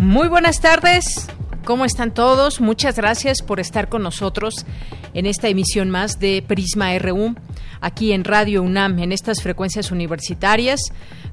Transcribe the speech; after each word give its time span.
Muy 0.00 0.28
buenas 0.28 0.62
tardes. 0.62 1.28
¿Cómo 1.66 1.84
están 1.84 2.14
todos? 2.14 2.62
Muchas 2.62 2.96
gracias 2.96 3.42
por 3.42 3.60
estar 3.60 3.90
con 3.90 4.02
nosotros 4.02 4.64
en 5.12 5.26
esta 5.26 5.48
emisión 5.48 5.90
más 5.90 6.18
de 6.18 6.42
Prisma 6.48 6.98
RU, 6.98 7.34
aquí 7.82 8.12
en 8.12 8.24
Radio 8.24 8.62
UNAM, 8.62 8.98
en 9.00 9.12
estas 9.12 9.42
frecuencias 9.42 9.90
universitarias. 9.90 10.80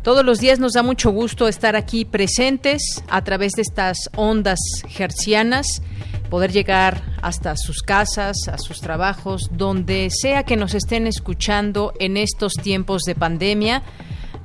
Todos 0.04 0.26
los 0.26 0.40
días 0.40 0.60
nos 0.60 0.74
da 0.74 0.84
mucho 0.84 1.12
gusto 1.12 1.48
estar 1.48 1.78
aquí 1.78 2.04
presentes 2.04 2.82
a 3.08 3.24
través 3.24 3.54
de 3.54 3.62
estas 3.62 4.10
ondas 4.18 4.60
hercianas, 5.00 5.82
poder 6.30 6.52
llegar 6.52 7.02
hasta 7.22 7.56
sus 7.56 7.82
casas, 7.82 8.50
a 8.50 8.58
sus 8.58 8.82
trabajos, 8.82 9.48
donde 9.50 10.10
sea 10.12 10.44
que 10.44 10.58
nos 10.58 10.74
estén 10.74 11.08
escuchando 11.08 11.94
en 12.02 12.18
estos 12.18 12.52
tiempos 12.62 13.04
de 13.04 13.16
pandemia. 13.16 13.82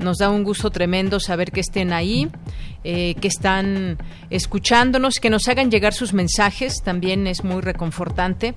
Nos 0.03 0.19
da 0.19 0.31
un 0.31 0.43
gusto 0.43 0.71
tremendo 0.71 1.21
saber 1.21 1.53
que 1.53 1.61
estén 1.61 1.93
ahí, 1.93 2.29
eh, 2.85 3.15
que 3.21 3.29
están 3.29 3.99
escuchándonos, 4.31 5.21
que 5.21 5.31
nos 5.31 5.47
hagan 5.49 5.71
llegar 5.71 5.95
sus 5.95 6.13
mensajes, 6.13 6.83
también 6.83 7.27
es 7.27 7.45
muy 7.45 7.61
reconfortante. 7.61 8.55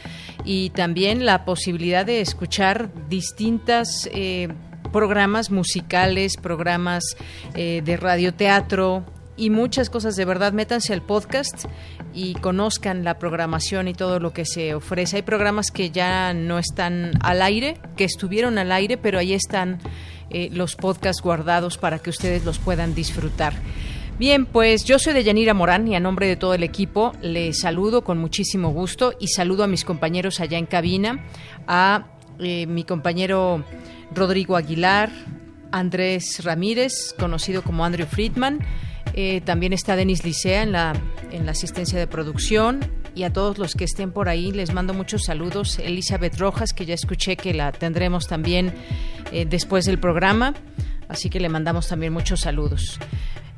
y 0.43 0.71
también 0.71 1.27
la 1.27 1.45
posibilidad 1.45 2.07
de 2.07 2.23
escuchar 2.23 2.91
distintas 3.11 4.09
eh, 4.11 4.49
programas 4.91 5.51
musicales, 5.51 6.39
programas 6.39 7.05
eh, 7.55 7.83
de 7.85 7.99
radioteatro 7.99 9.05
y 9.37 9.51
muchas 9.51 9.91
cosas. 9.91 10.17
De 10.17 10.25
verdad, 10.25 10.55
métanse 10.55 10.95
al 10.95 11.03
podcast 11.03 11.67
y 12.15 12.35
conozcan 12.35 13.05
la 13.05 13.19
programación 13.19 13.89
y 13.89 13.95
todo 13.95 14.21
lo 14.21 14.33
que 14.33 14.45
se 14.45 14.75
ofrece. 14.75 15.17
Hay 15.17 15.23
programas 15.23 15.71
que 15.71 15.91
ya 15.91 16.35
no 16.35 16.59
están 16.59 17.13
al 17.21 17.43
aire, 17.43 17.79
que 17.97 18.05
estuvieron 18.05 18.59
al 18.59 18.73
aire, 18.73 18.97
pero 18.97 19.19
ahí 19.19 19.33
están 19.33 19.79
eh, 20.31 20.49
los 20.53 20.77
podcasts 20.77 21.23
guardados 21.23 21.79
para 21.79 21.99
que 21.99 22.11
ustedes 22.11 22.45
los 22.45 22.59
puedan 22.59 22.95
disfrutar. 22.95 23.55
Bien, 24.19 24.47
pues 24.47 24.85
yo 24.85 24.98
soy 24.98 25.14
de 25.14 25.25
Yanira 25.25 25.55
Morán 25.55 25.89
y 25.89 25.97
a 25.97 26.01
nombre 26.01 26.27
de 26.27 26.36
todo 26.36 26.55
el 26.55 26.63
equipo 26.63 27.13
les 27.23 27.61
saludo 27.61 28.05
con 28.05 28.19
muchísimo 28.19 28.70
gusto 28.70 29.15
y 29.19 29.29
saludo 29.29 29.65
a 29.65 29.67
mis 29.67 29.85
compañeros 29.85 30.39
allá 30.39 30.59
en 30.59 30.67
cabina, 30.67 31.25
a 31.67 32.07
eh, 32.39 32.67
mi 32.67 32.85
compañero 32.85 33.65
Rodrigo 34.15 34.57
Aguilar, 34.57 35.11
Andrés 35.73 36.45
Ramírez, 36.45 37.15
conocido 37.19 37.63
como 37.63 37.85
Andrew 37.85 38.07
Friedman, 38.07 38.61
eh, 39.14 39.40
también 39.42 39.73
está 39.73 39.96
Denis 39.96 40.24
Licea 40.24 40.62
en 40.62 40.73
la, 40.73 40.92
en 41.30 41.46
la 41.46 41.52
asistencia 41.52 41.98
de 41.98 42.06
producción, 42.06 42.80
y 43.14 43.24
a 43.24 43.33
todos 43.33 43.58
los 43.58 43.74
que 43.74 43.84
estén 43.84 44.11
por 44.11 44.28
ahí 44.28 44.52
les 44.52 44.73
mando 44.73 44.95
muchos 44.95 45.24
saludos. 45.24 45.78
Elizabeth 45.78 46.39
Rojas, 46.39 46.73
que 46.73 46.86
ya 46.86 46.95
escuché 46.95 47.36
que 47.36 47.52
la 47.55 47.73
tendremos 47.73 48.27
también 48.27 48.73
eh, 49.33 49.45
después 49.45 49.84
del 49.84 49.98
programa, 49.98 50.55
así 51.08 51.28
que 51.28 51.40
le 51.40 51.48
mandamos 51.48 51.89
también 51.89 52.12
muchos 52.12 52.40
saludos. 52.40 52.98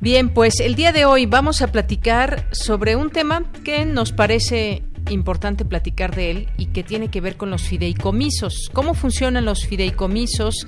Bien, 0.01 0.29
pues 0.29 0.59
el 0.59 0.75
día 0.75 0.91
de 0.91 1.05
hoy 1.05 1.25
vamos 1.25 1.61
a 1.61 1.71
platicar 1.71 2.47
sobre 2.51 2.95
un 2.95 3.11
tema 3.11 3.49
que 3.63 3.85
nos 3.85 4.11
parece 4.11 4.83
importante 5.09 5.65
platicar 5.65 6.15
de 6.15 6.31
él 6.31 6.49
y 6.57 6.67
que 6.67 6.83
tiene 6.83 7.09
que 7.09 7.21
ver 7.21 7.37
con 7.37 7.49
los 7.49 7.61
fideicomisos. 7.61 8.69
¿Cómo 8.73 8.93
funcionan 8.93 9.45
los 9.45 9.65
fideicomisos 9.65 10.67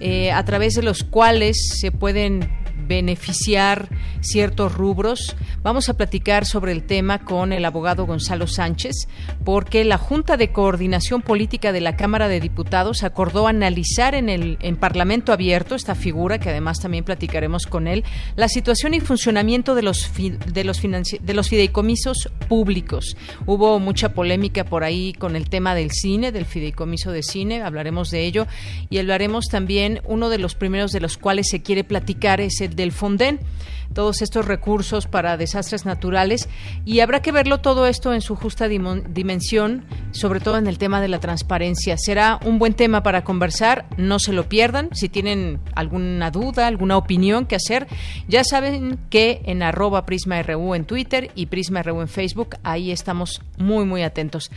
eh, 0.00 0.32
a 0.32 0.44
través 0.44 0.74
de 0.74 0.82
los 0.82 1.04
cuales 1.04 1.56
se 1.80 1.92
pueden 1.92 2.50
beneficiar 2.86 3.88
ciertos 4.20 4.74
rubros. 4.74 5.36
Vamos 5.62 5.88
a 5.88 5.94
platicar 5.94 6.46
sobre 6.46 6.72
el 6.72 6.84
tema 6.84 7.24
con 7.24 7.52
el 7.52 7.64
abogado 7.64 8.06
Gonzalo 8.06 8.46
Sánchez, 8.46 9.08
porque 9.44 9.84
la 9.84 9.98
Junta 9.98 10.36
de 10.36 10.52
Coordinación 10.52 11.22
Política 11.22 11.72
de 11.72 11.80
la 11.80 11.96
Cámara 11.96 12.28
de 12.28 12.40
Diputados 12.40 13.02
acordó 13.02 13.46
analizar 13.46 14.14
en 14.14 14.28
el 14.28 14.58
en 14.60 14.76
Parlamento 14.76 15.32
Abierto 15.32 15.74
esta 15.74 15.94
figura, 15.94 16.38
que 16.38 16.50
además 16.50 16.80
también 16.80 17.04
platicaremos 17.04 17.66
con 17.66 17.86
él, 17.86 18.04
la 18.36 18.48
situación 18.48 18.94
y 18.94 19.00
funcionamiento 19.00 19.74
de 19.74 19.82
los 19.82 20.10
de 20.52 20.64
los 20.64 20.80
de 20.82 21.34
los 21.34 21.48
fideicomisos 21.48 22.30
públicos. 22.48 23.16
Hubo 23.46 23.78
mucha 23.78 24.14
polémica 24.14 24.64
por 24.64 24.84
ahí 24.84 25.12
con 25.12 25.36
el 25.36 25.48
tema 25.48 25.74
del 25.74 25.90
cine, 25.90 26.32
del 26.32 26.44
fideicomiso 26.44 27.12
de 27.12 27.22
cine, 27.22 27.62
hablaremos 27.62 28.10
de 28.10 28.24
ello 28.24 28.46
y 28.90 28.98
hablaremos 28.98 29.46
también 29.46 30.00
uno 30.04 30.28
de 30.28 30.38
los 30.38 30.54
primeros 30.54 30.92
de 30.92 31.00
los 31.00 31.18
cuales 31.18 31.48
se 31.48 31.62
quiere 31.62 31.84
platicar 31.84 32.40
es 32.40 32.60
del 32.70 32.92
Fonden 32.92 33.40
todos 33.94 34.20
estos 34.22 34.46
recursos 34.46 35.06
para 35.06 35.36
desastres 35.36 35.86
naturales 35.86 36.48
y 36.84 37.00
habrá 37.00 37.22
que 37.22 37.32
verlo 37.32 37.60
todo 37.60 37.86
esto 37.86 38.12
en 38.12 38.20
su 38.20 38.36
justa 38.36 38.68
dimensión, 38.68 39.84
sobre 40.10 40.40
todo 40.40 40.58
en 40.58 40.66
el 40.66 40.78
tema 40.78 41.00
de 41.00 41.08
la 41.08 41.20
transparencia. 41.20 41.96
Será 41.96 42.38
un 42.44 42.58
buen 42.58 42.74
tema 42.74 43.02
para 43.02 43.24
conversar, 43.24 43.86
no 43.96 44.18
se 44.18 44.32
lo 44.32 44.48
pierdan. 44.48 44.90
Si 44.92 45.08
tienen 45.08 45.60
alguna 45.74 46.30
duda, 46.30 46.66
alguna 46.66 46.96
opinión 46.96 47.46
que 47.46 47.56
hacer, 47.56 47.86
ya 48.28 48.44
saben 48.44 48.98
que 49.08 49.40
en 49.44 49.62
arroba 49.62 50.04
PrismaRU 50.04 50.74
en 50.74 50.84
Twitter 50.84 51.30
y 51.34 51.46
PrismaRU 51.46 52.00
en 52.00 52.08
Facebook, 52.08 52.56
ahí 52.62 52.90
estamos 52.90 53.42
muy, 53.56 53.84
muy 53.84 54.02
atentos. 54.02 54.50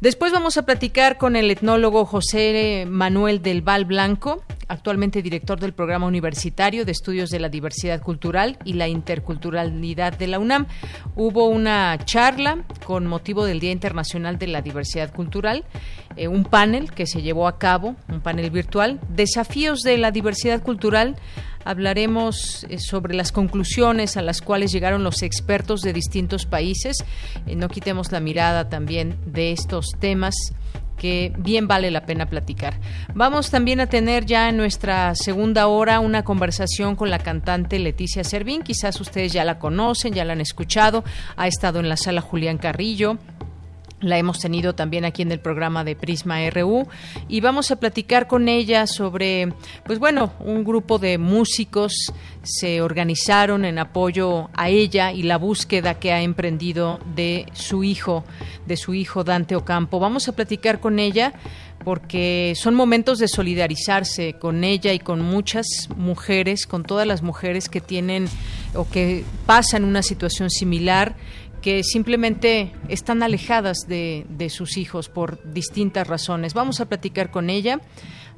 Después 0.00 0.32
vamos 0.32 0.58
a 0.58 0.66
platicar 0.66 1.16
con 1.16 1.34
el 1.34 1.50
etnólogo 1.50 2.04
José 2.04 2.84
Manuel 2.86 3.40
del 3.40 3.62
Val 3.62 3.86
Blanco, 3.86 4.44
actualmente 4.68 5.22
director 5.22 5.58
del 5.58 5.72
Programa 5.72 6.06
Universitario 6.06 6.84
de 6.84 6.92
Estudios 6.92 7.30
de 7.30 7.40
la 7.40 7.48
Diversidad 7.48 8.02
Cultural 8.02 8.58
y 8.64 8.73
la 8.74 8.88
Interculturalidad 8.88 10.16
de 10.16 10.26
la 10.26 10.38
UNAM. 10.38 10.66
Hubo 11.16 11.46
una 11.46 11.98
charla 12.04 12.64
con 12.84 13.06
motivo 13.06 13.44
del 13.44 13.60
Día 13.60 13.72
Internacional 13.72 14.38
de 14.38 14.48
la 14.48 14.62
Diversidad 14.62 15.12
Cultural, 15.12 15.64
eh, 16.16 16.28
un 16.28 16.44
panel 16.44 16.92
que 16.92 17.06
se 17.06 17.22
llevó 17.22 17.48
a 17.48 17.58
cabo, 17.58 17.96
un 18.08 18.20
panel 18.20 18.50
virtual, 18.50 19.00
Desafíos 19.08 19.80
de 19.80 19.98
la 19.98 20.10
Diversidad 20.10 20.62
Cultural 20.62 21.16
hablaremos 21.64 22.64
eh, 22.68 22.78
sobre 22.78 23.14
las 23.14 23.32
conclusiones 23.32 24.16
a 24.16 24.22
las 24.22 24.40
cuales 24.40 24.72
llegaron 24.72 25.02
los 25.02 25.22
expertos 25.22 25.80
de 25.80 25.92
distintos 25.92 26.46
países. 26.46 26.98
Eh, 27.46 27.56
no 27.56 27.68
quitemos 27.68 28.12
la 28.12 28.20
mirada 28.20 28.68
también 28.68 29.16
de 29.26 29.52
estos 29.52 29.86
temas 29.98 30.34
que 30.96 31.32
bien 31.36 31.68
vale 31.68 31.90
la 31.90 32.06
pena 32.06 32.26
platicar. 32.26 32.80
Vamos 33.14 33.50
también 33.50 33.80
a 33.80 33.86
tener 33.86 34.26
ya 34.26 34.48
en 34.48 34.56
nuestra 34.56 35.14
segunda 35.14 35.66
hora 35.66 36.00
una 36.00 36.24
conversación 36.24 36.96
con 36.96 37.10
la 37.10 37.18
cantante 37.18 37.78
Leticia 37.78 38.24
Servín. 38.24 38.62
Quizás 38.62 39.00
ustedes 39.00 39.32
ya 39.32 39.44
la 39.44 39.58
conocen, 39.58 40.14
ya 40.14 40.24
la 40.24 40.32
han 40.32 40.40
escuchado. 40.40 41.04
Ha 41.36 41.46
estado 41.46 41.80
en 41.80 41.88
la 41.88 41.96
sala 41.96 42.20
Julián 42.20 42.58
Carrillo 42.58 43.18
la 44.04 44.18
hemos 44.18 44.38
tenido 44.38 44.74
también 44.74 45.04
aquí 45.04 45.22
en 45.22 45.32
el 45.32 45.40
programa 45.40 45.84
de 45.84 45.96
Prisma 45.96 46.38
RU 46.50 46.86
y 47.28 47.40
vamos 47.40 47.70
a 47.70 47.76
platicar 47.76 48.26
con 48.26 48.48
ella 48.48 48.86
sobre, 48.86 49.52
pues 49.84 49.98
bueno, 49.98 50.32
un 50.40 50.64
grupo 50.64 50.98
de 50.98 51.18
músicos 51.18 52.12
se 52.42 52.82
organizaron 52.82 53.64
en 53.64 53.78
apoyo 53.78 54.50
a 54.54 54.68
ella 54.68 55.12
y 55.12 55.22
la 55.22 55.38
búsqueda 55.38 55.94
que 55.94 56.12
ha 56.12 56.22
emprendido 56.22 57.00
de 57.14 57.46
su 57.52 57.84
hijo, 57.84 58.24
de 58.66 58.76
su 58.76 58.94
hijo 58.94 59.24
Dante 59.24 59.56
Ocampo. 59.56 59.98
Vamos 59.98 60.28
a 60.28 60.32
platicar 60.32 60.80
con 60.80 60.98
ella 60.98 61.32
porque 61.84 62.54
son 62.56 62.74
momentos 62.74 63.18
de 63.18 63.28
solidarizarse 63.28 64.34
con 64.34 64.64
ella 64.64 64.92
y 64.92 64.98
con 64.98 65.20
muchas 65.20 65.66
mujeres, 65.96 66.66
con 66.66 66.82
todas 66.82 67.06
las 67.06 67.22
mujeres 67.22 67.68
que 67.68 67.80
tienen 67.80 68.26
o 68.74 68.88
que 68.88 69.24
pasan 69.46 69.84
una 69.84 70.02
situación 70.02 70.50
similar 70.50 71.14
que 71.64 71.82
simplemente 71.82 72.72
están 72.90 73.22
alejadas 73.22 73.86
de, 73.88 74.26
de 74.28 74.50
sus 74.50 74.76
hijos 74.76 75.08
por 75.08 75.42
distintas 75.54 76.06
razones. 76.06 76.52
Vamos 76.52 76.82
a 76.82 76.84
platicar 76.84 77.30
con 77.30 77.48
ella. 77.48 77.80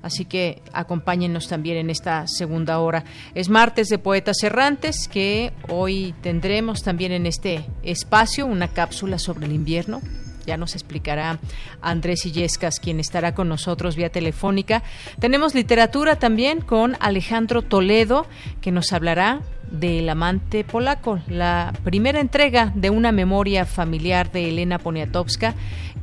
Así 0.00 0.26
que 0.26 0.62
acompáñenos 0.72 1.48
también 1.48 1.76
en 1.76 1.90
esta 1.90 2.28
segunda 2.28 2.78
hora. 2.78 3.02
Es 3.34 3.48
martes 3.48 3.88
de 3.88 3.98
Poetas 3.98 4.44
Errantes, 4.44 5.08
que 5.08 5.52
hoy 5.68 6.14
tendremos 6.22 6.84
también 6.84 7.10
en 7.10 7.26
este 7.26 7.64
espacio 7.82 8.46
una 8.46 8.68
cápsula 8.68 9.18
sobre 9.18 9.46
el 9.46 9.52
invierno, 9.52 10.02
ya 10.46 10.56
nos 10.56 10.74
explicará 10.74 11.38
Andrés 11.82 12.24
Illescas, 12.26 12.80
quien 12.80 13.00
estará 13.00 13.34
con 13.34 13.48
nosotros 13.48 13.96
vía 13.96 14.10
telefónica. 14.10 14.82
Tenemos 15.18 15.54
literatura 15.54 16.16
también 16.16 16.60
con 16.60 16.96
Alejandro 17.00 17.62
Toledo, 17.62 18.26
que 18.60 18.72
nos 18.72 18.92
hablará 18.92 19.40
del 19.70 20.08
amante 20.08 20.64
polaco, 20.64 21.18
la 21.28 21.72
primera 21.82 22.20
entrega 22.20 22.72
de 22.74 22.90
una 22.90 23.12
memoria 23.12 23.66
familiar 23.66 24.30
de 24.30 24.48
Elena 24.48 24.78
Poniatowska, 24.78 25.54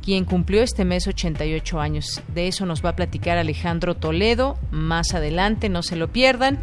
quien 0.04 0.26
cumplió 0.26 0.62
este 0.62 0.84
mes 0.84 1.06
88 1.06 1.80
años. 1.80 2.22
De 2.34 2.46
eso 2.46 2.66
nos 2.66 2.84
va 2.84 2.90
a 2.90 2.96
platicar 2.96 3.38
Alejandro 3.38 3.96
Toledo 3.96 4.58
más 4.70 5.14
adelante, 5.14 5.70
no 5.70 5.82
se 5.82 5.96
lo 5.96 6.08
pierdan. 6.08 6.58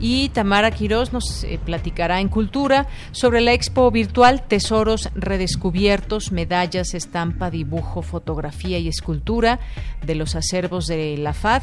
Y 0.00 0.30
Tamara 0.30 0.70
Quirós 0.70 1.12
nos 1.12 1.44
eh, 1.44 1.60
platicará 1.62 2.20
en 2.20 2.28
Cultura 2.28 2.86
sobre 3.12 3.42
la 3.42 3.52
expo 3.52 3.90
virtual 3.90 4.46
Tesoros 4.46 5.10
Redescubiertos, 5.14 6.32
Medallas, 6.32 6.94
Estampa, 6.94 7.50
Dibujo, 7.50 8.00
Fotografía 8.00 8.78
y 8.78 8.88
Escultura 8.88 9.60
de 10.04 10.14
los 10.14 10.34
acervos 10.34 10.86
de 10.86 11.18
la 11.18 11.34
FAD, 11.34 11.62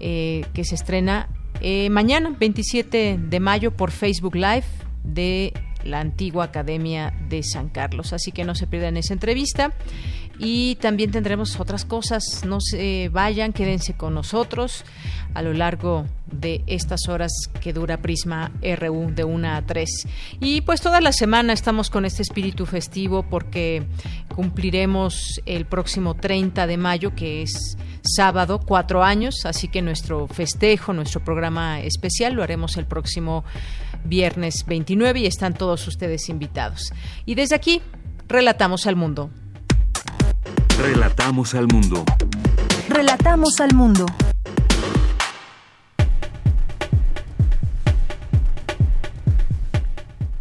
eh, 0.00 0.44
que 0.54 0.64
se 0.64 0.74
estrena 0.74 1.28
eh, 1.60 1.88
mañana, 1.88 2.34
27 2.36 3.18
de 3.18 3.40
mayo, 3.40 3.70
por 3.70 3.92
Facebook 3.92 4.34
Live 4.34 4.64
de 5.04 5.52
la 5.84 6.00
antigua 6.00 6.44
Academia 6.44 7.12
de 7.28 7.42
San 7.42 7.68
Carlos. 7.68 8.12
Así 8.12 8.32
que 8.32 8.44
no 8.44 8.54
se 8.54 8.66
pierdan 8.66 8.96
esa 8.96 9.12
entrevista. 9.12 9.72
Y 10.38 10.76
también 10.76 11.10
tendremos 11.10 11.58
otras 11.60 11.84
cosas. 11.84 12.42
No 12.46 12.60
se 12.60 13.08
vayan, 13.10 13.52
quédense 13.52 13.94
con 13.94 14.14
nosotros 14.14 14.84
a 15.34 15.42
lo 15.42 15.52
largo 15.52 16.06
de 16.26 16.62
estas 16.66 17.08
horas 17.08 17.32
que 17.60 17.72
dura 17.72 18.00
Prisma 18.00 18.52
RU 18.62 19.12
de 19.14 19.24
1 19.24 19.48
a 19.48 19.62
3. 19.62 19.88
Y 20.40 20.60
pues 20.62 20.80
toda 20.80 21.00
la 21.00 21.12
semana 21.12 21.52
estamos 21.52 21.90
con 21.90 22.04
este 22.04 22.22
espíritu 22.22 22.66
festivo 22.66 23.24
porque 23.28 23.84
cumpliremos 24.34 25.40
el 25.46 25.66
próximo 25.66 26.14
30 26.14 26.66
de 26.66 26.76
mayo, 26.76 27.14
que 27.14 27.42
es 27.42 27.76
sábado, 28.02 28.60
cuatro 28.64 29.02
años, 29.02 29.44
así 29.44 29.68
que 29.68 29.82
nuestro 29.82 30.26
festejo, 30.28 30.92
nuestro 30.92 31.24
programa 31.24 31.80
especial 31.80 32.34
lo 32.34 32.42
haremos 32.42 32.76
el 32.76 32.86
próximo 32.86 33.44
viernes 34.04 34.64
29 34.66 35.20
y 35.20 35.26
están 35.26 35.54
todos 35.54 35.86
ustedes 35.88 36.28
invitados. 36.28 36.92
Y 37.24 37.34
desde 37.34 37.54
aquí, 37.54 37.80
relatamos 38.28 38.86
al 38.86 38.96
mundo. 38.96 39.30
Relatamos 40.78 41.54
al 41.54 41.68
mundo. 41.68 42.04
Relatamos 42.88 43.60
al 43.60 43.74
mundo. 43.74 44.06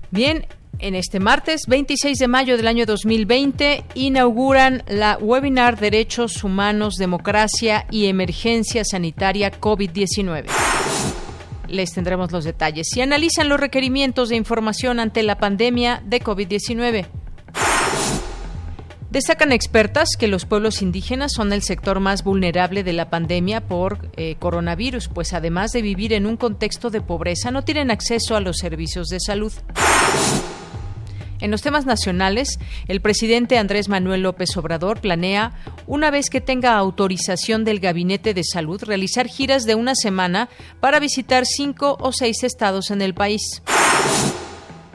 Bien, 0.09 0.45
en 0.79 0.95
este 0.95 1.19
martes 1.19 1.61
26 1.67 2.17
de 2.17 2.27
mayo 2.27 2.57
del 2.57 2.67
año 2.67 2.85
2020 2.85 3.85
inauguran 3.93 4.83
la 4.87 5.17
webinar 5.21 5.79
Derechos 5.79 6.43
Humanos, 6.43 6.95
Democracia 6.95 7.85
y 7.91 8.07
Emergencia 8.07 8.83
Sanitaria 8.83 9.51
COVID-19. 9.51 10.45
Les 11.67 11.93
tendremos 11.93 12.31
los 12.31 12.43
detalles 12.43 12.87
y 12.97 13.01
analizan 13.01 13.49
los 13.49 13.59
requerimientos 13.59 14.29
de 14.29 14.35
información 14.35 14.99
ante 14.99 15.23
la 15.23 15.37
pandemia 15.37 16.01
de 16.05 16.21
COVID-19. 16.21 17.22
Destacan 19.13 19.51
expertas 19.51 20.17
que 20.17 20.27
los 20.27 20.45
pueblos 20.45 20.81
indígenas 20.81 21.33
son 21.33 21.53
el 21.53 21.61
sector 21.61 21.99
más 21.99 22.23
vulnerable 22.23 22.83
de 22.83 22.93
la 22.93 23.11
pandemia 23.11 23.61
por 23.61 24.09
eh, 24.17 24.37
coronavirus, 24.39 25.07
pues 25.07 25.33
además 25.33 25.71
de 25.71 25.83
vivir 25.83 26.13
en 26.13 26.25
un 26.25 26.35
contexto 26.35 26.89
de 26.89 26.99
pobreza, 26.99 27.51
no 27.51 27.63
tienen 27.63 27.91
acceso 27.91 28.35
a 28.35 28.39
los 28.39 28.57
servicios 28.57 29.09
de 29.09 29.19
salud. 29.19 29.53
En 31.41 31.51
los 31.51 31.61
temas 31.61 31.85
nacionales, 31.85 32.57
el 32.87 33.01
presidente 33.01 33.59
Andrés 33.59 33.87
Manuel 33.87 34.23
López 34.23 34.57
Obrador 34.57 34.99
planea, 34.99 35.51
una 35.85 36.09
vez 36.09 36.31
que 36.31 36.41
tenga 36.41 36.75
autorización 36.75 37.65
del 37.65 37.79
Gabinete 37.79 38.33
de 38.33 38.43
Salud, 38.43 38.81
realizar 38.83 39.27
giras 39.27 39.65
de 39.65 39.75
una 39.75 39.93
semana 39.93 40.49
para 40.79 40.99
visitar 40.99 41.45
cinco 41.45 41.97
o 41.99 42.13
seis 42.13 42.41
estados 42.43 42.89
en 42.89 43.03
el 43.03 43.13
país. 43.13 43.61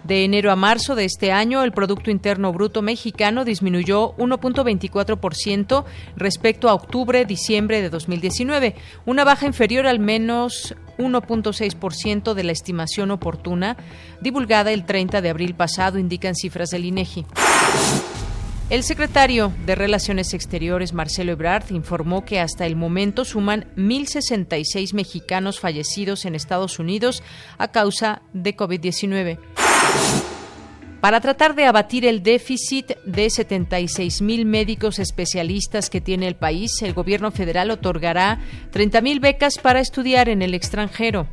De 0.08 0.24
enero 0.24 0.50
a 0.50 0.56
marzo 0.56 0.94
de 0.94 1.04
este 1.04 1.32
año, 1.32 1.62
el 1.62 1.72
Producto 1.72 2.10
Interno 2.10 2.50
Bruto 2.50 2.80
mexicano 2.80 3.44
disminuyó 3.44 4.16
1.24% 4.16 5.84
respecto 6.16 6.70
a 6.70 6.72
octubre-diciembre 6.72 7.82
de 7.82 7.90
2019, 7.90 8.74
una 9.04 9.24
baja 9.24 9.44
inferior 9.44 9.86
al 9.86 9.98
menos 9.98 10.74
1.6% 10.96 12.32
de 12.32 12.42
la 12.42 12.52
estimación 12.52 13.10
oportuna 13.10 13.76
divulgada 14.22 14.72
el 14.72 14.86
30 14.86 15.20
de 15.20 15.28
abril 15.28 15.54
pasado, 15.54 15.98
indican 15.98 16.34
cifras 16.34 16.70
del 16.70 16.86
INEGI. 16.86 17.26
El 18.70 18.84
secretario 18.84 19.52
de 19.66 19.74
Relaciones 19.74 20.32
Exteriores, 20.32 20.94
Marcelo 20.94 21.32
Ebrard, 21.32 21.70
informó 21.70 22.24
que 22.24 22.40
hasta 22.40 22.64
el 22.64 22.76
momento 22.76 23.26
suman 23.26 23.66
1.066 23.76 24.94
mexicanos 24.94 25.60
fallecidos 25.60 26.24
en 26.24 26.34
Estados 26.34 26.78
Unidos 26.78 27.22
a 27.58 27.68
causa 27.68 28.22
de 28.32 28.56
COVID-19. 28.56 29.57
Para 31.00 31.20
tratar 31.20 31.54
de 31.54 31.64
abatir 31.64 32.04
el 32.04 32.24
déficit 32.24 32.96
de 33.04 33.30
76 33.30 34.20
mil 34.20 34.44
médicos 34.44 34.98
especialistas 34.98 35.90
que 35.90 36.00
tiene 36.00 36.26
el 36.26 36.34
país, 36.34 36.82
el 36.82 36.92
gobierno 36.92 37.30
federal 37.30 37.70
otorgará 37.70 38.40
30 38.72 39.00
mil 39.00 39.20
becas 39.20 39.58
para 39.58 39.78
estudiar 39.78 40.28
en 40.28 40.42
el 40.42 40.54
extranjero. 40.54 41.28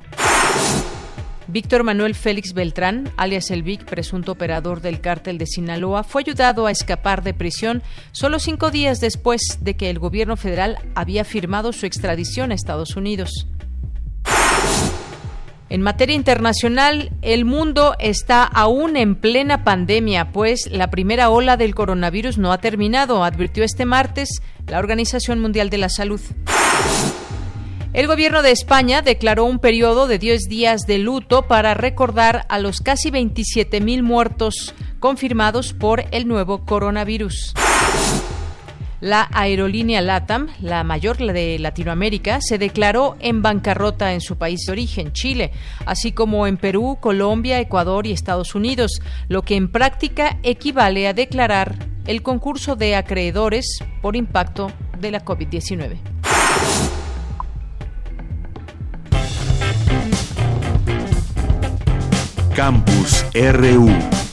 Víctor 1.47 1.83
Manuel 1.83 2.15
Félix 2.15 2.53
Beltrán, 2.53 3.09
alias 3.17 3.49
el 3.49 3.63
Vic, 3.63 3.85
presunto 3.85 4.33
operador 4.33 4.81
del 4.81 4.99
cártel 4.99 5.37
de 5.37 5.47
Sinaloa, 5.47 6.03
fue 6.03 6.21
ayudado 6.21 6.67
a 6.67 6.71
escapar 6.71 7.23
de 7.23 7.33
prisión 7.33 7.81
solo 8.11 8.39
cinco 8.39 8.71
días 8.71 8.99
después 8.99 9.59
de 9.61 9.75
que 9.75 9.89
el 9.89 9.97
gobierno 9.97 10.37
federal 10.37 10.77
había 10.95 11.23
firmado 11.23 11.73
su 11.73 11.85
extradición 11.85 12.51
a 12.51 12.55
Estados 12.55 12.95
Unidos. 12.95 13.47
En 15.67 15.81
materia 15.81 16.15
internacional, 16.15 17.11
el 17.23 17.43
mundo 17.43 17.95
está 17.99 18.43
aún 18.43 18.97
en 18.97 19.15
plena 19.15 19.63
pandemia, 19.63 20.31
pues 20.31 20.69
la 20.71 20.91
primera 20.91 21.29
ola 21.29 21.57
del 21.57 21.73
coronavirus 21.73 22.37
no 22.37 22.51
ha 22.51 22.59
terminado, 22.59 23.23
advirtió 23.23 23.63
este 23.63 23.85
martes 23.85 24.29
la 24.67 24.77
Organización 24.77 25.39
Mundial 25.39 25.71
de 25.71 25.79
la 25.79 25.89
Salud. 25.89 26.21
El 27.93 28.07
gobierno 28.07 28.43
de 28.43 28.51
España 28.51 29.01
declaró 29.01 29.45
un 29.45 29.59
periodo 29.59 30.07
de 30.07 30.19
10 30.19 30.49
días 30.49 30.81
de 30.81 30.99
luto 30.99 31.43
para 31.43 31.73
recordar 31.73 32.45
a 32.49 32.59
los 32.59 32.81
casi 32.81 33.09
27.000 33.09 34.03
muertos 34.03 34.75
confirmados 34.99 35.73
por 35.73 36.03
el 36.11 36.27
nuevo 36.27 36.65
coronavirus. 36.65 37.53
La 39.05 39.29
aerolínea 39.31 40.01
LATAM, 40.01 40.47
la 40.61 40.83
mayor 40.83 41.17
de 41.17 41.59
Latinoamérica, 41.59 42.39
se 42.41 42.57
declaró 42.57 43.17
en 43.19 43.43
bancarrota 43.43 44.13
en 44.13 44.19
su 44.19 44.39
país 44.39 44.61
de 44.65 44.71
origen, 44.71 45.13
Chile, 45.13 45.51
así 45.85 46.11
como 46.11 46.47
en 46.47 46.57
Perú, 46.57 46.97
Colombia, 46.99 47.59
Ecuador 47.59 48.07
y 48.07 48.13
Estados 48.13 48.55
Unidos, 48.55 48.99
lo 49.27 49.43
que 49.43 49.57
en 49.57 49.71
práctica 49.71 50.39
equivale 50.41 51.07
a 51.07 51.13
declarar 51.13 51.75
el 52.07 52.23
concurso 52.23 52.75
de 52.75 52.95
acreedores 52.95 53.77
por 54.01 54.15
impacto 54.15 54.71
de 54.99 55.11
la 55.11 55.23
COVID-19. 55.23 55.97
Campus 62.55 63.23
RU 63.35 64.24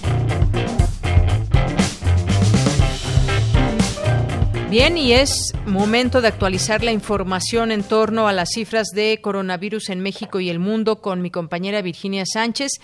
Bien, 4.73 4.97
y 4.97 5.13
es 5.13 5.53
momento 5.67 6.23
de 6.23 6.29
actualizar 6.29 6.83
la 6.83 6.93
información 6.93 7.73
en 7.73 7.87
torno 7.87 8.27
a 8.27 8.33
las 8.33 8.53
cifras 8.55 8.87
de 8.95 9.19
coronavirus 9.21 9.91
en 9.91 10.01
México 10.01 10.41
y 10.41 10.49
el 10.49 10.61
mundo 10.61 11.03
con 11.03 11.21
mi 11.21 11.31
compañera 11.31 11.83
Virginia 11.83 12.25
Sánchez. 12.25 12.81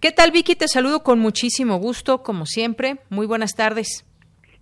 ¿Qué 0.00 0.12
tal, 0.12 0.30
Vicky? 0.30 0.54
Te 0.54 0.68
saludo 0.68 1.02
con 1.02 1.18
muchísimo 1.18 1.78
gusto, 1.78 2.22
como 2.22 2.46
siempre. 2.46 2.98
Muy 3.10 3.26
buenas 3.26 3.56
tardes. 3.56 4.06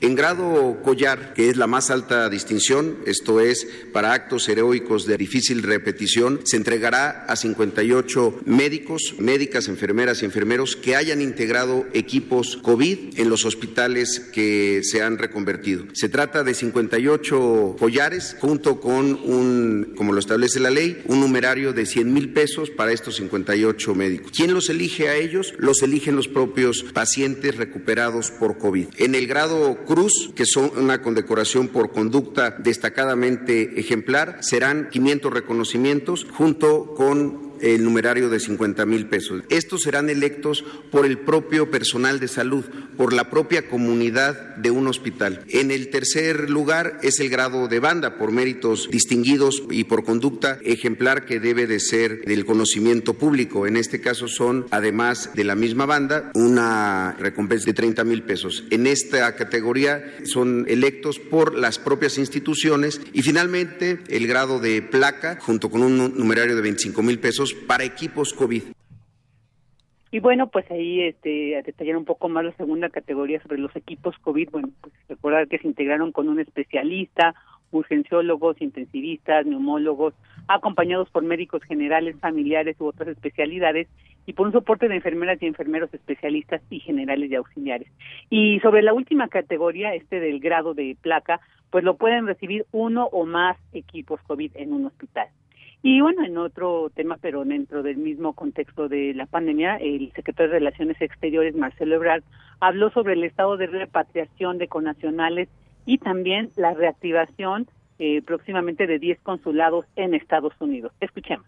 En 0.00 0.14
grado 0.14 0.80
collar, 0.82 1.34
que 1.34 1.48
es 1.48 1.56
la 1.56 1.66
más 1.66 1.90
alta 1.90 2.28
distinción, 2.28 2.98
esto 3.06 3.40
es, 3.40 3.66
para 3.92 4.12
actos 4.12 4.48
heroicos 4.48 5.06
de 5.06 5.16
difícil 5.16 5.62
repetición, 5.62 6.40
se 6.44 6.56
entregará 6.56 7.24
a 7.26 7.36
58 7.36 8.40
médicos, 8.44 9.14
médicas, 9.18 9.68
enfermeras 9.68 10.22
y 10.22 10.24
enfermeros 10.26 10.76
que 10.76 10.96
hayan 10.96 11.20
integrado 11.20 11.86
equipos 11.92 12.58
COVID 12.62 13.18
en 13.18 13.28
los 13.28 13.44
hospitales 13.44 14.20
que 14.20 14.80
se 14.82 15.02
han 15.02 15.18
reconvertido. 15.18 15.84
Se 15.92 16.08
trata 16.08 16.42
de 16.42 16.54
58 16.54 17.76
collares 17.78 18.36
junto 18.40 18.80
con 18.80 19.14
un, 19.14 19.94
como 19.96 20.12
lo 20.12 20.20
establece 20.20 20.60
la 20.60 20.70
ley, 20.70 21.02
un 21.06 21.20
numerario 21.20 21.72
de 21.72 21.86
100 21.86 22.12
mil 22.12 22.32
pesos 22.32 22.70
para 22.70 22.92
estos 22.92 23.16
58 23.16 23.94
médicos. 23.94 24.32
¿Quién 24.34 24.54
los 24.54 24.68
elige 24.68 25.08
a 25.08 25.16
ellos? 25.16 25.54
Los 25.58 25.82
eligen 25.82 26.16
los 26.16 26.28
propios 26.28 26.82
pacientes 26.82 27.56
recuperados 27.56 28.30
por 28.30 28.58
COVID. 28.58 28.88
En 28.98 29.14
el 29.14 29.26
grado 29.26 29.83
Cruz, 29.84 30.30
que 30.34 30.46
son 30.46 30.70
una 30.76 31.02
condecoración 31.02 31.68
por 31.68 31.92
conducta 31.92 32.50
destacadamente 32.50 33.78
ejemplar, 33.78 34.38
serán 34.42 34.88
500 34.90 35.32
reconocimientos 35.32 36.26
junto 36.36 36.94
con 36.94 37.53
el 37.64 37.82
numerario 37.82 38.28
de 38.28 38.40
50 38.40 38.84
mil 38.86 39.06
pesos. 39.06 39.42
Estos 39.48 39.82
serán 39.82 40.10
electos 40.10 40.64
por 40.90 41.06
el 41.06 41.18
propio 41.18 41.70
personal 41.70 42.20
de 42.20 42.28
salud, 42.28 42.64
por 42.96 43.12
la 43.12 43.30
propia 43.30 43.68
comunidad 43.68 44.56
de 44.56 44.70
un 44.70 44.86
hospital. 44.86 45.44
En 45.48 45.70
el 45.70 45.88
tercer 45.88 46.50
lugar 46.50 46.98
es 47.02 47.20
el 47.20 47.30
grado 47.30 47.66
de 47.68 47.80
banda 47.80 48.18
por 48.18 48.32
méritos 48.32 48.88
distinguidos 48.90 49.62
y 49.70 49.84
por 49.84 50.04
conducta 50.04 50.58
ejemplar 50.62 51.24
que 51.24 51.40
debe 51.40 51.66
de 51.66 51.80
ser 51.80 52.24
del 52.24 52.44
conocimiento 52.44 53.14
público. 53.14 53.66
En 53.66 53.76
este 53.76 54.00
caso 54.00 54.28
son, 54.28 54.66
además 54.70 55.30
de 55.34 55.44
la 55.44 55.54
misma 55.54 55.86
banda, 55.86 56.30
una 56.34 57.16
recompensa 57.18 57.66
de 57.66 57.74
30 57.74 58.04
mil 58.04 58.22
pesos. 58.22 58.64
En 58.70 58.86
esta 58.86 59.34
categoría 59.36 60.04
son 60.24 60.66
electos 60.68 61.18
por 61.18 61.56
las 61.56 61.78
propias 61.78 62.18
instituciones 62.18 63.00
y 63.12 63.22
finalmente 63.22 64.00
el 64.08 64.26
grado 64.26 64.60
de 64.60 64.82
placa 64.82 65.38
junto 65.40 65.70
con 65.70 65.82
un 65.82 66.16
numerario 66.16 66.56
de 66.56 66.62
25 66.62 67.02
mil 67.02 67.18
pesos 67.18 67.53
para 67.66 67.84
equipos 67.84 68.32
COVID. 68.32 68.62
Y 70.10 70.20
bueno, 70.20 70.48
pues 70.48 70.70
ahí 70.70 71.02
este, 71.02 71.56
a 71.56 71.62
detallar 71.62 71.96
un 71.96 72.04
poco 72.04 72.28
más 72.28 72.44
la 72.44 72.52
segunda 72.52 72.88
categoría 72.88 73.42
sobre 73.42 73.58
los 73.58 73.74
equipos 73.74 74.16
COVID. 74.20 74.48
Bueno, 74.50 74.68
pues 74.80 74.94
recordar 75.08 75.48
que 75.48 75.58
se 75.58 75.66
integraron 75.66 76.12
con 76.12 76.28
un 76.28 76.38
especialista, 76.38 77.34
urgenciólogos, 77.72 78.62
intensivistas, 78.62 79.44
neumólogos, 79.44 80.14
acompañados 80.46 81.10
por 81.10 81.24
médicos 81.24 81.62
generales, 81.64 82.16
familiares 82.20 82.76
u 82.78 82.86
otras 82.86 83.08
especialidades 83.08 83.88
y 84.26 84.32
por 84.32 84.46
un 84.46 84.52
soporte 84.52 84.88
de 84.88 84.94
enfermeras 84.94 85.42
y 85.42 85.46
enfermeros 85.46 85.92
especialistas 85.92 86.62
y 86.70 86.80
generales 86.80 87.30
y 87.30 87.34
auxiliares. 87.34 87.88
Y 88.30 88.60
sobre 88.60 88.82
la 88.82 88.94
última 88.94 89.28
categoría, 89.28 89.94
este 89.94 90.20
del 90.20 90.40
grado 90.40 90.74
de 90.74 90.96
placa, 91.00 91.40
pues 91.70 91.84
lo 91.84 91.96
pueden 91.96 92.26
recibir 92.26 92.66
uno 92.70 93.06
o 93.06 93.26
más 93.26 93.58
equipos 93.72 94.20
COVID 94.28 94.52
en 94.54 94.72
un 94.72 94.86
hospital. 94.86 95.28
Y 95.86 96.00
bueno, 96.00 96.24
en 96.24 96.38
otro 96.38 96.88
tema, 96.94 97.18
pero 97.20 97.44
dentro 97.44 97.82
del 97.82 97.98
mismo 97.98 98.32
contexto 98.32 98.88
de 98.88 99.12
la 99.12 99.26
pandemia, 99.26 99.76
el 99.76 100.10
secretario 100.12 100.50
de 100.50 100.58
Relaciones 100.60 100.98
Exteriores, 100.98 101.54
Marcelo 101.54 101.96
Ebrard, 101.96 102.22
habló 102.58 102.88
sobre 102.88 103.12
el 103.12 103.22
estado 103.22 103.58
de 103.58 103.66
repatriación 103.66 104.56
de 104.56 104.66
conacionales 104.66 105.50
y 105.84 105.98
también 105.98 106.48
la 106.56 106.72
reactivación 106.72 107.68
eh, 107.98 108.22
próximamente 108.22 108.86
de 108.86 108.98
10 108.98 109.20
consulados 109.20 109.84
en 109.94 110.14
Estados 110.14 110.54
Unidos. 110.58 110.90
Escuchemos 111.02 111.46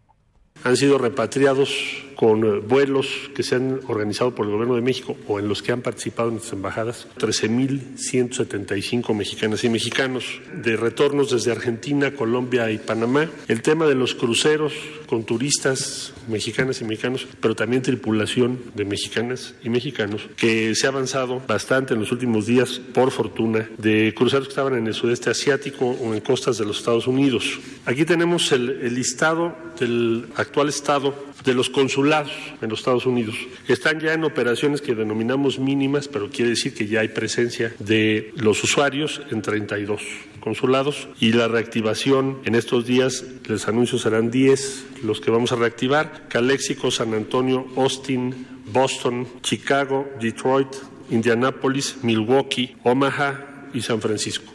han 0.64 0.76
sido 0.76 0.98
repatriados 0.98 2.06
con 2.16 2.44
eh, 2.44 2.60
vuelos 2.66 3.06
que 3.34 3.42
se 3.42 3.54
han 3.54 3.80
organizado 3.86 4.34
por 4.34 4.46
el 4.46 4.52
Gobierno 4.52 4.74
de 4.74 4.80
México 4.80 5.16
o 5.28 5.38
en 5.38 5.48
los 5.48 5.62
que 5.62 5.72
han 5.72 5.82
participado 5.82 6.30
en 6.30 6.36
las 6.36 6.52
embajadas, 6.52 7.06
13.175 7.18 9.14
mexicanas 9.14 9.62
y 9.62 9.68
mexicanos 9.68 10.40
de 10.54 10.76
retornos 10.76 11.30
desde 11.30 11.52
Argentina, 11.52 12.12
Colombia 12.14 12.70
y 12.70 12.78
Panamá. 12.78 13.28
El 13.46 13.62
tema 13.62 13.86
de 13.86 13.94
los 13.94 14.14
cruceros 14.14 14.72
con 15.06 15.24
turistas 15.24 16.14
mexicanas 16.28 16.80
y 16.80 16.84
mexicanos, 16.84 17.26
pero 17.40 17.54
también 17.54 17.82
tripulación 17.82 18.58
de 18.74 18.84
mexicanas 18.84 19.54
y 19.62 19.68
mexicanos, 19.68 20.22
que 20.36 20.74
se 20.74 20.86
ha 20.86 20.90
avanzado 20.90 21.40
bastante 21.46 21.94
en 21.94 22.00
los 22.00 22.10
últimos 22.10 22.46
días, 22.46 22.80
por 22.94 23.12
fortuna, 23.12 23.68
de 23.78 24.12
cruceros 24.16 24.48
que 24.48 24.52
estaban 24.52 24.74
en 24.74 24.86
el 24.86 24.94
sudeste 24.94 25.30
asiático 25.30 25.86
o 25.86 26.14
en 26.14 26.20
costas 26.20 26.58
de 26.58 26.64
los 26.64 26.78
Estados 26.78 27.06
Unidos. 27.06 27.60
Aquí 27.84 28.04
tenemos 28.04 28.50
el, 28.52 28.70
el 28.82 28.94
listado 28.94 29.54
del 29.78 30.26
actual 30.46 30.68
estado 30.68 31.14
de 31.44 31.54
los 31.54 31.70
consulados 31.70 32.32
en 32.60 32.70
los 32.70 32.80
Estados 32.80 33.06
Unidos. 33.06 33.36
Están 33.68 34.00
ya 34.00 34.12
en 34.12 34.24
operaciones 34.24 34.80
que 34.80 34.94
denominamos 34.94 35.58
mínimas, 35.58 36.08
pero 36.08 36.30
quiere 36.30 36.50
decir 36.50 36.74
que 36.74 36.86
ya 36.86 37.00
hay 37.00 37.08
presencia 37.08 37.72
de 37.78 38.32
los 38.36 38.62
usuarios 38.62 39.20
en 39.30 39.42
32 39.42 40.02
consulados 40.40 41.08
y 41.20 41.32
la 41.32 41.48
reactivación 41.48 42.38
en 42.44 42.54
estos 42.54 42.86
días, 42.86 43.24
les 43.48 43.66
anuncio, 43.68 43.98
serán 43.98 44.30
10 44.30 45.02
los 45.04 45.20
que 45.20 45.30
vamos 45.30 45.52
a 45.52 45.56
reactivar. 45.56 46.28
Caléxico, 46.28 46.90
San 46.90 47.14
Antonio, 47.14 47.66
Austin, 47.76 48.46
Boston, 48.72 49.26
Chicago, 49.42 50.08
Detroit, 50.20 50.68
Indianápolis, 51.10 52.02
Milwaukee, 52.02 52.76
Omaha 52.84 53.68
y 53.74 53.80
San 53.80 54.00
Francisco. 54.00 54.52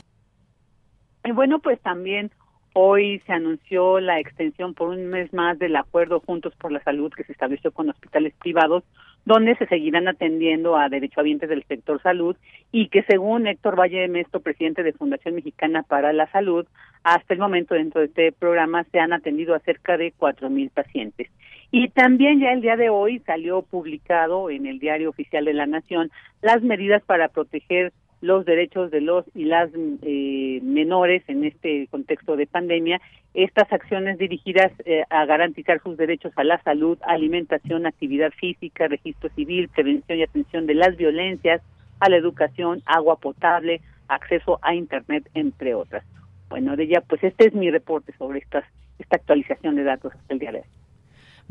Y 1.24 1.32
bueno, 1.32 1.60
pues 1.60 1.80
también 1.82 2.32
Hoy 2.74 3.20
se 3.26 3.34
anunció 3.34 4.00
la 4.00 4.22
extensión 4.22 4.74
por 4.74 4.90
un 4.90 5.08
mes 5.08 5.34
más 5.34 5.60
del 5.60 5.76
acuerdo 5.76 6.22
Juntos 6.22 6.54
por 6.56 6.72
la 6.72 6.82
Salud 6.84 7.12
que 7.12 7.26
se 7.26 7.34
estableció 7.34 7.72
con 7.72 7.90
hospitales 7.90 8.34
privados, 8.40 8.86
donde 9.26 9.56
se 9.56 9.68
seguirán 9.68 10.08
atendiendo 10.08 10.78
a 10.78 10.88
derechohabientes 10.88 11.50
del 11.50 11.66
sector 11.66 12.02
salud 12.02 12.38
y 12.72 12.88
que 12.88 13.04
según 13.04 13.46
Héctor 13.46 13.78
Valle 13.78 14.08
Mesto, 14.08 14.40
presidente 14.40 14.84
de 14.84 14.94
Fundación 14.94 15.36
Mexicana 15.36 15.84
para 15.84 16.14
la 16.14 16.32
Salud, 16.32 16.66
hasta 17.04 17.34
el 17.34 17.42
momento 17.42 17.76
dentro 17.76 18.00
de 18.00 18.08
este 18.08 18.32
programa 18.32 18.86
se 18.86 19.00
han 19.00 19.12
atendido 19.12 19.54
a 19.54 19.60
cerca 19.60 19.98
de 19.98 20.14
cuatro 20.18 20.50
mil 20.50 20.70
pacientes. 20.70 21.30
Y 21.72 21.90
también 21.90 22.40
ya 22.40 22.54
el 22.54 22.62
día 22.62 22.78
de 22.78 22.90
hoy 22.90 23.20
salió 23.20 23.64
publicado 23.64 24.50
en 24.50 24.66
el 24.66 24.80
Diario 24.80 25.10
Oficial 25.10 25.44
de 25.44 25.54
la 25.54 25.66
Nación 25.66 26.10
las 26.42 26.62
medidas 26.62 27.04
para 27.04 27.28
proteger 27.28 27.92
los 28.22 28.46
derechos 28.46 28.92
de 28.92 29.02
los 29.02 29.26
y 29.36 29.46
las 29.46 29.70
eh, 30.04 30.60
menores 30.62 31.24
en 31.28 31.44
este 31.44 31.88
contexto 31.88 32.36
de 32.38 32.48
pandemia, 32.48 33.02
estas 33.34 33.72
acciones 33.74 34.18
dirigidas 34.18 34.72
eh, 34.86 35.04
a 35.10 35.26
garantizar 35.26 35.82
sus 35.82 35.98
derechos 35.98 36.32
a 36.36 36.44
la 36.44 36.62
salud, 36.64 36.98
alimentación, 37.02 37.86
actividad 37.86 38.32
física, 38.32 38.88
registro 38.88 39.30
civil, 39.32 39.70
prevención 39.70 40.20
y 40.20 40.24
atención 40.24 40.68
de 40.68 40.76
las 40.76 40.96
violencias, 40.98 41.62
a 42.00 42.10
la 42.10 42.18
educación, 42.18 42.82
agua 42.86 43.18
potable, 43.18 43.82
acceso 44.08 44.60
a 44.62 44.76
Internet, 44.76 45.30
entre 45.34 45.74
otras. 45.74 46.04
Bueno, 46.50 46.76
de 46.76 46.84
ella, 46.84 47.02
pues 47.02 47.24
este 47.24 47.48
es 47.48 47.54
mi 47.54 47.72
reporte 47.72 48.14
sobre 48.18 48.40
estas, 48.40 48.66
esta 49.00 49.16
actualización 49.16 49.76
de 49.76 49.84
datos 49.84 50.14
hasta 50.14 50.34
el 50.34 50.40
día 50.40 50.52
de 50.52 50.60
hoy. 50.60 50.66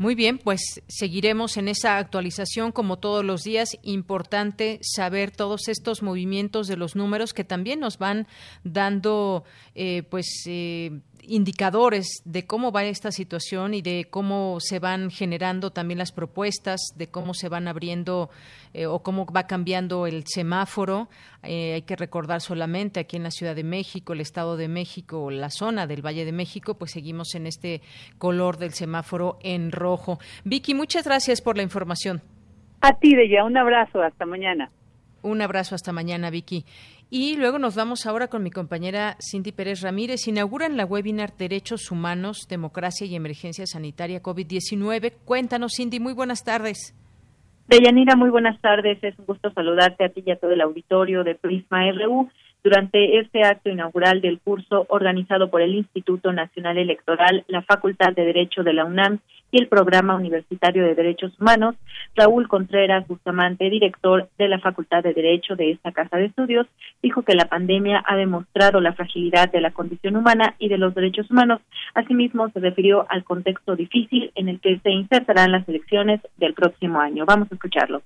Muy 0.01 0.15
bien, 0.15 0.39
pues 0.39 0.81
seguiremos 0.87 1.57
en 1.57 1.67
esa 1.67 1.99
actualización 1.99 2.71
como 2.71 2.97
todos 2.97 3.23
los 3.23 3.43
días. 3.43 3.77
Importante 3.83 4.79
saber 4.81 5.29
todos 5.29 5.67
estos 5.67 6.01
movimientos 6.01 6.65
de 6.65 6.75
los 6.75 6.95
números 6.95 7.35
que 7.35 7.43
también 7.43 7.79
nos 7.79 7.99
van 7.99 8.25
dando, 8.63 9.43
eh, 9.75 10.01
pues. 10.09 10.25
Eh, 10.47 11.01
indicadores 11.27 12.21
de 12.25 12.45
cómo 12.45 12.71
va 12.71 12.83
esta 12.83 13.11
situación 13.11 13.73
y 13.73 13.81
de 13.81 14.07
cómo 14.09 14.57
se 14.59 14.79
van 14.79 15.09
generando 15.09 15.71
también 15.71 15.97
las 15.97 16.11
propuestas, 16.11 16.79
de 16.95 17.07
cómo 17.07 17.33
se 17.33 17.49
van 17.49 17.67
abriendo 17.67 18.29
eh, 18.73 18.85
o 18.85 18.99
cómo 18.99 19.25
va 19.25 19.47
cambiando 19.47 20.07
el 20.07 20.25
semáforo. 20.25 21.09
Eh, 21.43 21.73
hay 21.73 21.81
que 21.83 21.95
recordar 21.95 22.41
solamente 22.41 22.99
aquí 22.99 23.17
en 23.17 23.23
la 23.23 23.31
Ciudad 23.31 23.55
de 23.55 23.63
México, 23.63 24.13
el 24.13 24.21
Estado 24.21 24.57
de 24.57 24.67
México, 24.67 25.31
la 25.31 25.49
zona 25.49 25.87
del 25.87 26.05
Valle 26.05 26.25
de 26.25 26.31
México, 26.31 26.75
pues 26.75 26.91
seguimos 26.91 27.35
en 27.35 27.47
este 27.47 27.81
color 28.17 28.57
del 28.57 28.73
semáforo 28.73 29.37
en 29.41 29.71
rojo. 29.71 30.19
Vicky, 30.43 30.73
muchas 30.73 31.05
gracias 31.05 31.41
por 31.41 31.57
la 31.57 31.63
información. 31.63 32.21
A 32.81 32.93
ti, 32.93 33.15
Deya, 33.15 33.43
un 33.43 33.57
abrazo, 33.57 34.01
hasta 34.01 34.25
mañana. 34.25 34.71
Un 35.23 35.41
abrazo 35.41 35.75
hasta 35.75 35.91
mañana, 35.91 36.31
Vicky. 36.31 36.65
Y 37.13 37.35
luego 37.35 37.59
nos 37.59 37.75
vamos 37.75 38.05
ahora 38.05 38.29
con 38.29 38.41
mi 38.41 38.51
compañera 38.51 39.17
Cindy 39.19 39.51
Pérez 39.51 39.81
Ramírez. 39.81 40.29
Inauguran 40.29 40.77
la 40.77 40.85
webinar 40.85 41.35
Derechos 41.35 41.91
Humanos, 41.91 42.47
Democracia 42.49 43.05
y 43.05 43.17
Emergencia 43.17 43.65
Sanitaria 43.67 44.23
COVID-19. 44.23 45.15
Cuéntanos, 45.25 45.73
Cindy, 45.75 45.99
muy 45.99 46.13
buenas 46.13 46.45
tardes. 46.45 46.95
Deyanira, 47.67 48.15
muy 48.15 48.29
buenas 48.29 48.61
tardes. 48.61 48.97
Es 49.03 49.19
un 49.19 49.25
gusto 49.25 49.51
saludarte 49.51 50.05
a 50.05 50.09
ti 50.09 50.23
y 50.25 50.31
a 50.31 50.37
todo 50.37 50.51
el 50.51 50.61
auditorio 50.61 51.25
de 51.25 51.35
Prisma 51.35 51.83
RU 51.91 52.29
durante 52.63 53.19
este 53.19 53.43
acto 53.43 53.69
inaugural 53.69 54.21
del 54.21 54.39
curso 54.39 54.85
organizado 54.89 55.49
por 55.49 55.61
el 55.61 55.75
Instituto 55.75 56.31
Nacional 56.31 56.77
Electoral, 56.77 57.43
la 57.47 57.61
Facultad 57.61 58.13
de 58.13 58.25
Derecho 58.25 58.63
de 58.63 58.73
la 58.73 58.85
UNAM 58.85 59.19
y 59.51 59.59
el 59.59 59.67
Programa 59.67 60.15
Universitario 60.15 60.83
de 60.83 60.95
Derechos 60.95 61.33
Humanos, 61.39 61.75
Raúl 62.15 62.47
Contreras 62.47 63.07
Bustamante, 63.07 63.69
director 63.69 64.29
de 64.37 64.47
la 64.47 64.59
Facultad 64.59 65.03
de 65.03 65.13
Derecho 65.13 65.55
de 65.55 65.71
esta 65.71 65.91
Casa 65.91 66.17
de 66.17 66.25
Estudios, 66.25 66.67
dijo 67.03 67.23
que 67.23 67.35
la 67.35 67.45
pandemia 67.45 68.03
ha 68.05 68.15
demostrado 68.15 68.79
la 68.79 68.93
fragilidad 68.93 69.51
de 69.51 69.61
la 69.61 69.71
condición 69.71 70.15
humana 70.15 70.55
y 70.57 70.69
de 70.69 70.77
los 70.77 70.95
derechos 70.95 71.29
humanos. 71.29 71.61
Asimismo, 71.93 72.49
se 72.49 72.59
refirió 72.59 73.05
al 73.09 73.23
contexto 73.23 73.75
difícil 73.75 74.31
en 74.35 74.47
el 74.47 74.59
que 74.59 74.79
se 74.79 74.91
insertarán 74.91 75.51
las 75.51 75.67
elecciones 75.67 76.21
del 76.37 76.53
próximo 76.53 76.99
año. 76.99 77.25
Vamos 77.25 77.51
a 77.51 77.55
escucharlo. 77.55 78.01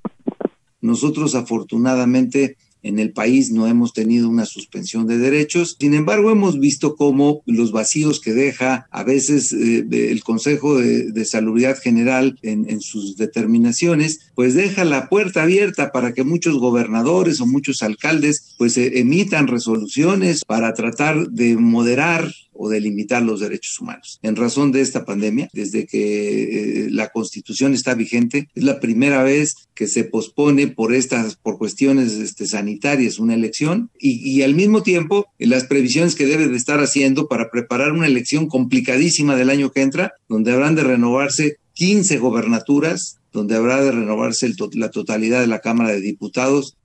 Nosotros, 0.82 1.36
afortunadamente, 1.36 2.58
en 2.86 3.00
el 3.00 3.12
país 3.12 3.52
no 3.52 3.68
hemos 3.68 3.94
tenido 3.94 4.30
una 4.30 4.46
suspensión 4.46 5.08
de 5.08 5.18
derechos. 5.18 5.76
Sin 5.80 5.96
embargo, 5.96 6.32
hemos 6.32 6.60
visto 6.60 6.96
cómo 6.96 7.42
los 7.48 7.72
vacíos 7.72 8.20
que 8.20 8.34
deja 8.34 8.88
a 8.92 9.04
veces 9.04 9.52
eh, 9.54 9.86
el 9.92 10.24
Consejo 10.24 10.78
de, 10.78 11.12
de 11.12 11.26
Salubridad 11.26 11.78
General 11.82 12.38
en, 12.44 12.82
sus 12.82 13.18
determinaciones, 13.18 14.20
pues 14.36 14.54
deja 14.54 14.86
la 14.86 15.10
puerta 15.10 15.44
abierta 15.44 15.92
para 15.92 16.14
que 16.14 16.24
muchos 16.24 16.58
gobernadores 16.60 17.42
o 17.42 17.48
muchos 17.48 17.82
alcaldes 17.82 18.56
pues 18.58 18.78
eh, 18.78 19.00
emitan 19.00 19.48
resoluciones 19.48 20.44
para 20.46 20.74
tratar 20.74 21.30
de 21.30 21.56
moderar 21.56 22.32
o 22.56 22.70
de 22.70 22.80
limitar 22.80 23.22
los 23.22 23.40
derechos 23.40 23.80
humanos. 23.80 24.20
En 24.22 24.36
razón 24.36 24.72
de 24.72 24.82
esta 24.82 25.06
pandemia, 25.06 25.50
desde 25.54 25.86
que 25.86 26.86
eh, 26.86 26.88
la 26.90 27.10
Constitución 27.10 27.74
está 27.74 27.94
vigente, 27.94 28.50
es 28.56 28.64
la 28.64 28.80
primera 28.80 29.24
vez 29.24 29.56
que 29.74 29.88
se 29.88 30.06
pospone 30.06 30.68
por 30.68 30.94
estas, 30.94 31.36
por 31.36 31.58
cuestiones 31.58 32.14
este, 32.14 32.48
sanitarias 32.48 33.20
una 33.20 33.34
elección 33.34 33.90
y, 34.00 34.42
al 34.42 34.56
mismo 34.56 34.84
tiempo 34.84 35.28
las 35.40 35.66
previsiones 35.66 36.16
que 36.16 36.26
debe 36.26 36.48
de 36.48 36.56
estar 36.56 36.80
haciendo 36.80 37.28
para 37.28 37.50
preparar 37.50 37.92
una 37.92 38.08
elección 38.08 38.48
complicadísima 38.48 39.36
del 39.36 39.50
año 39.50 39.72
que 39.72 39.82
entra, 39.82 40.14
donde 40.28 40.52
habrán 40.52 40.76
de 40.76 40.84
renovarse 40.84 41.58
15 41.74 42.18
gobernaturas, 42.20 43.18
donde 43.32 43.56
habrá 43.56 43.84
de 43.84 43.92
renovarse 43.92 44.54
la 44.74 44.90
totalidad 44.92 45.42
de 45.42 45.48
la 45.48 45.60
Cámara 45.60 45.92
de 45.92 46.02
Diputados, 46.02 46.78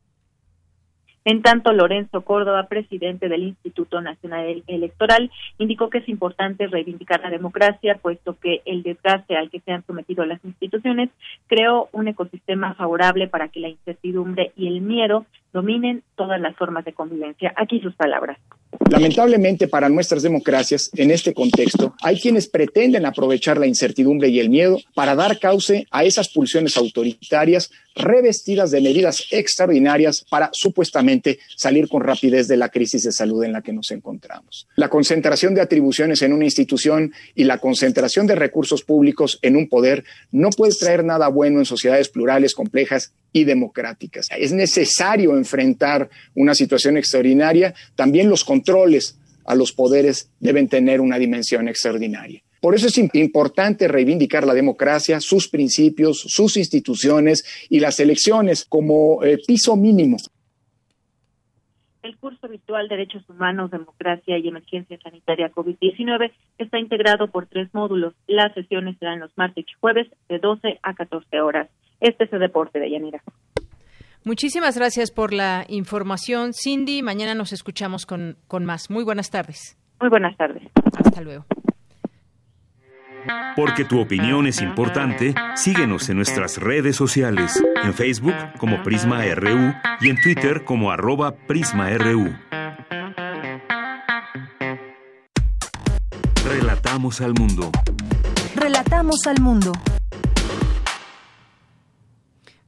en 1.25 1.43
tanto, 1.43 1.73
Lorenzo 1.73 2.23
Córdoba, 2.23 2.67
presidente 2.69 3.29
del 3.29 3.43
Instituto 3.43 4.01
Nacional 4.01 4.63
Electoral, 4.67 5.31
indicó 5.59 5.91
que 5.91 5.99
es 5.99 6.09
importante 6.09 6.67
reivindicar 6.67 7.21
la 7.21 7.31
democracia, 7.31 7.99
puesto 8.01 8.39
que 8.41 8.63
el 8.65 8.83
desgaste 8.83 9.37
al 9.37 9.51
que 9.51 9.61
se 9.61 9.73
han 9.73 9.85
sometido 9.87 10.25
las 10.25 10.43
instituciones 10.45 11.11
creó 11.47 11.89
un 11.93 12.09
ecosistema 12.09 12.75
favorable 12.75 13.29
para 13.29 13.49
que 13.49 13.61
la 13.61 13.69
incertidumbre 13.69 14.53
y 14.57 14.69
el 14.69 14.81
miedo 14.81 15.27
dominen 15.53 16.03
todas 16.17 16.41
las 16.41 16.57
formas 16.57 16.85
de 16.85 16.95
convivencia. 16.95 17.53
Aquí 17.57 17.81
sus 17.81 17.95
palabras. 17.95 18.39
Lamentablemente 18.91 19.69
para 19.69 19.89
nuestras 19.89 20.23
democracias, 20.23 20.91
en 20.95 21.11
este 21.11 21.33
contexto, 21.33 21.95
hay 22.03 22.21
quienes 22.21 22.49
pretenden 22.49 23.07
aprovechar 23.07 23.59
la 23.59 23.67
incertidumbre 23.67 24.29
y 24.29 24.41
el 24.41 24.51
miedo 24.51 24.79
para 24.95 25.15
dar 25.15 25.39
cauce 25.39 25.87
a 25.91 26.05
esas 26.05 26.29
pulsiones 26.29 26.77
autoritarias 26.77 27.71
revestidas 27.95 28.71
de 28.71 28.81
medidas 28.81 29.27
extraordinarias 29.31 30.25
para 30.29 30.51
supuestamente 30.53 31.39
salir 31.57 31.89
con 31.89 32.03
rapidez 32.03 32.49
de 32.49 32.57
la 32.57 32.69
crisis 32.69 33.03
de 33.03 33.13
salud 33.13 33.45
en 33.45 33.53
la 33.53 33.63
que 33.63 33.73
nos 33.73 33.91
encontramos. 33.91 34.69
La 34.77 34.89
concentración 34.89 35.55
de 35.55 35.61
atribuciones 35.61 36.23
en 36.23 36.33
una 36.33 36.45
institución 36.45 37.13
y 37.35 37.45
la 37.45 37.59
concentración 37.59 38.27
de 38.27 38.37
recursos 38.37 38.83
públicos 38.83 39.39
en 39.43 39.57
un 39.57 39.69
poder 39.69 40.05
no 40.31 40.51
puede 40.51 40.75
traer 40.75 41.05
nada 41.05 41.29
bueno 41.29 41.59
en 41.59 41.65
sociedades 41.65 42.09
plurales, 42.09 42.55
complejas 42.55 43.13
y 43.33 43.45
democráticas. 43.45 44.29
Es 44.37 44.53
necesario 44.53 45.37
enfrentar 45.37 46.09
una 46.35 46.55
situación 46.55 46.97
extraordinaria. 46.97 47.75
También 47.95 48.29
los 48.29 48.45
controles 48.45 49.19
a 49.45 49.55
los 49.55 49.73
poderes 49.73 50.31
deben 50.41 50.69
tener 50.69 51.01
una 51.01 51.19
dimensión 51.19 51.69
extraordinaria. 51.69 52.43
Por 52.61 52.75
eso 52.75 52.89
es 52.89 52.99
importante 53.15 53.89
reivindicar 53.89 54.47
la 54.47 54.53
democracia, 54.53 55.19
sus 55.21 55.49
principios, 55.49 56.21
sus 56.27 56.59
instituciones 56.59 57.43
y 57.71 57.81
las 57.81 57.99
elecciones 58.01 58.67
como 58.67 59.25
eh, 59.25 59.39
piso 59.47 59.77
mínimo. 59.77 60.19
El 62.03 62.17
curso 62.17 62.49
virtual 62.49 62.89
Derechos 62.89 63.29
Humanos, 63.29 63.71
Democracia 63.71 64.37
y 64.39 64.49
Emergencia 64.49 64.99
Sanitaria 65.03 65.51
COVID-19 65.51 66.33
está 66.59 66.79
integrado 66.79 67.31
por 67.31 67.47
tres 67.47 67.69
módulos. 67.73 68.15
Las 68.27 68.53
sesiones 68.55 68.97
serán 68.99 69.21
los 69.21 69.31
martes 69.37 69.65
y 69.69 69.73
jueves 69.81 70.09
de 70.29 70.39
12 70.39 70.81
a 70.83 70.95
14 70.95 71.41
horas. 71.41 71.69
Este 72.01 72.25
es 72.25 72.33
el 72.33 72.41
deporte 72.41 72.79
de 72.79 72.91
Yanira. 72.91 73.23
Muchísimas 74.25 74.77
gracias 74.77 75.11
por 75.11 75.33
la 75.33 75.65
información, 75.69 76.53
Cindy. 76.53 77.03
Mañana 77.03 77.35
nos 77.35 77.53
escuchamos 77.53 78.05
con, 78.05 78.37
con 78.49 78.65
más. 78.65 78.91
Muy 78.91 79.05
buenas 79.05 79.31
tardes. 79.31 79.79
Muy 80.01 80.11
buenas 80.11 80.37
tardes. 80.37 80.63
Hasta 80.99 81.21
luego. 81.23 81.47
Porque 83.57 83.85
tu 83.85 84.01
opinión 84.01 84.47
es 84.47 84.63
importante, 84.63 85.35
síguenos 85.55 86.09
en 86.09 86.17
nuestras 86.17 86.59
redes 86.59 86.97
sociales, 86.97 87.63
en 87.83 87.93
Facebook 87.93 88.35
como 88.59 88.83
Prisma 88.83 89.23
RU 89.35 89.75
y 90.01 90.09
en 90.09 90.21
Twitter 90.23 90.65
como 90.65 90.91
arroba 90.91 91.35
PrismaRU. 91.47 92.35
Relatamos 96.47 97.21
al 97.21 97.35
mundo. 97.35 97.71
Relatamos 98.57 99.27
al 99.27 99.41
mundo. 99.41 99.73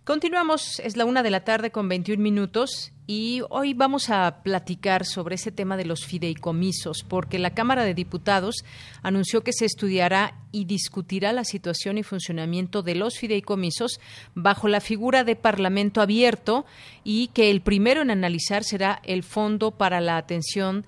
Continuamos, 0.04 0.80
es 0.80 0.96
la 0.96 1.04
una 1.04 1.22
de 1.22 1.30
la 1.30 1.44
tarde 1.44 1.70
con 1.70 1.88
21 1.88 2.20
minutos 2.20 2.90
y 3.06 3.42
hoy 3.50 3.72
vamos 3.72 4.10
a 4.10 4.42
platicar 4.42 5.06
sobre 5.06 5.36
ese 5.36 5.52
tema 5.52 5.76
de 5.76 5.84
los 5.84 6.04
fideicomisos, 6.06 7.04
porque 7.08 7.38
la 7.38 7.54
Cámara 7.54 7.84
de 7.84 7.94
Diputados 7.94 8.64
anunció 9.04 9.44
que 9.44 9.52
se 9.52 9.64
estudiará 9.64 10.40
y 10.50 10.64
discutirá 10.64 11.32
la 11.32 11.44
situación 11.44 11.98
y 11.98 12.02
funcionamiento 12.02 12.82
de 12.82 12.96
los 12.96 13.16
fideicomisos 13.16 14.00
bajo 14.34 14.66
la 14.66 14.80
figura 14.80 15.22
de 15.22 15.36
Parlamento 15.36 16.00
abierto 16.00 16.66
y 17.04 17.28
que 17.28 17.52
el 17.52 17.60
primero 17.60 18.02
en 18.02 18.10
analizar 18.10 18.64
será 18.64 19.00
el 19.04 19.22
Fondo 19.22 19.70
para 19.70 20.00
la 20.00 20.16
Atención 20.16 20.84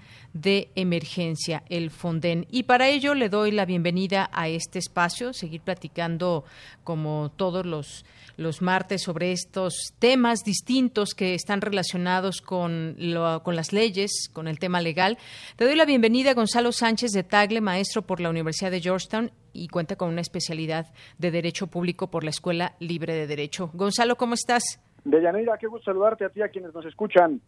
Emergencia, 0.74 1.62
el 1.68 1.90
FONDEN. 1.90 2.46
Y 2.50 2.64
para 2.64 2.88
ello 2.88 3.14
le 3.14 3.28
doy 3.28 3.50
la 3.50 3.64
bienvenida 3.64 4.28
a 4.32 4.48
este 4.48 4.78
espacio, 4.78 5.32
seguir 5.32 5.60
platicando 5.60 6.44
como 6.82 7.30
todos 7.36 7.64
los 7.64 8.04
los 8.36 8.62
martes 8.62 9.02
sobre 9.02 9.32
estos 9.32 9.94
temas 9.98 10.40
distintos 10.44 11.14
que 11.14 11.34
están 11.34 11.60
relacionados 11.60 12.40
con, 12.40 12.96
lo, 12.98 13.42
con 13.42 13.56
las 13.56 13.72
leyes, 13.72 14.28
con 14.32 14.48
el 14.48 14.58
tema 14.58 14.80
legal. 14.80 15.18
Te 15.56 15.64
doy 15.64 15.76
la 15.76 15.84
bienvenida 15.84 16.32
a 16.32 16.34
Gonzalo 16.34 16.72
Sánchez 16.72 17.12
de 17.12 17.22
Tagle, 17.22 17.60
maestro 17.60 18.02
por 18.02 18.20
la 18.20 18.30
Universidad 18.30 18.70
de 18.70 18.80
Georgetown 18.80 19.30
y 19.52 19.68
cuenta 19.68 19.96
con 19.96 20.08
una 20.08 20.20
especialidad 20.20 20.86
de 21.18 21.30
Derecho 21.30 21.68
Público 21.68 22.08
por 22.08 22.24
la 22.24 22.30
Escuela 22.30 22.74
Libre 22.80 23.14
de 23.14 23.26
Derecho. 23.26 23.70
Gonzalo, 23.72 24.16
¿cómo 24.16 24.34
estás? 24.34 24.80
Deyanira, 25.04 25.56
qué 25.58 25.66
gusto 25.66 25.84
saludarte 25.84 26.24
a 26.24 26.30
ti, 26.30 26.42
a 26.42 26.48
quienes 26.48 26.74
nos 26.74 26.84
escuchan. 26.86 27.40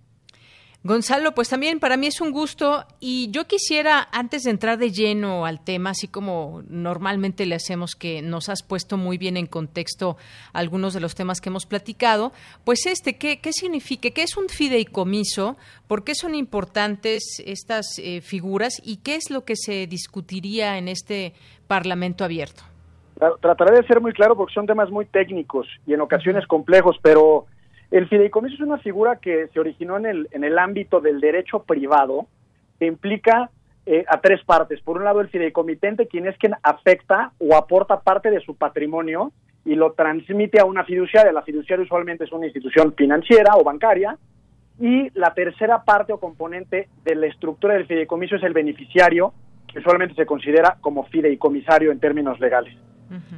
Gonzalo, 0.87 1.33
pues 1.33 1.49
también 1.49 1.81
para 1.81 1.96
mí 1.96 2.07
es 2.07 2.20
un 2.20 2.31
gusto 2.31 2.85
y 3.01 3.31
yo 3.31 3.46
quisiera, 3.46 4.09
antes 4.12 4.44
de 4.44 4.51
entrar 4.51 4.79
de 4.79 4.90
lleno 4.90 5.44
al 5.44 5.62
tema, 5.62 5.90
así 5.90 6.09
como 6.09 6.62
normalmente 6.68 7.44
le 7.46 7.55
hacemos, 7.55 7.94
que 7.94 8.22
nos 8.22 8.49
has 8.49 8.62
puesto 8.62 8.96
muy 8.96 9.18
bien 9.18 9.37
en 9.37 9.46
contexto 9.46 10.16
algunos 10.53 10.94
de 10.94 11.01
los 11.01 11.14
temas 11.14 11.40
que 11.40 11.49
hemos 11.49 11.66
platicado, 11.66 12.33
pues 12.64 12.87
este, 12.87 13.16
¿qué, 13.16 13.40
qué 13.40 13.53
significa? 13.53 14.11
¿Qué 14.11 14.22
es 14.22 14.37
un 14.37 14.49
fideicomiso? 14.49 15.57
¿Por 15.88 16.05
qué 16.05 16.14
son 16.14 16.35
importantes 16.35 17.42
estas 17.44 17.99
eh, 17.99 18.20
figuras 18.20 18.81
y 18.85 18.99
qué 18.99 19.16
es 19.16 19.31
lo 19.31 19.44
que 19.44 19.57
se 19.57 19.87
discutiría 19.87 20.79
en 20.79 20.88
este 20.88 21.35
Parlamento 21.66 22.25
abierto? 22.25 22.62
Trataré 23.40 23.77
de 23.81 23.87
ser 23.87 24.01
muy 24.01 24.12
claro 24.12 24.37
porque 24.37 24.53
son 24.53 24.66
temas 24.66 24.90
muy 24.90 25.07
técnicos 25.07 25.66
y 25.87 25.94
en 25.94 26.03
ocasiones 26.03 26.46
complejos, 26.46 26.96
pero 27.03 27.46
el 27.90 28.09
fideicomiso 28.09 28.55
es 28.55 28.61
una 28.61 28.79
figura 28.79 29.16
que 29.16 29.49
se 29.49 29.61
originó 29.61 29.96
en 29.96 30.07
el, 30.07 30.29
en 30.33 30.44
el 30.44 30.59
ámbito 30.59 31.01
del 31.01 31.20
derecho 31.20 31.62
privado, 31.62 32.27
que 32.79 32.87
implica 32.87 33.51
eh, 33.87 34.05
a 34.09 34.20
tres 34.20 34.42
partes. 34.44 34.81
Por 34.81 34.96
un 34.96 35.05
lado, 35.05 35.20
el 35.20 35.29
fideicomitente, 35.29 36.09
quien 36.09 36.27
es 36.27 36.37
quien 36.38 36.55
afecta 36.62 37.33
o 37.38 37.55
aporta 37.55 38.01
parte 38.01 38.31
de 38.31 38.40
su 38.40 38.57
patrimonio 38.57 39.33
y 39.64 39.75
lo 39.77 39.92
transmite 39.92 40.61
a 40.61 40.64
una 40.64 40.85
fiduciaria. 40.85 41.33
La 41.33 41.42
fiduciaria 41.42 41.85
usualmente 41.85 42.25
es 42.25 42.33
una 42.33 42.46
institución 42.46 42.94
financiera 42.96 43.55
o 43.57 43.64
bancaria. 43.64 44.18
Y 44.79 45.09
la 45.18 45.33
tercera 45.33 45.85
parte 45.85 46.12
o 46.12 46.20
componente 46.20 46.88
de 47.05 47.14
la 47.14 47.27
estructura 47.27 47.75
del 47.75 47.87
fideicomiso 47.87 48.37
es 48.37 48.42
el 48.42 48.53
beneficiario, 48.53 49.33
que 49.66 49.79
usualmente 49.79 50.14
se 50.14 50.27
considera 50.27 50.77
como 50.81 51.05
fideicomisario 51.05 51.92
en 51.92 52.01
términos 52.01 52.38
legales. 52.40 52.77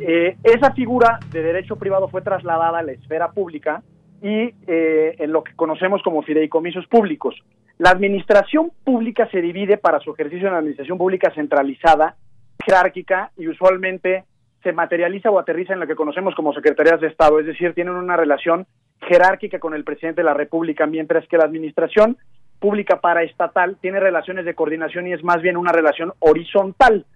Eh, 0.01 0.37
esa 0.43 0.73
figura 0.73 1.21
de 1.31 1.43
derecho 1.43 1.77
privado 1.77 2.09
fue 2.09 2.23
trasladada 2.23 2.79
a 2.79 2.83
la 2.83 2.93
esfera 2.93 3.31
pública 3.31 3.83
y 4.23 4.53
eh, 4.67 5.17
en 5.19 5.33
lo 5.33 5.45
que 5.45 5.55
conocemos 5.55 6.03
como 6.03 6.23
fideicomisos 6.23 6.87
públicos. 6.87 7.35
La 7.79 7.91
administración 7.91 8.73
pública 8.85 9.29
se 9.31 9.41
divide 9.41 9.77
para 9.77 10.01
su 10.01 10.13
ejercicio 10.13 10.49
en 10.49 10.55
administración 10.55 10.99
pública 10.99 11.33
centralizada, 11.35 12.17
jerárquica 12.65 13.31
y 13.37 13.49
usualmente 13.49 14.25
se 14.63 14.73
materializa 14.73 15.31
o 15.31 15.39
aterriza 15.39 15.75
en 15.75 15.81
lo 15.81 15.87
que 15.87 15.95
conocemos 15.95 16.35
como 16.35 16.53
secretarías 16.53 17.01
de 17.01 17.07
Estado, 17.07 17.39
es 17.39 17.47
decir, 17.47 17.75
tienen 17.75 17.95
una 17.95 18.17
relación 18.17 18.67
jerárquica 19.03 19.61
con 19.61 19.75
el 19.75 19.85
presidente 19.85 20.23
de 20.23 20.27
la 20.27 20.35
República, 20.35 20.87
mientras 20.87 21.27
que 21.29 21.39
la 21.39 21.45
administración 21.45 22.17
pública 22.59 23.01
para 23.01 23.23
estatal 23.23 23.77
tiene 23.81 24.01
relaciones 24.01 24.45
de 24.45 24.55
coordinación 24.55 25.07
y 25.07 25.13
es 25.13 25.23
más 25.23 25.41
bien 25.41 25.57
una 25.57 25.71
relación 25.71 26.13
horizontal. 26.19 27.07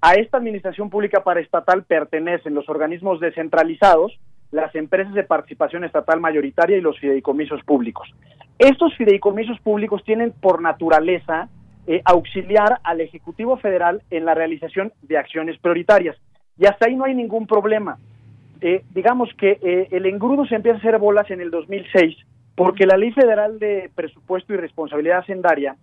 A 0.00 0.14
esta 0.14 0.38
administración 0.38 0.90
pública 0.90 1.24
para 1.24 1.40
estatal 1.40 1.84
pertenecen 1.84 2.54
los 2.54 2.68
organismos 2.68 3.20
descentralizados, 3.20 4.18
las 4.54 4.72
empresas 4.76 5.12
de 5.14 5.24
participación 5.24 5.82
estatal 5.82 6.20
mayoritaria 6.20 6.78
y 6.78 6.80
los 6.80 6.96
fideicomisos 7.00 7.60
públicos. 7.64 8.08
Estos 8.56 8.94
fideicomisos 8.96 9.58
públicos 9.58 10.04
tienen 10.04 10.30
por 10.30 10.62
naturaleza 10.62 11.48
eh, 11.88 12.00
auxiliar 12.04 12.78
al 12.84 13.00
Ejecutivo 13.00 13.56
Federal 13.56 14.02
en 14.10 14.24
la 14.24 14.32
realización 14.32 14.92
de 15.02 15.18
acciones 15.18 15.58
prioritarias. 15.58 16.16
Y 16.56 16.66
hasta 16.66 16.86
ahí 16.86 16.94
no 16.94 17.04
hay 17.04 17.16
ningún 17.16 17.48
problema. 17.48 17.98
Eh, 18.60 18.84
digamos 18.94 19.28
que 19.36 19.58
eh, 19.60 19.88
el 19.90 20.06
engrudo 20.06 20.46
se 20.46 20.54
empieza 20.54 20.76
a 20.76 20.78
hacer 20.78 20.98
bolas 20.98 21.28
en 21.32 21.40
el 21.40 21.50
2006 21.50 22.16
porque 22.54 22.86
la 22.86 22.96
Ley 22.96 23.10
Federal 23.10 23.58
de 23.58 23.90
Presupuesto 23.92 24.54
y 24.54 24.56
Responsabilidad 24.56 25.18
Hacendaria 25.18 25.74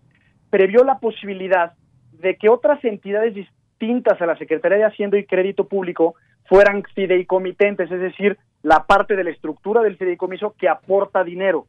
previó 0.50 0.86
la 0.86 1.00
posibilidad 1.00 1.74
de 2.14 2.38
que 2.38 2.48
otras 2.48 2.82
entidades 2.86 3.36
distintas 3.36 4.22
a 4.22 4.26
la 4.26 4.38
Secretaría 4.38 4.78
de 4.78 4.86
Hacienda 4.86 5.18
y 5.18 5.26
Crédito 5.26 5.68
Público 5.68 6.16
fueran 6.46 6.84
fideicomitentes, 6.94 7.92
es 7.92 8.00
decir, 8.00 8.38
la 8.64 8.84
parte 8.84 9.16
de 9.16 9.24
la 9.24 9.32
estructura 9.32 9.82
del 9.82 9.98
fideicomiso 9.98 10.54
que 10.58 10.70
aporta 10.70 11.24
dinero 11.24 11.66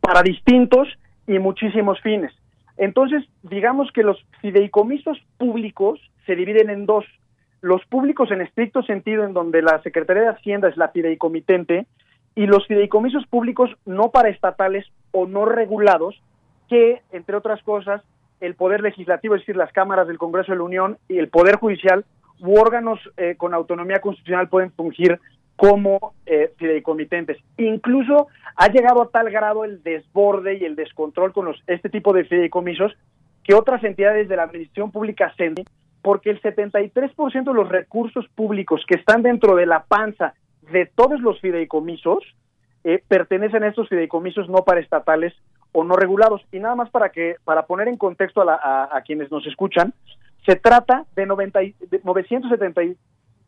para 0.00 0.22
distintos 0.22 0.88
y 1.26 1.38
muchísimos 1.38 2.00
fines. 2.00 2.32
Entonces, 2.76 3.24
digamos 3.42 3.90
que 3.92 4.02
los 4.02 4.18
fideicomisos 4.40 5.18
públicos 5.38 6.00
se 6.26 6.34
dividen 6.34 6.70
en 6.70 6.86
dos. 6.86 7.04
Los 7.60 7.84
públicos 7.86 8.30
en 8.30 8.42
estricto 8.42 8.82
sentido, 8.82 9.24
en 9.24 9.32
donde 9.32 9.62
la 9.62 9.80
Secretaría 9.82 10.24
de 10.24 10.28
Hacienda 10.30 10.68
es 10.68 10.76
la 10.76 10.88
fideicomitente, 10.88 11.86
y 12.34 12.46
los 12.46 12.66
fideicomisos 12.66 13.26
públicos 13.28 13.70
no 13.86 14.10
paraestatales 14.10 14.84
o 15.12 15.26
no 15.26 15.46
regulados, 15.46 16.20
que, 16.68 17.02
entre 17.12 17.36
otras 17.36 17.62
cosas, 17.62 18.02
el 18.40 18.54
Poder 18.54 18.82
Legislativo, 18.82 19.34
es 19.34 19.42
decir, 19.42 19.56
las 19.56 19.72
cámaras 19.72 20.06
del 20.06 20.18
Congreso 20.18 20.52
de 20.52 20.58
la 20.58 20.64
Unión 20.64 20.98
y 21.08 21.18
el 21.18 21.28
Poder 21.28 21.56
Judicial 21.56 22.04
u 22.40 22.58
órganos 22.58 22.98
eh, 23.16 23.34
con 23.36 23.54
autonomía 23.54 24.00
constitucional 24.00 24.48
pueden 24.48 24.72
fungir 24.72 25.18
como 25.56 26.14
eh, 26.26 26.52
fideicomitentes. 26.56 27.38
Incluso 27.56 28.28
ha 28.56 28.68
llegado 28.68 29.02
a 29.02 29.08
tal 29.08 29.30
grado 29.30 29.64
el 29.64 29.82
desborde 29.82 30.58
y 30.58 30.64
el 30.64 30.76
descontrol 30.76 31.32
con 31.32 31.46
los, 31.46 31.62
este 31.66 31.88
tipo 31.88 32.12
de 32.12 32.24
fideicomisos 32.24 32.92
que 33.42 33.54
otras 33.54 33.82
entidades 33.84 34.28
de 34.28 34.36
la 34.36 34.42
administración 34.42 34.90
pública 34.90 35.32
se 35.36 35.54
porque 36.02 36.30
el 36.30 36.40
73% 36.40 37.44
de 37.44 37.52
los 37.52 37.68
recursos 37.68 38.28
públicos 38.34 38.80
que 38.86 38.96
están 38.96 39.22
dentro 39.22 39.56
de 39.56 39.66
la 39.66 39.84
panza 39.84 40.34
de 40.70 40.86
todos 40.86 41.20
los 41.20 41.40
fideicomisos 41.40 42.22
eh, 42.84 43.02
pertenecen 43.08 43.64
a 43.64 43.68
estos 43.68 43.88
fideicomisos 43.88 44.48
no 44.48 44.64
paraestatales 44.64 45.34
o 45.72 45.82
no 45.82 45.96
regulados. 45.96 46.42
Y 46.52 46.60
nada 46.60 46.76
más 46.76 46.90
para 46.90 47.10
que 47.10 47.36
para 47.44 47.66
poner 47.66 47.88
en 47.88 47.96
contexto 47.96 48.42
a, 48.48 49.02
quienes 49.04 49.30
nos 49.32 49.44
escuchan, 49.46 49.92
se 50.46 50.56
trata 50.56 51.04
de, 51.14 51.26
90, 51.26 51.60
de 51.60 52.00
970 52.04 52.98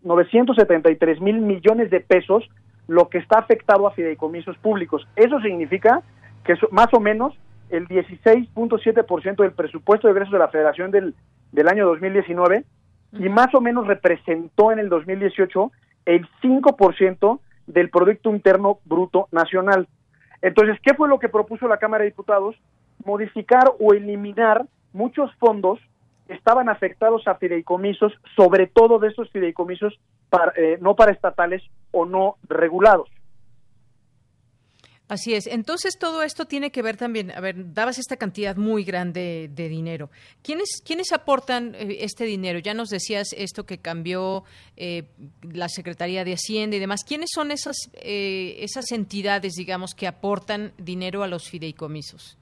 973 0.03 1.21
mil 1.21 1.41
millones 1.41 1.91
de 1.91 2.01
pesos 2.01 2.49
lo 2.87 3.09
que 3.09 3.19
está 3.19 3.39
afectado 3.39 3.87
a 3.87 3.93
fideicomisos 3.93 4.57
públicos. 4.59 5.07
Eso 5.17 5.41
significa 5.41 6.03
que 6.45 6.55
más 6.71 6.89
o 6.93 7.01
menos 7.01 7.35
el 7.69 7.87
16.7% 7.87 9.37
del 9.37 9.53
presupuesto 9.53 10.07
de 10.07 10.13
egresos 10.13 10.33
de 10.33 10.39
la 10.39 10.49
Federación 10.49 10.91
del, 10.91 11.15
del 11.53 11.69
año 11.69 11.87
2019 11.87 12.65
y 13.13 13.29
más 13.29 13.55
o 13.55 13.61
menos 13.61 13.87
representó 13.87 14.73
en 14.73 14.79
el 14.79 14.89
2018 14.89 15.71
el 16.07 16.27
5% 16.43 17.41
del 17.67 17.91
Producto 17.91 18.31
Interno 18.31 18.79
Bruto 18.87 19.29
Nacional. 19.33 19.87
Entonces, 20.41 20.79
¿qué 20.83 20.95
fue 20.95 21.09
lo 21.09 21.19
que 21.19 21.29
propuso 21.29 21.69
la 21.69 21.79
Cámara 21.79 22.05
de 22.05 22.11
Diputados? 22.11 22.57
Modificar 23.05 23.73
o 23.79 23.93
eliminar 23.93 24.65
muchos 24.93 25.35
fondos 25.35 25.79
estaban 26.29 26.69
afectados 26.69 27.27
a 27.27 27.37
fideicomisos, 27.37 28.13
sobre 28.37 28.67
todo 28.67 28.99
de 28.99 29.09
esos 29.09 29.31
fideicomisos 29.31 29.99
para, 30.29 30.53
eh, 30.57 30.79
no 30.81 30.95
paraestatales 30.95 31.63
o 31.91 32.05
no 32.07 32.37
regulados. 32.49 33.09
Así 35.09 35.33
es. 35.33 35.47
Entonces 35.47 35.99
todo 35.99 36.23
esto 36.23 36.45
tiene 36.45 36.71
que 36.71 36.83
ver 36.83 36.99
también, 36.99 37.31
a 37.31 37.41
ver, 37.41 37.73
dabas 37.73 37.99
esta 37.99 38.19
cantidad 38.19 38.57
muy 38.57 38.85
grande 38.85 39.49
de 39.51 39.69
dinero. 39.71 40.11
¿Quiénes, 40.43 40.83
quiénes 40.85 41.13
aportan 41.13 41.75
eh, 41.75 41.99
este 42.01 42.25
dinero? 42.25 42.59
Ya 42.59 42.75
nos 42.75 42.91
decías 42.91 43.29
esto 43.33 43.65
que 43.65 43.79
cambió 43.79 44.45
eh, 44.77 45.05
la 45.51 45.71
Secretaría 45.71 46.25
de 46.25 46.35
Hacienda 46.35 46.77
y 46.77 46.81
demás. 46.81 47.05
¿Quiénes 47.05 47.31
son 47.33 47.53
esas, 47.53 47.91
esas 47.95 48.93
entidades, 48.93 49.55
digamos, 49.55 49.95
que 49.95 50.07
aportan 50.07 50.75
dinero 50.77 51.23
a 51.23 51.27
los 51.27 51.49
fideicomisos? 51.49 52.38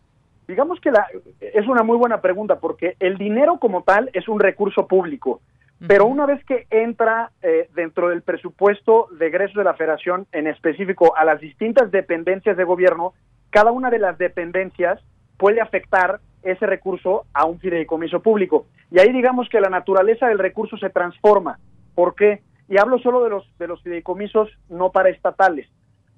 Digamos 0.49 0.81
que 0.81 0.91
la, 0.91 1.07
es 1.41 1.67
una 1.67 1.83
muy 1.83 1.97
buena 1.97 2.21
pregunta 2.21 2.61
porque 2.61 2.97
el 3.01 3.19
dinero 3.19 3.59
como 3.59 3.83
tal 3.83 4.11
es 4.13 4.29
un 4.29 4.39
recurso 4.39 4.87
público, 4.87 5.41
pero 5.87 6.07
una 6.07 6.25
vez 6.25 6.43
que 6.45 6.67
entra 6.71 7.33
eh, 7.43 7.69
dentro 7.75 8.09
del 8.09 8.23
presupuesto 8.23 9.09
de 9.19 9.27
egresos 9.27 9.57
de 9.57 9.65
la 9.65 9.75
federación, 9.75 10.27
en 10.33 10.47
específico 10.47 11.15
a 11.17 11.25
las 11.25 11.41
distintas 11.41 11.91
dependencias 11.91 12.57
de 12.57 12.65
gobierno, 12.65 13.13
cada 13.51 13.73
una 13.73 13.91
de 13.91 13.99
las 13.99 14.17
dependencias 14.17 15.01
puede 15.37 15.61
afectar 15.61 16.21
ese 16.43 16.65
recurso 16.65 17.27
a 17.35 17.45
un 17.45 17.59
fideicomiso 17.59 18.23
público. 18.23 18.67
Y 18.91 19.01
ahí 19.01 19.13
digamos 19.13 19.49
que 19.49 19.61
la 19.61 19.69
naturaleza 19.69 20.29
del 20.29 20.39
recurso 20.39 20.79
se 20.79 20.91
transforma. 20.91 21.59
¿Por 21.95 22.15
qué? 22.15 22.43
Y 22.69 22.79
hablo 22.79 22.99
solo 22.99 23.23
de 23.23 23.31
los, 23.31 23.59
de 23.59 23.67
los 23.67 23.83
fideicomisos 23.83 24.49
no 24.69 24.91
paraestatales. 24.93 25.69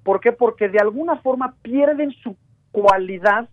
¿Por 0.03 0.19
qué? 0.21 0.31
Porque 0.31 0.69
de 0.69 0.79
alguna 0.79 1.17
forma 1.17 1.55
pierden 1.61 2.11
su 2.11 2.37
cualidad 2.71 3.49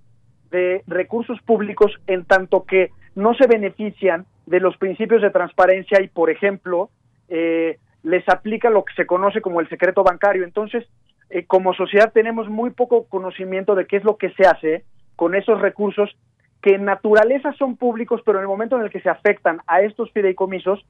de 0.50 0.82
recursos 0.86 1.40
públicos 1.42 1.92
en 2.06 2.24
tanto 2.24 2.64
que 2.64 2.90
no 3.14 3.34
se 3.34 3.46
benefician 3.46 4.26
de 4.46 4.60
los 4.60 4.76
principios 4.76 5.22
de 5.22 5.30
transparencia 5.30 6.00
y, 6.02 6.08
por 6.08 6.30
ejemplo, 6.30 6.90
eh, 7.28 7.78
les 8.02 8.28
aplica 8.28 8.70
lo 8.70 8.84
que 8.84 8.94
se 8.94 9.06
conoce 9.06 9.40
como 9.40 9.60
el 9.60 9.68
secreto 9.68 10.04
bancario. 10.04 10.44
Entonces, 10.44 10.86
eh, 11.30 11.44
como 11.44 11.74
sociedad 11.74 12.12
tenemos 12.12 12.48
muy 12.48 12.70
poco 12.70 13.06
conocimiento 13.06 13.74
de 13.74 13.86
qué 13.86 13.96
es 13.96 14.04
lo 14.04 14.16
que 14.16 14.30
se 14.30 14.46
hace 14.46 14.84
con 15.16 15.34
esos 15.34 15.60
recursos 15.60 16.16
que 16.62 16.74
en 16.74 16.84
naturaleza 16.84 17.52
son 17.54 17.76
públicos, 17.76 18.22
pero 18.24 18.38
en 18.38 18.42
el 18.42 18.48
momento 18.48 18.76
en 18.76 18.82
el 18.82 18.90
que 18.90 19.00
se 19.00 19.10
afectan 19.10 19.60
a 19.66 19.80
estos 19.80 20.10
fideicomisos, 20.12 20.84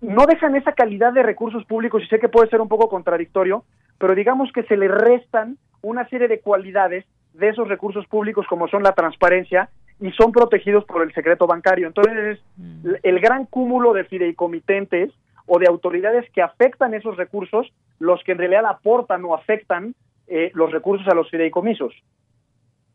no 0.00 0.26
dejan 0.26 0.56
esa 0.56 0.72
calidad 0.72 1.12
de 1.12 1.22
recursos 1.22 1.64
públicos 1.64 2.02
y 2.02 2.06
sé 2.06 2.18
que 2.18 2.28
puede 2.28 2.48
ser 2.48 2.60
un 2.60 2.68
poco 2.68 2.88
contradictorio, 2.88 3.64
pero 3.98 4.14
digamos 4.14 4.50
que 4.52 4.62
se 4.64 4.76
le 4.76 4.88
restan 4.88 5.58
una 5.82 6.08
serie 6.08 6.28
de 6.28 6.40
cualidades 6.40 7.04
de 7.34 7.48
esos 7.48 7.68
recursos 7.68 8.06
públicos 8.06 8.46
como 8.48 8.68
son 8.68 8.82
la 8.82 8.92
transparencia 8.92 9.68
y 10.00 10.10
son 10.12 10.32
protegidos 10.32 10.84
por 10.84 11.02
el 11.02 11.12
secreto 11.12 11.46
bancario. 11.46 11.86
Entonces, 11.86 12.40
mm. 12.56 12.92
el 13.02 13.20
gran 13.20 13.46
cúmulo 13.46 13.92
de 13.92 14.04
fideicomitentes 14.04 15.12
o 15.46 15.58
de 15.58 15.66
autoridades 15.66 16.30
que 16.30 16.42
afectan 16.42 16.94
esos 16.94 17.16
recursos, 17.16 17.72
los 17.98 18.22
que 18.24 18.32
en 18.32 18.38
realidad 18.38 18.66
aportan 18.66 19.24
o 19.24 19.34
afectan 19.34 19.94
eh, 20.26 20.50
los 20.54 20.70
recursos 20.70 21.06
a 21.08 21.14
los 21.14 21.28
fideicomisos. 21.28 21.92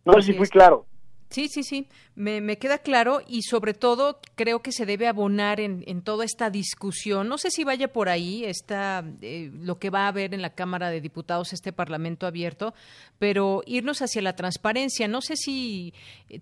No 0.05 0.13
sé 0.13 0.21
si 0.21 0.33
fui 0.33 0.47
claro. 0.47 0.85
Sí, 1.29 1.49
sí, 1.49 1.63
sí, 1.63 1.87
me, 2.15 2.39
me, 2.39 2.57
queda 2.57 2.77
claro 2.77 3.21
y 3.27 3.41
sobre 3.41 3.73
todo 3.73 4.19
creo 4.35 4.61
que 4.61 4.71
se 4.71 4.85
debe 4.85 5.07
abonar 5.07 5.59
en, 5.59 5.83
en 5.87 6.01
toda 6.01 6.23
esta 6.23 6.49
discusión. 6.49 7.27
No 7.27 7.37
sé 7.37 7.49
si 7.49 7.63
vaya 7.63 7.91
por 7.91 8.09
ahí 8.09 8.45
está 8.45 9.03
eh, 9.21 9.51
lo 9.53 9.79
que 9.79 9.89
va 9.89 10.05
a 10.05 10.09
haber 10.09 10.33
en 10.33 10.41
la 10.41 10.51
Cámara 10.51 10.91
de 10.91 11.01
Diputados, 11.01 11.51
este 11.51 11.73
Parlamento 11.73 12.27
abierto, 12.27 12.73
pero 13.17 13.63
irnos 13.65 14.01
hacia 14.01 14.21
la 14.21 14.35
transparencia. 14.35 15.07
No 15.07 15.21
sé 15.21 15.35
si 15.35 15.93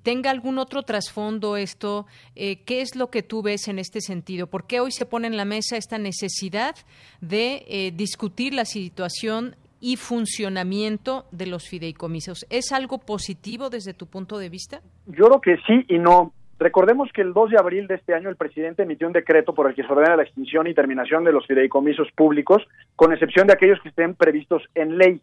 tenga 0.03 0.29
algún 0.29 0.59
otro 0.59 0.83
trasfondo 0.83 1.55
esto. 1.55 2.05
Eh, 2.35 2.57
¿Qué 2.63 2.81
es 2.81 2.95
lo 2.95 3.09
que 3.09 3.23
tú 3.23 3.41
ves 3.41 3.69
en 3.69 3.79
este 3.79 4.01
sentido? 4.01 4.47
¿Por 4.47 4.67
qué 4.67 4.81
hoy 4.81 4.91
se 4.91 5.05
pone 5.05 5.27
en 5.27 5.37
la 5.37 5.45
mesa 5.45 5.77
esta 5.77 5.97
necesidad 5.97 6.75
de 7.21 7.65
eh, 7.67 7.93
discutir 7.95 8.53
la 8.53 8.65
situación 8.65 9.55
y 9.85 9.97
funcionamiento 9.97 11.25
de 11.31 11.45
los 11.45 11.67
fideicomisos. 11.67 12.45
¿Es 12.49 12.71
algo 12.71 12.99
positivo 12.99 13.69
desde 13.69 13.93
tu 13.93 14.07
punto 14.07 14.37
de 14.37 14.47
vista? 14.47 14.79
Yo 15.07 15.25
creo 15.25 15.41
que 15.41 15.57
sí 15.67 15.85
y 15.89 15.99
no. 15.99 16.31
Recordemos 16.57 17.09
que 17.13 17.21
el 17.21 17.33
2 17.33 17.49
de 17.49 17.57
abril 17.57 17.87
de 17.87 17.95
este 17.95 18.13
año 18.13 18.29
el 18.29 18.37
presidente 18.37 18.83
emitió 18.83 19.07
un 19.07 19.13
decreto 19.13 19.53
por 19.53 19.67
el 19.67 19.75
que 19.75 19.83
se 19.83 19.91
ordena 19.91 20.15
la 20.15 20.23
extinción 20.23 20.67
y 20.67 20.73
terminación 20.73 21.25
de 21.25 21.33
los 21.33 21.45
fideicomisos 21.45 22.07
públicos, 22.13 22.63
con 22.95 23.11
excepción 23.11 23.45
de 23.45 23.53
aquellos 23.53 23.81
que 23.81 23.89
estén 23.89 24.15
previstos 24.15 24.63
en 24.73 24.97
ley. 24.97 25.19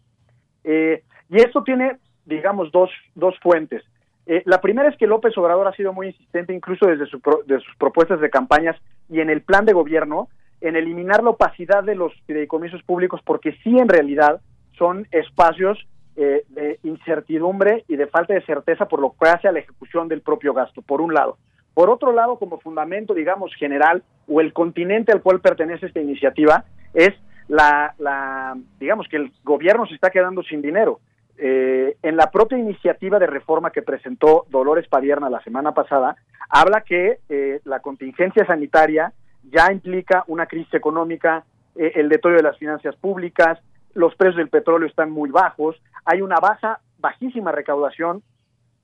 Eh, 0.63 1.01
y 1.27 1.37
esto 1.37 1.63
tiene, 1.63 1.97
digamos, 2.25 2.71
dos, 2.71 2.91
dos 3.15 3.33
fuentes. 3.41 3.83
Eh, 4.27 4.43
la 4.45 4.61
primera 4.61 4.89
es 4.89 4.97
que 4.97 5.07
López 5.07 5.35
Obrador 5.39 5.67
ha 5.67 5.75
sido 5.75 5.91
muy 5.91 6.09
insistente, 6.09 6.53
incluso 6.53 6.85
desde 6.85 7.07
su 7.07 7.19
de 7.47 7.59
sus 7.61 7.75
propuestas 7.77 8.21
de 8.21 8.29
campañas 8.29 8.75
y 9.09 9.21
en 9.21 9.31
el 9.31 9.41
plan 9.41 9.65
de 9.65 9.73
gobierno, 9.73 10.29
en 10.59 10.75
eliminar 10.75 11.23
la 11.23 11.31
opacidad 11.31 11.83
de 11.83 11.95
los 11.95 12.13
fideicomisos 12.27 12.83
públicos, 12.83 13.21
porque 13.25 13.53
sí, 13.63 13.75
en 13.79 13.89
realidad, 13.89 14.39
son 14.81 15.07
espacios 15.11 15.77
eh, 16.15 16.43
de 16.49 16.79
incertidumbre 16.81 17.85
y 17.87 17.97
de 17.97 18.07
falta 18.07 18.33
de 18.33 18.41
certeza 18.41 18.87
por 18.87 18.99
lo 18.99 19.11
que 19.11 19.29
hace 19.29 19.47
a 19.47 19.51
la 19.51 19.59
ejecución 19.59 20.07
del 20.07 20.21
propio 20.21 20.55
gasto, 20.55 20.81
por 20.81 21.01
un 21.01 21.13
lado. 21.13 21.37
Por 21.75 21.91
otro 21.91 22.11
lado, 22.11 22.39
como 22.39 22.59
fundamento, 22.59 23.13
digamos, 23.13 23.53
general, 23.53 24.01
o 24.27 24.41
el 24.41 24.53
continente 24.53 25.11
al 25.11 25.21
cual 25.21 25.39
pertenece 25.39 25.85
esta 25.85 26.01
iniciativa, 26.01 26.65
es 26.95 27.11
la, 27.47 27.93
la 27.99 28.57
digamos, 28.79 29.07
que 29.07 29.17
el 29.17 29.31
gobierno 29.43 29.85
se 29.85 29.93
está 29.93 30.09
quedando 30.09 30.41
sin 30.41 30.63
dinero. 30.63 30.99
Eh, 31.37 31.95
en 32.01 32.17
la 32.17 32.31
propia 32.31 32.57
iniciativa 32.57 33.19
de 33.19 33.27
reforma 33.27 33.69
que 33.69 33.83
presentó 33.83 34.47
Dolores 34.49 34.87
Padierna 34.87 35.29
la 35.29 35.43
semana 35.43 35.75
pasada, 35.75 36.15
habla 36.49 36.81
que 36.81 37.19
eh, 37.29 37.59
la 37.65 37.81
contingencia 37.81 38.47
sanitaria 38.47 39.13
ya 39.43 39.71
implica 39.71 40.23
una 40.25 40.47
crisis 40.47 40.73
económica, 40.73 41.43
el 41.75 42.09
deterioro 42.09 42.37
de 42.37 42.49
las 42.49 42.57
finanzas 42.57 42.95
públicas, 42.95 43.59
los 43.93 44.15
precios 44.15 44.37
del 44.37 44.49
petróleo 44.49 44.87
están 44.87 45.11
muy 45.11 45.29
bajos, 45.29 45.81
hay 46.05 46.21
una 46.21 46.37
baja, 46.37 46.79
bajísima 46.99 47.51
recaudación, 47.51 48.23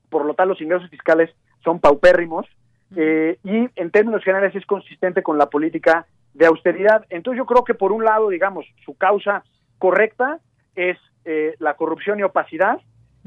por 0.08 0.24
lo 0.24 0.34
tanto 0.34 0.54
los 0.54 0.60
ingresos 0.60 0.90
fiscales 0.90 1.30
son 1.64 1.80
paupérrimos 1.80 2.46
eh, 2.96 3.38
y 3.44 3.68
en 3.76 3.90
términos 3.90 4.24
generales 4.24 4.54
es 4.54 4.64
consistente 4.66 5.22
con 5.22 5.38
la 5.38 5.50
política 5.50 6.06
de 6.34 6.46
austeridad. 6.46 7.04
Entonces 7.10 7.38
yo 7.38 7.46
creo 7.46 7.64
que 7.64 7.74
por 7.74 7.92
un 7.92 8.04
lado, 8.04 8.28
digamos, 8.28 8.66
su 8.84 8.94
causa 8.96 9.44
correcta 9.78 10.38
es 10.74 10.96
eh, 11.24 11.54
la 11.58 11.74
corrupción 11.74 12.18
y 12.18 12.22
opacidad, 12.22 12.80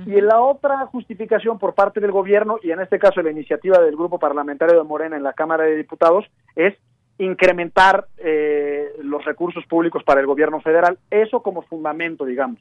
y 0.06 0.20
la 0.20 0.42
otra 0.42 0.86
justificación 0.88 1.60
por 1.60 1.76
parte 1.76 2.00
del 2.00 2.12
gobierno, 2.12 2.58
y 2.64 2.72
en 2.72 2.80
este 2.80 2.98
caso 2.98 3.22
la 3.22 3.30
iniciativa 3.30 3.78
del 3.80 3.96
Grupo 3.96 4.18
Parlamentario 4.18 4.76
de 4.76 4.88
Morena 4.88 5.16
en 5.16 5.22
la 5.22 5.34
Cámara 5.34 5.66
de 5.66 5.76
Diputados, 5.76 6.26
es 6.56 6.76
incrementar 7.22 8.08
eh, 8.18 8.94
los 9.04 9.24
recursos 9.24 9.66
públicos 9.66 10.04
para 10.04 10.22
el 10.22 10.28
gobierno 10.28 10.60
federal, 10.62 10.98
eso 11.10 11.42
como 11.42 11.62
fundamento, 11.62 12.26
digamos. 12.26 12.60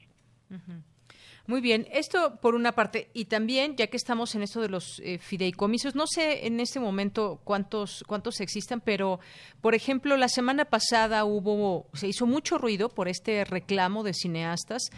Muy 1.47 1.59
bien, 1.59 1.87
esto 1.91 2.37
por 2.39 2.53
una 2.53 2.73
parte. 2.73 3.09
Y 3.13 3.25
también 3.25 3.75
ya 3.75 3.87
que 3.87 3.97
estamos 3.97 4.35
en 4.35 4.43
esto 4.43 4.61
de 4.61 4.69
los 4.69 5.01
eh, 5.03 5.17
fideicomisos, 5.17 5.95
no 5.95 6.05
sé 6.05 6.45
en 6.45 6.59
este 6.59 6.79
momento 6.79 7.41
cuántos 7.43 8.03
cuántos 8.07 8.39
existan, 8.41 8.79
pero 8.79 9.19
por 9.59 9.73
ejemplo 9.73 10.15
la 10.17 10.29
semana 10.29 10.65
pasada 10.65 11.25
hubo 11.25 11.87
se 11.93 12.07
hizo 12.07 12.27
mucho 12.27 12.57
ruido 12.57 12.89
por 12.89 13.07
este 13.07 13.43
reclamo 13.43 14.03
de 14.03 14.13
cineastas 14.13 14.91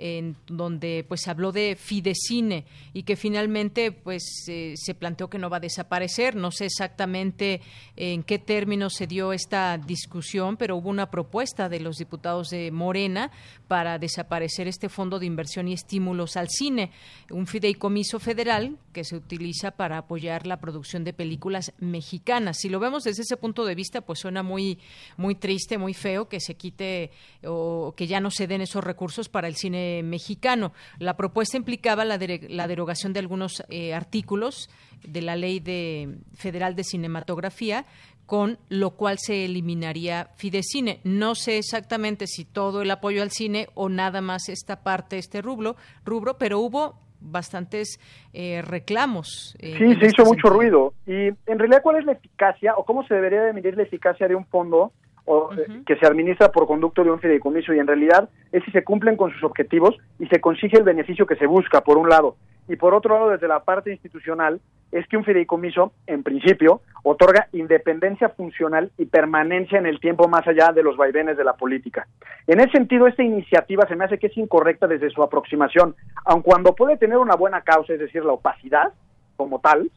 en 0.00 0.34
donde 0.46 1.04
pues 1.06 1.28
habló 1.28 1.52
de 1.52 1.76
Fidecine 1.76 2.64
y 2.94 3.02
que 3.02 3.16
finalmente 3.16 3.92
pues 3.92 4.46
eh, 4.48 4.72
se 4.76 4.94
planteó 4.94 5.28
que 5.28 5.38
no 5.38 5.50
va 5.50 5.58
a 5.58 5.60
desaparecer. 5.60 6.34
No 6.34 6.50
sé 6.50 6.64
exactamente 6.64 7.60
en 7.96 8.22
qué 8.22 8.38
términos 8.38 8.94
se 8.94 9.06
dio 9.06 9.34
esta 9.34 9.76
discusión, 9.76 10.56
pero 10.56 10.76
hubo 10.76 10.88
una 10.88 11.10
propuesta 11.10 11.68
de 11.68 11.80
los 11.80 11.96
diputados 11.96 12.48
de 12.48 12.70
Morena 12.70 13.30
para 13.68 13.98
desaparecer 13.98 14.66
este 14.68 14.88
fondo 14.88 15.18
de 15.18 15.26
inversión 15.26 15.68
y 15.68 15.74
estímulos 15.74 16.36
al 16.36 16.48
cine, 16.48 16.90
un 17.30 17.46
fideicomiso 17.46 18.18
federal 18.18 18.78
que 18.92 19.04
se 19.04 19.16
utiliza 19.16 19.72
para 19.72 19.98
apoyar 19.98 20.46
la 20.46 20.60
producción 20.60 21.04
de 21.04 21.12
películas 21.12 21.72
mexicanas. 21.78 22.56
Si 22.58 22.70
lo 22.70 22.80
vemos 22.80 23.04
desde 23.04 23.22
ese 23.22 23.36
punto 23.36 23.66
de 23.66 23.74
vista, 23.74 24.00
pues 24.00 24.20
suena 24.20 24.42
muy 24.42 24.78
muy 25.18 25.34
triste, 25.34 25.76
muy 25.76 25.92
feo 25.92 26.28
que 26.28 26.40
se 26.40 26.54
quite 26.54 27.10
o 27.44 27.92
que 27.96 28.06
ya 28.06 28.20
no 28.20 28.30
se 28.30 28.46
den 28.46 28.62
esos 28.62 28.82
recursos 28.82 29.28
para 29.28 29.46
el 29.46 29.56
cine 29.56 29.89
mexicano. 30.04 30.72
La 30.98 31.16
propuesta 31.16 31.56
implicaba 31.56 32.04
la, 32.04 32.18
derogación 32.18 33.12
de 33.12 33.20
algunos 33.20 33.62
eh, 33.68 33.94
artículos 33.94 34.70
de 35.02 35.22
la 35.22 35.36
Ley 35.36 35.60
de, 35.60 36.18
Federal 36.34 36.74
de 36.76 36.84
Cinematografía, 36.84 37.84
con 38.26 38.58
lo 38.68 38.92
cual 38.92 39.18
se 39.18 39.44
eliminaría 39.44 40.30
Fidecine. 40.36 41.00
No 41.04 41.34
sé 41.34 41.58
exactamente 41.58 42.26
si 42.26 42.44
todo 42.44 42.82
el 42.82 42.90
apoyo 42.90 43.22
al 43.22 43.30
cine 43.30 43.68
o 43.74 43.88
nada 43.88 44.20
más 44.20 44.48
esta 44.48 44.82
parte, 44.82 45.18
este 45.18 45.42
rubro, 45.42 45.76
rubro 46.04 46.38
pero 46.38 46.60
hubo 46.60 46.94
bastantes 47.20 48.00
eh, 48.32 48.62
reclamos. 48.62 49.56
Eh, 49.58 49.74
sí, 49.78 49.94
se 49.96 50.06
hizo 50.06 50.24
mucho 50.24 50.48
ruido. 50.48 50.94
Y 51.06 51.28
en 51.28 51.58
realidad, 51.58 51.82
¿cuál 51.82 51.96
es 51.96 52.04
la 52.04 52.12
eficacia 52.12 52.74
o 52.76 52.84
cómo 52.84 53.06
se 53.06 53.14
debería 53.14 53.42
de 53.42 53.52
medir 53.52 53.76
la 53.76 53.82
eficacia 53.82 54.26
de 54.28 54.34
un 54.34 54.46
fondo 54.46 54.92
eh, 55.30 55.82
que 55.86 55.96
se 55.96 56.06
administra 56.06 56.50
por 56.50 56.66
conducto 56.66 57.04
de 57.04 57.10
un 57.10 57.20
fideicomiso 57.20 57.72
y 57.72 57.78
en 57.78 57.86
realidad 57.86 58.28
es 58.50 58.64
si 58.64 58.70
se 58.72 58.82
cumplen 58.82 59.16
con 59.16 59.30
sus 59.32 59.44
objetivos 59.44 59.96
y 60.18 60.26
se 60.26 60.40
consigue 60.40 60.78
el 60.78 60.84
beneficio 60.84 61.26
que 61.26 61.36
se 61.36 61.46
busca, 61.46 61.82
por 61.82 61.98
un 61.98 62.08
lado. 62.08 62.36
Y 62.68 62.76
por 62.76 62.94
otro 62.94 63.14
lado, 63.14 63.30
desde 63.30 63.48
la 63.48 63.60
parte 63.60 63.90
institucional, 63.90 64.60
es 64.92 65.06
que 65.08 65.16
un 65.16 65.24
fideicomiso, 65.24 65.92
en 66.06 66.22
principio, 66.22 66.82
otorga 67.04 67.48
independencia 67.52 68.28
funcional 68.30 68.90
y 68.98 69.06
permanencia 69.06 69.78
en 69.78 69.86
el 69.86 70.00
tiempo 70.00 70.28
más 70.28 70.46
allá 70.46 70.72
de 70.72 70.82
los 70.82 70.96
vaivenes 70.96 71.36
de 71.36 71.44
la 71.44 71.54
política. 71.54 72.06
En 72.46 72.60
ese 72.60 72.72
sentido, 72.72 73.06
esta 73.06 73.22
iniciativa 73.22 73.86
se 73.86 73.96
me 73.96 74.04
hace 74.04 74.18
que 74.18 74.28
es 74.28 74.36
incorrecta 74.36 74.86
desde 74.86 75.10
su 75.10 75.22
aproximación, 75.22 75.94
aun 76.24 76.42
cuando 76.42 76.74
puede 76.74 76.96
tener 76.96 77.18
una 77.18 77.36
buena 77.36 77.62
causa, 77.62 77.92
es 77.92 78.00
decir, 78.00 78.24
la 78.24 78.32
opacidad 78.32 78.92
como 79.36 79.60
tal, 79.60 79.90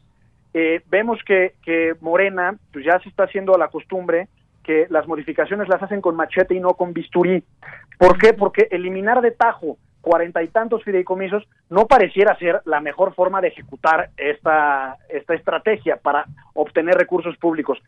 eh, 0.52 0.80
vemos 0.88 1.18
que, 1.26 1.54
que 1.64 1.94
Morena 2.00 2.56
pues 2.72 2.84
ya 2.84 3.00
se 3.00 3.08
está 3.08 3.24
haciendo 3.24 3.54
a 3.54 3.58
la 3.58 3.68
costumbre 3.68 4.28
que 4.64 4.86
las 4.90 5.06
modificaciones 5.06 5.68
las 5.68 5.82
hacen 5.82 6.00
con 6.00 6.16
machete 6.16 6.54
y 6.54 6.60
no 6.60 6.74
con 6.74 6.92
bisturí. 6.92 7.44
¿Por 7.98 8.18
qué? 8.18 8.32
Porque 8.32 8.66
eliminar 8.70 9.20
de 9.20 9.30
tajo 9.30 9.76
cuarenta 10.00 10.42
y 10.42 10.48
tantos 10.48 10.84
fideicomisos 10.84 11.48
no 11.70 11.86
pareciera 11.86 12.36
ser 12.38 12.60
la 12.66 12.80
mejor 12.80 13.14
forma 13.14 13.40
de 13.40 13.48
ejecutar 13.48 14.10
esta, 14.16 14.98
esta 15.08 15.34
estrategia 15.34 15.96
para 15.96 16.26
obtener 16.52 16.94
recursos 16.94 17.36
públicos. 17.38 17.78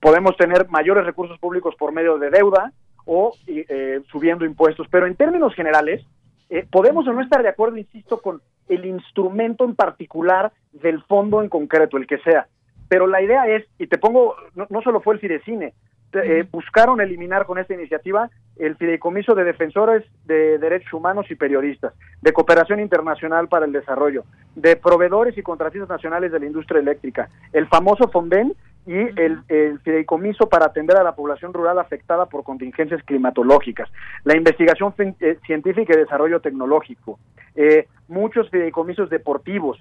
Podemos 0.00 0.36
tener 0.36 0.68
mayores 0.68 1.04
recursos 1.04 1.38
públicos 1.38 1.74
por 1.76 1.92
medio 1.92 2.16
de 2.18 2.30
deuda 2.30 2.72
o 3.04 3.32
eh, 3.46 4.00
subiendo 4.10 4.44
impuestos, 4.44 4.86
pero 4.90 5.06
en 5.06 5.16
términos 5.16 5.54
generales, 5.54 6.04
eh, 6.50 6.64
podemos 6.70 7.06
o 7.08 7.12
no 7.12 7.22
estar 7.22 7.42
de 7.42 7.48
acuerdo, 7.48 7.76
insisto, 7.76 8.20
con 8.20 8.40
el 8.68 8.84
instrumento 8.84 9.64
en 9.64 9.74
particular 9.74 10.52
del 10.72 11.02
fondo 11.04 11.42
en 11.42 11.48
concreto, 11.48 11.96
el 11.96 12.06
que 12.06 12.18
sea. 12.18 12.46
Pero 12.88 13.06
la 13.06 13.20
idea 13.20 13.46
es, 13.48 13.66
y 13.78 13.86
te 13.86 13.98
pongo, 13.98 14.36
no, 14.54 14.66
no 14.70 14.80
solo 14.82 15.00
fue 15.00 15.14
el 15.14 15.20
Fidecine, 15.20 15.74
eh, 16.12 16.46
buscaron 16.50 17.00
eliminar 17.00 17.44
con 17.44 17.58
esta 17.58 17.74
iniciativa 17.74 18.30
el 18.56 18.76
fideicomiso 18.76 19.34
de 19.34 19.44
defensores 19.44 20.04
de 20.24 20.58
derechos 20.58 20.92
humanos 20.92 21.26
y 21.30 21.34
periodistas, 21.34 21.92
de 22.22 22.32
cooperación 22.32 22.80
internacional 22.80 23.48
para 23.48 23.66
el 23.66 23.72
desarrollo, 23.72 24.24
de 24.56 24.76
proveedores 24.76 25.36
y 25.36 25.42
contratistas 25.42 25.88
nacionales 25.88 26.32
de 26.32 26.40
la 26.40 26.46
industria 26.46 26.80
eléctrica, 26.80 27.28
el 27.52 27.66
famoso 27.68 28.08
FONDEN 28.08 28.54
y 28.86 28.96
el, 29.20 29.42
fideicomiso 29.84 30.48
para 30.48 30.66
atender 30.66 30.96
a 30.96 31.02
la 31.02 31.14
población 31.14 31.52
rural 31.52 31.78
afectada 31.78 32.26
por 32.26 32.42
contingencias 32.42 33.02
climatológicas, 33.04 33.90
la 34.24 34.34
investigación 34.34 34.94
eh, 35.20 35.38
científica 35.46 35.92
y 35.92 35.98
desarrollo 35.98 36.40
tecnológico, 36.40 37.18
eh, 37.54 37.86
muchos 38.08 38.48
fideicomisos 38.50 39.10
deportivos, 39.10 39.78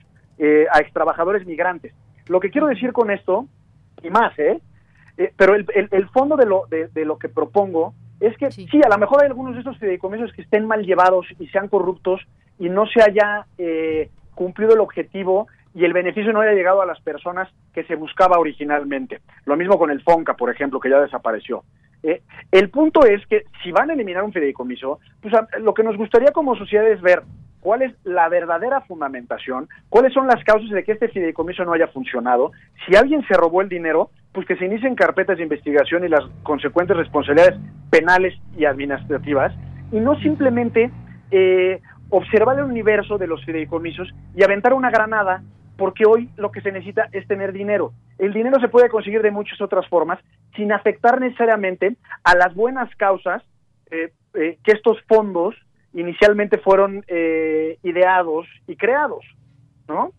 a 0.71 0.81
extrabajadores 0.81 1.47
migrantes. 1.47 1.95
Lo 2.27 2.39
que 2.39 2.51
quiero 2.51 2.67
decir 2.67 2.93
con 2.93 3.09
esto, 3.09 3.47
y 4.03 4.11
más, 4.11 4.37
¿eh? 4.37 4.61
Eh, 5.17 5.33
pero 5.35 5.55
el, 5.55 5.65
el, 5.73 6.09
fondo 6.09 6.35
de 6.35 6.45
lo, 6.45 6.65
de, 6.67 7.05
lo 7.05 7.17
que 7.17 7.29
propongo 7.29 7.93
es 8.19 8.37
que 8.37 8.51
sí. 8.51 8.67
a 8.83 8.89
lo 8.89 8.97
mejor 8.97 9.21
hay 9.21 9.27
algunos 9.27 9.53
de 9.53 9.59
estos 9.59 9.77
fideicomisos 9.79 10.31
que 10.33 10.43
estén 10.43 10.65
mal 10.65 10.85
llevados 10.85 11.25
y 11.39 11.47
sean 11.47 11.67
corruptos 11.67 12.21
y 12.59 12.69
no 12.69 12.85
se 12.85 13.01
haya 13.01 13.45
eh, 13.57 14.09
cumplido 14.35 14.73
el 14.73 14.79
objetivo 14.79 15.47
y 15.73 15.85
el 15.85 15.93
beneficio 15.93 16.33
no 16.33 16.41
haya 16.41 16.53
llegado 16.53 16.81
a 16.81 16.85
las 16.85 16.99
personas 17.01 17.49
que 17.73 17.83
se 17.83 17.95
buscaba 17.95 18.39
originalmente. 18.39 19.21
Lo 19.45 19.55
mismo 19.55 19.77
con 19.77 19.91
el 19.91 20.01
FONCA, 20.01 20.35
por 20.35 20.49
ejemplo, 20.49 20.79
que 20.79 20.89
ya 20.89 20.99
desapareció. 20.99 21.63
Eh, 22.03 22.21
el 22.51 22.69
punto 22.69 23.05
es 23.05 23.25
que 23.27 23.45
si 23.63 23.71
van 23.71 23.89
a 23.89 23.93
eliminar 23.93 24.23
un 24.23 24.33
fideicomiso, 24.33 24.99
pues 25.21 25.33
lo 25.59 25.73
que 25.73 25.83
nos 25.83 25.97
gustaría 25.97 26.31
como 26.31 26.55
sociedad 26.55 26.87
es 26.87 27.01
ver 27.01 27.23
cuál 27.67 27.81
es 27.81 27.93
la 28.05 28.29
verdadera 28.29 28.79
fundamentación, 28.79 29.67
cuáles 29.89 30.13
son 30.13 30.25
las 30.25 30.41
causas 30.45 30.69
de 30.69 30.85
que 30.85 30.93
este 30.93 31.09
fideicomiso 31.09 31.65
no 31.65 31.73
haya 31.73 31.89
funcionado. 31.89 32.53
Si 32.85 32.95
alguien 32.95 33.27
se 33.27 33.33
robó 33.33 33.61
el 33.61 33.67
dinero, 33.67 34.09
pues 34.31 34.47
que 34.47 34.55
se 34.55 34.67
inicien 34.67 34.95
carpetas 34.95 35.35
de 35.35 35.43
investigación 35.43 36.05
y 36.05 36.07
las 36.07 36.23
consecuentes 36.43 36.95
responsabilidades 36.95 37.59
penales 37.89 38.33
y 38.57 38.63
administrativas, 38.63 39.53
y 39.91 39.99
no 39.99 40.17
simplemente 40.21 40.89
eh, 41.29 41.81
observar 42.09 42.57
el 42.57 42.63
universo 42.63 43.17
de 43.17 43.27
los 43.27 43.43
fideicomisos 43.43 44.15
y 44.33 44.45
aventar 44.45 44.73
una 44.73 44.89
granada, 44.89 45.43
porque 45.75 46.05
hoy 46.05 46.29
lo 46.37 46.51
que 46.51 46.61
se 46.61 46.71
necesita 46.71 47.09
es 47.11 47.27
tener 47.27 47.51
dinero. 47.51 47.91
El 48.17 48.31
dinero 48.31 48.61
se 48.61 48.69
puede 48.69 48.87
conseguir 48.87 49.21
de 49.23 49.31
muchas 49.31 49.59
otras 49.59 49.85
formas, 49.89 50.19
sin 50.55 50.71
afectar 50.71 51.19
necesariamente 51.19 51.97
a 52.23 52.33
las 52.33 52.55
buenas 52.55 52.89
causas 52.95 53.43
eh, 53.91 54.13
eh, 54.35 54.57
que 54.63 54.71
estos 54.71 55.01
fondos 55.09 55.53
inicialmente 55.93 56.57
fueron 56.57 57.03
eh, 57.07 57.77
ideados 57.83 58.47
y 58.67 58.75
creados, 58.75 59.23
¿no? 59.87 60.11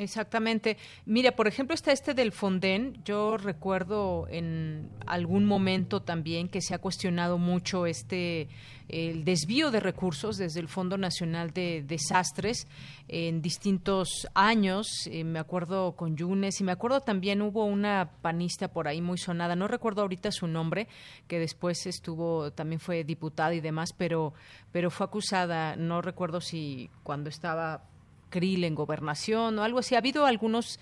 Exactamente. 0.00 0.78
Mira, 1.04 1.32
por 1.32 1.46
ejemplo, 1.46 1.74
está 1.74 1.92
este 1.92 2.14
del 2.14 2.32
Fonden. 2.32 3.02
Yo 3.04 3.36
recuerdo 3.36 4.26
en 4.30 4.88
algún 5.06 5.44
momento 5.44 6.00
también 6.00 6.48
que 6.48 6.62
se 6.62 6.74
ha 6.74 6.78
cuestionado 6.78 7.36
mucho 7.36 7.84
este 7.84 8.48
el 8.88 9.24
desvío 9.24 9.70
de 9.70 9.78
recursos 9.78 10.36
desde 10.36 10.58
el 10.58 10.68
Fondo 10.68 10.96
Nacional 10.98 11.52
de 11.52 11.84
Desastres 11.86 12.66
en 13.08 13.42
distintos 13.42 14.26
años. 14.34 14.88
Eh, 15.06 15.22
me 15.22 15.38
acuerdo 15.38 15.92
con 15.96 16.16
Yunes 16.16 16.60
y 16.60 16.64
me 16.64 16.72
acuerdo 16.72 17.02
también 17.02 17.42
hubo 17.42 17.66
una 17.66 18.10
panista 18.22 18.68
por 18.68 18.88
ahí 18.88 19.02
muy 19.02 19.18
sonada. 19.18 19.54
No 19.54 19.68
recuerdo 19.68 20.00
ahorita 20.00 20.32
su 20.32 20.46
nombre, 20.46 20.88
que 21.28 21.38
después 21.38 21.86
estuvo 21.86 22.52
también 22.52 22.80
fue 22.80 23.04
diputada 23.04 23.54
y 23.54 23.60
demás, 23.60 23.90
pero 23.92 24.32
pero 24.72 24.90
fue 24.90 25.04
acusada. 25.04 25.76
No 25.76 26.00
recuerdo 26.00 26.40
si 26.40 26.88
cuando 27.02 27.28
estaba 27.28 27.89
Krill 28.30 28.64
en 28.64 28.74
gobernación 28.74 29.58
o 29.58 29.62
algo 29.62 29.80
así. 29.80 29.94
Ha 29.94 29.98
habido 29.98 30.24
algunos 30.24 30.78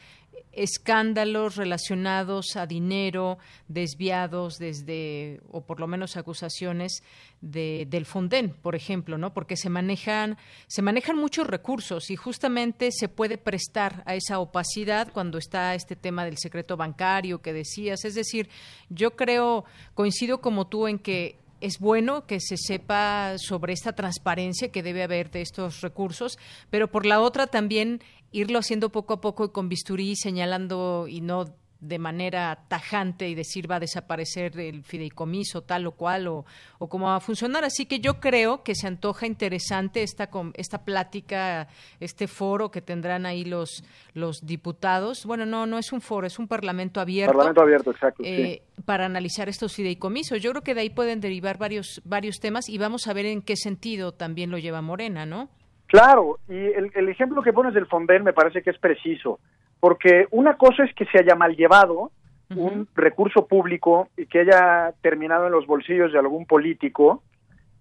escándalos 0.53 1.57
relacionados 1.57 2.57
a 2.57 2.67
dinero 2.67 3.39
desviados 3.69 4.59
desde 4.59 5.41
o 5.51 5.63
por 5.63 5.81
lo 5.81 5.87
menos 5.87 6.17
acusaciones 6.17 7.03
de, 7.41 7.87
del 7.89 8.07
Fonden, 8.07 8.51
por 8.51 8.75
ejemplo, 8.75 9.19
¿no? 9.19 9.33
Porque 9.33 9.57
se 9.57 9.71
manejan 9.71 10.37
se 10.67 10.83
manejan 10.83 11.17
muchos 11.17 11.47
recursos 11.47 12.11
y 12.11 12.17
justamente 12.17 12.91
se 12.93 13.09
puede 13.09 13.39
prestar 13.39 14.03
a 14.07 14.15
esa 14.15 14.39
opacidad 14.39 15.13
cuando 15.13 15.39
está 15.39 15.75
este 15.75 15.97
tema 15.97 16.25
del 16.25 16.39
secreto 16.39 16.77
bancario 16.77 17.41
que 17.41 17.53
decías, 17.53 18.05
es 18.05 18.15
decir, 18.15 18.49
yo 18.89 19.17
creo 19.17 19.65
coincido 19.95 20.41
como 20.41 20.67
tú 20.67 20.89
en 20.89 20.99
que 20.99 21.39
es 21.61 21.79
bueno 21.79 22.27
que 22.27 22.41
se 22.41 22.57
sepa 22.57 23.37
sobre 23.39 23.73
esta 23.73 23.93
transparencia 23.93 24.71
que 24.71 24.83
debe 24.83 25.03
haber 25.03 25.31
de 25.31 25.43
estos 25.43 25.81
recursos, 25.81 26.39
pero 26.71 26.91
por 26.91 27.07
la 27.07 27.21
otra 27.21 27.47
también 27.47 28.01
irlo 28.33 28.59
haciendo 28.59 28.91
poco 28.91 29.15
a 29.15 29.21
poco 29.21 29.45
y 29.45 29.51
con 29.51 29.69
bisturí 29.69 30.17
señalando 30.17 31.07
y 31.09 31.21
no 31.21 31.47
de 31.81 31.99
manera 31.99 32.59
tajante 32.69 33.29
y 33.29 33.35
decir 33.35 33.71
va 33.71 33.77
a 33.77 33.81
desaparecer 33.81 34.59
el 34.59 34.83
fideicomiso 34.83 35.63
tal 35.63 35.87
o 35.87 35.93
cual 35.93 36.27
o, 36.27 36.45
o 36.79 36.89
cómo 36.89 37.07
va 37.07 37.17
a 37.17 37.21
funcionar. 37.21 37.65
Así 37.65 37.87
que 37.87 38.01
yo 38.01 38.21
creo 38.21 38.63
que 38.63 38.75
se 38.75 38.87
antoja 38.87 39.27
interesante 39.27 40.03
esta, 40.03 40.29
esta 40.55 40.85
plática, 40.85 41.69
este 42.01 42.27
foro 42.27 42.71
que 42.71 42.83
tendrán 42.83 43.27
ahí 43.27 43.45
los, 43.45 43.85
los 44.15 44.45
diputados. 44.45 45.25
Bueno, 45.25 45.47
no, 45.47 45.67
no 45.67 45.79
es 45.79 45.93
un 45.93 46.01
foro, 46.01 46.27
es 46.27 46.39
un 46.39 46.49
parlamento 46.49 47.01
abierto. 47.01 47.33
Parlamento 47.33 47.63
abierto, 47.63 47.91
exacto. 47.93 48.23
Eh, 48.25 48.63
para 48.85 49.07
analizar 49.07 49.49
estos 49.49 49.75
fideicomisos. 49.75 50.43
Yo 50.43 50.51
creo 50.51 50.63
que 50.63 50.75
de 50.75 50.81
ahí 50.81 50.91
pueden 50.91 51.21
derivar 51.21 51.59
varios, 51.59 52.03
varios 52.05 52.41
temas 52.41 52.69
y 52.69 52.79
vamos 52.79 53.07
a 53.07 53.13
ver 53.13 53.27
en 53.27 53.43
qué 53.43 53.57
sentido 53.57 54.13
también 54.13 54.51
lo 54.51 54.59
lleva 54.59 54.83
Morena, 54.83 55.27
¿no? 55.27 55.49
Claro, 55.87 56.39
y 56.49 56.55
el, 56.55 56.91
el 56.95 57.09
ejemplo 57.09 57.43
que 57.43 57.53
pones 57.53 57.73
del 57.73 57.87
Fonden 57.87 58.23
me 58.23 58.35
parece 58.35 58.63
que 58.63 58.71
es 58.71 58.79
preciso 58.79 59.41
porque 59.81 60.27
una 60.31 60.57
cosa 60.57 60.85
es 60.85 60.95
que 60.95 61.07
se 61.07 61.19
haya 61.19 61.35
mal 61.35 61.57
llevado 61.57 62.11
un 62.57 62.89
recurso 62.95 63.47
público 63.47 64.09
y 64.17 64.27
que 64.27 64.41
haya 64.41 64.93
terminado 65.03 65.47
en 65.47 65.53
los 65.53 65.67
bolsillos 65.67 66.13
de 66.13 66.19
algún 66.19 66.47
político, 66.47 67.23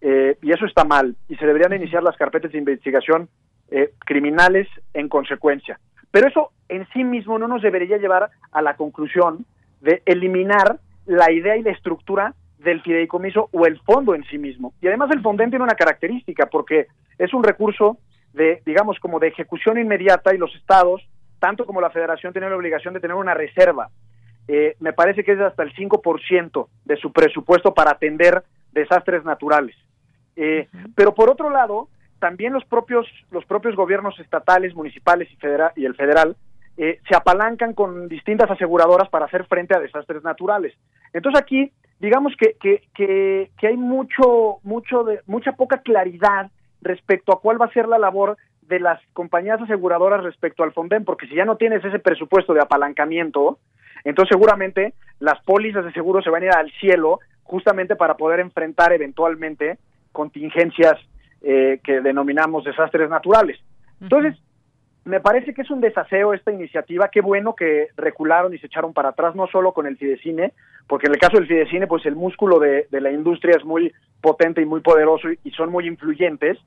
eh, 0.01 0.37
y 0.41 0.51
eso 0.51 0.65
está 0.65 0.83
mal, 0.83 1.15
y 1.29 1.35
se 1.37 1.45
deberían 1.45 1.73
iniciar 1.73 2.03
las 2.03 2.17
carpetas 2.17 2.51
de 2.51 2.57
investigación 2.57 3.29
eh, 3.69 3.91
criminales 3.99 4.67
en 4.93 5.07
consecuencia. 5.07 5.79
Pero 6.11 6.27
eso 6.27 6.51
en 6.67 6.87
sí 6.93 7.03
mismo 7.03 7.39
no 7.39 7.47
nos 7.47 7.61
debería 7.61 7.97
llevar 7.97 8.29
a 8.51 8.61
la 8.61 8.75
conclusión 8.75 9.45
de 9.81 10.01
eliminar 10.05 10.79
la 11.05 11.31
idea 11.31 11.55
y 11.55 11.63
la 11.63 11.71
estructura 11.71 12.33
del 12.59 12.81
fideicomiso 12.81 13.49
o 13.51 13.65
el 13.65 13.79
fondo 13.81 14.15
en 14.15 14.23
sí 14.25 14.37
mismo. 14.37 14.73
Y 14.81 14.87
además 14.87 15.11
el 15.11 15.21
fondo 15.21 15.43
tiene 15.43 15.63
una 15.63 15.75
característica, 15.75 16.47
porque 16.47 16.87
es 17.17 17.33
un 17.33 17.43
recurso 17.43 17.97
de, 18.33 18.61
digamos, 18.65 18.99
como 18.99 19.19
de 19.19 19.29
ejecución 19.29 19.79
inmediata 19.79 20.33
y 20.33 20.37
los 20.37 20.53
estados 20.55 21.07
tanto 21.39 21.65
como 21.65 21.81
la 21.81 21.89
federación 21.89 22.33
tiene 22.33 22.49
la 22.49 22.55
obligación 22.55 22.93
de 22.93 22.99
tener 22.99 23.15
una 23.15 23.33
reserva. 23.33 23.89
Eh, 24.47 24.75
me 24.79 24.93
parece 24.93 25.23
que 25.23 25.33
es 25.33 25.39
hasta 25.39 25.63
el 25.63 25.73
5% 25.73 26.67
de 26.85 26.97
su 26.97 27.11
presupuesto 27.11 27.73
para 27.73 27.91
atender 27.91 28.43
desastres 28.71 29.23
naturales. 29.25 29.75
Eh, 30.35 30.67
pero 30.95 31.13
por 31.13 31.29
otro 31.29 31.49
lado, 31.49 31.89
también 32.19 32.53
los 32.53 32.63
propios, 32.65 33.07
los 33.31 33.45
propios 33.45 33.75
gobiernos 33.75 34.19
estatales, 34.19 34.73
municipales 34.73 35.29
y, 35.31 35.35
federal, 35.35 35.71
y 35.75 35.85
el 35.85 35.95
federal 35.95 36.35
eh, 36.77 36.99
se 37.09 37.15
apalancan 37.15 37.73
con 37.73 38.07
distintas 38.07 38.49
aseguradoras 38.49 39.09
para 39.09 39.25
hacer 39.25 39.45
frente 39.45 39.75
a 39.75 39.79
desastres 39.79 40.23
naturales. 40.23 40.73
Entonces 41.11 41.41
aquí, 41.41 41.71
digamos 41.99 42.33
que, 42.39 42.55
que, 42.61 42.83
que, 42.93 43.51
que 43.57 43.67
hay 43.67 43.77
mucho, 43.77 44.59
mucho 44.63 45.03
de, 45.03 45.21
mucha 45.25 45.53
poca 45.53 45.79
claridad 45.79 46.51
respecto 46.81 47.33
a 47.33 47.41
cuál 47.41 47.59
va 47.59 47.65
a 47.65 47.73
ser 47.73 47.87
la 47.87 47.97
labor 47.97 48.37
de 48.67 48.79
las 48.79 49.01
compañías 49.13 49.61
aseguradoras 49.61 50.23
respecto 50.23 50.63
al 50.63 50.73
Fonden, 50.73 51.05
porque 51.05 51.27
si 51.27 51.35
ya 51.35 51.45
no 51.45 51.57
tienes 51.57 51.83
ese 51.83 51.99
presupuesto 51.99 52.53
de 52.53 52.61
apalancamiento, 52.61 53.59
entonces 54.03 54.29
seguramente 54.31 54.93
las 55.19 55.41
pólizas 55.43 55.85
de 55.85 55.93
seguro 55.93 56.21
se 56.21 56.29
van 56.29 56.43
a 56.43 56.45
ir 56.45 56.51
al 56.51 56.71
cielo 56.79 57.19
justamente 57.43 57.95
para 57.95 58.17
poder 58.17 58.39
enfrentar 58.39 58.91
eventualmente 58.93 59.77
contingencias 60.11 60.99
eh, 61.41 61.79
que 61.83 62.01
denominamos 62.01 62.63
desastres 62.63 63.09
naturales. 63.09 63.57
Entonces, 64.01 64.35
me 65.07 65.21
parece 65.21 65.53
que 65.53 65.61
es 65.61 65.71
un 65.71 65.79
desaseo 65.79 66.33
esta 66.33 66.51
iniciativa, 66.51 67.09
qué 67.09 67.21
bueno 67.21 67.55
que 67.55 67.87
recularon 67.95 68.53
y 68.53 68.57
se 68.57 68.67
echaron 68.67 68.93
para 68.93 69.09
atrás, 69.09 69.35
no 69.35 69.47
solo 69.47 69.71
con 69.71 69.87
el 69.87 69.95
Fidecine, 69.95 70.51
porque 70.85 71.07
en 71.07 71.13
el 71.13 71.19
caso 71.19 71.37
del 71.37 71.47
Fidecine, 71.47 71.87
pues 71.87 72.05
el 72.05 72.15
músculo 72.15 72.59
de, 72.59 72.87
la 72.91 73.11
industria 73.11 73.55
es 73.57 73.63
muy 73.63 73.93
potente 74.21 74.61
y 74.61 74.65
muy 74.65 74.81
poderoso 74.81 75.29
y 75.43 75.51
son 75.51 75.71
muy 75.71 75.87
influyentes, 75.87 76.57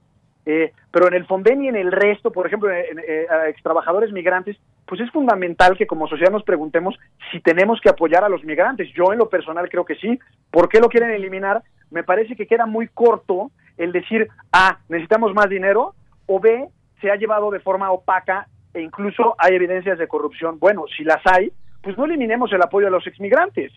eh, 0.47 0.73
pero 0.91 1.09
en 1.09 1.15
el 1.15 1.27
Fonden 1.27 1.65
y 1.65 1.69
en 1.69 1.77
el 1.77 1.93
resto, 1.93 2.33
por 2.33 2.47
ejemplo, 2.47 2.71
en, 2.71 2.99
eh, 2.99 3.27
a 3.31 3.49
ex 3.49 3.63
trabajadores 3.63 4.13
migrantes, 4.13 4.57
pues 4.87 5.01
es 5.01 5.11
fundamental 5.11 5.77
que 5.77 5.87
como 5.87 6.09
sociedad 6.09 6.33
nos 6.33 6.43
preguntemos 6.43 6.99
si 7.31 7.41
tenemos 7.41 7.81
que 7.81 7.91
apoyar 7.91 8.25
a 8.25 8.29
los 8.29 8.43
migrantes. 8.45 8.89
Yo 8.95 9.13
en 9.13 9.19
lo 9.19 9.29
personal 9.29 9.69
creo 9.69 9.85
que 9.85 9.97
sí. 9.97 10.19
¿Por 10.51 10.69
qué 10.69 10.81
lo 10.81 10.89
quieren 10.89 11.11
eliminar? 11.11 11.63
Me 11.91 12.03
parece 12.03 12.35
que 12.35 12.47
queda 12.47 12.67
muy 12.67 12.89
corto 12.89 13.51
el 13.77 13.93
decir, 13.93 14.29
A, 14.53 14.79
necesitamos 14.89 15.33
más 15.35 15.49
dinero, 15.49 15.95
o 16.27 16.41
B, 16.41 16.69
se 17.01 17.11
ha 17.11 17.17
llevado 17.17 17.51
de 17.51 17.61
forma 17.61 17.91
opaca 17.91 18.47
e 18.75 18.81
incluso 18.81 19.35
hay 19.39 19.55
evidencias 19.55 19.99
de 19.99 20.07
corrupción. 20.07 20.59
Bueno, 20.59 20.85
si 20.97 21.03
las 21.03 21.21
hay, 21.25 21.53
pues 21.83 21.97
no 21.97 22.05
eliminemos 22.05 22.53
el 22.53 22.63
apoyo 22.63 22.89
a 22.89 22.91
los 22.91 23.07
exmigrantes. 23.07 23.73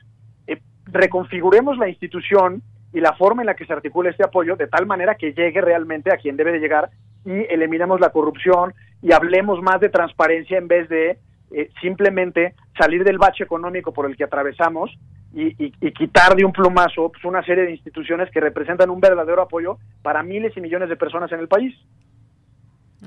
Eh, 0.45 0.59
reconfiguremos 0.85 1.77
la 1.77 1.89
institución 1.89 2.61
y 2.93 2.99
la 2.99 3.13
forma 3.13 3.41
en 3.41 3.47
la 3.47 3.55
que 3.55 3.65
se 3.65 3.73
articula 3.73 4.09
este 4.09 4.23
apoyo 4.23 4.55
de 4.55 4.67
tal 4.67 4.85
manera 4.85 5.15
que 5.15 5.33
llegue 5.33 5.61
realmente 5.61 6.13
a 6.13 6.17
quien 6.17 6.37
debe 6.37 6.51
de 6.51 6.59
llegar 6.59 6.89
y 7.25 7.31
eliminemos 7.51 7.99
la 7.99 8.11
corrupción 8.11 8.73
y 9.01 9.11
hablemos 9.13 9.61
más 9.61 9.79
de 9.81 9.89
transparencia 9.89 10.57
en 10.57 10.67
vez 10.67 10.87
de 10.89 11.17
eh, 11.51 11.69
simplemente 11.81 12.53
salir 12.77 13.03
del 13.03 13.17
bache 13.17 13.43
económico 13.43 13.93
por 13.93 14.05
el 14.05 14.15
que 14.15 14.23
atravesamos 14.23 14.91
y, 15.35 15.55
y, 15.57 15.91
quitar 15.93 16.35
de 16.35 16.45
un 16.45 16.51
plumazo 16.51 17.09
pues, 17.09 17.25
una 17.25 17.43
serie 17.43 17.63
de 17.63 17.71
instituciones 17.71 18.29
que 18.29 18.39
representan 18.39 18.91
un 18.91 18.99
verdadero 18.99 19.41
apoyo 19.41 19.77
para 20.03 20.21
miles 20.21 20.55
y 20.55 20.61
millones 20.61 20.89
de 20.89 20.95
personas 20.95 21.31
en 21.31 21.39
el 21.39 21.47
país. 21.47 21.75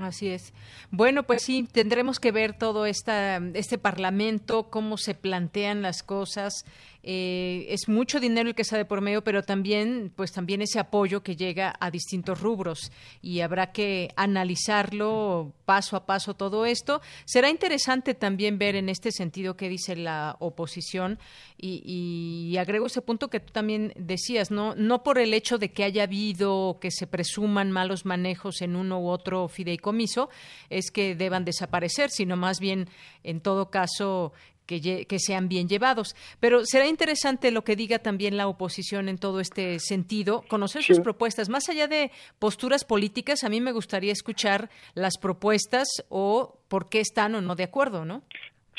Así 0.00 0.28
es. 0.28 0.52
Bueno, 0.90 1.22
pues 1.22 1.42
sí, 1.42 1.66
tendremos 1.72 2.20
que 2.20 2.32
ver 2.32 2.52
todo 2.52 2.86
esta, 2.86 3.36
este 3.54 3.78
Parlamento, 3.78 4.64
cómo 4.70 4.98
se 4.98 5.14
plantean 5.14 5.82
las 5.82 6.02
cosas, 6.02 6.64
eh, 7.08 7.66
es 7.68 7.88
mucho 7.88 8.18
dinero 8.18 8.48
el 8.48 8.56
que 8.56 8.64
sale 8.64 8.84
por 8.84 9.00
medio, 9.00 9.22
pero 9.22 9.44
también, 9.44 10.12
pues 10.16 10.32
también 10.32 10.60
ese 10.60 10.80
apoyo 10.80 11.22
que 11.22 11.36
llega 11.36 11.72
a 11.78 11.92
distintos 11.92 12.40
rubros 12.40 12.90
y 13.22 13.42
habrá 13.42 13.70
que 13.70 14.10
analizarlo 14.16 15.52
paso 15.64 15.96
a 15.96 16.04
paso 16.04 16.34
todo 16.34 16.66
esto. 16.66 17.00
Será 17.24 17.48
interesante 17.48 18.14
también 18.14 18.58
ver 18.58 18.74
en 18.74 18.88
este 18.88 19.12
sentido 19.12 19.56
qué 19.56 19.68
dice 19.68 19.94
la 19.94 20.34
oposición 20.40 21.20
y, 21.56 22.56
agrego 22.58 22.86
ese 22.86 23.02
punto 23.02 23.28
que 23.28 23.38
tú 23.38 23.52
también 23.52 23.92
decías, 23.96 24.50
no, 24.50 24.74
no 24.74 25.04
por 25.04 25.20
el 25.20 25.32
hecho 25.32 25.58
de 25.58 25.70
que 25.70 25.84
haya 25.84 26.02
habido 26.02 26.78
que 26.80 26.90
se 26.90 27.06
presuman 27.06 27.70
malos 27.70 28.04
manejos 28.04 28.62
en 28.62 28.74
uno 28.74 28.98
u 28.98 29.10
otro 29.10 29.46
fideicomiso, 29.46 30.28
es 30.70 30.90
que 30.90 31.14
deban 31.14 31.44
desaparecer, 31.44 32.10
sino 32.10 32.36
más 32.36 32.58
bien, 32.58 32.88
en 33.22 33.40
todo 33.40 33.70
caso, 33.70 34.32
que, 34.66 35.06
que, 35.06 35.18
sean 35.18 35.48
bien 35.48 35.68
llevados. 35.68 36.14
Pero 36.40 36.64
será 36.64 36.86
interesante 36.86 37.50
lo 37.50 37.62
que 37.62 37.76
diga 37.76 37.98
también 37.98 38.36
la 38.36 38.48
oposición 38.48 39.08
en 39.08 39.18
todo 39.18 39.40
este 39.40 39.78
sentido, 39.78 40.42
conocer 40.48 40.82
sus 40.82 41.00
propuestas. 41.00 41.48
Más 41.48 41.68
allá 41.68 41.88
de 41.88 42.10
posturas 42.38 42.84
políticas, 42.84 43.44
a 43.44 43.48
mí 43.48 43.60
me 43.60 43.72
gustaría 43.72 44.12
escuchar 44.12 44.68
las 44.94 45.18
propuestas 45.18 45.88
o 46.08 46.58
por 46.68 46.88
qué 46.88 47.00
están 47.00 47.34
o 47.34 47.40
no 47.40 47.54
de 47.54 47.64
acuerdo, 47.64 48.04
¿no? 48.04 48.22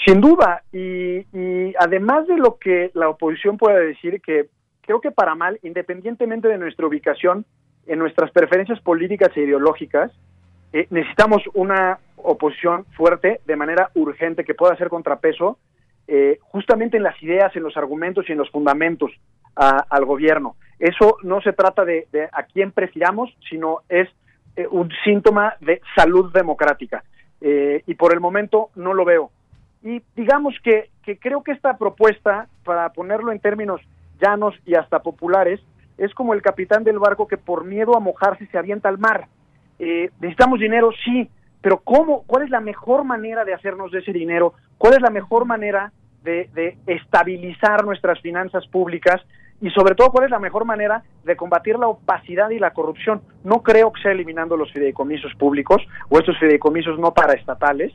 Sin 0.06 0.22
duda, 0.22 0.64
y, 0.72 1.18
y 1.38 1.74
además 1.80 2.28
de 2.28 2.38
lo 2.38 2.58
que 2.58 2.92
la 2.94 3.10
oposición 3.10 3.58
puede 3.58 3.88
decir, 3.88 4.22
que 4.22 4.48
creo 4.82 5.02
que 5.02 5.12
para 5.12 5.36
mal, 5.36 5.60
independientemente 5.64 6.48
de 6.48 6.58
nuestra 6.58 6.86
ubicación, 6.86 7.46
en 7.88 8.00
nuestras 8.00 8.32
preferencias 8.32 8.80
políticas 8.82 9.36
e 9.36 9.42
ideológicas, 9.42 10.12
eh, 10.74 10.88
necesitamos 10.90 11.42
una 11.54 12.00
oposición 12.18 12.86
fuerte 12.96 13.40
de 13.46 13.56
manera 13.56 13.90
urgente 13.96 14.44
que 14.44 14.54
pueda 14.54 14.74
hacer 14.74 14.90
contrapeso 14.90 15.58
eh, 16.08 16.40
justamente 16.42 16.98
en 16.98 17.04
las 17.04 17.22
ideas, 17.22 17.56
en 17.56 17.64
los 17.64 17.78
argumentos 17.78 18.26
y 18.28 18.32
en 18.32 18.38
los 18.38 18.50
fundamentos 18.50 19.12
al 19.56 20.06
gobierno. 20.06 20.56
Eso 20.78 21.18
no 21.24 21.42
se 21.42 21.52
trata 21.52 21.84
de, 21.84 22.06
a 22.32 22.44
quién 22.44 22.72
prefiramos, 22.72 23.36
sino 23.50 23.80
es 23.90 24.08
eh, 24.56 24.68
un 24.70 24.92
síntoma 25.04 25.56
de 25.62 25.82
salud 25.96 26.32
democrática. 26.32 27.04
y 27.42 27.94
por 27.96 28.14
el 28.14 28.20
momento 28.20 28.70
no 28.76 28.94
lo 28.94 29.04
veo. 29.04 29.32
Y 29.84 30.02
digamos 30.16 30.54
que, 30.64 30.90
que 31.04 31.18
creo 31.18 31.44
que 31.44 31.54
esta 31.54 31.78
propuesta, 31.78 32.48
para 32.64 32.90
ponerlo 32.94 33.32
en 33.32 33.40
términos 33.40 33.82
llanos 34.20 34.56
y 34.66 34.76
hasta 34.76 35.00
populares, 35.00 35.60
es 35.98 36.14
como 36.14 36.34
el 36.34 36.42
capitán 36.42 36.84
del 36.84 37.00
barco 37.00 37.28
que 37.28 37.38
por 37.38 37.66
miedo 37.66 37.96
a 37.96 38.00
mojarse 38.00 38.46
se 38.48 38.58
avienta 38.58 38.90
al 38.90 38.98
mar. 38.98 39.28
Eh, 39.80 40.10
necesitamos 40.20 40.60
dinero, 40.60 40.92
sí, 41.04 41.30
pero 41.62 41.80
¿cómo? 41.80 42.24
¿Cuál 42.28 42.44
es 42.44 42.50
la 42.50 42.60
mejor 42.60 43.04
manera 43.04 43.46
de 43.46 43.54
hacernos 43.54 43.92
de 43.92 44.00
ese 44.00 44.14
dinero? 44.14 44.54
¿Cuál 44.78 44.94
es 44.94 45.02
la 45.02 45.10
mejor 45.10 45.46
manera 45.46 45.92
de, 46.28 46.78
estabilizar 46.86 47.86
nuestras 47.86 48.20
finanzas 48.22 48.68
públicas? 48.68 49.22
Y 49.62 49.70
sobre 49.72 49.96
todo, 49.96 50.12
¿cuál 50.12 50.26
es 50.26 50.32
la 50.32 50.40
mejor 50.40 50.66
manera 50.66 51.04
de 51.24 51.36
combatir 51.36 51.80
la 51.80 51.88
opacidad 51.88 52.50
y 52.52 52.60
la 52.60 52.72
corrupción? 52.72 53.22
No 53.44 53.64
creo 53.64 53.92
que 53.92 54.02
sea 54.02 54.12
eliminando 54.12 54.56
los 54.56 54.72
fideicomisos 54.72 55.34
públicos 55.36 55.82
o 56.10 56.20
estos 56.20 56.38
fideicomisos 56.40 57.00
no 57.00 57.14
paraestatales. 57.14 57.94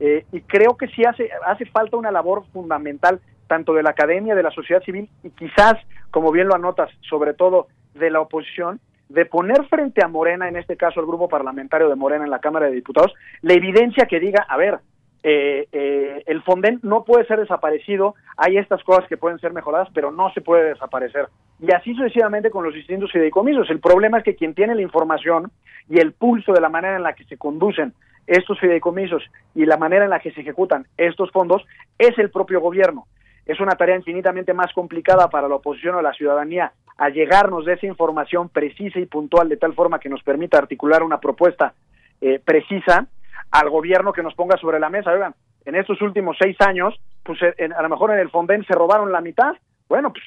Eh, 0.00 0.24
y 0.32 0.40
creo 0.40 0.76
que 0.76 0.88
sí 0.88 1.04
hace, 1.04 1.28
hace 1.46 1.66
falta 1.66 1.96
una 1.96 2.10
labor 2.10 2.44
fundamental 2.52 3.20
tanto 3.46 3.74
de 3.74 3.82
la 3.82 3.90
academia, 3.90 4.34
de 4.34 4.42
la 4.42 4.50
sociedad 4.50 4.82
civil 4.82 5.10
y 5.22 5.30
quizás, 5.30 5.74
como 6.10 6.32
bien 6.32 6.48
lo 6.48 6.54
anotas, 6.54 6.90
sobre 7.02 7.34
todo 7.34 7.66
de 7.94 8.10
la 8.10 8.20
oposición, 8.20 8.80
de 9.10 9.26
poner 9.26 9.66
frente 9.68 10.02
a 10.02 10.08
Morena, 10.08 10.48
en 10.48 10.56
este 10.56 10.76
caso 10.76 11.00
el 11.00 11.06
grupo 11.06 11.28
parlamentario 11.28 11.88
de 11.90 11.96
Morena 11.96 12.24
en 12.24 12.30
la 12.30 12.40
Cámara 12.40 12.66
de 12.66 12.72
Diputados, 12.72 13.12
la 13.42 13.52
evidencia 13.52 14.06
que 14.06 14.20
diga, 14.20 14.46
a 14.48 14.56
ver, 14.56 14.78
eh, 15.22 15.68
eh, 15.72 16.22
el 16.26 16.42
Fonden 16.42 16.80
no 16.82 17.04
puede 17.04 17.26
ser 17.26 17.38
desaparecido, 17.38 18.14
hay 18.36 18.56
estas 18.56 18.82
cosas 18.82 19.06
que 19.08 19.16
pueden 19.16 19.38
ser 19.38 19.52
mejoradas, 19.52 19.88
pero 19.94 20.10
no 20.10 20.32
se 20.32 20.40
puede 20.40 20.70
desaparecer. 20.70 21.28
Y 21.60 21.72
así 21.72 21.94
sucesivamente 21.94 22.50
con 22.50 22.64
los 22.64 22.74
distintos 22.74 23.12
fideicomisos. 23.12 23.70
El 23.70 23.80
problema 23.80 24.18
es 24.18 24.24
que 24.24 24.34
quien 24.34 24.54
tiene 24.54 24.74
la 24.74 24.82
información 24.82 25.50
y 25.88 25.98
el 25.98 26.12
pulso 26.12 26.52
de 26.52 26.60
la 26.60 26.68
manera 26.68 26.96
en 26.96 27.02
la 27.02 27.14
que 27.14 27.24
se 27.24 27.36
conducen 27.38 27.92
estos 28.26 28.58
fideicomisos 28.60 29.22
y 29.54 29.64
la 29.66 29.76
manera 29.76 30.04
en 30.04 30.10
la 30.10 30.20
que 30.20 30.32
se 30.32 30.40
ejecutan 30.40 30.86
estos 30.96 31.30
fondos 31.30 31.64
es 31.98 32.16
el 32.18 32.30
propio 32.30 32.60
gobierno 32.60 33.06
es 33.46 33.60
una 33.60 33.72
tarea 33.72 33.96
infinitamente 33.96 34.54
más 34.54 34.72
complicada 34.72 35.28
para 35.28 35.48
la 35.48 35.56
oposición 35.56 35.96
o 35.96 36.02
la 36.02 36.12
ciudadanía 36.12 36.72
a 36.96 37.08
llegarnos 37.08 37.64
de 37.64 37.74
esa 37.74 37.86
información 37.86 38.48
precisa 38.48 38.98
y 39.00 39.06
puntual 39.06 39.48
de 39.48 39.56
tal 39.56 39.74
forma 39.74 39.98
que 39.98 40.08
nos 40.08 40.22
permita 40.22 40.58
articular 40.58 41.02
una 41.02 41.18
propuesta 41.18 41.74
eh, 42.20 42.40
precisa 42.44 43.06
al 43.52 43.70
gobierno 43.70 44.12
que 44.12 44.22
nos 44.22 44.34
ponga 44.34 44.56
sobre 44.56 44.80
la 44.80 44.90
mesa. 44.90 45.12
Oigan, 45.12 45.34
en 45.64 45.74
estos 45.76 46.00
últimos 46.02 46.36
seis 46.40 46.56
años, 46.60 46.98
pues 47.22 47.38
eh, 47.42 47.68
a 47.76 47.82
lo 47.82 47.88
mejor 47.88 48.10
en 48.12 48.18
el 48.18 48.30
Fonden 48.30 48.64
se 48.64 48.74
robaron 48.74 49.12
la 49.12 49.20
mitad. 49.20 49.52
Bueno, 49.88 50.12
pues 50.12 50.24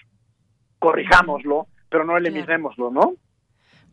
corrijámoslo, 0.80 1.68
pero 1.90 2.06
no 2.06 2.18
eliminémoslo, 2.18 2.92
¿no? 2.92 3.14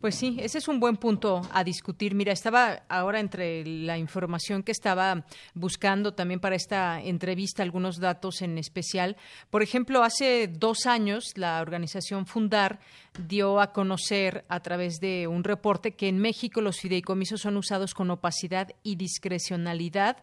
Pues 0.03 0.15
sí, 0.15 0.35
ese 0.41 0.57
es 0.57 0.67
un 0.67 0.81
buen 0.81 0.97
punto 0.97 1.43
a 1.53 1.63
discutir. 1.63 2.13
Mira, 2.13 2.33
estaba 2.33 2.83
ahora 2.89 3.21
entre 3.21 3.65
la 3.65 3.97
información 3.97 4.61
que 4.61 4.73
estaba 4.73 5.25
buscando 5.53 6.13
también 6.13 6.41
para 6.41 6.57
esta 6.57 7.01
entrevista, 7.01 7.63
algunos 7.63 8.01
datos 8.01 8.41
en 8.41 8.57
especial. 8.57 9.15
Por 9.49 9.63
ejemplo, 9.63 10.03
hace 10.03 10.49
dos 10.49 10.87
años 10.87 11.31
la 11.37 11.61
organización 11.61 12.25
Fundar 12.25 12.81
dio 13.17 13.61
a 13.61 13.71
conocer 13.71 14.43
a 14.49 14.59
través 14.59 14.99
de 14.99 15.27
un 15.27 15.45
reporte 15.45 15.93
que 15.93 16.09
en 16.09 16.17
México 16.17 16.59
los 16.59 16.81
fideicomisos 16.81 17.39
son 17.39 17.55
usados 17.55 17.93
con 17.93 18.11
opacidad 18.11 18.73
y 18.83 18.97
discrecionalidad 18.97 20.17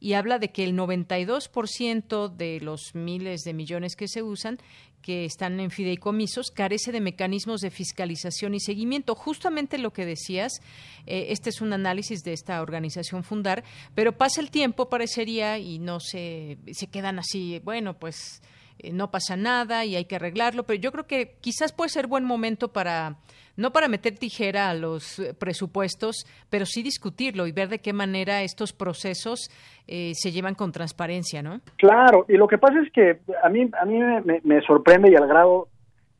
y 0.00 0.14
habla 0.14 0.38
de 0.38 0.50
que 0.50 0.64
el 0.64 0.74
92% 0.74 2.34
de 2.34 2.60
los 2.60 2.94
miles 2.94 3.42
de 3.42 3.52
millones 3.52 3.96
que 3.96 4.08
se 4.08 4.22
usan 4.22 4.58
que 5.06 5.24
están 5.24 5.60
en 5.60 5.70
fideicomisos 5.70 6.50
carece 6.50 6.90
de 6.90 7.00
mecanismos 7.00 7.60
de 7.60 7.70
fiscalización 7.70 8.54
y 8.54 8.60
seguimiento. 8.60 9.14
Justamente 9.14 9.78
lo 9.78 9.92
que 9.92 10.04
decías, 10.04 10.60
eh, 11.06 11.26
este 11.28 11.50
es 11.50 11.60
un 11.60 11.72
análisis 11.72 12.24
de 12.24 12.32
esta 12.32 12.60
organización 12.60 13.22
Fundar, 13.22 13.62
pero 13.94 14.18
pasa 14.18 14.40
el 14.40 14.50
tiempo, 14.50 14.88
parecería, 14.88 15.58
y 15.58 15.78
no 15.78 16.00
se, 16.00 16.58
se 16.72 16.88
quedan 16.88 17.20
así, 17.20 17.60
bueno, 17.62 17.94
pues 17.94 18.42
eh, 18.78 18.92
no 18.92 19.10
pasa 19.10 19.36
nada 19.36 19.84
y 19.84 19.96
hay 19.96 20.04
que 20.04 20.16
arreglarlo, 20.16 20.64
pero 20.64 20.80
yo 20.80 20.92
creo 20.92 21.06
que 21.06 21.36
quizás 21.40 21.72
puede 21.72 21.88
ser 21.88 22.06
buen 22.06 22.24
momento 22.24 22.68
para, 22.72 23.16
no 23.56 23.72
para 23.72 23.88
meter 23.88 24.18
tijera 24.18 24.68
a 24.68 24.74
los 24.74 25.18
eh, 25.18 25.34
presupuestos, 25.34 26.26
pero 26.50 26.66
sí 26.66 26.82
discutirlo 26.82 27.46
y 27.46 27.52
ver 27.52 27.68
de 27.68 27.78
qué 27.78 27.92
manera 27.92 28.42
estos 28.42 28.72
procesos 28.72 29.50
eh, 29.86 30.12
se 30.14 30.30
llevan 30.30 30.54
con 30.54 30.72
transparencia, 30.72 31.42
¿no? 31.42 31.60
Claro, 31.76 32.26
y 32.28 32.36
lo 32.36 32.46
que 32.46 32.58
pasa 32.58 32.80
es 32.80 32.92
que 32.92 33.18
a 33.42 33.48
mí, 33.48 33.68
a 33.80 33.84
mí 33.86 33.98
me, 34.44 34.60
sorprende 34.62 35.10
y 35.10 35.14
al 35.14 35.26
grado 35.26 35.68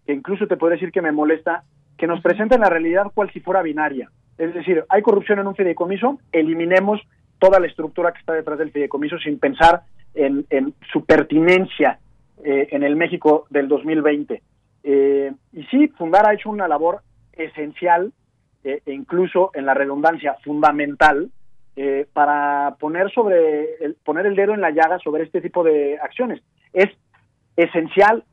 que 0.06 0.14
incluso 0.14 0.46
te 0.46 0.56
puedo 0.56 0.72
decir 0.72 0.92
que 0.92 1.02
me 1.02 1.12
molesta 1.12 1.64
que 1.98 2.06
nos 2.06 2.22
presenten 2.22 2.60
la 2.60 2.70
realidad 2.70 3.10
cual 3.14 3.30
si 3.32 3.40
fuera 3.40 3.62
binaria. 3.62 4.10
Es 4.38 4.54
decir, 4.54 4.84
hay 4.88 5.02
corrupción 5.02 5.38
en 5.38 5.46
un 5.46 5.56
fideicomiso, 5.56 6.18
eliminemos 6.30 7.00
toda 7.38 7.58
la 7.58 7.66
estructura 7.66 8.12
que 8.12 8.20
está 8.20 8.34
detrás 8.34 8.58
del 8.58 8.70
fideicomiso 8.70 9.18
sin 9.18 9.38
pensar 9.38 9.82
en, 10.14 10.46
en 10.50 10.74
su 10.92 11.04
pertinencia 11.04 11.98
eh, 12.44 12.68
en 12.70 12.82
el 12.82 12.96
México 12.96 13.46
del 13.48 13.66
2020. 13.66 14.42
Eh, 14.82 15.32
y 15.52 15.64
sí, 15.64 15.88
Fundar 15.96 16.26
ha 16.26 16.34
hecho 16.34 16.50
una 16.50 16.68
labor 16.68 17.00
esencial 17.32 18.12
eh, 18.62 18.82
e 18.84 18.92
incluso 18.92 19.50
en 19.54 19.64
la 19.64 19.74
redundancia 19.74 20.36
fundamental 20.44 21.30
para 22.14 22.74
poner 22.80 23.12
sobre 23.12 23.74
el, 23.80 23.96
poner 24.02 24.24
el 24.24 24.34
dedo 24.34 24.54
en 24.54 24.62
la 24.62 24.70
llaga 24.70 24.98
sobre 24.98 25.24
este 25.24 25.42
tipo 25.42 25.62
de 25.62 25.98
acciones. 25.98 26.40
Es 26.72 26.86
esencial, 27.54 28.24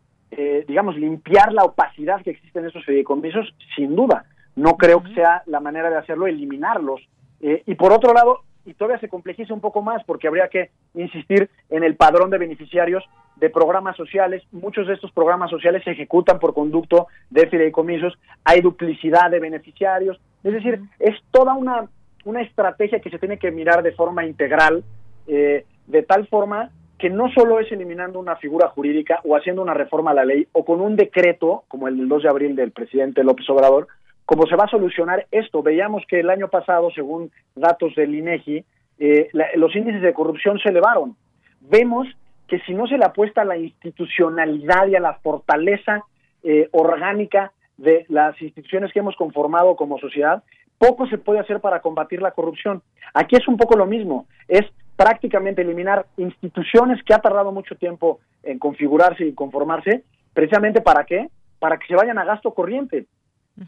digamos, 0.65 0.95
limpiar 0.95 1.51
la 1.51 1.65
opacidad 1.65 2.21
que 2.21 2.29
existe 2.29 2.59
en 2.59 2.67
esos 2.67 2.85
fideicomisos, 2.85 3.53
sin 3.75 3.97
duda. 3.97 4.23
No 4.55 4.77
creo 4.77 5.03
que 5.03 5.13
sea 5.13 5.43
la 5.47 5.59
manera 5.59 5.89
de 5.89 5.97
hacerlo 5.97 6.25
eliminarlos. 6.25 7.01
y 7.41 7.75
por 7.75 7.91
otro 7.91 8.13
lado, 8.13 8.43
y 8.65 8.73
todavía 8.73 8.99
se 8.99 9.09
complejiza 9.09 9.53
un 9.53 9.61
poco 9.61 9.81
más 9.81 10.03
porque 10.05 10.27
habría 10.27 10.47
que 10.47 10.69
insistir 10.93 11.49
en 11.69 11.83
el 11.83 11.95
padrón 11.95 12.29
de 12.29 12.37
beneficiarios 12.37 13.03
de 13.35 13.49
programas 13.49 13.97
sociales. 13.97 14.43
Muchos 14.51 14.87
de 14.87 14.93
estos 14.93 15.11
programas 15.11 15.49
sociales 15.49 15.83
se 15.83 15.91
ejecutan 15.91 16.39
por 16.39 16.53
conducto 16.53 17.07
de 17.29 17.47
fideicomisos, 17.47 18.17
hay 18.43 18.61
duplicidad 18.61 19.31
de 19.31 19.39
beneficiarios, 19.39 20.19
es 20.43 20.53
decir, 20.53 20.81
es 20.99 21.15
toda 21.31 21.53
una, 21.53 21.87
una 22.25 22.41
estrategia 22.41 22.99
que 22.99 23.09
se 23.09 23.19
tiene 23.19 23.37
que 23.37 23.51
mirar 23.51 23.83
de 23.83 23.91
forma 23.91 24.25
integral, 24.25 24.83
eh, 25.27 25.65
de 25.87 26.03
tal 26.03 26.27
forma 26.27 26.69
que 26.97 27.09
no 27.09 27.29
solo 27.31 27.59
es 27.59 27.69
eliminando 27.71 28.17
una 28.17 28.37
figura 28.37 28.69
jurídica 28.69 29.19
o 29.25 29.35
haciendo 29.35 29.61
una 29.61 29.73
reforma 29.73 30.11
a 30.11 30.13
la 30.13 30.23
ley 30.23 30.47
o 30.53 30.63
con 30.63 30.79
un 30.79 30.95
decreto, 30.95 31.65
como 31.67 31.89
el 31.89 31.97
del 31.97 32.07
2 32.07 32.23
de 32.23 32.29
abril 32.29 32.55
del 32.55 32.71
presidente 32.71 33.25
López 33.25 33.49
Obrador, 33.49 33.87
cómo 34.25 34.45
se 34.47 34.55
va 34.55 34.65
a 34.65 34.69
solucionar 34.69 35.27
esto. 35.31 35.61
Veíamos 35.61 36.03
que 36.07 36.19
el 36.19 36.29
año 36.29 36.47
pasado, 36.47 36.91
según 36.91 37.31
datos 37.55 37.95
del 37.95 38.15
INEGI, 38.15 38.63
eh, 38.99 39.29
los 39.55 39.75
índices 39.75 40.01
de 40.01 40.13
corrupción 40.13 40.59
se 40.59 40.69
elevaron. 40.69 41.15
Vemos 41.61 42.07
que 42.47 42.59
si 42.59 42.73
no 42.73 42.87
se 42.87 42.97
le 42.97 43.05
apuesta 43.05 43.41
a 43.41 43.45
la 43.45 43.57
institucionalidad 43.57 44.87
y 44.87 44.95
a 44.95 44.99
la 44.99 45.15
fortaleza 45.15 46.03
eh, 46.43 46.69
orgánica 46.71 47.51
de 47.77 48.05
las 48.09 48.39
instituciones 48.41 48.91
que 48.93 48.99
hemos 48.99 49.15
conformado 49.15 49.75
como 49.75 49.99
sociedad, 49.99 50.43
poco 50.77 51.07
se 51.07 51.17
puede 51.17 51.39
hacer 51.39 51.59
para 51.59 51.81
combatir 51.81 52.21
la 52.21 52.31
corrupción. 52.31 52.81
Aquí 53.13 53.35
es 53.35 53.47
un 53.47 53.57
poco 53.57 53.75
lo 53.77 53.85
mismo, 53.85 54.27
es 54.47 54.61
prácticamente 54.95 55.61
eliminar 55.61 56.05
instituciones 56.17 57.01
que 57.03 57.13
ha 57.13 57.19
tardado 57.19 57.51
mucho 57.51 57.75
tiempo 57.75 58.19
en 58.43 58.59
configurarse 58.59 59.25
y 59.25 59.33
conformarse, 59.33 60.03
precisamente 60.33 60.81
para 60.81 61.05
qué? 61.05 61.29
Para 61.59 61.77
que 61.77 61.87
se 61.87 61.95
vayan 61.95 62.17
a 62.17 62.25
gasto 62.25 62.53
corriente. 62.53 63.05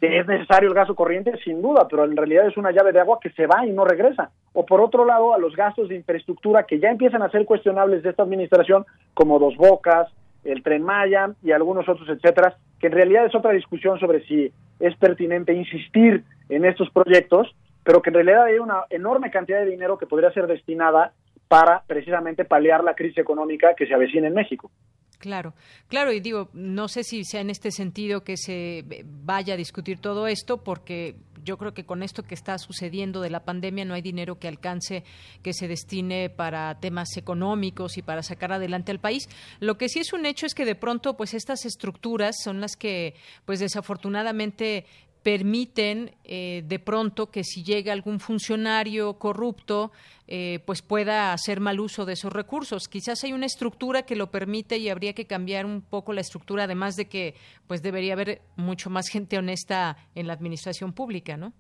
¿Es 0.02 0.28
necesario 0.28 0.70
el 0.70 0.76
gasto 0.76 0.96
corriente? 0.96 1.38
Sin 1.44 1.62
duda, 1.62 1.88
pero 1.88 2.06
en 2.06 2.18
realidad 2.18 2.48
es 2.48 2.58
una 2.58 2.72
llave 2.72 2.92
de 2.92 3.00
agua 3.00 3.20
que 3.22 3.30
se 3.32 3.46
va 3.46 3.66
y 3.66 3.72
no 3.72 3.86
regresa. 3.86 4.32
O 4.54 4.66
por 4.66 4.82
otro 4.82 5.06
lado, 5.06 5.34
a 5.34 5.38
los 5.38 5.56
gastos 5.56 5.90
de 5.90 5.96
infraestructura 5.96 6.64
que 6.64 6.80
ya 6.80 6.90
empiezan 6.90 7.22
a 7.22 7.30
ser 7.30 7.46
cuestionables 7.46 8.02
de 8.02 8.10
esta 8.10 8.24
administración, 8.24 8.86
como 9.14 9.38
Dos 9.38 9.56
Bocas, 9.58 10.12
el 10.44 10.64
Tren 10.64 10.82
Maya 10.82 11.30
y 11.44 11.52
algunos 11.52 11.88
otros, 11.88 12.10
etcétera, 12.10 12.56
que 12.80 12.88
en 12.88 12.94
realidad 12.94 13.26
es 13.26 13.36
otra 13.36 13.52
discusión 13.52 14.00
sobre 14.00 14.26
si 14.26 14.52
es 14.80 14.96
pertinente 14.98 15.54
insistir 15.54 16.24
en 16.50 16.66
estos 16.66 16.90
proyectos, 16.90 17.56
pero 17.84 18.02
que 18.02 18.10
en 18.10 18.16
realidad 18.16 18.46
hay 18.46 18.58
una 18.58 18.86
enorme 18.90 19.30
cantidad 19.30 19.60
de 19.60 19.70
dinero 19.70 19.98
que 19.98 20.08
podría 20.08 20.32
ser 20.32 20.48
destinada 20.48 21.14
para 21.48 21.84
precisamente 21.86 22.44
paliar 22.44 22.84
la 22.84 22.96
crisis 22.96 23.20
económica 23.20 23.76
que 23.76 23.86
se 23.86 23.94
avecina 23.94 24.28
en 24.28 24.34
México. 24.34 24.72
Claro, 25.18 25.54
claro, 25.88 26.12
y 26.12 26.20
digo, 26.20 26.50
no 26.54 26.88
sé 26.88 27.04
si 27.04 27.24
sea 27.24 27.42
en 27.42 27.50
este 27.50 27.72
sentido 27.72 28.24
que 28.24 28.38
se 28.38 28.84
vaya 29.24 29.54
a 29.54 29.58
discutir 29.58 30.00
todo 30.00 30.28
esto, 30.28 30.64
porque 30.64 31.16
yo 31.46 31.58
creo 31.58 31.74
que 31.74 31.86
con 31.86 32.04
esto 32.04 32.24
que 32.24 32.34
está 32.34 32.58
sucediendo 32.58 33.22
de 33.22 33.30
la 33.30 33.46
pandemia 33.46 33.86
no 33.86 33.94
hay 33.94 34.02
dinero 34.02 34.40
que 34.40 34.48
alcance 34.48 35.04
que 35.44 35.54
se 35.54 35.68
destine 35.68 36.30
para 36.30 36.80
temas 36.80 37.16
económicos 37.18 37.98
y 37.98 38.02
para 38.02 38.24
sacar 38.24 38.52
adelante 38.52 38.92
al 38.92 39.00
país. 39.00 39.30
Lo 39.60 39.78
que 39.78 39.88
sí 39.88 40.00
es 40.00 40.12
un 40.12 40.26
hecho 40.26 40.48
es 40.48 40.56
que 40.56 40.66
de 40.66 40.76
pronto 40.76 41.16
pues 41.16 41.34
estas 41.34 41.66
estructuras 41.66 42.36
son 42.44 42.60
las 42.60 42.76
que 42.76 43.14
pues 43.46 43.60
desafortunadamente 43.60 44.86
permiten 45.26 46.12
eh, 46.24 46.62
de 46.68 46.78
pronto 46.78 47.32
que 47.32 47.44
si 47.44 47.64
llega 47.64 47.92
algún 47.92 48.20
funcionario 48.20 49.16
corrupto, 49.16 49.92
eh, 50.28 50.60
pues 50.68 50.84
pueda 50.84 51.34
hacer 51.34 51.60
mal 51.60 51.80
uso 51.80 52.06
de 52.06 52.14
esos 52.14 52.32
recursos. 52.32 52.88
Quizás 52.88 53.24
hay 53.24 53.34
una 53.34 53.48
estructura 53.48 54.04
que 54.04 54.16
lo 54.16 54.28
permite 54.28 54.78
y 54.78 54.88
habría 54.88 55.14
que 55.14 55.26
cambiar 55.26 55.66
un 55.66 55.82
poco 55.82 56.14
la 56.14 56.22
estructura, 56.22 56.66
además 56.66 56.96
de 56.96 57.06
que 57.06 57.34
pues 57.66 57.82
debería 57.82 58.14
haber 58.14 58.42
mucho 58.56 58.92
más 58.92 59.08
gente 59.10 59.40
honesta 59.40 59.98
en 60.14 60.28
la 60.28 60.34
administración 60.34 60.94
pública, 60.94 61.38
¿no? 61.38 61.54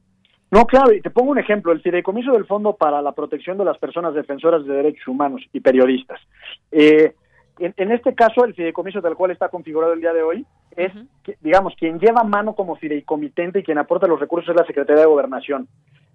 No, 0.51 0.67
claro, 0.67 0.93
y 0.93 1.01
te 1.01 1.09
pongo 1.09 1.31
un 1.31 1.39
ejemplo, 1.39 1.71
el 1.71 1.81
Fideicomiso 1.81 2.33
del 2.33 2.45
Fondo 2.45 2.75
para 2.75 3.01
la 3.01 3.13
Protección 3.13 3.57
de 3.57 3.65
las 3.65 3.79
Personas 3.79 4.13
Defensoras 4.13 4.63
de 4.63 4.75
Derechos 4.75 5.07
Humanos 5.07 5.41
y 5.51 5.59
Periodistas. 5.59 6.21
Eh, 6.71 7.15
en, 7.59 7.91
este 7.91 8.13
caso, 8.13 8.43
el 8.43 8.53
fideicomiso 8.53 9.01
tal 9.01 9.15
cual 9.15 9.31
está 9.31 9.49
configurado 9.49 9.93
el 9.93 10.01
día 10.01 10.13
de 10.13 10.23
hoy 10.23 10.45
es, 10.75 10.91
digamos, 11.41 11.73
quien 11.77 11.99
lleva 11.99 12.23
mano 12.23 12.53
como 12.53 12.75
fideicomitente 12.75 13.59
y 13.59 13.63
quien 13.63 13.77
aporta 13.77 14.07
los 14.07 14.19
recursos 14.19 14.49
es 14.49 14.55
la 14.55 14.67
Secretaría 14.67 15.03
de 15.03 15.07
Gobernación. 15.07 15.67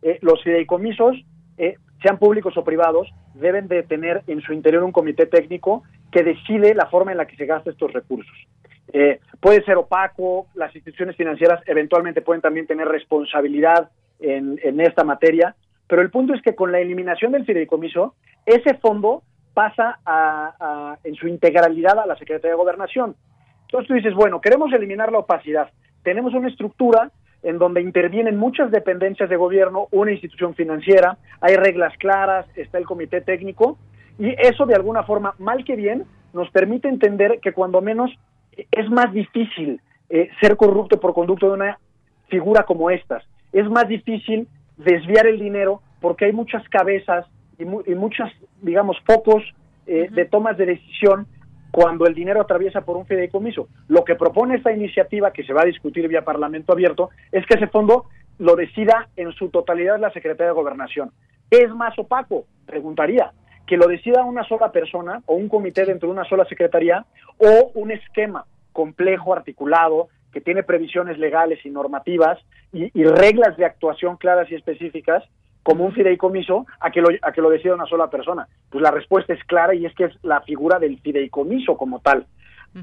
Eh, 0.02 0.18
los 0.20 0.42
fideicomisos, 0.42 1.16
eh, 1.56 1.76
sean 2.02 2.18
públicos 2.18 2.56
o 2.56 2.64
privados, 2.64 3.08
deben 3.34 3.68
de 3.68 3.82
tener 3.82 4.22
en 4.26 4.42
su 4.42 4.52
interior 4.52 4.82
un 4.82 4.92
comité 4.92 5.26
técnico 5.26 5.82
que 6.12 6.22
decide 6.22 6.74
la 6.74 6.86
forma 6.86 7.12
en 7.12 7.18
la 7.18 7.26
que 7.26 7.36
se 7.36 7.46
gasta 7.46 7.70
estos 7.70 7.92
recursos. 7.92 8.36
Eh, 8.92 9.20
puede 9.40 9.64
ser 9.64 9.76
opaco, 9.76 10.46
las 10.54 10.74
instituciones 10.74 11.16
financieras 11.16 11.62
eventualmente 11.66 12.22
pueden 12.22 12.42
también 12.42 12.66
tener 12.66 12.88
responsabilidad 12.88 13.90
en, 14.18 14.58
en 14.62 14.80
esta 14.80 15.04
materia, 15.04 15.54
pero 15.86 16.02
el 16.02 16.10
punto 16.10 16.34
es 16.34 16.42
que 16.42 16.54
con 16.54 16.70
la 16.72 16.80
eliminación 16.80 17.32
del 17.32 17.46
fideicomiso, 17.46 18.14
ese 18.44 18.74
fondo 18.74 19.22
pasa 19.54 19.98
a, 20.04 20.96
en 21.04 21.14
su 21.14 21.28
integralidad 21.28 21.98
a 21.98 22.06
la 22.06 22.16
Secretaría 22.16 22.52
de 22.52 22.56
Gobernación. 22.56 23.16
Entonces 23.62 23.88
tú 23.88 23.94
dices, 23.94 24.14
bueno, 24.14 24.40
queremos 24.40 24.72
eliminar 24.72 25.12
la 25.12 25.18
opacidad. 25.18 25.70
Tenemos 26.02 26.34
una 26.34 26.48
estructura 26.48 27.10
en 27.42 27.58
donde 27.58 27.80
intervienen 27.80 28.36
muchas 28.36 28.70
dependencias 28.70 29.30
de 29.30 29.36
gobierno, 29.36 29.88
una 29.92 30.12
institución 30.12 30.54
financiera, 30.54 31.16
hay 31.40 31.56
reglas 31.56 31.96
claras, 31.98 32.46
está 32.54 32.78
el 32.78 32.84
comité 32.84 33.22
técnico, 33.22 33.78
y 34.18 34.34
eso 34.38 34.66
de 34.66 34.74
alguna 34.74 35.04
forma, 35.04 35.34
mal 35.38 35.64
que 35.64 35.76
bien, 35.76 36.04
nos 36.34 36.50
permite 36.50 36.88
entender 36.88 37.40
que 37.40 37.52
cuando 37.52 37.80
menos 37.80 38.10
es 38.70 38.90
más 38.90 39.12
difícil 39.12 39.80
eh, 40.10 40.28
ser 40.40 40.56
corrupto 40.56 41.00
por 41.00 41.14
conducto 41.14 41.46
de 41.46 41.54
una 41.54 41.78
figura 42.28 42.64
como 42.64 42.90
estas. 42.90 43.24
Es 43.52 43.68
más 43.70 43.88
difícil 43.88 44.48
desviar 44.76 45.26
el 45.26 45.38
dinero 45.38 45.80
porque 46.00 46.26
hay 46.26 46.32
muchas 46.32 46.66
cabezas 46.68 47.26
y, 47.60 47.92
y 47.92 47.94
muchos, 47.94 48.30
digamos, 48.62 48.96
focos 49.06 49.42
eh, 49.86 50.08
de 50.10 50.24
tomas 50.24 50.56
de 50.56 50.66
decisión 50.66 51.26
cuando 51.70 52.06
el 52.06 52.14
dinero 52.14 52.40
atraviesa 52.40 52.82
por 52.82 52.96
un 52.96 53.06
fideicomiso. 53.06 53.68
Lo 53.88 54.04
que 54.04 54.14
propone 54.14 54.56
esta 54.56 54.72
iniciativa, 54.72 55.32
que 55.32 55.44
se 55.44 55.52
va 55.52 55.62
a 55.62 55.66
discutir 55.66 56.06
vía 56.08 56.24
Parlamento 56.24 56.72
abierto, 56.72 57.10
es 57.32 57.46
que 57.46 57.54
ese 57.54 57.68
fondo 57.68 58.06
lo 58.38 58.56
decida 58.56 59.08
en 59.16 59.32
su 59.32 59.48
totalidad 59.48 59.98
la 59.98 60.12
Secretaría 60.12 60.48
de 60.48 60.60
Gobernación. 60.60 61.10
¿Es 61.50 61.70
más 61.74 61.98
opaco? 61.98 62.46
Preguntaría. 62.66 63.32
Que 63.66 63.76
lo 63.76 63.86
decida 63.86 64.24
una 64.24 64.44
sola 64.44 64.72
persona 64.72 65.22
o 65.26 65.34
un 65.34 65.48
comité 65.48 65.84
dentro 65.84 66.08
de 66.08 66.14
una 66.14 66.24
sola 66.24 66.44
secretaría 66.44 67.04
o 67.38 67.70
un 67.74 67.90
esquema 67.90 68.46
complejo, 68.72 69.32
articulado, 69.32 70.08
que 70.32 70.40
tiene 70.40 70.62
previsiones 70.62 71.18
legales 71.18 71.64
y 71.64 71.70
normativas 71.70 72.38
y 72.72 73.02
reglas 73.02 73.56
de 73.56 73.64
actuación 73.64 74.16
claras 74.16 74.48
y 74.50 74.54
específicas 74.54 75.24
como 75.62 75.84
un 75.84 75.92
fideicomiso 75.92 76.66
a 76.80 76.90
que, 76.90 77.00
lo, 77.00 77.08
a 77.22 77.32
que 77.32 77.42
lo 77.42 77.50
decida 77.50 77.74
una 77.74 77.86
sola 77.86 78.08
persona? 78.08 78.48
Pues 78.70 78.82
la 78.82 78.90
respuesta 78.90 79.32
es 79.32 79.42
clara 79.44 79.74
y 79.74 79.86
es 79.86 79.94
que 79.94 80.04
es 80.04 80.24
la 80.24 80.40
figura 80.42 80.78
del 80.78 80.98
fideicomiso 81.00 81.76
como 81.76 82.00
tal. 82.00 82.26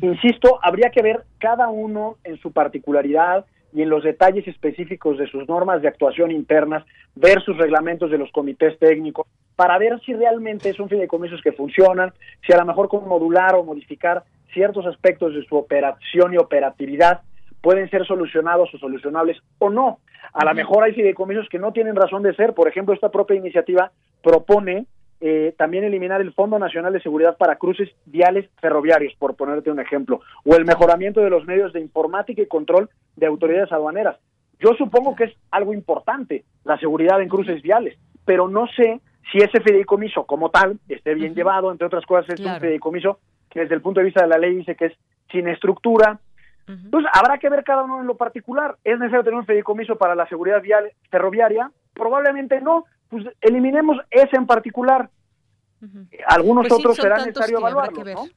Insisto, 0.02 0.60
habría 0.62 0.90
que 0.90 1.02
ver 1.02 1.24
cada 1.40 1.70
uno 1.70 2.18
en 2.24 2.38
su 2.40 2.52
particularidad 2.52 3.46
y 3.74 3.82
en 3.82 3.90
los 3.90 4.04
detalles 4.04 4.48
específicos 4.48 5.18
de 5.18 5.28
sus 5.28 5.48
normas 5.48 5.82
de 5.82 5.88
actuación 5.88 6.32
internas, 6.32 6.84
ver 7.16 7.42
sus 7.44 7.58
reglamentos 7.58 8.12
de 8.12 8.18
los 8.18 8.32
comités 8.32 8.78
técnicos, 8.80 9.28
para 9.56 9.78
ver 9.78 10.00
si 10.02 10.14
realmente 10.14 10.74
son 10.74 10.90
fideicomisos 10.90 11.42
que 11.42 11.52
funcionan, 11.52 12.14
si 12.46 12.54
a 12.54 12.58
lo 12.58 12.66
mejor 12.66 12.90
con 12.90 13.08
modular 13.08 13.56
o 13.56 13.64
modificar 13.64 14.24
ciertos 14.54 14.86
aspectos 14.86 15.34
de 15.34 15.44
su 15.46 15.56
operación 15.56 16.34
y 16.34 16.38
operatividad 16.38 17.22
pueden 17.62 17.89
ser 17.89 18.05
solucionados 18.05 18.74
o 18.74 18.78
solucionables 18.78 19.38
o 19.60 19.70
no. 19.70 19.99
A 20.34 20.45
lo 20.45 20.53
mejor 20.53 20.84
hay 20.84 20.93
fideicomisos 20.93 21.47
que 21.49 21.60
no 21.60 21.72
tienen 21.72 21.95
razón 21.95 22.24
de 22.24 22.36
ser. 22.36 22.53
Por 22.53 22.68
ejemplo, 22.68 22.93
esta 22.93 23.10
propia 23.10 23.38
iniciativa 23.38 23.91
propone 24.22 24.86
eh, 25.20 25.55
también 25.58 25.84
eliminar 25.84 26.22
el 26.22 26.34
Fondo 26.34 26.60
Nacional 26.60 26.93
de 26.93 27.01
Seguridad 27.01 27.38
para 27.38 27.55
cruces 27.55 27.89
viales 28.05 28.49
ferroviarios, 28.62 29.14
por 29.18 29.36
ponerte 29.36 29.72
un 29.72 29.80
ejemplo, 29.80 30.22
o 30.45 30.55
el 30.55 30.66
mejoramiento 30.66 31.22
de 31.22 31.32
los 31.32 31.45
medios 31.45 31.74
de 31.74 31.82
informática 31.82 32.41
y 32.41 32.47
control 32.47 32.89
de 33.16 33.26
autoridades 33.26 33.72
aduaneras. 33.72 34.18
Yo 34.60 34.74
supongo 34.78 35.16
que 35.16 35.26
es 35.26 35.34
algo 35.51 35.74
importante 35.74 36.43
la 36.64 36.78
seguridad 36.78 37.22
en 37.22 37.30
cruces 37.30 37.62
viales, 37.62 37.97
pero 38.26 38.47
no 38.47 38.68
sé 38.68 39.01
si 39.32 39.39
ese 39.39 39.60
fideicomiso 39.62 40.26
como 40.26 40.49
tal 40.49 40.80
esté 40.88 41.16
bien 41.16 41.34
llevado, 41.34 41.72
entre 41.72 41.88
otras 41.88 42.05
cosas 42.05 42.30
es 42.30 42.45
un 42.45 42.60
fideicomiso 42.60 43.20
que 43.49 43.62
desde 43.62 43.76
el 43.76 43.82
punto 43.82 43.99
de 43.99 44.05
vista 44.05 44.22
de 44.22 44.30
la 44.30 44.38
ley 44.38 44.55
dice 44.55 44.76
que 44.76 44.86
es 44.86 44.93
sin 45.32 45.47
estructura, 45.47 46.20
entonces, 46.68 47.09
habrá 47.13 47.38
que 47.38 47.49
ver 47.49 47.63
cada 47.63 47.84
uno 47.84 48.01
en 48.01 48.07
lo 48.07 48.18
particular. 48.18 48.78
¿Es 48.84 48.99
necesario 48.99 49.24
tener 49.24 49.39
un 49.39 49.45
fideicomiso 49.45 49.95
para 49.95 50.15
la 50.15 50.28
seguridad 50.28 50.61
vial 50.61 50.91
ferroviaria? 51.09 51.72
Probablemente 51.93 52.59
no. 52.59 52.86
Pues 53.09 53.26
eliminemos 53.41 53.97
ese 54.11 54.36
en 54.36 54.45
particular. 54.45 55.09
Algunos 56.28 56.68
pues 56.68 56.80
otros 56.80 56.97
será 56.97 57.18
necesario 57.18 57.59
evaluarlo, 57.59 58.03
¿no? 58.03 58.28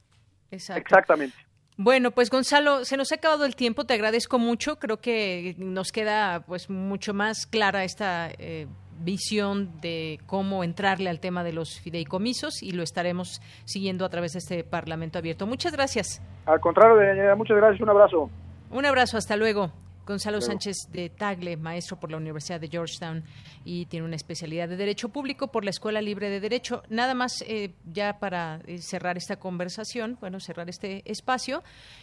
Exactamente. 0.50 1.34
Bueno, 1.76 2.10
pues 2.10 2.28
Gonzalo, 2.30 2.84
se 2.84 2.98
nos 2.98 3.10
ha 3.10 3.14
acabado 3.14 3.46
el 3.46 3.56
tiempo, 3.56 3.84
te 3.84 3.94
agradezco 3.94 4.38
mucho, 4.38 4.76
creo 4.78 4.98
que 4.98 5.54
nos 5.56 5.92
queda 5.92 6.44
pues 6.46 6.68
mucho 6.68 7.14
más 7.14 7.46
clara 7.46 7.84
esta 7.84 8.30
eh, 8.38 8.66
visión 9.00 9.80
de 9.80 10.20
cómo 10.26 10.64
entrarle 10.64 11.10
al 11.10 11.20
tema 11.20 11.44
de 11.44 11.52
los 11.52 11.80
fideicomisos 11.80 12.62
y 12.62 12.72
lo 12.72 12.82
estaremos 12.82 13.40
siguiendo 13.64 14.04
a 14.04 14.08
través 14.08 14.32
de 14.32 14.38
este 14.38 14.64
Parlamento 14.64 15.18
abierto. 15.18 15.46
Muchas 15.46 15.72
gracias. 15.72 16.22
Al 16.46 16.60
contrario, 16.60 17.36
muchas 17.36 17.56
gracias, 17.56 17.80
un 17.80 17.90
abrazo. 17.90 18.30
Un 18.70 18.86
abrazo, 18.86 19.16
hasta 19.16 19.36
luego. 19.36 19.72
Gonzalo 20.06 20.40
Sánchez 20.40 20.88
de 20.90 21.08
Tagle, 21.08 21.56
maestro 21.56 21.98
por 22.00 22.10
la 22.10 22.16
Universidad 22.16 22.60
de 22.60 22.68
Georgetown 22.68 23.22
y 23.64 23.86
tiene 23.86 24.06
una 24.06 24.16
especialidad 24.16 24.68
de 24.68 24.76
Derecho 24.76 25.10
Público 25.10 25.48
por 25.48 25.62
la 25.62 25.70
Escuela 25.70 26.00
Libre 26.00 26.30
de 26.30 26.40
Derecho. 26.40 26.82
Nada 26.88 27.14
más 27.14 27.44
eh, 27.46 27.74
ya 27.84 28.18
para 28.18 28.60
eh, 28.66 28.78
cerrar 28.78 29.16
esta 29.16 29.36
conversación, 29.36 30.18
bueno, 30.20 30.40
cerrar 30.40 30.68
este 30.68 31.02
espacio, 31.04 31.62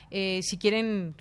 eh, 0.09 0.39
si 0.41 0.57
quieren 0.57 1.15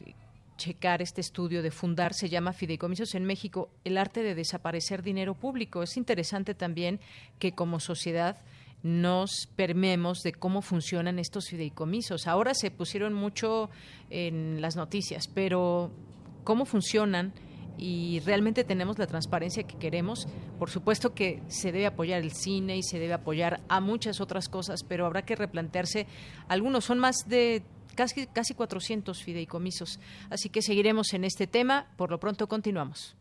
checar 0.57 1.03
este 1.03 1.21
estudio 1.21 1.63
de 1.63 1.71
fundar, 1.71 2.15
se 2.15 2.29
llama 2.29 2.53
Fideicomisos 2.53 3.15
en 3.15 3.25
México, 3.25 3.71
el 3.85 3.99
arte 3.99 4.23
de 4.23 4.35
desaparecer 4.35 5.03
dinero 5.03 5.35
público. 5.35 5.83
Es 5.83 5.97
interesante 5.97 6.55
también 6.55 7.01
que 7.39 7.53
como 7.53 7.81
sociedad 7.81 8.39
nos 8.83 9.49
permemos 9.57 10.23
de 10.23 10.33
cómo 10.33 10.63
funcionan 10.63 11.19
estos 11.19 11.49
fideicomisos. 11.49 12.27
Ahora 12.27 12.55
se 12.55 12.71
pusieron 12.71 13.15
mucho 13.15 13.71
en 14.11 14.61
las 14.61 14.77
noticias, 14.77 15.29
pero 15.29 15.91
cómo 16.45 16.65
funcionan 16.65 17.33
y 17.79 18.21
realmente 18.21 18.65
tenemos 18.65 18.99
la 18.99 19.07
transparencia 19.07 19.65
que 19.65 19.77
queremos. 19.77 20.27
Por 20.59 20.71
supuesto 20.71 21.15
que 21.15 21.43
se 21.49 21.73
debe 21.73 21.87
apoyar 21.87 22.23
el 22.23 22.33
cine 22.33 22.77
y 22.77 22.83
se 22.83 22.99
debe 22.99 23.15
apoyar 23.15 23.61
a 23.69 23.81
muchas 23.81 24.21
otras 24.21 24.49
cosas, 24.49 24.83
pero 24.83 25.07
habrá 25.07 25.23
que 25.23 25.37
replantearse. 25.37 26.07
Algunos 26.49 26.85
son 26.85 26.99
más 26.99 27.17
de 27.27 27.63
casi, 27.97 28.29
casi 28.29 28.55
400 28.55 29.25
fideicomisos. 29.25 29.99
Así 30.31 30.49
que 30.49 30.63
seguiremos 30.63 31.13
en 31.15 31.25
este 31.25 31.49
tema. 31.49 31.89
Por 31.97 32.11
lo 32.11 32.21
pronto 32.21 32.47
continuamos. 32.47 33.17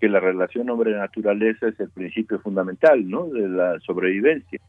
que 0.00 0.08
la 0.08 0.20
relación 0.20 0.70
hombre-naturaleza 0.70 1.68
es 1.68 1.80
el 1.80 1.90
principio 1.90 2.38
fundamental, 2.38 3.08
¿no? 3.08 3.26
De 3.26 3.48
la 3.48 3.80
sobrevivencia. 3.80 4.60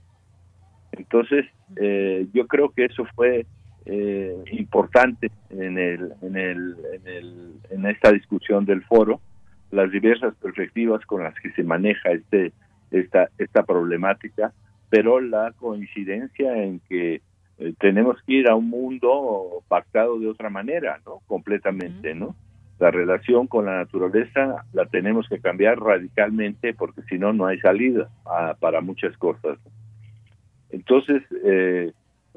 Entonces, 0.91 1.45
eh, 1.75 2.27
yo 2.33 2.47
creo 2.47 2.69
que 2.71 2.85
eso 2.85 3.05
fue 3.15 3.45
eh, 3.85 4.43
importante 4.51 5.29
en 5.51 5.77
el, 5.77 6.13
en 6.23 6.35
el, 6.35 6.75
en 6.93 7.07
el, 7.07 7.53
en 7.69 7.85
esta 7.85 8.11
discusión 8.11 8.65
del 8.65 8.83
foro 8.85 9.21
las 9.71 9.91
diversas 9.91 10.35
perspectivas 10.35 11.05
con 11.05 11.23
las 11.23 11.35
que 11.39 11.51
se 11.51 11.63
maneja 11.63 12.11
este 12.11 12.51
esta 12.91 13.29
esta 13.37 13.63
problemática, 13.63 14.51
pero 14.89 15.21
la 15.21 15.51
coincidencia 15.53 16.63
en 16.63 16.79
que 16.81 17.21
eh, 17.59 17.73
tenemos 17.79 18.17
que 18.23 18.33
ir 18.33 18.49
a 18.49 18.55
un 18.55 18.69
mundo 18.69 19.63
pactado 19.67 20.17
de 20.19 20.27
otra 20.27 20.49
manera, 20.49 20.99
¿no? 21.05 21.19
Completamente, 21.27 22.15
¿no? 22.15 22.35
La 22.79 22.89
relación 22.89 23.47
con 23.47 23.65
la 23.65 23.77
naturaleza 23.77 24.65
la 24.71 24.85
tenemos 24.85 25.27
que 25.27 25.39
cambiar 25.39 25.77
radicalmente 25.79 26.73
porque 26.73 27.01
si 27.03 27.19
no 27.19 27.33
no 27.33 27.45
hay 27.45 27.59
salida 27.59 28.09
para 28.59 28.79
muchas 28.79 29.17
cosas. 29.17 29.59
Entonces, 30.71 31.21
eh, 31.43 31.91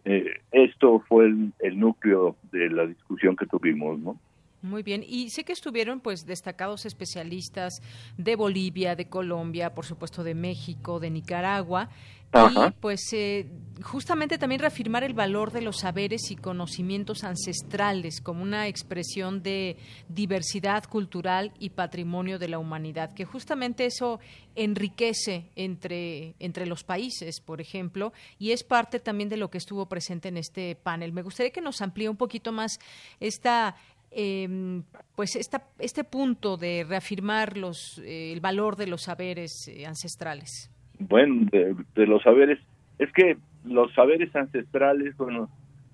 eh, 0.05 0.27
esto 0.51 1.05
fue 1.09 1.27
el, 1.27 1.53
el 1.61 1.79
núcleo 1.79 2.35
de 2.51 2.71
la 2.71 2.87
discusión 2.87 3.37
que 3.37 3.47
tuvimos, 3.47 4.01
¿no? 4.01 4.19
Muy 4.63 4.85
bien, 4.85 5.05
y 5.05 5.31
sé 5.31 5.43
que 5.43 5.53
estuvieron 5.53 5.99
pues 6.01 6.25
destacados 6.25 6.87
especialistas 6.87 7.83
de 8.17 8.37
Bolivia, 8.37 8.95
de 8.95 9.09
Colombia, 9.09 9.75
por 9.75 9.85
supuesto 9.85 10.23
de 10.23 10.35
México, 10.35 11.01
de 11.01 11.11
Nicaragua, 11.11 11.89
y 12.35 12.71
pues 12.81 13.13
eh, 13.13 13.47
justamente 13.83 14.39
también 14.39 14.61
reafirmar 14.61 15.05
el 15.05 15.13
valor 15.13 15.53
de 15.53 15.61
los 15.61 15.81
saberes 15.81 16.31
y 16.31 16.37
conocimientos 16.37 17.25
ancestrales 17.25 18.23
como 18.23 18.43
una 18.43 18.69
expresión 18.69 19.43
de 19.43 19.77
diversidad 20.09 20.85
cultural 20.85 21.53
y 21.59 21.71
patrimonio 21.71 22.39
de 22.39 22.49
la 22.49 22.59
humanidad, 22.59 23.13
que 23.13 23.27
justamente 23.27 23.85
eso 23.85 24.19
enriquece 24.55 25.51
entre, 25.57 26.35
entre 26.39 26.67
los 26.67 26.85
países, 26.85 27.41
por 27.41 27.61
ejemplo, 27.61 28.15
y 28.39 28.53
es 28.53 28.65
parte 28.65 28.99
también 28.99 29.29
de 29.29 29.37
lo 29.37 29.51
que 29.51 29.59
estuvo 29.59 29.87
presente 29.87 30.29
en 30.29 30.39
este 30.39 30.75
panel. 30.75 31.13
Me 31.13 31.23
gustaría 31.23 31.53
que 31.53 31.61
nos 31.61 31.83
amplíe 31.83 32.09
un 32.09 32.17
poquito 32.17 32.51
más 32.51 32.79
esta 33.21 33.77
eh, 34.15 34.83
pues 35.17 35.37
esta, 35.37 35.63
este 35.79 36.05
punto 36.05 36.57
de 36.57 36.85
reafirmar 36.89 37.57
los, 37.57 37.99
eh, 37.99 38.33
el 38.33 38.41
valor 38.41 38.77
de 38.77 38.87
los 38.87 39.03
saberes 39.03 39.69
eh, 39.69 39.87
ancestrales? 39.87 40.71
Bueno, 40.99 41.49
de, 41.51 42.07
los 42.07 42.23
saberes, 42.23 42.59
es 42.99 43.13
que 43.13 43.37
los 43.65 43.93
saberes 43.95 44.35
ancestrales, 44.37 45.17
bueno, 45.17 45.49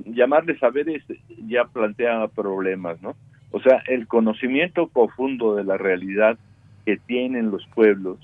llamarles 0.04 0.58
saberes 0.58 1.02
ya 1.46 1.64
plantea 1.64 2.28
problemas, 2.28 3.00
¿no? 3.02 3.14
O 3.50 3.60
sea, 3.60 3.82
el 3.86 4.06
conocimiento 4.06 4.88
profundo 4.88 5.54
de 5.54 5.64
la 5.64 5.78
realidad 5.78 6.38
que 6.84 6.98
tienen 6.98 7.50
los 7.50 7.66
pueblos 7.74 8.18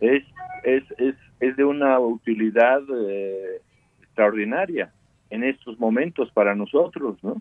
es, 0.00 0.24
es, 0.64 0.84
es, 0.98 1.14
es 1.40 1.56
de 1.56 1.64
una 1.64 1.98
utilidad 2.00 2.80
eh, 3.08 3.60
extraordinaria 4.02 4.92
en 5.30 5.44
estos 5.44 5.78
momentos 5.78 6.30
para 6.32 6.54
nosotros, 6.54 7.22
¿no? 7.22 7.40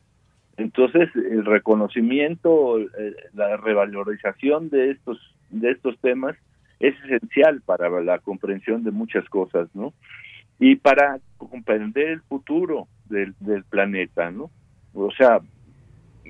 Entonces, 0.57 1.09
el 1.15 1.45
reconocimiento, 1.45 2.79
eh, 2.79 3.15
la 3.33 3.57
revalorización 3.57 4.69
de 4.69 4.91
estos, 4.91 5.19
de 5.51 5.71
estos 5.71 5.97
temas 5.99 6.35
es 6.79 6.95
esencial 7.05 7.61
para 7.61 7.89
la 8.01 8.19
comprensión 8.19 8.83
de 8.83 8.91
muchas 8.91 9.27
cosas, 9.29 9.69
¿no? 9.75 9.93
Y 10.59 10.75
para 10.75 11.19
comprender 11.37 12.09
el 12.09 12.21
futuro 12.21 12.87
del, 13.07 13.35
planeta, 13.69 14.31
¿no? 14.31 14.49
O 14.95 15.11
sea, 15.11 15.39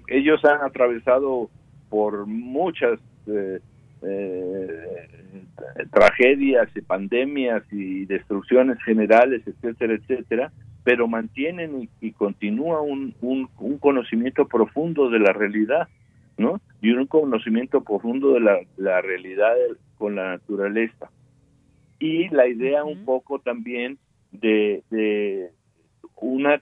ellos 0.08 0.44
han 0.44 0.62
atravesado 0.62 1.50
por 1.90 2.26
muchas 2.26 3.00
eh, 3.28 3.60
eh, 4.02 5.08
tragedias 5.92 6.68
y 6.76 6.82
pandemias 6.82 7.64
y 7.72 8.06
destrucciones 8.06 8.78
generales, 8.84 9.42
etcétera, 9.48 9.94
etcétera, 9.94 10.52
pero 10.88 11.06
mantienen 11.06 11.90
y, 12.00 12.12
continúa 12.14 12.80
un, 12.80 13.14
un, 13.20 13.78
conocimiento 13.78 14.48
profundo 14.48 15.10
de 15.10 15.20
la 15.20 15.34
realidad, 15.34 15.90
¿no? 16.38 16.62
Y 16.82 16.92
un 16.92 17.08
conocimiento 17.08 17.84
profundo 17.84 18.36
de 18.36 18.40
la, 18.40 18.60
la 18.78 19.02
realidad 19.02 19.54
con 19.98 20.16
la 20.16 20.30
naturaleza. 20.38 21.12
Y 22.00 22.30
la 22.30 22.48
idea 22.48 22.86
un 22.86 23.04
poco 23.04 23.40
también 23.40 23.98
de, 24.32 24.82
de 24.90 25.50
una, 26.16 26.62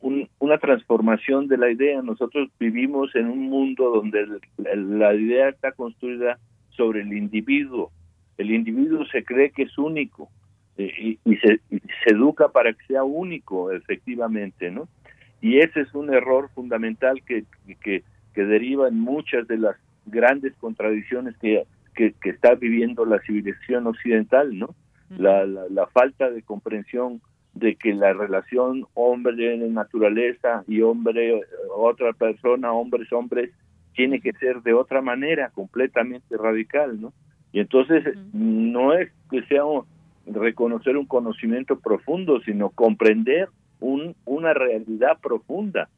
una 0.00 0.56
transformación 0.56 1.46
de 1.46 1.58
la 1.58 1.70
idea. 1.70 2.00
Nosotros 2.00 2.48
vivimos 2.58 3.14
en 3.16 3.26
un 3.26 3.50
mundo 3.50 3.90
donde 3.90 4.40
la 4.56 5.14
idea 5.14 5.50
está 5.50 5.72
construida 5.72 6.38
sobre 6.70 7.02
el 7.02 7.12
individuo. 7.12 7.92
El 8.38 8.50
individuo 8.50 9.04
se 9.12 9.22
cree 9.24 9.50
que 9.50 9.64
es 9.64 9.76
único, 9.76 10.30
y, 10.78 11.36
se, 11.38 11.60
educa 12.06 12.48
para 12.48 12.72
que 12.72 12.86
sea 12.86 13.04
único, 13.04 13.72
efectivamente, 13.72 14.70
¿no? 14.70 14.88
Y 15.40 15.58
ese 15.58 15.80
es 15.80 15.94
un 15.94 16.12
error 16.12 16.50
fundamental 16.54 17.22
que, 17.24 17.44
que, 17.82 18.02
deriva 18.34 18.86
en 18.86 19.00
muchas 19.00 19.48
de 19.48 19.58
las 19.58 19.74
grandes 20.06 20.54
contradicciones 20.60 21.36
que, 21.38 21.64
que, 21.96 22.14
está 22.22 22.54
viviendo 22.54 23.04
la 23.04 23.18
civilización 23.22 23.88
occidental, 23.88 24.56
¿no? 24.56 24.76
La, 25.10 25.44
la, 25.44 25.86
falta 25.88 26.30
de 26.30 26.42
comprensión 26.42 27.20
de 27.54 27.74
que 27.74 27.92
la 27.94 28.12
relación 28.12 28.86
hombre-naturaleza 28.94 30.62
y 30.68 30.82
hombre, 30.82 31.40
otra 31.74 32.12
persona, 32.12 32.72
hombres-hombres, 32.72 33.50
tiene 33.96 34.20
que 34.20 34.32
ser 34.34 34.62
de 34.62 34.72
otra 34.72 35.02
manera, 35.02 35.50
completamente 35.50 36.36
radical, 36.36 37.00
¿no? 37.00 37.12
Y 37.50 37.58
entonces 37.58 38.04
no 38.32 38.92
es 38.92 39.10
que 39.30 39.42
sea 39.46 39.64
reconocer 40.32 40.96
un 40.96 41.06
conocimiento 41.06 41.78
profundo, 41.78 42.40
sino 42.40 42.70
comprender 42.70 43.48
un, 43.80 44.14
una 44.24 44.54
realidad 44.54 45.18
profunda 45.20 45.88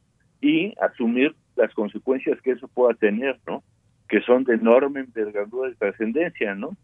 y 0.41 0.75
asumir 0.81 1.35
las 1.57 1.73
consecuencias 1.75 2.41
que 2.43 2.53
eso 2.53 2.69
pueda 2.69 2.95
tener, 2.95 3.39
¿no? 3.47 3.63
Que 4.09 4.21
son 4.23 4.45
de 4.45 4.55
enorme 4.55 5.01
envergadura 5.01 5.71
y 5.71 5.75
trascendencia, 5.75 6.55
¿no? 6.55 6.77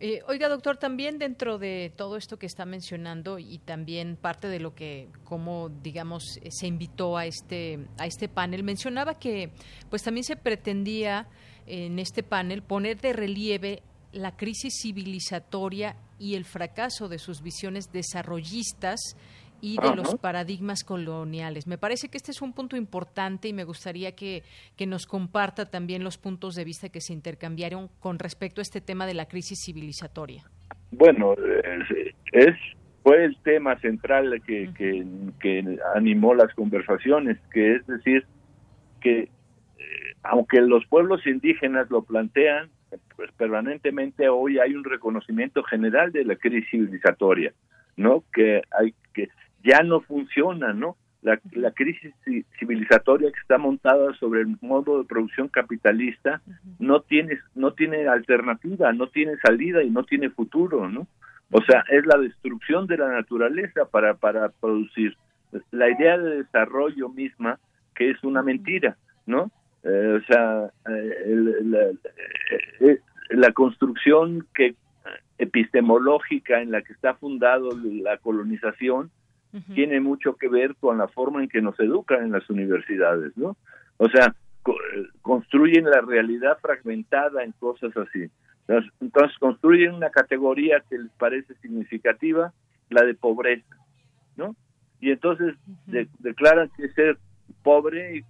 Eh, 0.00 0.20
oiga, 0.26 0.48
doctor, 0.48 0.76
también 0.76 1.18
dentro 1.18 1.58
de 1.58 1.92
todo 1.96 2.16
esto 2.16 2.36
que 2.36 2.46
está 2.46 2.64
mencionando 2.66 3.38
y 3.38 3.58
también 3.58 4.16
parte 4.16 4.48
de 4.48 4.58
lo 4.58 4.74
que, 4.74 5.08
como 5.22 5.68
digamos, 5.68 6.38
eh, 6.42 6.48
se 6.50 6.66
invitó 6.66 7.16
a 7.16 7.26
este 7.26 7.78
a 7.98 8.06
este 8.06 8.28
panel, 8.28 8.64
mencionaba 8.64 9.18
que, 9.18 9.50
pues 9.90 10.02
también 10.02 10.24
se 10.24 10.36
pretendía 10.36 11.28
en 11.66 11.98
este 11.98 12.22
panel 12.22 12.62
poner 12.62 13.00
de 13.00 13.12
relieve 13.12 13.82
la 14.14 14.36
crisis 14.36 14.80
civilizatoria 14.80 15.96
y 16.18 16.36
el 16.36 16.44
fracaso 16.44 17.08
de 17.08 17.18
sus 17.18 17.42
visiones 17.42 17.92
desarrollistas 17.92 19.16
y 19.60 19.78
de 19.80 19.96
los 19.96 20.16
paradigmas 20.16 20.84
coloniales. 20.84 21.66
Me 21.66 21.78
parece 21.78 22.08
que 22.08 22.18
este 22.18 22.32
es 22.32 22.42
un 22.42 22.52
punto 22.52 22.76
importante 22.76 23.48
y 23.48 23.54
me 23.54 23.64
gustaría 23.64 24.12
que, 24.12 24.42
que 24.76 24.86
nos 24.86 25.06
comparta 25.06 25.70
también 25.70 26.04
los 26.04 26.18
puntos 26.18 26.54
de 26.54 26.64
vista 26.64 26.90
que 26.90 27.00
se 27.00 27.14
intercambiaron 27.14 27.88
con 27.98 28.18
respecto 28.18 28.60
a 28.60 28.62
este 28.62 28.82
tema 28.82 29.06
de 29.06 29.14
la 29.14 29.26
crisis 29.26 29.60
civilizatoria. 29.64 30.44
Bueno, 30.90 31.34
es, 32.32 32.56
fue 33.02 33.24
el 33.24 33.36
tema 33.38 33.78
central 33.80 34.42
que, 34.46 34.70
que, 34.76 35.78
animó 35.94 36.34
las 36.34 36.52
conversaciones, 36.54 37.38
que 37.52 37.76
es 37.76 37.86
decir, 37.86 38.26
que 39.00 39.20
eh, 39.20 39.28
aunque 40.22 40.60
los 40.60 40.84
pueblos 40.86 41.26
indígenas 41.26 41.90
lo 41.90 42.02
plantean, 42.02 42.68
pues 43.16 43.30
permanentemente 43.32 44.28
hoy 44.28 44.58
hay 44.58 44.74
un 44.74 44.84
reconocimiento 44.84 45.62
general 45.62 46.12
de 46.12 46.24
la 46.24 46.36
crisis 46.36 46.68
civilizatoria, 46.70 47.52
¿no? 47.96 48.24
Que 48.32 48.62
hay 48.70 48.94
que 49.12 49.28
ya 49.62 49.82
no 49.82 50.00
funciona, 50.00 50.72
¿no? 50.72 50.96
La, 51.22 51.40
la, 51.52 51.70
crisis 51.70 52.12
civilizatoria 52.58 53.32
que 53.32 53.40
está 53.40 53.56
montada 53.56 54.12
sobre 54.14 54.42
el 54.42 54.58
modo 54.60 54.98
de 54.98 55.08
producción 55.08 55.48
capitalista 55.48 56.42
no 56.78 57.00
tiene 57.00 57.38
no 57.54 57.72
tiene 57.72 58.06
alternativa, 58.06 58.92
no 58.92 59.06
tiene 59.08 59.36
salida 59.38 59.82
y 59.82 59.90
no 59.90 60.04
tiene 60.04 60.28
futuro, 60.28 60.88
¿no? 60.88 61.06
O 61.50 61.62
sea, 61.62 61.84
es 61.88 62.04
la 62.04 62.18
destrucción 62.18 62.86
de 62.86 62.98
la 62.98 63.08
naturaleza 63.08 63.86
para 63.86 64.14
para 64.14 64.50
producir 64.50 65.16
la 65.70 65.88
idea 65.88 66.18
de 66.18 66.42
desarrollo 66.42 67.08
misma 67.08 67.58
que 67.94 68.10
es 68.10 68.22
una 68.22 68.42
mentira, 68.42 68.96
¿no? 69.26 69.50
Eh, 69.84 70.20
o 70.20 70.24
sea, 70.24 70.70
eh, 70.88 71.36
la, 71.62 71.90
eh, 72.80 73.00
la 73.30 73.52
construcción 73.52 74.46
que 74.54 74.74
epistemológica 75.36 76.62
en 76.62 76.70
la 76.70 76.82
que 76.82 76.92
está 76.92 77.14
fundado 77.14 77.70
la 77.82 78.16
colonización 78.18 79.10
tiene 79.72 80.00
mucho 80.00 80.34
que 80.34 80.48
ver 80.48 80.74
con 80.80 80.98
la 80.98 81.06
forma 81.06 81.40
en 81.40 81.48
que 81.48 81.62
nos 81.62 81.78
educan 81.78 82.24
en 82.24 82.32
las 82.32 82.50
universidades, 82.50 83.36
¿no? 83.36 83.56
O 83.98 84.08
sea, 84.08 84.34
construyen 85.22 85.84
la 85.84 86.00
realidad 86.00 86.58
fragmentada 86.60 87.44
en 87.44 87.52
cosas 87.52 87.96
así. 87.96 88.28
Entonces 89.00 89.38
construyen 89.38 89.94
una 89.94 90.10
categoría 90.10 90.82
que 90.90 90.98
les 90.98 91.12
parece 91.12 91.54
significativa, 91.62 92.52
la 92.90 93.04
de 93.04 93.14
pobreza, 93.14 93.76
¿no? 94.36 94.56
Y 95.00 95.12
entonces 95.12 95.54
declaran 96.18 96.68
que 96.76 96.88
ser 96.88 97.16
pobre 97.62 98.16
y, 98.16 98.24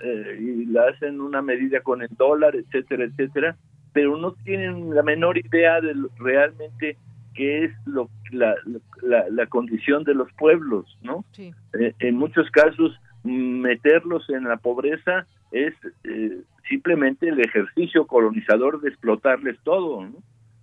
eh, 0.00 0.38
y 0.40 0.66
la 0.66 0.88
hacen 0.88 1.20
una 1.20 1.42
medida 1.42 1.80
con 1.80 2.02
el 2.02 2.10
dólar, 2.16 2.56
etcétera, 2.56 3.04
etcétera, 3.04 3.56
pero 3.92 4.16
no 4.16 4.32
tienen 4.44 4.94
la 4.94 5.02
menor 5.02 5.38
idea 5.38 5.80
de 5.80 5.94
realmente 6.18 6.96
qué 7.34 7.64
es 7.64 7.72
lo, 7.86 8.10
la, 8.30 8.54
la, 9.02 9.46
condición 9.46 10.04
de 10.04 10.14
los 10.14 10.30
pueblos, 10.34 10.98
¿no? 11.02 11.24
Eh, 11.38 11.94
en 11.98 12.16
muchos 12.16 12.50
casos, 12.50 12.98
meterlos 13.24 14.28
en 14.30 14.44
la 14.44 14.56
pobreza 14.56 15.26
es 15.50 15.74
eh, 16.04 16.42
simplemente 16.68 17.28
el 17.28 17.40
ejercicio 17.40 18.06
colonizador 18.06 18.80
de 18.80 18.90
explotarles 18.90 19.58
todo, 19.62 20.04
¿no? 20.04 20.16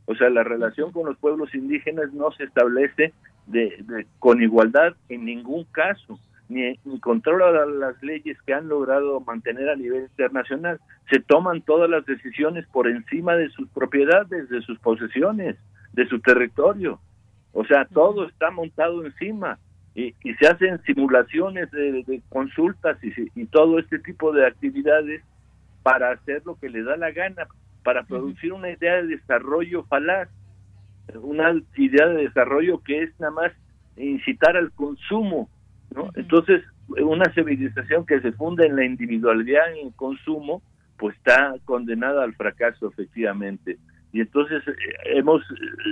O 0.06 0.16
sea, 0.16 0.30
la 0.32 0.44
relación 0.44 0.92
con 0.92 1.06
los 1.06 1.18
pueblos 1.18 1.54
indígenas 1.54 2.12
no 2.14 2.32
se 2.32 2.46
establece 2.46 3.14
de, 3.46 4.06
con 4.18 4.42
igualdad 4.42 4.96
en 5.08 5.26
ningún 5.26 5.66
caso, 5.66 6.20
ni, 6.50 6.78
ni 6.84 7.00
controla 7.00 7.66
las 7.66 8.02
leyes 8.04 8.38
que 8.42 8.54
han 8.54 8.68
logrado 8.68 9.22
mantener 9.22 9.70
a 9.70 9.76
nivel 9.76 10.04
internacional. 10.04 10.80
Se 11.10 11.20
toman 11.20 11.62
todas 11.62 11.90
las 11.90 12.06
decisiones 12.06 12.68
por 12.68 12.88
encima 12.88 13.36
de 13.36 13.50
sus 13.50 13.70
propiedades, 13.70 14.50
de 14.50 14.62
sus 14.62 14.78
posesiones 14.80 15.56
de 15.94 16.08
su 16.08 16.20
territorio. 16.20 17.00
O 17.52 17.66
sea, 17.66 17.86
todo 17.86 18.28
está 18.28 18.52
montado 18.52 19.06
encima 19.06 19.60
y, 19.96 20.14
se 20.40 20.48
hacen 20.48 20.82
simulaciones 20.84 21.70
de, 21.72 22.22
consultas 22.30 22.98
y, 23.04 23.46
todo 23.48 23.80
este 23.80 24.00
tipo 24.00 24.32
de 24.32 24.46
actividades 24.46 25.24
para 25.84 26.12
hacer 26.12 26.44
lo 26.46 26.56
que 26.60 26.70
le 26.70 26.84
da 26.84 26.96
la 26.98 27.12
gana, 27.12 27.48
para 27.84 28.04
producir 28.04 28.54
una 28.54 28.70
idea 28.70 28.96
de 28.96 29.08
desarrollo 29.08 29.84
falaz, 29.86 30.30
una 31.22 31.54
idea 31.76 32.08
de 32.08 32.24
desarrollo 32.24 32.84
que 32.84 33.04
es 33.04 33.20
nada 33.20 33.32
más 33.32 33.52
incitar 33.98 34.56
al 34.56 34.72
consumo, 34.72 35.50
¿no? 35.96 36.10
Entonces, 36.16 36.64
una 36.88 37.32
civilización 37.34 38.06
que 38.06 38.22
se 38.22 38.32
funda 38.32 38.66
en 38.66 38.76
la 38.76 38.86
individualidad 38.86 39.74
y 39.76 39.80
en 39.80 39.88
el 39.88 39.94
consumo, 39.96 40.62
pues 40.98 41.16
está 41.16 41.54
condenada 41.66 42.24
al 42.24 42.34
fracaso 42.36 42.90
efectivamente 42.90 43.78
y 44.12 44.22
entonces 44.22 44.64
eh, 44.68 44.74
hemos 45.18 45.44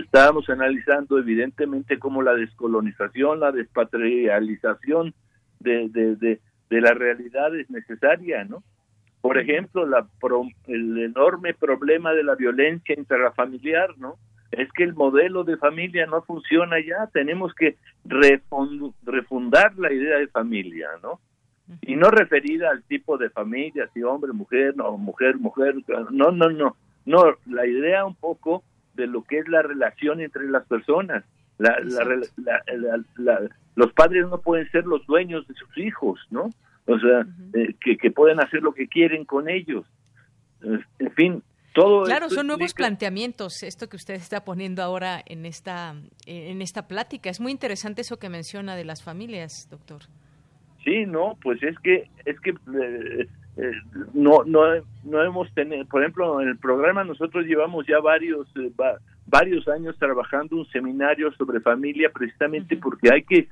estábamos 0.04 0.50
analizando 0.50 1.20
evidentemente 1.20 2.00
cómo 2.00 2.22
la 2.22 2.34
descolonización, 2.34 3.40
la 3.40 3.52
despatrialización 3.52 5.14
de, 5.60 5.90
de, 5.90 6.40
de, 6.70 6.82
la 6.82 6.94
realidad 6.94 7.56
es 7.56 7.70
necesaria, 7.70 8.44
¿no? 8.44 8.64
Por 9.22 9.38
ejemplo, 9.38 9.86
la 9.86 10.08
el 10.68 10.98
enorme 11.00 11.54
problema 11.54 12.14
de 12.14 12.24
la 12.24 12.36
violencia 12.36 12.96
intrafamiliar, 12.98 13.98
¿no? 13.98 14.16
Es 14.58 14.72
que 14.74 14.84
el 14.84 14.94
modelo 14.94 15.44
de 15.44 15.58
familia 15.58 16.06
no 16.06 16.22
funciona 16.24 16.78
ya, 16.80 17.08
tenemos 17.14 17.54
que 17.54 17.78
refundar 19.06 19.78
la 19.78 19.92
idea 19.94 20.18
de 20.18 20.28
familia, 20.28 20.90
¿no? 21.02 21.20
Y 21.82 21.96
no 21.96 22.10
referida 22.10 22.72
al 22.72 22.84
tipo 22.84 23.18
de 23.18 23.30
familia, 23.30 23.90
si 23.94 24.02
hombre, 24.02 24.32
mujer, 24.34 24.76
no, 24.76 24.98
mujer, 24.98 25.38
mujer, 25.38 25.76
no, 26.12 26.32
no, 26.32 26.50
no 26.50 26.76
no, 27.08 27.38
la 27.46 27.66
idea 27.66 28.06
un 28.06 28.16
poco 28.16 28.64
de 28.94 29.08
lo 29.08 29.24
que 29.24 29.40
es 29.40 29.48
la 29.48 29.62
relación 29.62 30.20
entre 30.20 30.46
las 30.50 30.68
personas. 30.68 31.24
La, 31.58 31.80
los 33.76 33.94
padres 33.94 34.28
no 34.28 34.42
pueden 34.42 34.70
ser 34.72 34.86
los 34.86 35.08
dueños 35.08 35.48
de 35.48 35.54
sus 35.56 35.76
hijos, 35.78 36.20
¿no? 36.30 36.50
O 36.86 37.00
sea, 37.00 37.26
eh, 37.54 37.74
que, 37.80 38.12
pueden 38.12 38.40
hacer 38.42 38.62
lo 38.62 38.74
que 38.74 38.88
quieren 38.90 39.24
con 39.24 39.50
ellos. 39.50 39.86
En 40.62 41.12
fin, 41.14 41.44
todo 41.78 42.04
claro 42.06 42.30
son 42.30 42.48
nuevos 42.48 42.74
planteamientos 42.74 43.62
esto 43.62 43.88
que 43.88 43.98
usted 43.98 44.16
está 44.16 44.44
poniendo 44.44 44.82
ahora 44.82 45.22
en 45.26 45.46
esta 45.46 45.96
en 46.26 46.62
esta 46.62 46.88
plática. 46.88 47.30
Es 47.30 47.40
muy 47.40 47.52
interesante 47.52 48.02
eso 48.02 48.18
que 48.18 48.30
menciona 48.30 48.76
de 48.76 48.84
las 48.84 49.04
familias 49.04 49.68
doctor. 49.70 50.02
Sí 50.84 51.06
no 51.06 51.38
pues 51.42 51.62
es 51.62 51.78
que 51.80 52.10
es 52.26 52.40
que 52.40 52.50
eh, 52.52 53.28
eh, 53.58 53.72
no, 54.14 54.44
no, 54.46 54.62
no 55.04 55.24
hemos 55.24 55.52
tenido, 55.54 55.84
por 55.86 56.02
ejemplo, 56.02 56.40
en 56.42 56.48
el 56.48 56.58
programa 56.58 57.04
nosotros 57.04 57.46
llevamos 57.46 57.88
ya 57.88 58.00
varios, 58.00 58.48
eh, 58.56 58.72
varios 59.26 59.68
años 59.68 59.98
trabajando 59.98 60.58
un 60.58 60.68
seminario 60.68 61.32
sobre 61.34 61.60
familia 61.60 62.12
precisamente 62.14 62.78
porque 62.78 63.10
hay 63.12 63.24
que, 63.24 63.48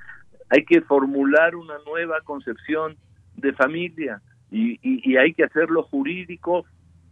hay 0.49 0.63
que 0.63 0.81
formular 0.81 1.55
una 1.55 1.75
nueva 1.87 2.21
concepción 2.21 2.95
de 3.35 3.53
familia 3.53 4.21
y, 4.51 4.79
y, 4.83 5.17
hay 5.17 5.33
que 5.33 5.43
hacerlo 5.43 5.83
jurídico 5.83 6.65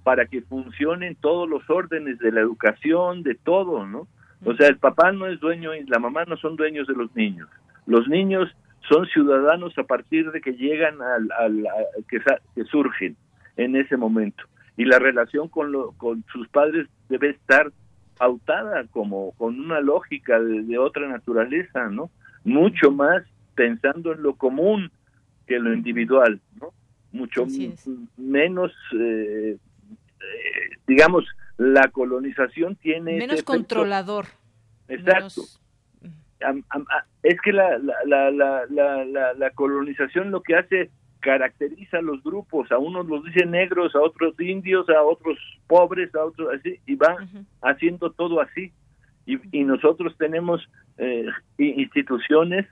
para 0.04 0.26
que 0.26 0.42
funcionen 0.42 1.16
todos 1.16 1.50
los 1.50 1.70
órdenes 1.70 2.20
de 2.20 2.32
la 2.32 2.42
educación, 2.42 3.24
de 3.24 3.36
todo, 3.36 3.86
¿no? 3.86 4.08
O 4.46 4.54
sea, 4.56 4.68
el 4.68 4.78
papá 4.78 5.12
no 5.12 5.28
es 5.28 5.40
dueño 5.40 5.74
y 5.74 5.86
la 5.86 6.00
mamá 6.00 6.26
no 6.26 6.36
son 6.38 6.58
dueños 6.58 6.88
de 6.88 6.96
los 6.96 7.16
niños. 7.16 7.48
Los 7.86 8.08
niños 8.08 8.50
son 8.90 9.06
ciudadanos 9.08 9.78
a 9.78 9.84
partir 9.84 10.32
de 10.32 10.42
que 10.42 10.52
llegan 10.54 11.02
al, 11.02 11.32
al 11.32 11.66
que, 12.10 12.20
que, 12.56 12.64
surgen 12.66 13.16
en 13.56 13.76
ese 13.78 13.96
momento 13.96 14.44
y 14.78 14.86
la 14.86 15.00
relación 15.00 15.48
con, 15.48 15.72
lo, 15.72 15.92
con 15.94 16.24
sus 16.32 16.48
padres 16.50 16.88
debe 17.10 17.30
estar 17.30 17.72
pautada 18.18 18.86
como 18.88 19.32
con 19.34 19.60
una 19.60 19.80
lógica 19.82 20.40
de, 20.40 20.78
otra 20.78 21.08
naturaleza, 21.08 21.90
¿no? 21.90 22.10
Mucho 22.44 22.92
más 22.92 23.24
pensando 23.56 24.14
en 24.14 24.24
lo 24.24 24.36
común 24.36 24.92
que 25.48 25.56
en 25.56 25.64
lo 25.66 25.74
individual, 25.74 26.40
¿no? 26.60 26.70
Mucho 27.12 27.46
menos, 28.18 28.72
eh, 29.00 29.58
eh, 30.24 30.78
digamos, 30.88 31.26
la 31.58 31.90
colonización 31.90 32.76
tiene... 32.76 33.18
Menos 33.18 33.44
controlador. 33.44 34.28
Exacto 34.88 35.44
es 37.24 37.42
que 37.42 37.54
la, 37.54 37.78
la, 37.78 38.32
la, 38.32 38.66
la, 38.70 39.34
la, 39.34 39.50
colonización 39.52 40.32
lo 40.32 40.42
que 40.42 40.56
hace 40.56 40.90
caracteriza 41.20 42.00
a 42.00 42.02
los 42.02 42.22
grupos, 42.22 42.72
a 42.72 42.78
unos 42.78 43.08
los 43.08 43.24
dice 43.24 43.46
negros, 43.46 43.96
a 43.96 44.02
otros 44.02 44.38
indios, 44.40 44.90
a 44.90 45.02
otros 45.02 45.38
pobres, 45.68 46.14
a 46.16 46.26
otros 46.26 46.50
así, 46.54 46.80
y 46.86 46.96
va 46.96 47.16
haciendo 47.62 48.12
todo 48.12 48.42
así. 48.42 48.74
Y, 49.26 49.40
y 49.58 49.64
nosotros 49.64 50.14
tenemos 50.18 50.62
eh, 50.98 51.26
instituciones 51.58 52.68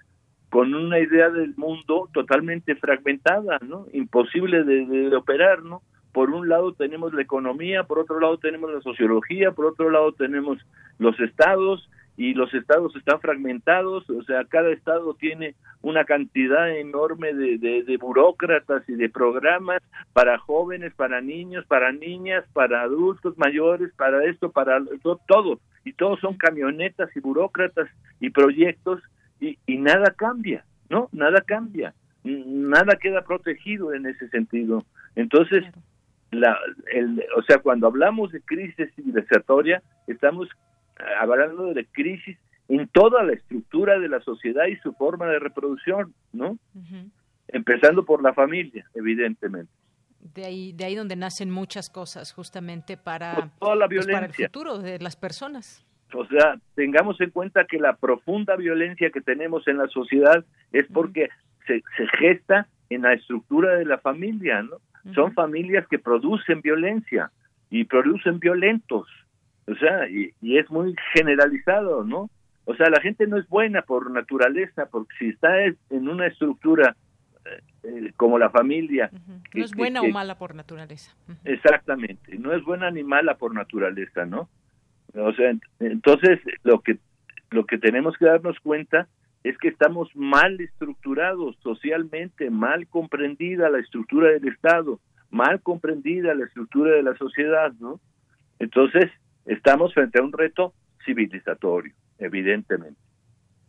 con 0.49 0.73
una 0.75 0.99
idea 0.99 1.29
del 1.29 1.55
mundo 1.55 2.09
totalmente 2.13 2.75
fragmentada, 2.75 3.57
¿no? 3.65 3.85
Imposible 3.93 4.65
de, 4.65 4.85
de, 4.85 5.15
operar, 5.15 5.63
¿no? 5.63 5.81
Por 6.11 6.29
un 6.29 6.49
lado 6.49 6.73
tenemos 6.73 7.13
la 7.13 7.21
economía, 7.21 7.83
por 7.83 7.99
otro 7.99 8.19
lado 8.19 8.37
tenemos 8.37 8.71
la 8.73 8.81
sociología, 8.81 9.51
por 9.51 9.65
otro 9.65 9.89
lado 9.89 10.11
tenemos 10.13 10.57
los 10.99 11.19
estados 11.19 11.89
y 12.17 12.33
los 12.33 12.53
estados 12.53 12.95
están 12.95 13.19
fragmentados, 13.19 14.09
o 14.09 14.21
sea, 14.23 14.43
cada 14.45 14.71
estado 14.71 15.13
tiene 15.15 15.55
una 15.81 16.05
cantidad 16.05 16.69
enorme 16.69 17.33
de, 17.33 17.57
de, 17.57 17.97
burócratas 17.97 18.87
y 18.87 18.93
de 18.93 19.09
programas 19.09 19.81
para 20.13 20.37
jóvenes, 20.37 20.93
para 20.93 21.21
niños, 21.21 21.65
para 21.65 21.91
niñas, 21.91 22.43
para 22.53 22.81
adultos 22.81 23.37
mayores, 23.37 23.91
para 23.95 24.23
esto, 24.25 24.51
para 24.51 24.79
todo, 25.27 25.59
y 25.83 25.93
todos 25.93 26.19
son 26.19 26.37
camionetas 26.37 27.09
y 27.15 27.21
burócratas 27.21 27.89
y 28.19 28.29
proyectos 28.29 29.01
y, 29.39 29.57
y 29.65 29.77
nada 29.77 30.13
cambia, 30.15 30.63
¿no? 30.89 31.09
Nada 31.13 31.41
cambia, 31.41 31.95
nada 32.23 32.97
queda 32.97 33.23
protegido 33.23 33.93
en 33.93 34.05
ese 34.05 34.29
sentido. 34.29 34.85
Entonces, 35.15 35.63
la, 36.31 36.57
el, 36.93 37.23
o 37.35 37.41
sea, 37.43 37.59
cuando 37.59 37.87
hablamos 37.87 38.31
de 38.31 38.41
crisis 38.41 38.89
civilizatoria, 38.95 39.83
estamos 40.07 40.49
hablando 41.19 41.73
de 41.73 41.85
crisis 41.85 42.37
en 42.67 42.87
toda 42.87 43.23
la 43.23 43.33
estructura 43.33 43.99
de 43.99 44.07
la 44.07 44.21
sociedad 44.21 44.65
y 44.67 44.77
su 44.77 44.93
forma 44.93 45.27
de 45.27 45.39
reproducción, 45.39 46.13
¿no? 46.31 46.57
Empezando 47.49 48.05
por 48.05 48.23
la 48.23 48.33
familia, 48.33 48.85
evidentemente. 48.93 49.71
De 50.19 50.45
ahí, 50.45 50.71
de 50.71 50.85
ahí 50.85 50.95
donde 50.95 51.15
nacen 51.15 51.49
muchas 51.49 51.89
cosas, 51.89 52.31
justamente 52.31 52.95
para, 52.95 53.51
toda 53.59 53.75
la 53.75 53.87
pues, 53.87 54.05
violencia. 54.05 54.13
para 54.13 54.25
el 54.27 54.33
futuro 54.33 54.77
de 54.77 54.99
las 54.99 55.15
personas. 55.15 55.85
O 56.13 56.25
sea, 56.27 56.59
tengamos 56.75 57.19
en 57.19 57.31
cuenta 57.31 57.65
que 57.65 57.77
la 57.77 57.95
profunda 57.95 58.55
violencia 58.55 59.09
que 59.11 59.21
tenemos 59.21 59.67
en 59.67 59.77
la 59.77 59.87
sociedad 59.87 60.45
es 60.71 60.85
porque 60.93 61.29
se, 61.67 61.83
se 61.97 62.07
gesta 62.19 62.67
en 62.89 63.01
la 63.01 63.13
estructura 63.13 63.75
de 63.75 63.85
la 63.85 63.97
familia, 63.97 64.61
¿no? 64.61 64.77
Son 65.15 65.33
familias 65.33 65.87
que 65.87 65.99
producen 65.99 66.61
violencia 66.61 67.31
y 67.69 67.85
producen 67.85 68.39
violentos, 68.39 69.07
o 69.67 69.75
sea, 69.75 70.09
y, 70.09 70.33
es 70.41 70.69
muy 70.69 70.95
generalizado, 71.13 72.03
¿no? 72.03 72.29
O 72.65 72.75
sea, 72.75 72.89
la 72.89 73.01
gente 73.01 73.25
no 73.27 73.37
es 73.37 73.47
buena 73.47 73.81
por 73.81 74.11
naturaleza, 74.11 74.85
porque 74.85 75.13
si 75.17 75.29
está 75.29 75.65
en 75.65 76.07
una 76.07 76.27
estructura 76.27 76.95
eh, 77.45 77.61
eh, 77.83 78.13
como 78.17 78.37
la 78.37 78.49
familia. 78.49 79.09
no 79.53 79.65
es 79.65 79.71
buena 79.71 80.01
o 80.01 80.07
mala 80.09 80.37
por 80.37 80.53
naturaleza. 80.53 81.15
Exactamente, 81.43 82.37
no 82.37 82.53
es 82.53 82.63
buena 82.63 82.91
ni 82.91 83.03
mala 83.03 83.35
por 83.35 83.53
naturaleza, 83.53 84.25
¿no? 84.25 84.49
O 85.15 85.33
sea, 85.33 85.51
entonces 85.79 86.39
lo 86.63 86.81
que 86.81 86.99
lo 87.49 87.65
que 87.65 87.77
tenemos 87.77 88.15
que 88.17 88.25
darnos 88.25 88.59
cuenta 88.59 89.07
es 89.43 89.57
que 89.57 89.69
estamos 89.69 90.15
mal 90.15 90.59
estructurados 90.61 91.57
socialmente, 91.61 92.49
mal 92.49 92.87
comprendida 92.87 93.69
la 93.69 93.79
estructura 93.79 94.29
del 94.29 94.47
Estado, 94.47 94.99
mal 95.31 95.61
comprendida 95.61 96.35
la 96.35 96.45
estructura 96.45 96.95
de 96.95 97.03
la 97.03 97.15
sociedad, 97.17 97.73
¿no? 97.79 97.99
Entonces, 98.59 99.09
estamos 99.45 99.93
frente 99.93 100.19
a 100.19 100.23
un 100.23 100.31
reto 100.31 100.73
civilizatorio, 101.05 101.93
evidentemente. 102.19 102.99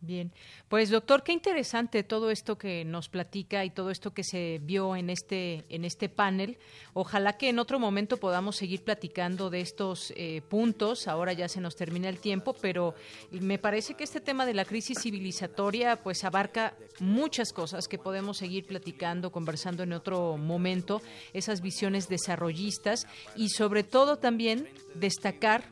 Bien, 0.05 0.33
pues 0.67 0.89
doctor, 0.89 1.23
qué 1.23 1.31
interesante 1.31 2.03
todo 2.03 2.29
esto 2.29 2.57
que 2.57 2.83
nos 2.83 3.07
platica 3.07 3.63
y 3.63 3.69
todo 3.69 3.89
esto 3.89 4.13
que 4.13 4.25
se 4.25 4.59
vio 4.61 4.97
en 4.97 5.09
este 5.09 5.63
en 5.69 5.85
este 5.85 6.09
panel. 6.09 6.57
Ojalá 6.93 7.37
que 7.37 7.47
en 7.47 7.57
otro 7.57 7.79
momento 7.79 8.17
podamos 8.17 8.57
seguir 8.57 8.83
platicando 8.83 9.49
de 9.49 9.61
estos 9.61 10.11
eh, 10.17 10.41
puntos. 10.49 11.07
Ahora 11.07 11.31
ya 11.31 11.47
se 11.47 11.61
nos 11.61 11.77
termina 11.77 12.09
el 12.09 12.19
tiempo, 12.19 12.53
pero 12.53 12.95
me 13.31 13.57
parece 13.59 13.93
que 13.93 14.03
este 14.03 14.19
tema 14.19 14.45
de 14.45 14.53
la 14.53 14.65
crisis 14.65 14.97
civilizatoria 15.01 15.95
pues 15.95 16.25
abarca 16.25 16.75
muchas 16.99 17.53
cosas 17.53 17.87
que 17.87 17.97
podemos 17.97 18.35
seguir 18.35 18.65
platicando, 18.65 19.31
conversando 19.31 19.83
en 19.83 19.93
otro 19.93 20.35
momento. 20.35 21.01
Esas 21.31 21.61
visiones 21.61 22.09
desarrollistas 22.09 23.07
y 23.37 23.47
sobre 23.47 23.85
todo 23.85 24.17
también 24.17 24.67
destacar 24.95 25.63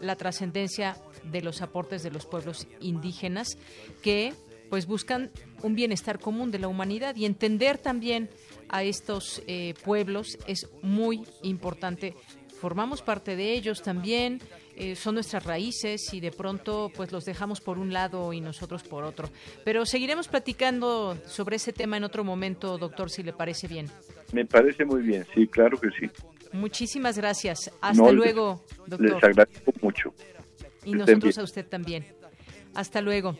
la 0.00 0.16
trascendencia 0.16 0.96
de 1.24 1.42
los 1.42 1.62
aportes 1.62 2.02
de 2.02 2.10
los 2.10 2.26
pueblos 2.26 2.66
indígenas 2.80 3.58
que 4.02 4.32
pues 4.70 4.86
buscan 4.86 5.30
un 5.62 5.74
bienestar 5.74 6.20
común 6.20 6.50
de 6.50 6.60
la 6.60 6.68
humanidad 6.68 7.16
y 7.16 7.26
entender 7.26 7.76
también 7.76 8.30
a 8.68 8.84
estos 8.84 9.42
eh, 9.46 9.74
pueblos 9.84 10.38
es 10.46 10.68
muy 10.80 11.22
importante. 11.42 12.14
Formamos 12.60 13.02
parte 13.02 13.36
de 13.36 13.52
ellos 13.52 13.82
también, 13.82 14.40
eh, 14.76 14.94
son 14.94 15.14
nuestras 15.14 15.44
raíces 15.44 16.14
y 16.14 16.20
de 16.20 16.30
pronto 16.30 16.90
pues 16.94 17.10
los 17.10 17.24
dejamos 17.24 17.60
por 17.60 17.78
un 17.78 17.92
lado 17.92 18.32
y 18.32 18.40
nosotros 18.40 18.82
por 18.82 19.02
otro. 19.02 19.28
Pero 19.64 19.84
seguiremos 19.84 20.28
platicando 20.28 21.18
sobre 21.26 21.56
ese 21.56 21.72
tema 21.72 21.96
en 21.96 22.04
otro 22.04 22.22
momento, 22.22 22.78
doctor, 22.78 23.10
si 23.10 23.22
le 23.22 23.32
parece 23.32 23.66
bien. 23.66 23.86
Me 24.32 24.44
parece 24.44 24.84
muy 24.84 25.02
bien, 25.02 25.26
sí, 25.34 25.46
claro 25.48 25.78
que 25.80 25.88
sí. 25.90 26.08
Muchísimas 26.52 27.16
gracias. 27.16 27.70
Hasta 27.80 28.12
luego, 28.12 28.64
doctor. 28.86 29.00
Les 29.00 29.24
agradezco 29.24 29.72
mucho. 29.80 30.14
Y 30.84 30.92
nosotros 30.92 31.38
a 31.38 31.42
usted 31.42 31.66
también. 31.66 32.06
Hasta 32.74 33.00
luego. 33.00 33.36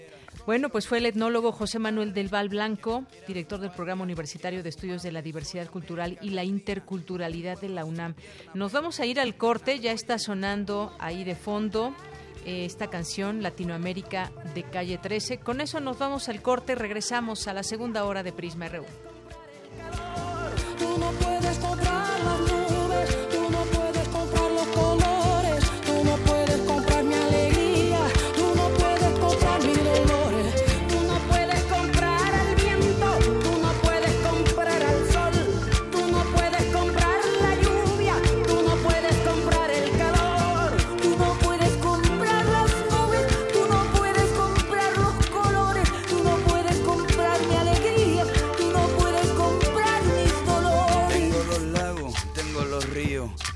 Bueno, 0.46 0.70
pues 0.70 0.88
fue 0.88 0.98
el 0.98 1.06
etnólogo 1.06 1.52
José 1.52 1.78
Manuel 1.78 2.14
del 2.14 2.28
Val 2.28 2.48
Blanco, 2.48 3.04
director 3.26 3.60
del 3.60 3.70
Programa 3.70 4.02
Universitario 4.02 4.62
de 4.62 4.68
Estudios 4.68 5.02
de 5.02 5.12
la 5.12 5.22
Diversidad 5.22 5.68
Cultural 5.68 6.18
y 6.22 6.30
la 6.30 6.44
Interculturalidad 6.44 7.60
de 7.60 7.68
la 7.68 7.84
UNAM. 7.84 8.14
Nos 8.54 8.72
vamos 8.72 9.00
a 9.00 9.06
ir 9.06 9.20
al 9.20 9.36
corte, 9.36 9.80
ya 9.80 9.92
está 9.92 10.18
sonando 10.18 10.94
ahí 10.98 11.24
de 11.24 11.34
fondo 11.34 11.94
eh, 12.46 12.64
esta 12.64 12.88
canción 12.88 13.42
Latinoamérica 13.42 14.32
de 14.54 14.62
Calle 14.62 14.98
13. 14.98 15.38
Con 15.38 15.60
eso 15.60 15.78
nos 15.80 15.98
vamos 15.98 16.28
al 16.28 16.40
corte, 16.40 16.74
regresamos 16.74 17.46
a 17.46 17.52
la 17.52 17.62
segunda 17.62 18.04
hora 18.04 18.22
de 18.22 18.32
Prisma 18.32 18.68
RU. 18.68 18.86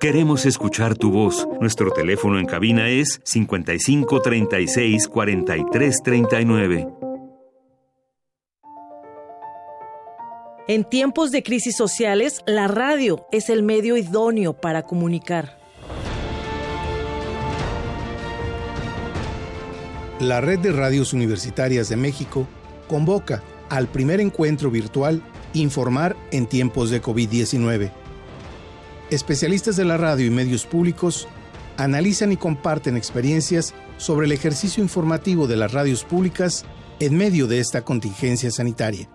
Queremos 0.00 0.46
escuchar 0.46 0.96
tu 0.96 1.10
voz. 1.10 1.48
Nuestro 1.60 1.90
teléfono 1.90 2.38
en 2.38 2.46
cabina 2.46 2.88
es 2.88 3.20
55 3.24 4.20
36 4.20 5.08
43 5.08 6.02
39. 6.02 6.88
En 10.68 10.84
tiempos 10.84 11.30
de 11.32 11.42
crisis 11.42 11.76
sociales, 11.76 12.42
la 12.46 12.68
radio 12.68 13.26
es 13.32 13.50
el 13.50 13.62
medio 13.62 13.96
idóneo 13.96 14.52
para 14.52 14.82
comunicar. 14.82 15.58
la 20.20 20.40
Red 20.40 20.58
de 20.60 20.72
Radios 20.72 21.12
Universitarias 21.12 21.88
de 21.88 21.96
México 21.96 22.48
convoca 22.88 23.42
al 23.68 23.86
primer 23.88 24.20
encuentro 24.20 24.70
virtual 24.70 25.22
Informar 25.54 26.14
en 26.30 26.46
tiempos 26.46 26.90
de 26.90 27.00
COVID-19. 27.00 27.90
Especialistas 29.10 29.76
de 29.76 29.86
la 29.86 29.96
radio 29.96 30.26
y 30.26 30.30
medios 30.30 30.66
públicos 30.66 31.28
analizan 31.78 32.30
y 32.30 32.36
comparten 32.36 32.96
experiencias 32.96 33.74
sobre 33.96 34.26
el 34.26 34.32
ejercicio 34.32 34.82
informativo 34.82 35.46
de 35.46 35.56
las 35.56 35.72
radios 35.72 36.04
públicas 36.04 36.66
en 37.00 37.16
medio 37.16 37.46
de 37.46 37.58
esta 37.58 37.82
contingencia 37.84 38.50
sanitaria. 38.50 39.08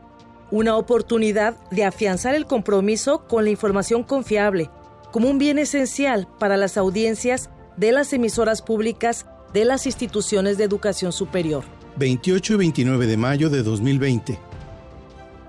Una 0.50 0.78
oportunidad 0.78 1.58
de 1.70 1.84
afianzar 1.84 2.34
el 2.34 2.48
compromiso 2.48 3.28
con 3.28 3.44
la 3.44 3.52
información 3.52 4.04
confiable 4.04 4.70
como 5.12 5.30
un 5.30 5.38
bien 5.38 5.60
esencial 5.60 6.28
para 6.39 6.58
las 6.58 6.76
audiencias 6.78 7.52
de 7.78 7.91
las 7.91 8.14
emisoras 8.14 8.64
públicas 8.64 9.28
de 9.54 9.66
las 9.66 9.86
instituciones 9.86 10.58
de 10.58 10.64
educación 10.64 11.12
superior. 11.12 11.64
28 11.98 12.54
y 12.54 12.58
29 12.58 13.06
de 13.06 13.18
mayo 13.18 13.50
de 13.52 13.62
2020. 13.62 14.39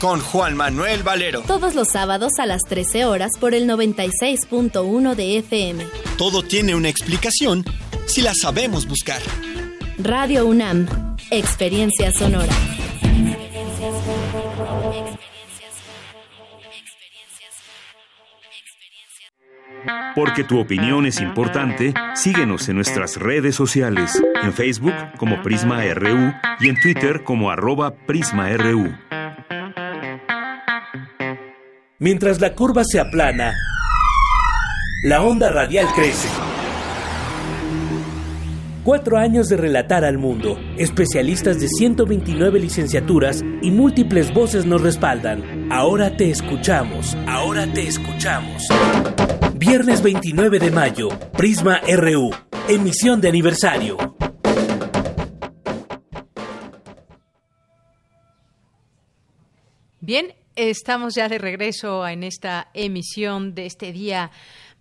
Con 0.00 0.20
Juan 0.20 0.56
Manuel 0.56 1.02
Valero. 1.02 1.42
todos 1.42 1.74
los 1.74 1.88
sábados 1.88 2.34
a 2.38 2.46
las 2.46 2.62
13 2.62 3.04
horas 3.04 3.32
por 3.40 3.52
el 3.52 3.68
96.1 3.68 5.14
de 5.16 5.38
FM. 5.38 5.84
Todo 6.16 6.44
tiene 6.44 6.76
una 6.76 6.88
explicación 6.88 7.64
si 8.06 8.22
la 8.22 8.32
sabemos 8.34 8.86
buscar. 8.86 9.20
Radio 9.98 10.46
UNAM, 10.46 10.86
Experiencia 11.32 12.12
Sonora. 12.12 12.52
Porque 20.14 20.44
tu 20.44 20.60
opinión 20.60 21.06
es 21.06 21.20
importante, 21.20 21.92
síguenos 22.14 22.68
en 22.68 22.76
nuestras 22.76 23.16
redes 23.16 23.56
sociales, 23.56 24.22
en 24.42 24.52
Facebook 24.52 24.94
como 25.16 25.42
Prisma 25.42 25.82
RU 25.94 26.32
y 26.60 26.68
en 26.68 26.80
Twitter 26.80 27.24
como 27.24 27.50
arroba 27.50 27.94
PrismaRU. 28.06 28.94
Mientras 32.00 32.40
la 32.40 32.54
curva 32.54 32.84
se 32.84 33.00
aplana, 33.00 33.56
la 35.02 35.20
onda 35.20 35.50
radial 35.50 35.88
crece. 35.96 36.28
Cuatro 38.84 39.18
años 39.18 39.48
de 39.48 39.56
relatar 39.56 40.04
al 40.04 40.16
mundo, 40.16 40.60
especialistas 40.76 41.58
de 41.58 41.66
129 41.66 42.60
licenciaturas 42.60 43.42
y 43.62 43.72
múltiples 43.72 44.32
voces 44.32 44.64
nos 44.64 44.80
respaldan. 44.80 45.72
Ahora 45.72 46.16
te 46.16 46.30
escuchamos, 46.30 47.16
ahora 47.26 47.66
te 47.72 47.88
escuchamos. 47.88 48.68
Viernes 49.56 50.00
29 50.00 50.60
de 50.60 50.70
mayo, 50.70 51.08
Prisma 51.36 51.80
RU, 51.80 52.30
emisión 52.68 53.20
de 53.20 53.28
aniversario. 53.28 53.96
Bien, 60.00 60.37
estamos 60.58 61.14
ya 61.14 61.28
de 61.28 61.38
regreso 61.38 62.06
en 62.08 62.24
esta 62.24 62.68
emisión 62.74 63.54
de 63.54 63.66
este 63.66 63.92
día. 63.92 64.32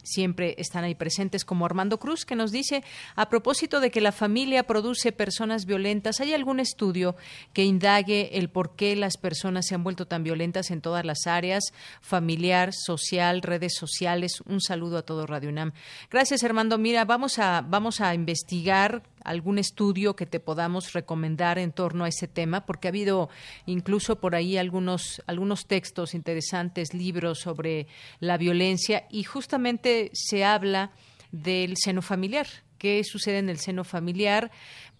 siempre 0.06 0.54
están 0.58 0.84
ahí 0.84 0.94
presentes, 0.94 1.44
como 1.44 1.66
Armando 1.66 1.98
Cruz, 1.98 2.24
que 2.24 2.36
nos 2.36 2.52
dice, 2.52 2.82
a 3.16 3.28
propósito 3.28 3.80
de 3.80 3.90
que 3.90 4.00
la 4.00 4.12
familia 4.12 4.66
produce 4.66 5.12
personas 5.12 5.66
violentas, 5.66 6.20
¿hay 6.20 6.32
algún 6.32 6.60
estudio 6.60 7.16
que 7.52 7.64
indague 7.64 8.38
el 8.38 8.48
por 8.48 8.76
qué 8.76 8.96
las 8.96 9.16
personas 9.16 9.66
se 9.66 9.74
han 9.74 9.84
vuelto 9.84 10.06
tan 10.06 10.22
violentas 10.22 10.70
en 10.70 10.80
todas 10.80 11.04
las 11.04 11.26
áreas, 11.26 11.72
familiar, 12.00 12.72
social, 12.72 13.42
redes 13.42 13.74
sociales? 13.74 14.40
Un 14.46 14.60
saludo 14.60 14.98
a 14.98 15.02
todo 15.02 15.26
Radio 15.26 15.50
UNAM. 15.50 15.72
Gracias, 16.10 16.44
Armando. 16.44 16.78
Mira, 16.78 17.04
vamos 17.04 17.38
a, 17.38 17.62
vamos 17.66 18.00
a 18.00 18.14
investigar 18.14 19.02
algún 19.26 19.58
estudio 19.58 20.14
que 20.14 20.24
te 20.24 20.40
podamos 20.40 20.92
recomendar 20.92 21.58
en 21.58 21.72
torno 21.72 22.04
a 22.04 22.08
ese 22.08 22.28
tema, 22.28 22.64
porque 22.64 22.88
ha 22.88 22.90
habido 22.90 23.28
incluso 23.66 24.16
por 24.16 24.34
ahí 24.34 24.56
algunos, 24.56 25.22
algunos 25.26 25.66
textos 25.66 26.14
interesantes, 26.14 26.94
libros 26.94 27.40
sobre 27.40 27.88
la 28.20 28.38
violencia 28.38 29.06
y 29.10 29.24
justamente 29.24 30.10
se 30.14 30.44
habla 30.44 30.92
del 31.32 31.74
seno 31.76 32.02
familiar. 32.02 32.46
¿Qué 32.78 33.02
sucede 33.04 33.38
en 33.38 33.48
el 33.48 33.58
seno 33.58 33.84
familiar 33.84 34.50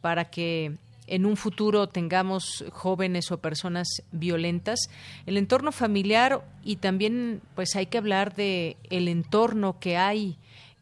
para 0.00 0.30
que 0.30 0.76
en 1.06 1.24
un 1.24 1.36
futuro 1.36 1.88
tengamos 1.88 2.64
jóvenes 2.72 3.30
o 3.30 3.38
personas 3.38 4.02
violentas, 4.10 4.90
el 5.26 5.36
entorno 5.36 5.70
familiar 5.70 6.44
y 6.64 6.76
también 6.76 7.42
pues 7.54 7.76
hay 7.76 7.86
que 7.86 7.98
hablar 7.98 8.34
de 8.34 8.76
el 8.90 9.06
entorno 9.06 9.78
que 9.78 9.96
hay 9.96 10.36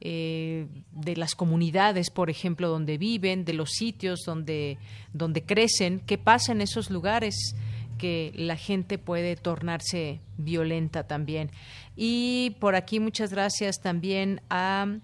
eh, 0.06 0.66
de 0.92 1.16
las 1.16 1.34
comunidades, 1.34 2.10
por 2.10 2.28
ejemplo, 2.28 2.68
donde 2.68 2.98
viven, 2.98 3.46
de 3.46 3.54
los 3.54 3.70
sitios 3.70 4.20
donde, 4.26 4.76
donde 5.14 5.42
crecen, 5.42 6.00
qué 6.00 6.18
pasa 6.18 6.52
en 6.52 6.60
esos 6.60 6.90
lugares 6.90 7.56
que 7.96 8.30
la 8.34 8.56
gente 8.56 8.98
puede 8.98 9.34
tornarse 9.34 10.20
violenta 10.36 11.06
también. 11.06 11.50
Y 11.96 12.56
por 12.60 12.74
aquí 12.74 13.00
muchas 13.00 13.32
gracias 13.32 13.80
también 13.80 14.42
a 14.50 14.98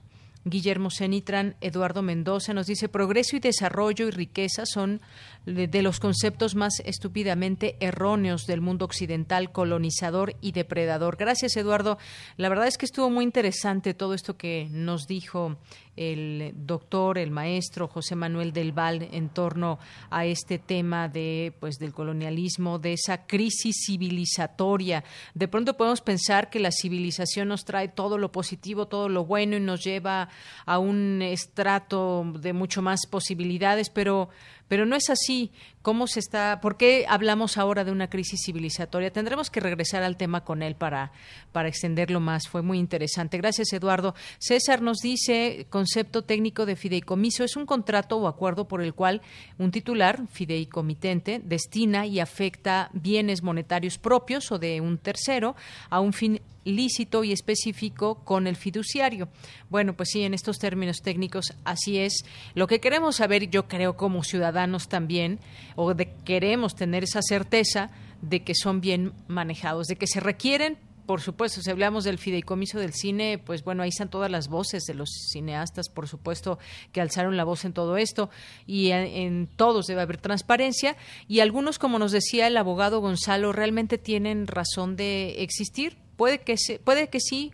Guillermo 0.44 0.90
Cenitran, 0.90 1.56
Eduardo 1.60 2.02
Mendoza 2.02 2.54
nos 2.54 2.66
dice 2.66 2.88
progreso 2.88 3.36
y 3.36 3.40
desarrollo 3.40 4.08
y 4.08 4.10
riqueza 4.10 4.64
son 4.64 5.00
de 5.46 5.82
los 5.82 6.00
conceptos 6.00 6.54
más 6.54 6.80
estúpidamente 6.84 7.76
erróneos 7.80 8.46
del 8.46 8.60
mundo 8.60 8.84
occidental, 8.84 9.52
colonizador 9.52 10.36
y 10.40 10.52
depredador. 10.52 11.16
Gracias, 11.16 11.56
Eduardo. 11.56 11.98
La 12.36 12.48
verdad 12.48 12.66
es 12.66 12.78
que 12.78 12.86
estuvo 12.86 13.10
muy 13.10 13.24
interesante 13.24 13.94
todo 13.94 14.14
esto 14.14 14.36
que 14.36 14.68
nos 14.70 15.06
dijo 15.06 15.56
el 15.96 16.52
doctor, 16.54 17.18
el 17.18 17.30
maestro 17.30 17.88
José 17.88 18.14
Manuel 18.14 18.52
del 18.52 18.72
Val 18.72 19.08
en 19.12 19.28
torno 19.28 19.78
a 20.08 20.24
este 20.24 20.58
tema 20.58 21.08
de 21.08 21.52
pues 21.60 21.76
del 21.76 21.92
colonialismo, 21.92 22.78
de 22.78 22.94
esa 22.94 23.26
crisis 23.26 23.84
civilizatoria. 23.86 25.04
De 25.34 25.48
pronto 25.48 25.76
podemos 25.76 26.00
pensar 26.00 26.48
que 26.48 26.60
la 26.60 26.70
civilización 26.70 27.48
nos 27.48 27.64
trae 27.64 27.88
todo 27.88 28.16
lo 28.16 28.32
positivo, 28.32 28.86
todo 28.86 29.08
lo 29.08 29.24
bueno 29.24 29.56
y 29.56 29.60
nos 29.60 29.84
lleva 29.84 30.28
a 30.64 30.78
un 30.78 31.20
estrato 31.22 32.24
de 32.38 32.52
mucho 32.52 32.80
más 32.82 33.06
posibilidades, 33.06 33.90
pero 33.90 34.30
pero 34.70 34.86
no 34.86 34.94
es 34.94 35.10
así. 35.10 35.50
¿Cómo 35.82 36.06
se 36.06 36.20
está? 36.20 36.60
¿Por 36.60 36.76
qué 36.76 37.06
hablamos 37.08 37.56
ahora 37.56 37.84
de 37.84 37.90
una 37.90 38.10
crisis 38.10 38.42
civilizatoria? 38.44 39.10
Tendremos 39.10 39.48
que 39.48 39.60
regresar 39.60 40.02
al 40.02 40.18
tema 40.18 40.44
con 40.44 40.62
él 40.62 40.74
para, 40.74 41.10
para 41.52 41.70
extenderlo 41.70 42.20
más. 42.20 42.48
Fue 42.48 42.60
muy 42.60 42.78
interesante. 42.78 43.38
Gracias, 43.38 43.72
Eduardo. 43.72 44.14
César 44.38 44.82
nos 44.82 44.98
dice, 44.98 45.66
concepto 45.70 46.20
técnico 46.20 46.66
de 46.66 46.76
fideicomiso 46.76 47.44
es 47.44 47.56
un 47.56 47.64
contrato 47.64 48.18
o 48.18 48.28
acuerdo 48.28 48.68
por 48.68 48.82
el 48.82 48.92
cual 48.92 49.22
un 49.56 49.70
titular, 49.70 50.28
fideicomitente, 50.30 51.40
destina 51.42 52.04
y 52.04 52.20
afecta 52.20 52.90
bienes 52.92 53.42
monetarios 53.42 53.96
propios 53.96 54.52
o 54.52 54.58
de 54.58 54.82
un 54.82 54.98
tercero 54.98 55.56
a 55.88 56.00
un 56.00 56.12
fin 56.12 56.42
lícito 56.64 57.24
y 57.24 57.32
específico 57.32 58.16
con 58.24 58.46
el 58.46 58.56
fiduciario. 58.56 59.28
Bueno, 59.68 59.94
pues 59.94 60.10
sí, 60.10 60.22
en 60.22 60.34
estos 60.34 60.58
términos 60.58 60.98
técnicos 61.02 61.54
así 61.64 61.98
es. 61.98 62.24
Lo 62.54 62.66
que 62.66 62.80
queremos 62.80 63.16
saber, 63.16 63.48
yo 63.50 63.66
creo 63.68 63.96
como 63.96 64.22
ciudadanos 64.22 64.88
también, 64.88 65.38
o 65.76 65.94
de 65.94 66.12
queremos 66.24 66.74
tener 66.74 67.04
esa 67.04 67.22
certeza 67.22 67.90
de 68.22 68.42
que 68.42 68.54
son 68.54 68.80
bien 68.80 69.12
manejados, 69.28 69.86
de 69.86 69.96
que 69.96 70.06
se 70.06 70.20
requieren 70.20 70.78
por 71.06 71.22
supuesto, 71.22 71.60
si 71.60 71.68
hablamos 71.68 72.04
del 72.04 72.18
fideicomiso 72.18 72.78
del 72.78 72.92
cine, 72.92 73.38
pues 73.44 73.64
bueno, 73.64 73.82
ahí 73.82 73.88
están 73.88 74.10
todas 74.10 74.30
las 74.30 74.46
voces 74.46 74.84
de 74.84 74.94
los 74.94 75.08
cineastas, 75.32 75.88
por 75.88 76.06
supuesto, 76.06 76.60
que 76.92 77.00
alzaron 77.00 77.36
la 77.36 77.42
voz 77.42 77.64
en 77.64 77.72
todo 77.72 77.96
esto, 77.96 78.30
y 78.64 78.90
en, 78.92 79.06
en, 79.06 79.46
todos 79.48 79.88
debe 79.88 80.02
haber 80.02 80.18
transparencia, 80.18 80.96
y 81.26 81.40
algunos, 81.40 81.80
como 81.80 81.98
nos 81.98 82.12
decía 82.12 82.46
el 82.46 82.56
abogado 82.56 83.00
Gonzalo, 83.00 83.52
realmente 83.52 83.98
tienen 83.98 84.46
razón 84.46 84.94
de 84.94 85.42
existir, 85.42 85.96
Puede 86.20 86.42
que, 86.42 86.58
se, 86.58 86.78
puede 86.78 87.08
que 87.08 87.18
sí, 87.18 87.50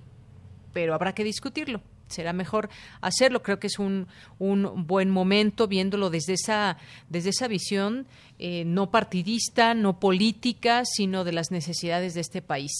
pero 0.73 0.93
habrá 0.93 1.15
que 1.15 1.23
discutirlo 1.23 1.83
será 2.09 2.33
mejor 2.33 2.69
hacerlo. 3.01 3.43
Creo 3.43 3.59
que 3.59 3.67
es 3.67 3.79
un, 3.79 4.07
un 4.39 4.87
buen 4.87 5.11
momento 5.11 5.69
viéndolo 5.69 6.11
desde 6.11 6.35
esa, 6.35 6.79
desde 7.09 7.31
esa 7.31 7.49
visión 7.49 8.07
eh, 8.39 8.65
no 8.65 8.91
partidista, 8.91 9.75
no 9.75 9.99
política, 9.99 10.85
sino 10.85 11.25
de 11.25 11.33
las 11.33 11.51
necesidades 11.51 12.15
de 12.15 12.21
este 12.21 12.43
país. 12.43 12.73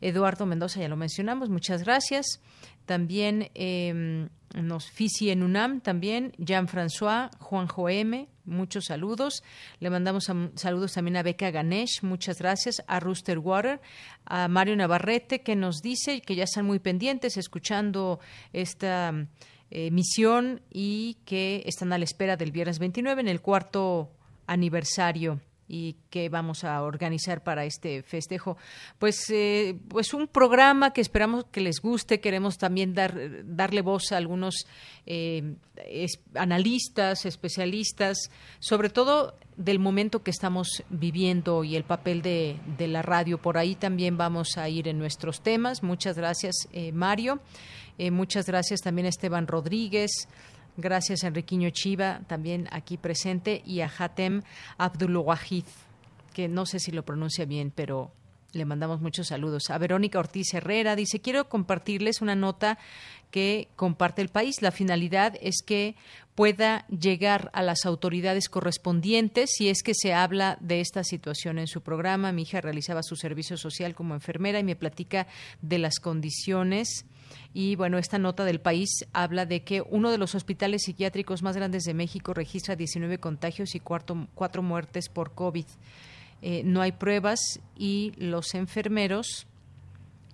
Eduardo 0.00 0.46
Mendoza, 0.46 0.80
ya 0.80 0.88
lo 0.88 0.96
mencionamos, 0.96 1.48
muchas 1.48 1.82
gracias. 1.82 2.40
También 2.86 3.50
eh, 3.54 4.28
nos 4.54 4.90
Fisi 4.90 5.30
en 5.30 5.42
UNAM, 5.42 5.80
también 5.80 6.32
Jean-François, 6.38 7.30
Juanjo 7.38 7.88
M, 7.88 8.28
muchos 8.44 8.86
saludos. 8.86 9.42
Le 9.80 9.90
mandamos 9.90 10.30
saludos 10.54 10.92
también 10.92 11.16
a 11.16 11.22
Beca 11.22 11.50
Ganesh, 11.50 12.02
muchas 12.02 12.38
gracias. 12.38 12.82
A 12.86 13.00
Rooster 13.00 13.38
Water, 13.38 13.80
a 14.24 14.48
Mario 14.48 14.76
Navarrete, 14.76 15.40
que 15.40 15.56
nos 15.56 15.80
dice 15.80 16.20
que 16.20 16.34
ya 16.34 16.44
están 16.44 16.66
muy 16.66 16.78
pendientes 16.78 17.36
escuchando 17.36 18.20
esta 18.52 19.14
emisión 19.70 20.60
eh, 20.60 20.68
y 20.70 21.16
que 21.24 21.62
están 21.66 21.92
a 21.92 21.98
la 21.98 22.04
espera 22.04 22.36
del 22.36 22.52
viernes 22.52 22.78
29 22.78 23.20
en 23.20 23.28
el 23.28 23.40
cuarto 23.40 24.10
aniversario 24.46 25.40
y 25.72 25.96
qué 26.10 26.28
vamos 26.28 26.64
a 26.64 26.82
organizar 26.82 27.42
para 27.42 27.64
este 27.64 28.02
festejo. 28.02 28.58
Pues, 28.98 29.30
eh, 29.30 29.74
pues 29.88 30.12
un 30.12 30.28
programa 30.28 30.92
que 30.92 31.00
esperamos 31.00 31.46
que 31.46 31.62
les 31.62 31.80
guste. 31.80 32.20
Queremos 32.20 32.58
también 32.58 32.92
dar, 32.92 33.16
darle 33.46 33.80
voz 33.80 34.12
a 34.12 34.18
algunos 34.18 34.66
eh, 35.06 35.54
analistas, 36.34 37.24
especialistas, 37.24 38.18
sobre 38.58 38.90
todo 38.90 39.34
del 39.56 39.78
momento 39.78 40.22
que 40.22 40.30
estamos 40.30 40.82
viviendo 40.90 41.64
y 41.64 41.74
el 41.74 41.84
papel 41.84 42.20
de, 42.20 42.58
de, 42.76 42.86
la 42.86 43.00
radio. 43.00 43.38
Por 43.38 43.56
ahí 43.56 43.74
también 43.74 44.18
vamos 44.18 44.58
a 44.58 44.68
ir 44.68 44.88
en 44.88 44.98
nuestros 44.98 45.40
temas. 45.40 45.82
Muchas 45.82 46.18
gracias, 46.18 46.54
eh, 46.74 46.92
Mario. 46.92 47.40
muchas 48.10 48.44
gracias 48.44 48.80
también 48.80 49.06
a 49.06 49.08
Esteban 49.08 49.46
Rodríguez. 49.46 50.28
Gracias, 50.76 51.22
Enriquiño 51.22 51.70
Chiva, 51.70 52.22
también 52.26 52.68
aquí 52.70 52.96
presente, 52.96 53.62
y 53.66 53.80
a 53.80 53.92
Hatem 53.98 54.42
Abdulwahid, 54.78 55.66
que 56.32 56.48
no 56.48 56.64
sé 56.64 56.78
si 56.78 56.92
lo 56.92 57.04
pronuncia 57.04 57.44
bien, 57.44 57.70
pero 57.74 58.10
le 58.52 58.64
mandamos 58.64 59.00
muchos 59.00 59.28
saludos. 59.28 59.70
A 59.70 59.78
Verónica 59.78 60.18
Ortiz 60.18 60.52
Herrera 60.54 60.96
dice, 60.96 61.20
quiero 61.20 61.48
compartirles 61.48 62.20
una 62.20 62.34
nota 62.34 62.78
que 63.30 63.68
comparte 63.76 64.22
el 64.22 64.28
país. 64.28 64.60
La 64.60 64.70
finalidad 64.70 65.34
es 65.40 65.62
que 65.64 65.96
pueda 66.34 66.86
llegar 66.88 67.50
a 67.54 67.62
las 67.62 67.86
autoridades 67.86 68.48
correspondientes 68.48 69.50
si 69.56 69.68
es 69.68 69.82
que 69.82 69.94
se 69.94 70.12
habla 70.12 70.58
de 70.60 70.80
esta 70.80 71.02
situación 71.02 71.58
en 71.58 71.66
su 71.66 71.82
programa. 71.82 72.32
Mi 72.32 72.42
hija 72.42 72.60
realizaba 72.60 73.02
su 73.02 73.16
servicio 73.16 73.56
social 73.56 73.94
como 73.94 74.14
enfermera 74.14 74.58
y 74.58 74.64
me 74.64 74.76
platica 74.76 75.26
de 75.62 75.78
las 75.78 75.98
condiciones 75.98 77.06
y 77.54 77.76
bueno, 77.76 77.98
esta 77.98 78.18
nota 78.18 78.44
del 78.44 78.60
país 78.60 78.88
habla 79.12 79.44
de 79.44 79.62
que 79.62 79.82
uno 79.82 80.10
de 80.10 80.18
los 80.18 80.34
hospitales 80.34 80.82
psiquiátricos 80.84 81.42
más 81.42 81.56
grandes 81.56 81.84
de 81.84 81.94
México 81.94 82.32
registra 82.32 82.76
19 82.76 83.18
contagios 83.18 83.74
y 83.74 83.80
cuatro, 83.80 84.26
cuatro 84.34 84.62
muertes 84.62 85.08
por 85.08 85.34
COVID. 85.34 85.66
Eh, 86.40 86.62
no 86.64 86.80
hay 86.80 86.92
pruebas 86.92 87.60
y 87.76 88.12
los 88.16 88.54
enfermeros 88.54 89.46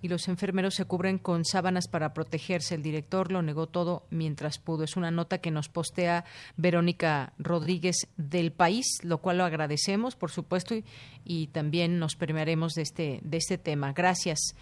y 0.01 0.07
los 0.07 0.27
enfermeros 0.27 0.75
se 0.75 0.85
cubren 0.85 1.17
con 1.17 1.45
sábanas 1.45 1.87
para 1.87 2.13
protegerse. 2.13 2.75
El 2.75 2.83
director 2.83 3.31
lo 3.31 3.41
negó 3.41 3.67
todo 3.67 4.03
mientras 4.09 4.57
pudo. 4.57 4.83
Es 4.83 4.95
una 4.95 5.11
nota 5.11 5.39
que 5.39 5.51
nos 5.51 5.69
postea 5.69 6.25
Verónica 6.57 7.33
Rodríguez 7.37 8.07
del 8.17 8.51
país, 8.51 8.85
lo 9.03 9.19
cual 9.19 9.39
lo 9.39 9.43
agradecemos, 9.43 10.15
por 10.15 10.31
supuesto, 10.31 10.75
y, 11.25 11.47
también 11.47 11.99
nos 11.99 12.15
premiaremos 12.15 12.73
de 12.73 12.81
este, 12.83 13.19
de 13.23 13.37
este 13.37 13.57
tema. 13.57 13.93
Gracias. 13.93 14.55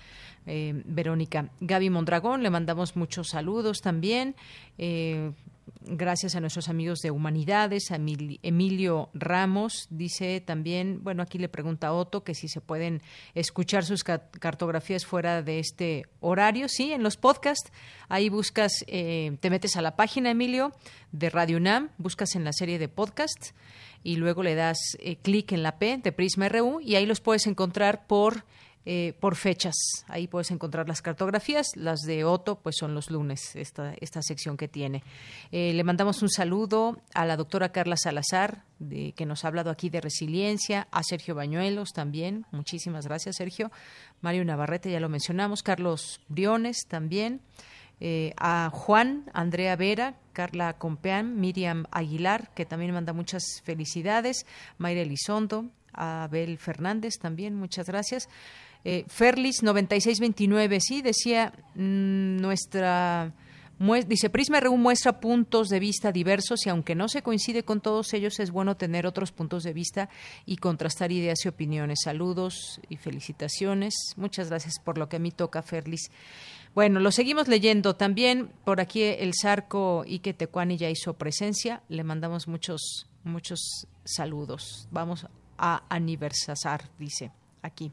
Eh, 0.45 0.81
Verónica. 0.85 1.49
Gaby 1.59 1.89
Mondragón, 1.89 2.41
le 2.41 2.49
mandamos 2.49 2.95
muchos 2.95 3.29
saludos 3.29 3.81
también. 3.81 4.35
Eh, 4.77 5.31
gracias 5.81 6.35
a 6.35 6.39
nuestros 6.39 6.69
amigos 6.69 6.99
de 6.99 7.11
Humanidades, 7.11 7.91
a 7.91 7.95
Emilio 7.95 9.09
Ramos, 9.13 9.87
dice 9.89 10.41
también, 10.41 11.03
bueno, 11.03 11.23
aquí 11.23 11.37
le 11.37 11.49
pregunta 11.49 11.87
a 11.87 11.93
Otto 11.93 12.23
que 12.23 12.35
si 12.35 12.47
se 12.47 12.61
pueden 12.61 13.01
escuchar 13.35 13.85
sus 13.85 14.03
cartografías 14.03 15.05
fuera 15.05 15.41
de 15.41 15.59
este 15.59 16.05
horario. 16.19 16.67
Sí, 16.69 16.91
en 16.91 17.03
los 17.03 17.17
podcasts, 17.17 17.71
ahí 18.09 18.29
buscas, 18.29 18.71
eh, 18.87 19.37
te 19.39 19.49
metes 19.49 19.75
a 19.77 19.81
la 19.81 19.95
página, 19.95 20.31
Emilio, 20.31 20.73
de 21.11 21.29
Radio 21.29 21.57
UNAM, 21.57 21.89
buscas 21.97 22.35
en 22.35 22.43
la 22.43 22.53
serie 22.53 22.79
de 22.79 22.89
podcasts 22.89 23.53
y 24.03 24.15
luego 24.15 24.43
le 24.43 24.55
das 24.55 24.77
clic 25.21 25.51
en 25.51 25.63
la 25.63 25.79
P 25.79 25.97
de 25.97 26.11
Prisma 26.11 26.49
RU 26.49 26.79
y 26.81 26.95
ahí 26.95 27.05
los 27.05 27.21
puedes 27.21 27.47
encontrar 27.47 28.07
por 28.07 28.45
eh, 28.89 29.11
por 29.19 29.35
fechas. 29.35 29.75
Ahí 30.07 30.29
puedes 30.29 30.49
encontrar 30.49 30.87
las 30.87 31.01
cartografías. 31.01 31.75
Las 31.75 31.99
de 32.03 32.23
Otto, 32.23 32.59
pues 32.59 32.77
son 32.79 32.95
los 32.95 33.11
lunes, 33.11 33.53
esta, 33.57 33.93
esta 33.99 34.21
sección 34.21 34.55
que 34.55 34.69
tiene. 34.69 35.03
Eh, 35.51 35.73
le 35.73 35.83
mandamos 35.83 36.21
un 36.21 36.29
saludo 36.29 37.01
a 37.13 37.25
la 37.25 37.35
doctora 37.35 37.73
Carla 37.73 37.97
Salazar, 37.97 38.63
de, 38.79 39.11
que 39.11 39.25
nos 39.25 39.43
ha 39.43 39.49
hablado 39.49 39.71
aquí 39.71 39.89
de 39.89 39.99
resiliencia, 39.99 40.87
a 40.89 41.03
Sergio 41.03 41.35
Bañuelos 41.35 41.91
también. 41.91 42.45
Muchísimas 42.51 43.05
gracias, 43.05 43.35
Sergio. 43.35 43.73
Mario 44.21 44.45
Navarrete, 44.45 44.89
ya 44.89 45.01
lo 45.01 45.09
mencionamos. 45.09 45.63
Carlos 45.63 46.21
Briones 46.29 46.85
también. 46.87 47.41
Eh, 47.99 48.33
a 48.37 48.69
Juan, 48.71 49.25
Andrea 49.33 49.75
Vera, 49.75 50.15
Carla 50.31 50.77
Compeán, 50.77 51.41
Miriam 51.41 51.87
Aguilar, 51.91 52.51
que 52.53 52.65
también 52.65 52.93
manda 52.93 53.11
muchas 53.11 53.43
felicidades, 53.65 54.45
Mayra 54.77 55.01
Elizondo, 55.01 55.65
a 55.91 56.23
Abel 56.23 56.57
Fernández 56.57 57.17
también, 57.19 57.55
muchas 57.55 57.87
gracias. 57.87 58.29
Eh, 58.83 59.05
Ferlis 59.07 59.63
9629, 59.63 60.79
sí, 60.81 61.01
decía 61.01 61.53
mm, 61.75 62.37
nuestra 62.37 63.33
dice 64.07 64.29
Prisma 64.29 64.59
RU 64.59 64.75
muestra 64.77 65.19
puntos 65.19 65.69
de 65.69 65.79
vista 65.79 66.11
diversos 66.11 66.65
y 66.65 66.69
aunque 66.69 66.95
no 66.95 67.07
se 67.07 67.21
coincide 67.21 67.63
con 67.63 67.79
todos 67.79 68.13
ellos 68.13 68.39
es 68.39 68.51
bueno 68.51 68.75
tener 68.75 69.05
otros 69.05 69.31
puntos 69.31 69.63
de 69.63 69.73
vista 69.73 70.09
y 70.45 70.57
contrastar 70.57 71.11
ideas 71.11 71.45
y 71.45 71.47
opiniones. 71.47 71.99
Saludos 72.03 72.81
y 72.89 72.97
felicitaciones. 72.97 73.93
Muchas 74.15 74.49
gracias 74.49 74.75
por 74.83 74.97
lo 74.97 75.09
que 75.09 75.17
a 75.17 75.19
mí 75.19 75.31
toca, 75.31 75.61
Ferlis. 75.61 76.09
Bueno, 76.73 76.99
lo 76.99 77.11
seguimos 77.11 77.47
leyendo. 77.47 77.95
También 77.95 78.51
por 78.63 78.81
aquí 78.81 79.03
el 79.03 79.33
Zarco 79.39 80.03
Ike 80.07 80.33
Tecuani 80.33 80.77
ya 80.77 80.89
hizo 80.89 81.13
presencia. 81.13 81.83
Le 81.87 82.03
mandamos 82.03 82.47
muchos, 82.47 83.07
muchos 83.23 83.87
saludos. 84.03 84.87
Vamos 84.91 85.27
a 85.57 85.83
aniversar, 85.89 86.89
dice 86.97 87.31
aquí. 87.61 87.91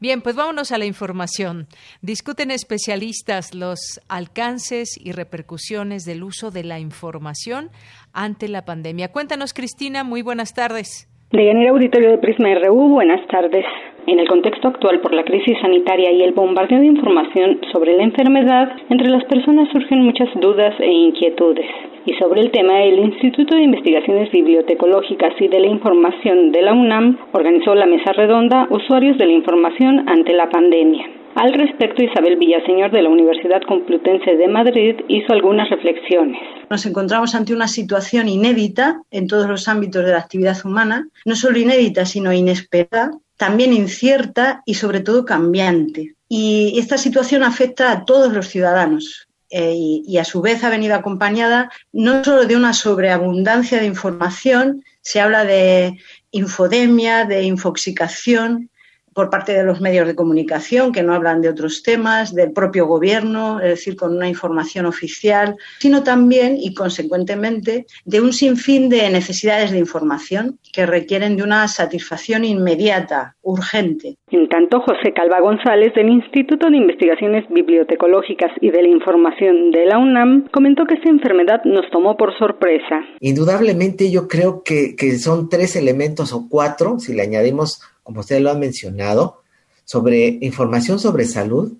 Bien, 0.00 0.22
pues 0.22 0.36
vámonos 0.36 0.72
a 0.72 0.78
la 0.78 0.84
información. 0.84 1.66
Discuten 2.02 2.50
especialistas 2.50 3.54
los 3.54 4.00
alcances 4.08 4.96
y 5.02 5.12
repercusiones 5.12 6.04
del 6.04 6.22
uso 6.22 6.50
de 6.50 6.64
la 6.64 6.78
información 6.78 7.70
ante 8.12 8.48
la 8.48 8.64
pandemia. 8.64 9.12
Cuéntanos, 9.12 9.52
Cristina, 9.52 10.04
muy 10.04 10.22
buenas 10.22 10.54
tardes. 10.54 11.08
De 11.32 11.68
Auditorio 11.68 12.10
de 12.12 12.18
Prisma 12.18 12.54
RU, 12.54 12.88
buenas 12.90 13.26
tardes. 13.28 13.64
En 14.06 14.20
el 14.20 14.28
contexto 14.28 14.68
actual 14.68 15.00
por 15.00 15.12
la 15.12 15.24
crisis 15.24 15.58
sanitaria 15.60 16.12
y 16.12 16.22
el 16.22 16.32
bombardeo 16.32 16.78
de 16.78 16.86
información 16.86 17.60
sobre 17.72 17.96
la 17.96 18.04
enfermedad, 18.04 18.70
entre 18.88 19.08
las 19.08 19.24
personas 19.24 19.68
surgen 19.72 20.04
muchas 20.04 20.28
dudas 20.40 20.74
e 20.78 20.92
inquietudes. 20.92 21.66
Y 22.04 22.14
sobre 22.14 22.42
el 22.42 22.52
tema, 22.52 22.84
el 22.84 23.00
Instituto 23.00 23.56
de 23.56 23.64
Investigaciones 23.64 24.30
Bibliotecológicas 24.30 25.32
y 25.40 25.48
de 25.48 25.58
la 25.58 25.66
Información 25.66 26.52
de 26.52 26.62
la 26.62 26.72
UNAM 26.72 27.18
organizó 27.32 27.74
la 27.74 27.86
mesa 27.86 28.12
redonda 28.12 28.68
Usuarios 28.70 29.18
de 29.18 29.26
la 29.26 29.32
Información 29.32 30.08
ante 30.08 30.32
la 30.34 30.48
pandemia. 30.50 31.04
Al 31.34 31.52
respecto, 31.52 32.02
Isabel 32.02 32.36
Villaseñor 32.36 32.92
de 32.92 33.02
la 33.02 33.10
Universidad 33.10 33.60
Complutense 33.66 34.36
de 34.36 34.48
Madrid 34.48 34.94
hizo 35.08 35.32
algunas 35.32 35.68
reflexiones. 35.68 36.40
Nos 36.70 36.86
encontramos 36.86 37.34
ante 37.34 37.52
una 37.52 37.68
situación 37.68 38.28
inédita 38.28 39.02
en 39.10 39.26
todos 39.26 39.46
los 39.46 39.68
ámbitos 39.68 40.04
de 40.04 40.12
la 40.12 40.18
actividad 40.18 40.56
humana, 40.64 41.08
no 41.26 41.34
solo 41.34 41.58
inédita, 41.58 42.06
sino 42.06 42.32
inesperada, 42.32 43.10
también 43.36 43.72
incierta 43.72 44.62
y 44.64 44.74
sobre 44.74 45.00
todo 45.00 45.24
cambiante. 45.24 46.14
Y 46.28 46.78
esta 46.78 46.98
situación 46.98 47.42
afecta 47.42 47.92
a 47.92 48.04
todos 48.04 48.32
los 48.32 48.48
ciudadanos, 48.48 49.28
eh, 49.48 49.74
y, 49.76 50.18
a 50.18 50.24
su 50.24 50.40
vez 50.40 50.64
ha 50.64 50.70
venido 50.70 50.96
acompañada 50.96 51.70
no 51.92 52.24
solo 52.24 52.46
de 52.46 52.56
una 52.56 52.72
sobreabundancia 52.72 53.78
de 53.78 53.86
información, 53.86 54.84
se 55.02 55.20
habla 55.20 55.44
de 55.44 56.00
infodemia, 56.32 57.24
de 57.26 57.44
infoxicación, 57.44 58.70
por 59.16 59.30
parte 59.30 59.54
de 59.54 59.64
los 59.64 59.80
medios 59.80 60.06
de 60.06 60.14
comunicación 60.14 60.92
que 60.92 61.02
no 61.02 61.14
hablan 61.14 61.40
de 61.40 61.48
otros 61.48 61.82
temas, 61.82 62.34
del 62.34 62.52
propio 62.52 62.86
gobierno, 62.86 63.60
es 63.60 63.70
decir, 63.70 63.96
con 63.96 64.14
una 64.14 64.28
información 64.28 64.84
oficial, 64.84 65.56
sino 65.78 66.02
también 66.02 66.58
y 66.60 66.74
consecuentemente 66.74 67.86
de 68.04 68.20
un 68.20 68.34
sinfín 68.34 68.90
de 68.90 69.08
necesidades 69.08 69.70
de 69.70 69.78
información 69.78 70.58
que 70.70 70.84
requieren 70.84 71.38
de 71.38 71.44
una 71.44 71.66
satisfacción 71.66 72.44
inmediata, 72.44 73.36
urgente. 73.40 74.16
En 74.30 74.50
tanto, 74.50 74.80
José 74.80 75.14
Calva 75.14 75.40
González 75.40 75.94
del 75.94 76.10
Instituto 76.10 76.68
de 76.68 76.76
Investigaciones 76.76 77.48
Bibliotecológicas 77.48 78.50
y 78.60 78.70
de 78.70 78.82
la 78.82 78.88
Información 78.88 79.70
de 79.70 79.86
la 79.86 79.96
UNAM 79.96 80.46
comentó 80.52 80.84
que 80.84 80.94
esta 80.94 81.08
enfermedad 81.08 81.62
nos 81.64 81.88
tomó 81.90 82.18
por 82.18 82.36
sorpresa. 82.36 83.00
Indudablemente 83.20 84.10
yo 84.10 84.28
creo 84.28 84.62
que, 84.62 84.94
que 84.94 85.12
son 85.12 85.48
tres 85.48 85.74
elementos 85.74 86.34
o 86.34 86.50
cuatro, 86.50 86.98
si 86.98 87.14
le 87.14 87.22
añadimos 87.22 87.80
como 88.06 88.20
ustedes 88.20 88.40
lo 88.40 88.52
han 88.52 88.60
mencionado, 88.60 89.42
sobre 89.84 90.38
información 90.40 91.00
sobre 91.00 91.24
salud, 91.24 91.72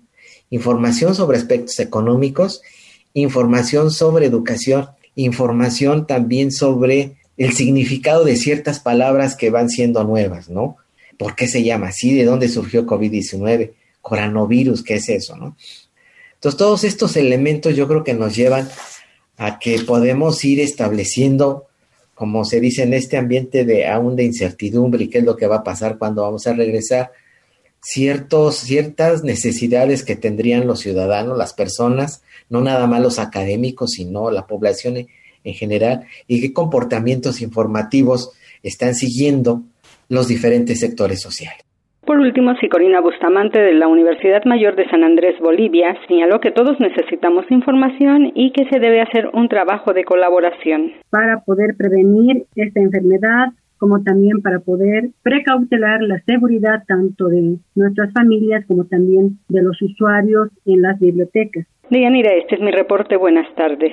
información 0.49 1.15
sobre 1.15 1.37
aspectos 1.37 1.79
económicos, 1.79 2.61
información 3.13 3.91
sobre 3.91 4.25
educación, 4.25 4.89
información 5.15 6.05
también 6.05 6.51
sobre 6.51 7.15
el 7.37 7.53
significado 7.53 8.25
de 8.25 8.35
ciertas 8.35 8.81
palabras 8.81 9.37
que 9.37 9.51
van 9.51 9.69
siendo 9.69 10.03
nuevas, 10.03 10.49
¿no? 10.49 10.75
¿Por 11.17 11.33
qué 11.33 11.47
se 11.47 11.63
llama 11.63 11.87
así? 11.87 12.13
¿De 12.13 12.25
dónde 12.25 12.49
surgió 12.49 12.85
COVID-19? 12.85 13.71
Coronavirus, 14.01 14.83
¿qué 14.83 14.95
es 14.95 15.07
eso, 15.07 15.37
no? 15.37 15.55
Entonces, 16.33 16.57
todos 16.57 16.83
estos 16.83 17.15
elementos 17.15 17.73
yo 17.73 17.87
creo 17.87 18.03
que 18.03 18.13
nos 18.13 18.35
llevan 18.35 18.67
a 19.37 19.59
que 19.59 19.79
podemos 19.79 20.43
ir 20.43 20.59
estableciendo 20.59 21.67
como 22.17 22.43
se 22.45 22.59
dice, 22.59 22.81
en 22.81 22.95
este 22.95 23.15
ambiente 23.15 23.63
de 23.63 23.85
aún 23.85 24.15
de 24.15 24.23
incertidumbre 24.23 25.03
y 25.03 25.07
qué 25.07 25.19
es 25.19 25.23
lo 25.23 25.37
que 25.37 25.45
va 25.45 25.57
a 25.57 25.63
pasar 25.63 25.99
cuando 25.99 26.23
vamos 26.23 26.47
a 26.47 26.53
regresar, 26.53 27.11
ciertos, 27.79 28.55
ciertas 28.55 29.23
necesidades 29.23 30.03
que 30.03 30.15
tendrían 30.15 30.65
los 30.65 30.79
ciudadanos, 30.79 31.37
las 31.37 31.53
personas, 31.53 32.23
no 32.49 32.61
nada 32.61 32.87
más 32.87 33.01
los 33.01 33.19
académicos, 33.19 33.91
sino 33.91 34.31
la 34.31 34.47
población 34.47 34.97
en, 34.97 35.07
en 35.43 35.53
general, 35.53 36.07
y 36.27 36.41
qué 36.41 36.53
comportamientos 36.53 37.39
informativos 37.39 38.31
están 38.63 38.95
siguiendo 38.95 39.61
los 40.09 40.27
diferentes 40.27 40.79
sectores 40.79 41.21
sociales. 41.21 41.66
Por 42.07 42.21
último, 42.21 42.55
Sicorina 42.55 43.01
Bustamante 43.01 43.59
de 43.59 43.73
la 43.73 43.89
Universidad 43.89 44.45
Mayor 44.45 44.77
de 44.77 44.89
San 44.89 45.03
Andrés, 45.03 45.37
Bolivia, 45.41 45.93
señaló 46.07 46.39
que 46.39 46.51
todos 46.51 46.79
necesitamos 46.79 47.43
información 47.51 48.31
y 48.33 48.51
que 48.51 48.63
se 48.69 48.79
debe 48.79 49.01
hacer 49.01 49.29
un 49.33 49.49
trabajo 49.49 49.91
de 49.91 50.05
colaboración. 50.05 50.93
Para 51.09 51.41
poder 51.41 51.75
prevenir 51.75 52.45
esta 52.55 52.79
enfermedad, 52.79 53.49
como 53.77 54.03
también 54.03 54.41
para 54.41 54.59
poder 54.59 55.09
precautelar 55.21 56.01
la 56.01 56.21
seguridad 56.21 56.85
tanto 56.87 57.27
de 57.27 57.57
nuestras 57.75 58.13
familias 58.13 58.65
como 58.67 58.85
también 58.85 59.39
de 59.49 59.61
los 59.61 59.81
usuarios 59.81 60.47
en 60.65 60.83
las 60.83 60.97
bibliotecas. 61.01 61.67
Deyanira, 61.89 62.31
este 62.35 62.55
es 62.55 62.61
mi 62.61 62.71
reporte. 62.71 63.17
Buenas 63.17 63.53
tardes. 63.55 63.91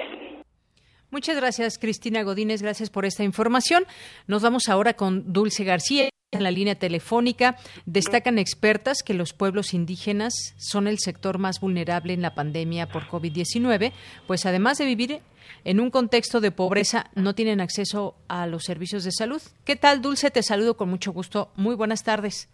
Muchas 1.14 1.36
gracias, 1.36 1.78
Cristina 1.78 2.24
Godínez. 2.24 2.60
Gracias 2.60 2.90
por 2.90 3.04
esta 3.04 3.22
información. 3.22 3.84
Nos 4.26 4.42
vamos 4.42 4.68
ahora 4.68 4.94
con 4.94 5.32
Dulce 5.32 5.62
García 5.62 6.08
en 6.32 6.42
la 6.42 6.50
línea 6.50 6.74
telefónica. 6.74 7.54
Destacan 7.86 8.36
expertas 8.36 9.04
que 9.04 9.14
los 9.14 9.32
pueblos 9.32 9.74
indígenas 9.74 10.34
son 10.58 10.88
el 10.88 10.98
sector 10.98 11.38
más 11.38 11.60
vulnerable 11.60 12.14
en 12.14 12.20
la 12.20 12.34
pandemia 12.34 12.88
por 12.88 13.04
COVID-19, 13.04 13.92
pues 14.26 14.44
además 14.44 14.78
de 14.78 14.86
vivir 14.86 15.20
en 15.62 15.78
un 15.78 15.92
contexto 15.92 16.40
de 16.40 16.50
pobreza, 16.50 17.04
no 17.14 17.36
tienen 17.36 17.60
acceso 17.60 18.16
a 18.26 18.48
los 18.48 18.64
servicios 18.64 19.04
de 19.04 19.12
salud. 19.12 19.40
¿Qué 19.64 19.76
tal, 19.76 20.02
Dulce? 20.02 20.32
Te 20.32 20.42
saludo 20.42 20.76
con 20.76 20.88
mucho 20.88 21.12
gusto. 21.12 21.52
Muy 21.54 21.76
buenas 21.76 22.02
tardes. 22.02 22.50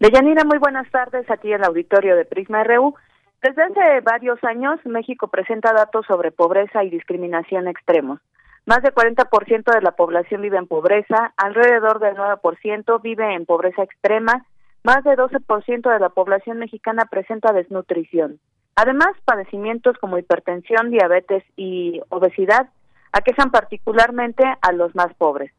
Deyanira, 0.00 0.42
muy 0.42 0.58
buenas 0.58 0.90
tardes 0.90 1.30
aquí 1.30 1.52
en 1.52 1.60
el 1.60 1.66
auditorio 1.66 2.16
de 2.16 2.24
Prisma 2.24 2.64
RU. 2.64 2.96
Desde 3.42 3.62
hace 3.62 4.00
varios 4.02 4.42
años, 4.44 4.78
México 4.84 5.28
presenta 5.28 5.72
datos 5.72 6.04
sobre 6.06 6.30
pobreza 6.30 6.84
y 6.84 6.90
discriminación 6.90 7.68
extremos. 7.68 8.20
Más 8.66 8.82
del 8.82 8.94
40% 8.94 9.74
de 9.74 9.80
la 9.80 9.92
población 9.92 10.42
vive 10.42 10.58
en 10.58 10.66
pobreza, 10.66 11.32
alrededor 11.38 12.00
del 12.00 12.16
9% 12.16 13.00
vive 13.02 13.34
en 13.34 13.46
pobreza 13.46 13.82
extrema, 13.82 14.44
más 14.84 15.02
de 15.04 15.16
12% 15.16 15.90
de 15.90 15.98
la 15.98 16.10
población 16.10 16.58
mexicana 16.58 17.06
presenta 17.06 17.54
desnutrición. 17.54 18.40
Además, 18.76 19.16
padecimientos 19.24 19.96
como 19.98 20.18
hipertensión, 20.18 20.90
diabetes 20.90 21.42
y 21.56 22.00
obesidad 22.10 22.68
aquejan 23.12 23.50
particularmente 23.50 24.44
a 24.60 24.72
los 24.72 24.94
más 24.94 25.12
pobres. 25.14 25.50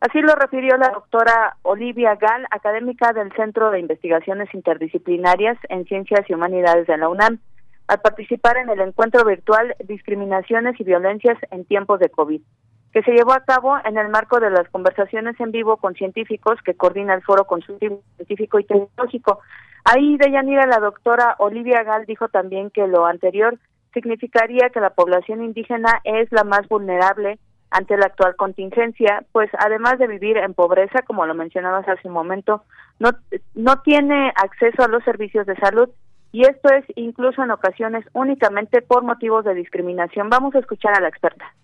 Así 0.00 0.22
lo 0.22 0.34
refirió 0.34 0.78
la 0.78 0.88
doctora 0.88 1.56
Olivia 1.60 2.14
Gal, 2.14 2.46
académica 2.50 3.12
del 3.12 3.30
Centro 3.32 3.70
de 3.70 3.80
Investigaciones 3.80 4.48
Interdisciplinarias 4.54 5.58
en 5.68 5.84
Ciencias 5.84 6.24
y 6.26 6.32
Humanidades 6.32 6.86
de 6.86 6.96
la 6.96 7.10
UNAM, 7.10 7.38
al 7.86 8.00
participar 8.00 8.56
en 8.56 8.70
el 8.70 8.80
encuentro 8.80 9.26
virtual 9.26 9.76
Discriminaciones 9.84 10.80
y 10.80 10.84
Violencias 10.84 11.36
en 11.50 11.66
tiempos 11.66 12.00
de 12.00 12.08
COVID, 12.08 12.40
que 12.94 13.02
se 13.02 13.12
llevó 13.12 13.34
a 13.34 13.44
cabo 13.44 13.76
en 13.84 13.98
el 13.98 14.08
marco 14.08 14.40
de 14.40 14.48
las 14.48 14.66
conversaciones 14.70 15.38
en 15.38 15.52
vivo 15.52 15.76
con 15.76 15.94
científicos 15.94 16.58
que 16.64 16.74
coordina 16.74 17.12
el 17.12 17.22
Foro 17.22 17.44
Consultivo 17.44 18.02
Científico 18.16 18.58
y 18.58 18.64
Tecnológico. 18.64 19.40
Ahí, 19.84 20.16
de 20.16 20.30
Yanira, 20.30 20.66
la 20.66 20.78
doctora 20.78 21.36
Olivia 21.38 21.82
Gal 21.82 22.06
dijo 22.06 22.28
también 22.28 22.70
que 22.70 22.86
lo 22.86 23.04
anterior 23.04 23.58
significaría 23.92 24.70
que 24.70 24.80
la 24.80 24.94
población 24.94 25.44
indígena 25.44 26.00
es 26.04 26.32
la 26.32 26.44
más 26.44 26.66
vulnerable 26.68 27.38
ante 27.70 27.96
la 27.96 28.06
actual 28.06 28.36
contingencia, 28.36 29.24
pues 29.32 29.50
además 29.58 29.98
de 29.98 30.06
vivir 30.06 30.36
en 30.36 30.54
pobreza, 30.54 31.02
como 31.02 31.26
lo 31.26 31.34
mencionabas 31.34 31.88
hace 31.88 32.08
un 32.08 32.14
momento, 32.14 32.64
no, 32.98 33.10
no 33.54 33.80
tiene 33.82 34.32
acceso 34.36 34.82
a 34.82 34.88
los 34.88 35.04
servicios 35.04 35.46
de 35.46 35.56
salud 35.56 35.88
y 36.32 36.42
esto 36.42 36.72
es 36.72 36.84
incluso 36.96 37.42
en 37.42 37.50
ocasiones 37.50 38.04
únicamente 38.12 38.82
por 38.82 39.02
motivos 39.02 39.44
de 39.44 39.54
discriminación. 39.54 40.28
Vamos 40.28 40.54
a 40.54 40.60
escuchar 40.60 40.96
a 40.96 41.00
la 41.00 41.08
experta 41.08 41.54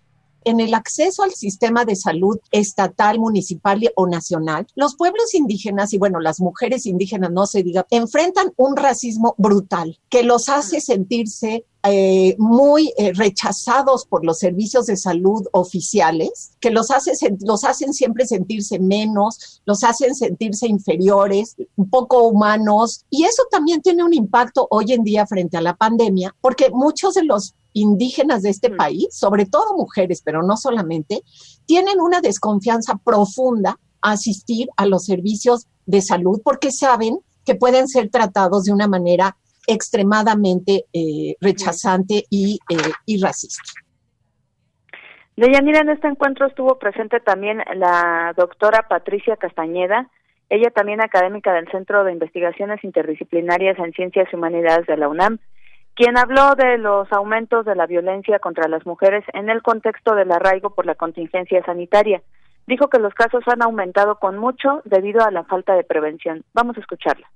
en 0.47 0.61
el 0.61 0.73
acceso 0.73 1.23
al 1.23 1.31
sistema 1.31 1.83
de 1.83 1.97
salud 1.97 2.39
estatal, 2.51 3.19
municipal 3.19 3.81
o 3.95 4.07
nacional, 4.07 4.65
los 4.75 4.95
pueblos 4.95 5.35
indígenas 5.35 5.91
y 5.91 5.97
bueno, 5.97 6.21
las 6.21 6.39
mujeres 6.39 6.85
indígenas 6.85 7.31
no 7.31 7.45
se 7.45 7.63
diga, 7.63 7.85
enfrentan 7.89 8.53
un 8.55 8.77
racismo 8.77 9.35
brutal 9.37 9.99
que 10.07 10.23
los 10.23 10.47
hace 10.47 10.79
sentirse 10.79 11.65
eh, 11.83 12.35
muy 12.37 12.93
eh, 12.97 13.13
rechazados 13.13 14.05
por 14.05 14.25
los 14.25 14.39
servicios 14.39 14.87
de 14.87 14.97
salud 14.97 15.45
oficiales, 15.53 16.51
que 16.59 16.71
los, 16.71 16.91
hace, 16.91 17.13
los 17.41 17.63
hacen 17.63 17.93
siempre 17.93 18.25
sentirse 18.25 18.79
menos, 18.79 19.61
los 19.65 19.83
hacen 19.83 20.15
sentirse 20.15 20.67
inferiores, 20.67 21.55
un 21.75 21.89
poco 21.89 22.23
humanos, 22.23 23.05
y 23.09 23.23
eso 23.23 23.43
también 23.51 23.81
tiene 23.81 24.03
un 24.03 24.13
impacto 24.13 24.67
hoy 24.71 24.93
en 24.93 25.03
día 25.03 25.25
frente 25.27 25.55
a 25.57 25.61
la 25.61 25.75
pandemia, 25.75 26.35
porque 26.41 26.69
muchos 26.71 27.13
de 27.13 27.23
los 27.23 27.53
indígenas 27.73 28.41
de 28.41 28.49
este 28.49 28.71
país, 28.71 29.07
sobre 29.11 29.45
todo 29.45 29.77
mujeres, 29.77 30.21
pero 30.23 30.41
no 30.43 30.57
solamente, 30.57 31.23
tienen 31.65 32.01
una 32.01 32.21
desconfianza 32.21 32.99
profunda 33.03 33.79
a 34.01 34.11
asistir 34.13 34.67
a 34.77 34.85
los 34.85 35.05
servicios 35.05 35.67
de 35.85 36.01
salud 36.01 36.41
porque 36.43 36.71
saben 36.71 37.19
que 37.45 37.55
pueden 37.55 37.87
ser 37.87 38.09
tratados 38.09 38.65
de 38.65 38.73
una 38.73 38.87
manera 38.87 39.37
extremadamente 39.67 40.85
eh, 40.93 41.35
rechazante 41.41 42.23
y, 42.29 42.59
eh, 42.69 42.75
y 43.05 43.21
racista. 43.21 43.63
Deyanira, 45.35 45.81
en 45.81 45.89
este 45.89 46.07
encuentro 46.07 46.47
estuvo 46.47 46.79
presente 46.79 47.19
también 47.19 47.61
la 47.75 48.33
doctora 48.35 48.87
Patricia 48.87 49.35
Castañeda, 49.35 50.09
ella 50.49 50.71
también 50.71 51.01
académica 51.01 51.53
del 51.53 51.69
Centro 51.69 52.03
de 52.03 52.13
Investigaciones 52.13 52.83
Interdisciplinarias 52.83 53.77
en 53.77 53.91
Ciencias 53.93 54.27
y 54.31 54.35
Humanidades 54.35 54.87
de 54.87 54.97
la 54.97 55.09
UNAM, 55.09 55.37
quien 55.93 56.17
habló 56.17 56.55
de 56.55 56.77
los 56.77 57.11
aumentos 57.11 57.65
de 57.65 57.75
la 57.75 57.85
violencia 57.85 58.39
contra 58.39 58.67
las 58.67 58.85
mujeres 58.85 59.23
en 59.33 59.49
el 59.49 59.61
contexto 59.61 60.15
del 60.15 60.31
arraigo 60.31 60.71
por 60.71 60.85
la 60.85 60.95
contingencia 60.95 61.63
sanitaria. 61.65 62.21
Dijo 62.65 62.87
que 62.87 62.99
los 62.99 63.13
casos 63.13 63.43
han 63.47 63.61
aumentado 63.61 64.19
con 64.19 64.37
mucho 64.37 64.81
debido 64.85 65.21
a 65.23 65.31
la 65.31 65.43
falta 65.43 65.75
de 65.75 65.83
prevención. 65.83 66.43
Vamos 66.53 66.77
a 66.77 66.81
escucharla. 66.81 67.27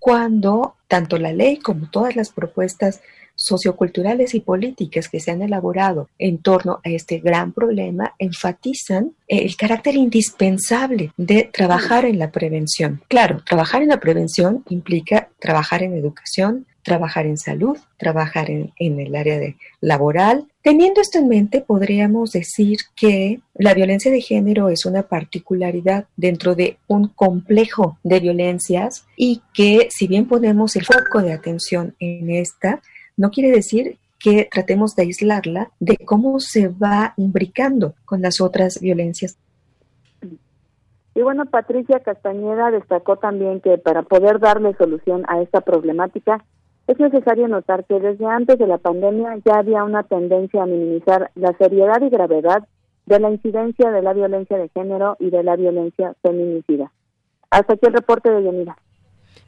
Cuando 0.00 0.74
tanto 0.88 1.18
la 1.18 1.32
ley 1.32 1.58
como 1.58 1.88
todas 1.88 2.16
las 2.16 2.30
propuestas 2.30 3.00
socioculturales 3.36 4.34
y 4.34 4.40
políticas 4.40 5.08
que 5.08 5.18
se 5.18 5.30
han 5.30 5.40
elaborado 5.40 6.08
en 6.18 6.38
torno 6.38 6.80
a 6.84 6.90
este 6.90 7.20
gran 7.20 7.52
problema 7.52 8.14
enfatizan 8.18 9.12
el 9.28 9.56
carácter 9.56 9.94
indispensable 9.94 11.12
de 11.16 11.48
trabajar 11.50 12.04
en 12.04 12.18
la 12.18 12.30
prevención. 12.30 13.02
Claro, 13.08 13.42
trabajar 13.44 13.82
en 13.82 13.88
la 13.88 14.00
prevención 14.00 14.62
implica 14.68 15.30
trabajar 15.38 15.82
en 15.82 15.94
educación, 15.94 16.66
trabajar 16.82 17.26
en 17.26 17.36
salud, 17.36 17.76
trabajar 17.98 18.50
en, 18.50 18.72
el 18.78 19.14
área 19.14 19.38
de 19.38 19.56
laboral. 19.80 20.46
Teniendo 20.62 21.00
esto 21.00 21.18
en 21.18 21.28
mente, 21.28 21.60
podríamos 21.60 22.32
decir 22.32 22.78
que 22.96 23.40
la 23.54 23.74
violencia 23.74 24.10
de 24.10 24.20
género 24.20 24.68
es 24.68 24.86
una 24.86 25.02
particularidad 25.02 26.06
dentro 26.16 26.54
de 26.54 26.78
un 26.86 27.08
complejo 27.08 27.98
de 28.02 28.20
violencias 28.20 29.06
y 29.16 29.42
que 29.52 29.88
si 29.90 30.06
bien 30.06 30.26
ponemos 30.26 30.76
el 30.76 30.84
foco 30.84 31.22
de 31.22 31.32
atención 31.32 31.94
en 31.98 32.30
esta, 32.30 32.80
no 33.16 33.30
quiere 33.30 33.50
decir 33.50 33.98
que 34.18 34.48
tratemos 34.50 34.94
de 34.96 35.02
aislarla 35.02 35.70
de 35.80 35.96
cómo 35.98 36.40
se 36.40 36.68
va 36.68 37.14
imbricando 37.16 37.94
con 38.04 38.20
las 38.20 38.40
otras 38.40 38.80
violencias. 38.80 39.38
Y 41.14 41.22
bueno, 41.22 41.46
Patricia 41.46 42.00
Castañeda 42.00 42.70
destacó 42.70 43.16
también 43.16 43.60
que 43.60 43.78
para 43.78 44.02
poder 44.02 44.38
darle 44.38 44.74
solución 44.76 45.24
a 45.26 45.42
esta 45.42 45.60
problemática 45.60 46.44
es 46.90 46.98
necesario 46.98 47.46
notar 47.46 47.84
que 47.84 48.00
desde 48.00 48.26
antes 48.26 48.58
de 48.58 48.66
la 48.66 48.78
pandemia 48.78 49.38
ya 49.44 49.60
había 49.60 49.84
una 49.84 50.02
tendencia 50.02 50.64
a 50.64 50.66
minimizar 50.66 51.30
la 51.36 51.56
seriedad 51.56 52.02
y 52.02 52.10
gravedad 52.10 52.66
de 53.06 53.20
la 53.20 53.30
incidencia 53.30 53.92
de 53.92 54.02
la 54.02 54.12
violencia 54.12 54.58
de 54.58 54.68
género 54.70 55.16
y 55.20 55.30
de 55.30 55.44
la 55.44 55.54
violencia 55.54 56.14
feminicida. 56.20 56.90
Hasta 57.48 57.74
aquí 57.74 57.86
el 57.86 57.92
reporte 57.92 58.30
de 58.30 58.42
Yanira. 58.42 58.76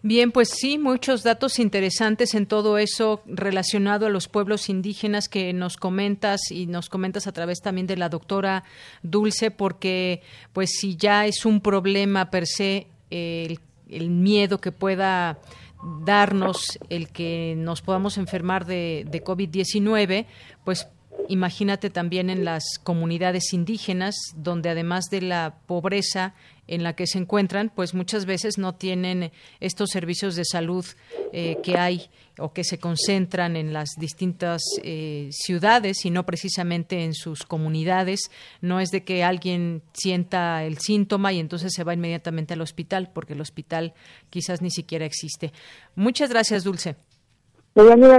Bien, 0.05 0.31
pues 0.31 0.51
sí, 0.51 0.78
muchos 0.78 1.24
datos 1.24 1.59
interesantes 1.59 2.35
en 2.35 2.47
todo 2.47 2.78
eso 2.78 3.23
relacionado 3.27 4.06
a 4.06 4.10
los 4.10 4.28
pueblos 4.28 4.69
indígenas 4.69 5.28
que 5.28 5.52
nos 5.52 5.77
comentas 5.77 6.52
y 6.52 6.66
nos 6.69 6.89
comentas 6.89 7.27
a 7.27 7.32
través 7.32 7.60
también 7.60 7.89
de 7.89 7.97
la 7.97 8.09
doctora 8.09 8.62
Dulce, 9.02 9.51
porque 9.51 10.23
pues 10.52 10.70
si 10.78 10.97
ya 10.97 11.27
es 11.27 11.44
un 11.44 11.60
problema 11.60 12.31
per 12.31 12.47
se 12.47 12.86
el, 13.10 13.59
el 13.89 14.10
miedo 14.10 14.59
que 14.59 14.70
pueda 14.70 15.39
darnos 15.82 16.78
el 16.88 17.09
que 17.09 17.54
nos 17.56 17.82
podamos 17.82 18.18
enfermar 18.18 18.66
de, 18.66 19.06
de 19.10 19.24
COVID-19, 19.24 20.26
pues 20.64 20.88
imagínate 21.28 21.90
también 21.90 22.30
en 22.30 22.44
las 22.44 22.64
comunidades 22.82 23.52
indígenas, 23.52 24.14
donde 24.36 24.70
además 24.70 25.06
de 25.10 25.22
la 25.22 25.55
pobreza 25.66 26.34
en 26.68 26.82
la 26.82 26.94
que 26.94 27.06
se 27.06 27.18
encuentran, 27.18 27.70
pues 27.74 27.93
muchas 27.93 28.24
veces 28.24 28.56
no 28.56 28.74
tienen 28.74 29.32
estos 29.60 29.90
servicios 29.90 30.36
de 30.36 30.44
salud 30.44 30.84
eh, 31.32 31.56
que 31.62 31.76
hay 31.76 32.09
o 32.39 32.52
que 32.52 32.64
se 32.64 32.78
concentran 32.78 33.56
en 33.56 33.72
las 33.72 33.90
distintas 33.98 34.62
eh, 34.82 35.28
ciudades 35.32 36.05
y 36.05 36.10
no 36.10 36.24
precisamente 36.24 37.05
en 37.05 37.14
sus 37.14 37.44
comunidades. 37.44 38.30
No 38.60 38.80
es 38.80 38.90
de 38.90 39.05
que 39.05 39.24
alguien 39.24 39.82
sienta 39.93 40.64
el 40.64 40.78
síntoma 40.78 41.32
y 41.32 41.40
entonces 41.40 41.72
se 41.74 41.84
va 41.84 41.94
inmediatamente 41.94 42.55
al 42.55 42.60
hospital, 42.60 43.10
porque 43.12 43.34
el 43.34 43.40
hospital 43.40 43.93
quizás 44.30 44.62
ni 44.62 44.70
siquiera 44.70 45.05
existe. 45.05 45.52
Muchas 45.94 46.30
gracias, 46.30 46.64
Dulce. 46.64 46.97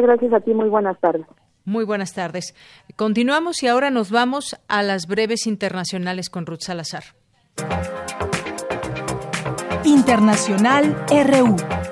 gracias 0.02 0.34
a 0.34 0.40
ti. 0.42 0.54
Muy 0.54 0.70
buenas 0.70 1.00
tardes. 1.00 1.26
Muy 1.66 1.86
buenas 1.86 2.14
tardes. 2.14 2.54
Continuamos 2.96 3.64
y 3.64 3.68
ahora 3.68 3.90
nos 3.90 4.12
vamos 4.12 4.58
a 4.68 4.84
las 4.84 5.08
breves 5.08 5.48
internacionales 5.48 6.30
con 6.30 6.46
Ruth 6.46 6.62
Salazar. 6.62 7.04
Internacional 9.86 10.96
RU. 11.10 11.83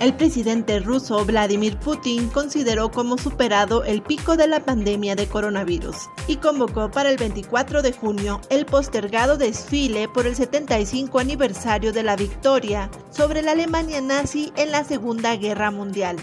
El 0.00 0.14
presidente 0.14 0.80
ruso 0.80 1.26
Vladimir 1.26 1.76
Putin 1.76 2.30
consideró 2.30 2.90
como 2.90 3.18
superado 3.18 3.84
el 3.84 4.00
pico 4.00 4.38
de 4.38 4.46
la 4.46 4.64
pandemia 4.64 5.14
de 5.14 5.28
coronavirus 5.28 6.08
y 6.26 6.36
convocó 6.36 6.90
para 6.90 7.10
el 7.10 7.18
24 7.18 7.82
de 7.82 7.92
junio 7.92 8.40
el 8.48 8.64
postergado 8.64 9.36
desfile 9.36 10.08
por 10.08 10.26
el 10.26 10.36
75 10.36 11.18
aniversario 11.18 11.92
de 11.92 12.02
la 12.02 12.16
victoria 12.16 12.90
sobre 13.10 13.42
la 13.42 13.52
Alemania 13.52 14.00
nazi 14.00 14.54
en 14.56 14.72
la 14.72 14.84
Segunda 14.84 15.36
Guerra 15.36 15.70
Mundial. 15.70 16.16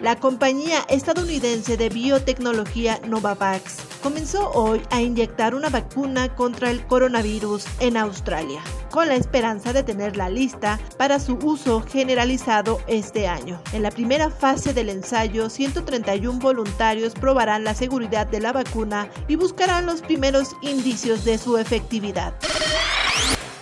La 0.00 0.16
compañía 0.16 0.86
estadounidense 0.88 1.76
de 1.76 1.90
biotecnología 1.90 2.98
Novavax 3.06 3.87
comenzó 3.98 4.50
hoy 4.50 4.82
a 4.90 5.00
inyectar 5.00 5.54
una 5.54 5.68
vacuna 5.68 6.34
contra 6.34 6.70
el 6.70 6.86
coronavirus 6.86 7.64
en 7.80 7.96
Australia, 7.96 8.60
con 8.90 9.08
la 9.08 9.14
esperanza 9.14 9.72
de 9.72 9.82
tenerla 9.82 10.28
lista 10.28 10.78
para 10.96 11.20
su 11.20 11.34
uso 11.42 11.82
generalizado 11.82 12.80
este 12.86 13.28
año. 13.28 13.60
En 13.72 13.82
la 13.82 13.90
primera 13.90 14.30
fase 14.30 14.72
del 14.72 14.88
ensayo, 14.88 15.50
131 15.50 16.38
voluntarios 16.38 17.14
probarán 17.14 17.64
la 17.64 17.74
seguridad 17.74 18.26
de 18.26 18.40
la 18.40 18.52
vacuna 18.52 19.08
y 19.28 19.36
buscarán 19.36 19.86
los 19.86 20.02
primeros 20.02 20.56
indicios 20.62 21.24
de 21.24 21.38
su 21.38 21.58
efectividad. 21.58 22.34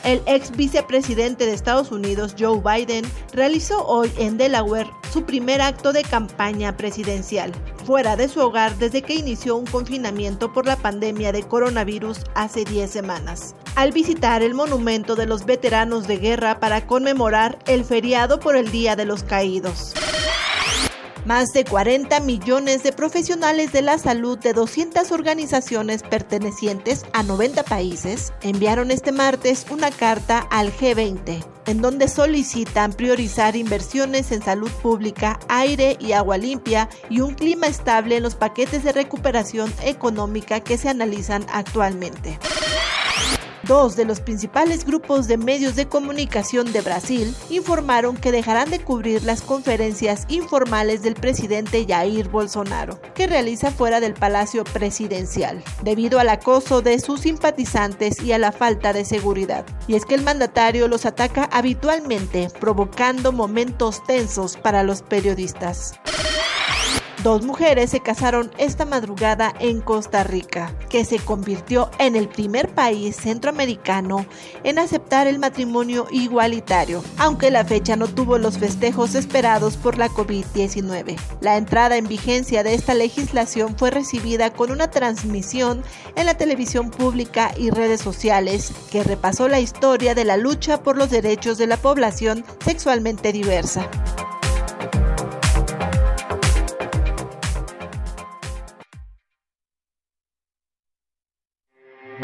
El 0.07 0.23
ex 0.27 0.53
vicepresidente 0.53 1.47
de 1.47 1.53
Estados 1.53 1.91
Unidos, 1.91 2.37
Joe 2.39 2.61
Biden, 2.61 3.05
realizó 3.33 3.85
hoy 3.85 4.09
en 4.19 4.39
Delaware 4.39 4.89
su 5.13 5.25
primer 5.25 5.61
acto 5.61 5.93
de 5.93 6.05
campaña 6.05 6.77
presidencial, 6.77 7.53
fuera 7.85 8.15
de 8.15 8.29
su 8.29 8.39
hogar 8.39 8.79
desde 8.79 9.03
que 9.03 9.17
inició 9.17 9.57
un 9.57 9.67
confinamiento 9.67 10.53
por 10.53 10.65
la 10.65 10.77
pandemia 10.77 11.33
de 11.33 11.43
coronavirus 11.43 12.21
hace 12.37 12.65
10 12.65 12.89
semanas, 12.89 13.57
al 13.75 13.91
visitar 13.91 14.45
el 14.45 14.55
monumento 14.55 15.17
de 15.17 15.27
los 15.27 15.45
veteranos 15.45 16.07
de 16.07 16.19
guerra 16.19 16.61
para 16.61 16.87
conmemorar 16.87 17.59
el 17.67 17.85
feriado 17.85 18.39
por 18.39 18.55
el 18.55 18.71
Día 18.71 18.95
de 18.95 19.07
los 19.07 19.25
Caídos. 19.25 19.93
Más 21.27 21.53
de 21.53 21.65
40 21.65 22.21
millones 22.21 22.85
de 22.85 22.93
profesionales 22.93 23.73
de 23.73 23.83
la 23.83 23.99
salud 23.99 24.39
de 24.39 24.53
200 24.53 25.11
organizaciones 25.11 26.05
pertenecientes 26.05 27.05
a 27.13 27.25
90 27.25 27.65
países 27.65 28.33
enviaron 28.43 28.93
este 28.93 29.11
martes 29.11 29.67
una 29.69 29.91
carta 29.91 30.47
al 30.51 30.73
G20 30.73 31.45
en 31.67 31.83
donde 31.83 32.07
solicitan 32.07 32.93
priorizar 32.93 33.57
inversiones 33.57 34.31
en 34.31 34.41
salud 34.41 34.71
pública, 34.71 35.41
aire 35.49 35.97
y 35.99 36.13
agua 36.13 36.39
limpia 36.39 36.89
y 37.11 37.19
un 37.23 37.35
clima 37.35 37.67
estable 37.67 38.19
en 38.19 38.23
los 38.23 38.37
paquetes 38.37 38.85
de 38.85 38.93
recuperación 38.93 39.73
económica 39.83 40.61
que 40.61 40.79
se 40.79 40.89
analizan 40.89 41.45
actualmente. 41.53 42.39
Dos 43.67 43.97
de 43.97 44.05
los 44.05 44.21
principales 44.21 44.85
grupos 44.85 45.27
de 45.27 45.39
medios 45.39 45.75
de 45.75 45.87
comunicación 45.89 46.73
de 46.73 46.83
Brasil 46.83 47.35
informaron 47.51 48.17
que 48.17 48.31
dejarán 48.31 48.71
de 48.71 48.79
cubrir 48.79 49.25
las 49.25 49.43
conferencias 49.43 50.25
informales 50.29 51.03
del 51.03 51.15
presidente 51.15 51.85
Jair 51.89 52.29
Bolsonaro, 52.29 53.01
que 53.15 53.27
realiza 53.27 53.73
fuera 53.73 53.99
del 53.99 54.15
Palacio 54.15 54.63
Presidencial, 54.63 55.65
debido 55.83 56.21
al 56.21 56.29
acoso 56.29 56.81
de 56.81 57.01
sus 57.01 57.23
simpatizantes 57.23 58.23
y 58.23 58.31
a 58.31 58.39
la 58.39 58.53
falta 58.53 58.93
de 58.93 59.05
seguridad. 59.05 59.67
Y 59.89 59.97
es 59.97 60.05
que 60.05 60.15
el 60.15 60.23
mandatario 60.23 60.87
los 60.87 61.05
ataca 61.05 61.49
habitualmente, 61.51 62.49
provocando 62.61 63.33
momentos 63.33 64.05
tensos 64.05 64.57
para 64.57 64.85
los 64.85 65.03
periodistas. 65.03 65.95
Dos 67.27 67.45
mujeres 67.45 67.91
se 67.91 67.99
casaron 67.99 68.53
esta 68.57 68.85
madrugada 68.85 69.53
en 69.59 69.81
Costa 69.81 70.23
Rica, 70.23 70.73
que 70.89 71.05
se 71.05 71.19
convirtió 71.19 71.91
en 71.99 72.15
el 72.15 72.29
primer 72.29 72.73
país 72.73 73.17
centroamericano 73.17 74.27
en 74.63 74.79
aceptar 74.79 75.27
el 75.27 75.41
matrimonio 75.41 76.07
igualitario, 76.13 77.03
aunque 77.19 77.51
la 77.51 77.65
fecha 77.65 77.97
no 77.97 78.07
tuvo 78.07 78.39
los 78.39 78.59
festejos 78.59 79.17
esperados 79.17 79.77
por 79.77 79.99
la 79.99 80.09
COVID-19. 80.09 81.19
La 81.41 81.57
entrada 81.57 81.97
en 81.97 82.07
vigencia 82.07 82.63
de 82.63 82.75
esta 82.75 82.95
legislación 82.95 83.77
fue 83.77 83.91
recibida 83.91 84.53
con 84.53 84.71
una 84.71 84.93
transmisión 84.93 85.83
en 86.15 86.27
la 86.27 86.35
televisión 86.35 86.93
pública 86.93 87.51
y 87.57 87.71
redes 87.71 88.03
sociales 88.03 88.71
que 88.93 89.03
repasó 89.03 89.49
la 89.49 89.59
historia 89.59 90.15
de 90.15 90.25
la 90.25 90.37
lucha 90.37 90.81
por 90.81 90.97
los 90.97 91.11
derechos 91.11 91.59
de 91.59 91.67
la 91.67 91.77
población 91.77 92.45
sexualmente 92.65 93.33
diversa. 93.33 93.91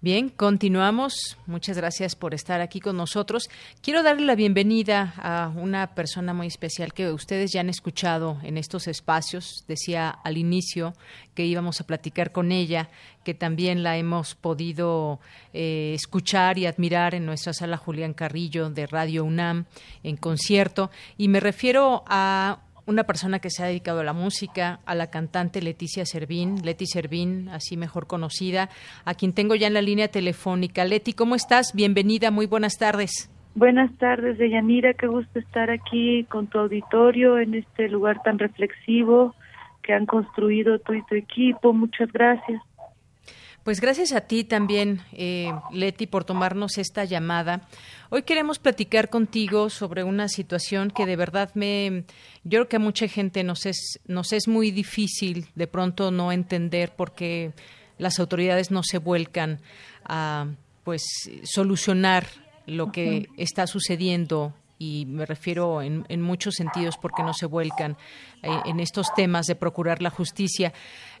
Bien, 0.00 0.28
continuamos. 0.28 1.36
Muchas 1.46 1.76
gracias 1.76 2.14
por 2.14 2.32
estar 2.32 2.60
aquí 2.60 2.78
con 2.78 2.96
nosotros. 2.96 3.50
Quiero 3.82 4.04
darle 4.04 4.26
la 4.26 4.36
bienvenida 4.36 5.12
a 5.16 5.52
una 5.56 5.96
persona 5.96 6.32
muy 6.32 6.46
especial 6.46 6.92
que 6.92 7.10
ustedes 7.10 7.50
ya 7.50 7.62
han 7.62 7.68
escuchado 7.68 8.38
en 8.44 8.58
estos 8.58 8.86
espacios. 8.86 9.64
Decía 9.66 10.10
al 10.10 10.36
inicio 10.36 10.94
que 11.34 11.46
íbamos 11.46 11.80
a 11.80 11.84
platicar 11.84 12.30
con 12.30 12.52
ella, 12.52 12.90
que 13.24 13.34
también 13.34 13.82
la 13.82 13.96
hemos 13.96 14.36
podido 14.36 15.18
eh, 15.52 15.94
escuchar 15.96 16.58
y 16.58 16.66
admirar 16.66 17.16
en 17.16 17.26
nuestra 17.26 17.52
sala 17.52 17.76
Julián 17.76 18.14
Carrillo 18.14 18.70
de 18.70 18.86
Radio 18.86 19.24
UNAM 19.24 19.64
en 20.04 20.16
concierto. 20.16 20.92
Y 21.16 21.26
me 21.26 21.40
refiero 21.40 22.04
a 22.06 22.60
una 22.88 23.04
persona 23.04 23.38
que 23.38 23.50
se 23.50 23.62
ha 23.62 23.66
dedicado 23.66 24.00
a 24.00 24.04
la 24.04 24.14
música, 24.14 24.80
a 24.86 24.94
la 24.94 25.10
cantante 25.10 25.60
Leticia 25.60 26.06
Servín, 26.06 26.64
Leti 26.64 26.86
Servín, 26.86 27.50
así 27.50 27.76
mejor 27.76 28.06
conocida, 28.06 28.70
a 29.04 29.12
quien 29.12 29.34
tengo 29.34 29.54
ya 29.54 29.66
en 29.66 29.74
la 29.74 29.82
línea 29.82 30.08
telefónica. 30.08 30.86
Leti, 30.86 31.12
¿cómo 31.12 31.34
estás? 31.34 31.74
Bienvenida, 31.74 32.30
muy 32.30 32.46
buenas 32.46 32.78
tardes. 32.78 33.30
Buenas 33.54 33.92
tardes, 33.98 34.38
Deyanira, 34.38 34.94
qué 34.94 35.06
gusto 35.06 35.38
estar 35.38 35.70
aquí 35.70 36.24
con 36.30 36.46
tu 36.46 36.58
auditorio 36.58 37.38
en 37.38 37.54
este 37.54 37.88
lugar 37.88 38.22
tan 38.22 38.38
reflexivo 38.38 39.34
que 39.82 39.92
han 39.92 40.06
construido 40.06 40.78
tú 40.78 40.94
y 40.94 41.02
tu 41.02 41.14
equipo. 41.14 41.74
Muchas 41.74 42.10
gracias. 42.10 42.62
Pues 43.68 43.82
gracias 43.82 44.12
a 44.12 44.22
ti 44.22 44.44
también, 44.44 45.02
eh, 45.12 45.52
Leti, 45.70 46.06
por 46.06 46.24
tomarnos 46.24 46.78
esta 46.78 47.04
llamada. 47.04 47.68
Hoy 48.08 48.22
queremos 48.22 48.58
platicar 48.58 49.10
contigo 49.10 49.68
sobre 49.68 50.04
una 50.04 50.28
situación 50.28 50.90
que 50.90 51.04
de 51.04 51.16
verdad 51.16 51.50
me, 51.52 52.04
yo 52.44 52.60
creo 52.60 52.68
que 52.68 52.76
a 52.76 52.78
mucha 52.78 53.08
gente 53.08 53.44
nos 53.44 53.66
es, 53.66 54.00
nos 54.06 54.32
es 54.32 54.48
muy 54.48 54.70
difícil 54.70 55.48
de 55.54 55.66
pronto 55.66 56.10
no 56.10 56.32
entender 56.32 56.94
porque 56.96 57.52
las 57.98 58.18
autoridades 58.18 58.70
no 58.70 58.82
se 58.82 58.96
vuelcan 58.96 59.60
a, 60.02 60.46
pues, 60.82 61.02
solucionar 61.42 62.26
lo 62.64 62.90
que 62.90 63.28
está 63.36 63.66
sucediendo 63.66 64.54
y 64.78 65.06
me 65.06 65.26
refiero 65.26 65.82
en, 65.82 66.06
en, 66.08 66.22
muchos 66.22 66.54
sentidos 66.54 66.96
porque 66.96 67.22
no 67.22 67.34
se 67.34 67.46
vuelcan 67.46 67.96
eh, 68.42 68.48
en 68.64 68.80
estos 68.80 69.12
temas 69.14 69.46
de 69.46 69.56
procurar 69.56 70.00
la 70.00 70.10
justicia. 70.10 70.72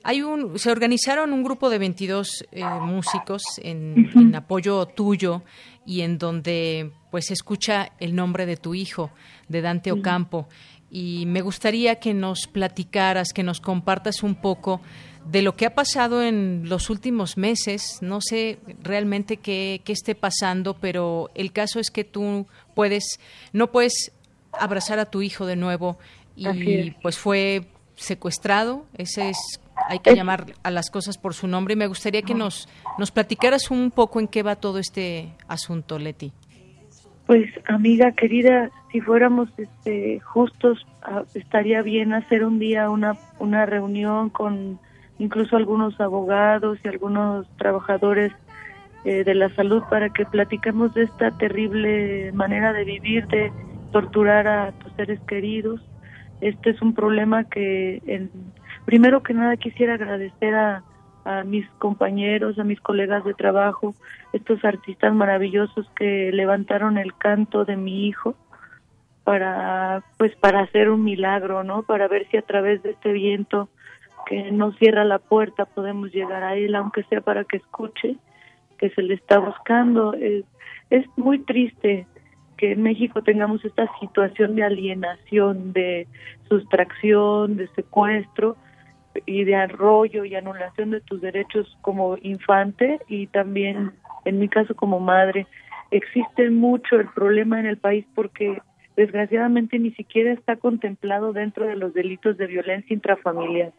Hay 0.02 0.22
un, 0.22 0.58
se 0.58 0.70
organizaron 0.70 1.32
un 1.32 1.42
grupo 1.42 1.70
de 1.70 1.78
22 1.78 2.46
eh, 2.52 2.64
músicos 2.64 3.42
en, 3.62 4.10
en, 4.14 4.34
apoyo 4.34 4.86
tuyo 4.86 5.42
y 5.84 6.02
en 6.02 6.18
donde 6.18 6.92
pues 7.10 7.26
se 7.26 7.34
escucha 7.34 7.92
el 7.98 8.14
nombre 8.14 8.46
de 8.46 8.56
tu 8.56 8.74
hijo, 8.74 9.10
de 9.48 9.60
Dante 9.60 9.92
Ocampo. 9.92 10.48
Y 10.90 11.24
me 11.26 11.42
gustaría 11.42 11.96
que 11.96 12.14
nos 12.14 12.46
platicaras, 12.46 13.32
que 13.32 13.42
nos 13.42 13.60
compartas 13.60 14.22
un 14.22 14.34
poco 14.36 14.80
de 15.26 15.42
lo 15.42 15.56
que 15.56 15.66
ha 15.66 15.74
pasado 15.74 16.22
en 16.22 16.68
los 16.68 16.88
últimos 16.90 17.36
meses. 17.36 17.98
No 18.00 18.20
sé 18.20 18.58
realmente 18.82 19.36
qué, 19.36 19.82
qué 19.84 19.92
esté 19.92 20.14
pasando, 20.14 20.74
pero 20.74 21.30
el 21.34 21.52
caso 21.52 21.80
es 21.80 21.90
que 21.90 22.04
tú 22.04 22.46
puedes, 22.74 23.20
no 23.52 23.70
puedes 23.70 24.12
abrazar 24.52 24.98
a 24.98 25.06
tu 25.06 25.22
hijo 25.22 25.46
de 25.46 25.56
nuevo 25.56 25.98
y 26.36 26.92
pues 27.02 27.18
fue 27.18 27.66
secuestrado. 27.96 28.86
Ese 28.96 29.30
es 29.30 29.60
hay 29.88 29.98
que 30.00 30.14
llamar 30.14 30.46
a 30.62 30.70
las 30.70 30.90
cosas 30.90 31.18
por 31.18 31.34
su 31.34 31.48
nombre 31.48 31.74
y 31.74 31.76
me 31.76 31.86
gustaría 31.86 32.22
que 32.22 32.34
nos 32.34 32.68
nos 32.98 33.10
platicaras 33.10 33.70
un 33.70 33.90
poco 33.90 34.20
en 34.20 34.28
qué 34.28 34.42
va 34.42 34.56
todo 34.56 34.78
este 34.78 35.32
asunto, 35.48 35.98
Leti. 35.98 36.32
Pues 37.26 37.46
amiga 37.66 38.12
querida, 38.12 38.70
si 38.92 39.00
fuéramos 39.00 39.48
este, 39.58 40.20
justos, 40.20 40.86
ah, 41.02 41.24
estaría 41.34 41.82
bien 41.82 42.12
hacer 42.12 42.44
un 42.44 42.58
día 42.58 42.90
una 42.90 43.16
una 43.38 43.66
reunión 43.66 44.30
con 44.30 44.78
incluso 45.18 45.56
algunos 45.56 46.00
abogados 46.00 46.78
y 46.84 46.88
algunos 46.88 47.46
trabajadores 47.56 48.32
eh, 49.04 49.24
de 49.24 49.34
la 49.34 49.48
salud 49.54 49.82
para 49.88 50.10
que 50.10 50.24
platiquemos 50.24 50.92
de 50.94 51.04
esta 51.04 51.30
terrible 51.38 52.32
manera 52.32 52.72
de 52.72 52.84
vivir, 52.84 53.26
de 53.28 53.52
torturar 53.92 54.46
a 54.46 54.72
tus 54.72 54.92
seres 54.94 55.20
queridos. 55.20 55.80
Este 56.40 56.70
es 56.70 56.82
un 56.82 56.94
problema 56.94 57.44
que, 57.44 58.02
en, 58.06 58.30
primero 58.88 59.22
que 59.22 59.34
nada, 59.34 59.58
quisiera 59.58 59.94
agradecer 59.96 60.54
a, 60.54 60.82
a 61.26 61.44
mis 61.44 61.68
compañeros, 61.72 62.58
a 62.58 62.64
mis 62.64 62.80
colegas 62.80 63.22
de 63.22 63.34
trabajo, 63.34 63.94
estos 64.32 64.64
artistas 64.64 65.12
maravillosos 65.12 65.86
que 65.90 66.32
levantaron 66.32 66.96
el 66.96 67.14
canto 67.14 67.66
de 67.66 67.76
mi 67.76 68.06
hijo 68.06 68.34
para 69.24 70.02
pues 70.16 70.34
para 70.36 70.60
hacer 70.60 70.88
un 70.88 71.04
milagro, 71.04 71.64
¿no? 71.64 71.82
Para 71.82 72.08
ver 72.08 72.26
si 72.30 72.38
a 72.38 72.42
través 72.50 72.82
de 72.82 72.92
este 72.92 73.12
viento 73.12 73.68
que 74.24 74.52
no 74.52 74.72
cierra 74.72 75.04
la 75.04 75.18
puerta, 75.18 75.66
podemos 75.66 76.10
llegar 76.10 76.42
a 76.42 76.56
él, 76.56 76.74
aunque 76.74 77.02
sea 77.10 77.20
para 77.20 77.44
que 77.44 77.58
escuche 77.58 78.16
que 78.78 78.88
se 78.88 79.02
le 79.02 79.12
está 79.12 79.38
buscando. 79.38 80.14
Es, 80.14 80.46
es 80.88 81.04
muy 81.18 81.40
triste 81.40 82.06
que 82.56 82.72
en 82.72 82.82
México 82.82 83.22
tengamos 83.22 83.62
esta 83.66 83.86
situación 84.00 84.54
de 84.54 84.64
alienación, 84.64 85.74
de 85.74 86.08
sustracción, 86.48 87.58
de 87.58 87.68
secuestro 87.74 88.56
y 89.26 89.44
de 89.44 89.56
arroyo 89.56 90.24
y 90.24 90.34
anulación 90.34 90.90
de 90.90 91.00
tus 91.00 91.20
derechos 91.20 91.76
como 91.80 92.16
infante 92.22 93.00
y 93.08 93.26
también 93.28 93.92
en 94.24 94.38
mi 94.38 94.48
caso 94.48 94.74
como 94.74 95.00
madre. 95.00 95.46
Existe 95.90 96.50
mucho 96.50 96.96
el 96.96 97.08
problema 97.08 97.60
en 97.60 97.66
el 97.66 97.78
país 97.78 98.04
porque 98.14 98.60
desgraciadamente 98.96 99.78
ni 99.78 99.92
siquiera 99.92 100.32
está 100.32 100.56
contemplado 100.56 101.32
dentro 101.32 101.66
de 101.66 101.76
los 101.76 101.94
delitos 101.94 102.36
de 102.36 102.46
violencia 102.46 102.92
intrafamiliar. 102.92 103.72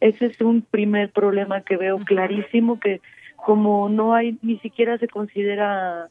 Ese 0.00 0.26
es 0.26 0.40
un 0.40 0.62
primer 0.62 1.12
problema 1.12 1.60
que 1.60 1.76
veo 1.76 1.98
clarísimo, 1.98 2.80
que 2.80 3.00
como 3.36 3.88
no 3.88 4.14
hay, 4.14 4.38
ni 4.42 4.58
siquiera 4.58 4.98
se 4.98 5.06
considera, 5.06 6.08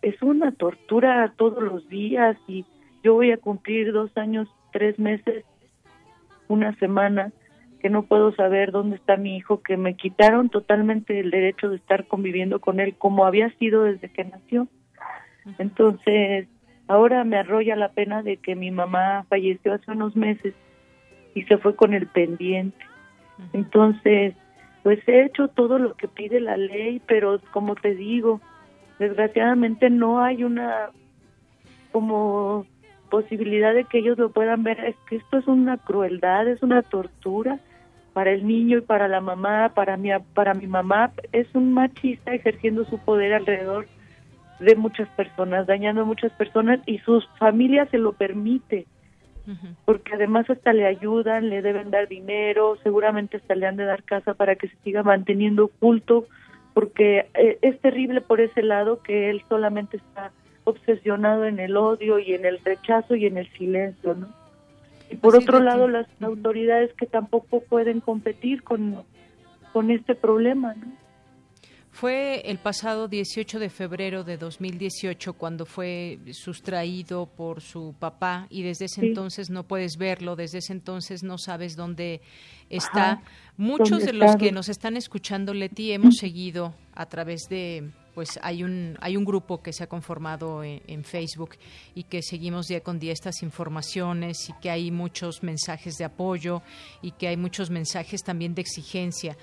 es 0.00 0.20
una 0.22 0.52
tortura 0.52 1.32
todos 1.36 1.62
los 1.62 1.86
días 1.90 2.38
y 2.48 2.64
yo 3.02 3.14
voy 3.14 3.32
a 3.32 3.36
cumplir 3.36 3.92
dos 3.92 4.16
años, 4.16 4.48
tres 4.72 4.98
meses, 4.98 5.44
una 6.50 6.74
semana, 6.76 7.32
que 7.80 7.88
no 7.88 8.02
puedo 8.02 8.34
saber 8.34 8.72
dónde 8.72 8.96
está 8.96 9.16
mi 9.16 9.36
hijo, 9.36 9.62
que 9.62 9.76
me 9.76 9.94
quitaron 9.94 10.50
totalmente 10.50 11.18
el 11.18 11.30
derecho 11.30 11.70
de 11.70 11.76
estar 11.76 12.06
conviviendo 12.06 12.60
con 12.60 12.78
él 12.78 12.94
como 12.96 13.24
había 13.24 13.50
sido 13.58 13.84
desde 13.84 14.10
que 14.10 14.24
nació. 14.24 14.68
Entonces, 15.58 16.46
ahora 16.88 17.24
me 17.24 17.38
arrolla 17.38 17.76
la 17.76 17.90
pena 17.90 18.22
de 18.22 18.36
que 18.36 18.54
mi 18.54 18.70
mamá 18.70 19.24
falleció 19.28 19.72
hace 19.72 19.90
unos 19.92 20.14
meses 20.14 20.54
y 21.34 21.42
se 21.44 21.56
fue 21.56 21.74
con 21.74 21.94
el 21.94 22.06
pendiente. 22.06 22.84
Entonces, 23.54 24.34
pues 24.82 24.98
he 25.08 25.24
hecho 25.24 25.48
todo 25.48 25.78
lo 25.78 25.94
que 25.94 26.08
pide 26.08 26.40
la 26.40 26.56
ley, 26.56 27.00
pero 27.06 27.40
como 27.52 27.74
te 27.74 27.94
digo, 27.94 28.40
desgraciadamente 28.98 29.88
no 29.88 30.20
hay 30.20 30.44
una 30.44 30.90
como 31.92 32.66
posibilidad 33.10 33.74
de 33.74 33.84
que 33.84 33.98
ellos 33.98 34.16
lo 34.16 34.30
puedan 34.30 34.62
ver. 34.62 34.80
Es 34.80 34.96
que 35.08 35.16
esto 35.16 35.38
es 35.38 35.46
una 35.46 35.76
crueldad, 35.76 36.48
es 36.48 36.62
una 36.62 36.82
tortura 36.82 37.60
para 38.12 38.32
el 38.32 38.46
niño 38.46 38.78
y 38.78 38.82
para 38.82 39.08
la 39.08 39.20
mamá, 39.20 39.72
para 39.74 39.96
mi, 39.96 40.10
para 40.34 40.54
mi 40.54 40.66
mamá, 40.66 41.12
es 41.32 41.46
un 41.54 41.72
machista 41.72 42.34
ejerciendo 42.34 42.84
su 42.84 42.98
poder 42.98 43.34
alrededor 43.34 43.86
de 44.58 44.76
muchas 44.76 45.08
personas, 45.10 45.66
dañando 45.66 46.02
a 46.02 46.04
muchas 46.04 46.32
personas 46.32 46.80
y 46.86 46.98
sus 46.98 47.26
familias 47.38 47.88
se 47.90 47.98
lo 47.98 48.12
permite, 48.12 48.86
porque 49.84 50.14
además 50.14 50.48
hasta 50.48 50.72
le 50.72 50.86
ayudan, 50.86 51.48
le 51.48 51.62
deben 51.62 51.90
dar 51.90 52.06
dinero, 52.08 52.76
seguramente 52.82 53.38
hasta 53.38 53.54
le 53.54 53.66
han 53.66 53.76
de 53.76 53.84
dar 53.84 54.04
casa 54.04 54.34
para 54.34 54.54
que 54.54 54.68
se 54.68 54.76
siga 54.84 55.02
manteniendo 55.02 55.64
oculto, 55.64 56.26
porque 56.74 57.26
eh, 57.34 57.58
es 57.62 57.80
terrible 57.80 58.20
por 58.20 58.40
ese 58.40 58.62
lado 58.62 59.02
que 59.02 59.30
él 59.30 59.42
solamente 59.48 59.96
está 59.96 60.30
obsesionado 60.70 61.44
en 61.44 61.58
el 61.58 61.76
odio 61.76 62.18
y 62.18 62.34
en 62.34 62.44
el 62.44 62.58
rechazo 62.64 63.14
y 63.14 63.26
en 63.26 63.38
el 63.38 63.50
silencio, 63.52 64.14
¿no? 64.14 64.28
Y 65.10 65.16
por 65.16 65.36
otro 65.36 65.60
lado, 65.60 65.88
las 65.88 66.06
autoridades 66.20 66.92
que 66.94 67.06
tampoco 67.06 67.60
pueden 67.62 68.00
competir 68.00 68.62
con, 68.62 69.02
con 69.72 69.90
este 69.90 70.14
problema, 70.14 70.74
¿no? 70.74 71.00
Fue 71.92 72.42
el 72.48 72.58
pasado 72.58 73.08
18 73.08 73.58
de 73.58 73.68
febrero 73.68 74.22
de 74.22 74.36
2018 74.36 75.32
cuando 75.32 75.66
fue 75.66 76.18
sustraído 76.30 77.26
por 77.26 77.60
su 77.60 77.94
papá 77.98 78.46
y 78.48 78.62
desde 78.62 78.84
ese 78.84 79.04
entonces 79.04 79.50
no 79.50 79.64
puedes 79.64 79.96
verlo, 79.96 80.36
desde 80.36 80.58
ese 80.58 80.72
entonces 80.72 81.24
no 81.24 81.36
sabes 81.36 81.74
dónde 81.76 82.20
está. 82.70 83.22
Muchos 83.56 84.04
de 84.04 84.12
los 84.12 84.36
que 84.36 84.52
nos 84.52 84.68
están 84.68 84.96
escuchando, 84.96 85.52
Leti, 85.52 85.90
hemos 85.90 86.18
seguido 86.18 86.74
a 86.94 87.06
través 87.06 87.48
de 87.50 87.90
pues 88.14 88.38
hay 88.42 88.62
un, 88.62 88.96
hay 89.00 89.16
un 89.16 89.24
grupo 89.24 89.62
que 89.62 89.72
se 89.72 89.84
ha 89.84 89.86
conformado 89.86 90.62
en, 90.64 91.04
Facebook 91.04 91.50
y 91.94 92.04
que 92.04 92.22
seguimos 92.22 92.66
día 92.66 92.80
con 92.80 92.98
día 92.98 93.12
estas 93.12 93.42
informaciones 93.42 94.48
y 94.48 94.52
que 94.60 94.70
hay 94.70 94.90
muchos 94.90 95.42
mensajes 95.42 95.96
de 95.96 96.04
apoyo 96.04 96.62
y 97.02 97.12
que 97.12 97.28
hay 97.28 97.36
muchos 97.36 97.70
mensajes 97.70 98.22
también 98.22 98.54
de 98.54 98.60
exigencia. 98.60 99.36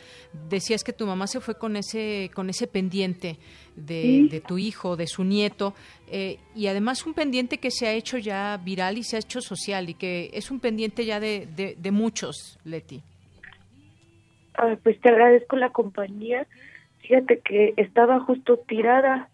Decías 0.49 0.83
que 0.83 0.93
tu 0.93 1.07
mamá 1.07 1.27
se 1.27 1.39
fue 1.39 1.55
con 1.55 1.75
ese, 1.75 2.29
con 2.33 2.49
ese 2.49 2.67
pendiente 2.67 3.37
de, 3.75 4.41
tu 4.47 4.57
hijo, 4.57 4.95
de 4.95 5.07
su 5.07 5.23
nieto, 5.23 5.73
eh, 6.09 6.37
y 6.55 6.67
además 6.67 7.05
un 7.05 7.13
pendiente 7.13 7.57
que 7.57 7.71
se 7.71 7.87
ha 7.87 7.93
hecho 7.93 8.17
ya 8.17 8.57
viral 8.57 8.97
y 8.97 9.03
se 9.03 9.15
ha 9.15 9.19
hecho 9.19 9.41
social 9.41 9.89
y 9.89 9.93
que 9.93 10.29
es 10.33 10.51
un 10.51 10.59
pendiente 10.59 11.05
ya 11.05 11.19
de, 11.19 11.47
de, 11.77 11.91
muchos, 11.91 12.59
Leti. 12.63 13.01
pues 14.83 14.99
te 15.01 15.09
agradezco 15.09 15.55
la 15.55 15.71
compañía 15.71 16.47
Fíjate 17.07 17.39
que 17.39 17.73
estaba 17.77 18.19
justo 18.19 18.57
tirada 18.57 19.29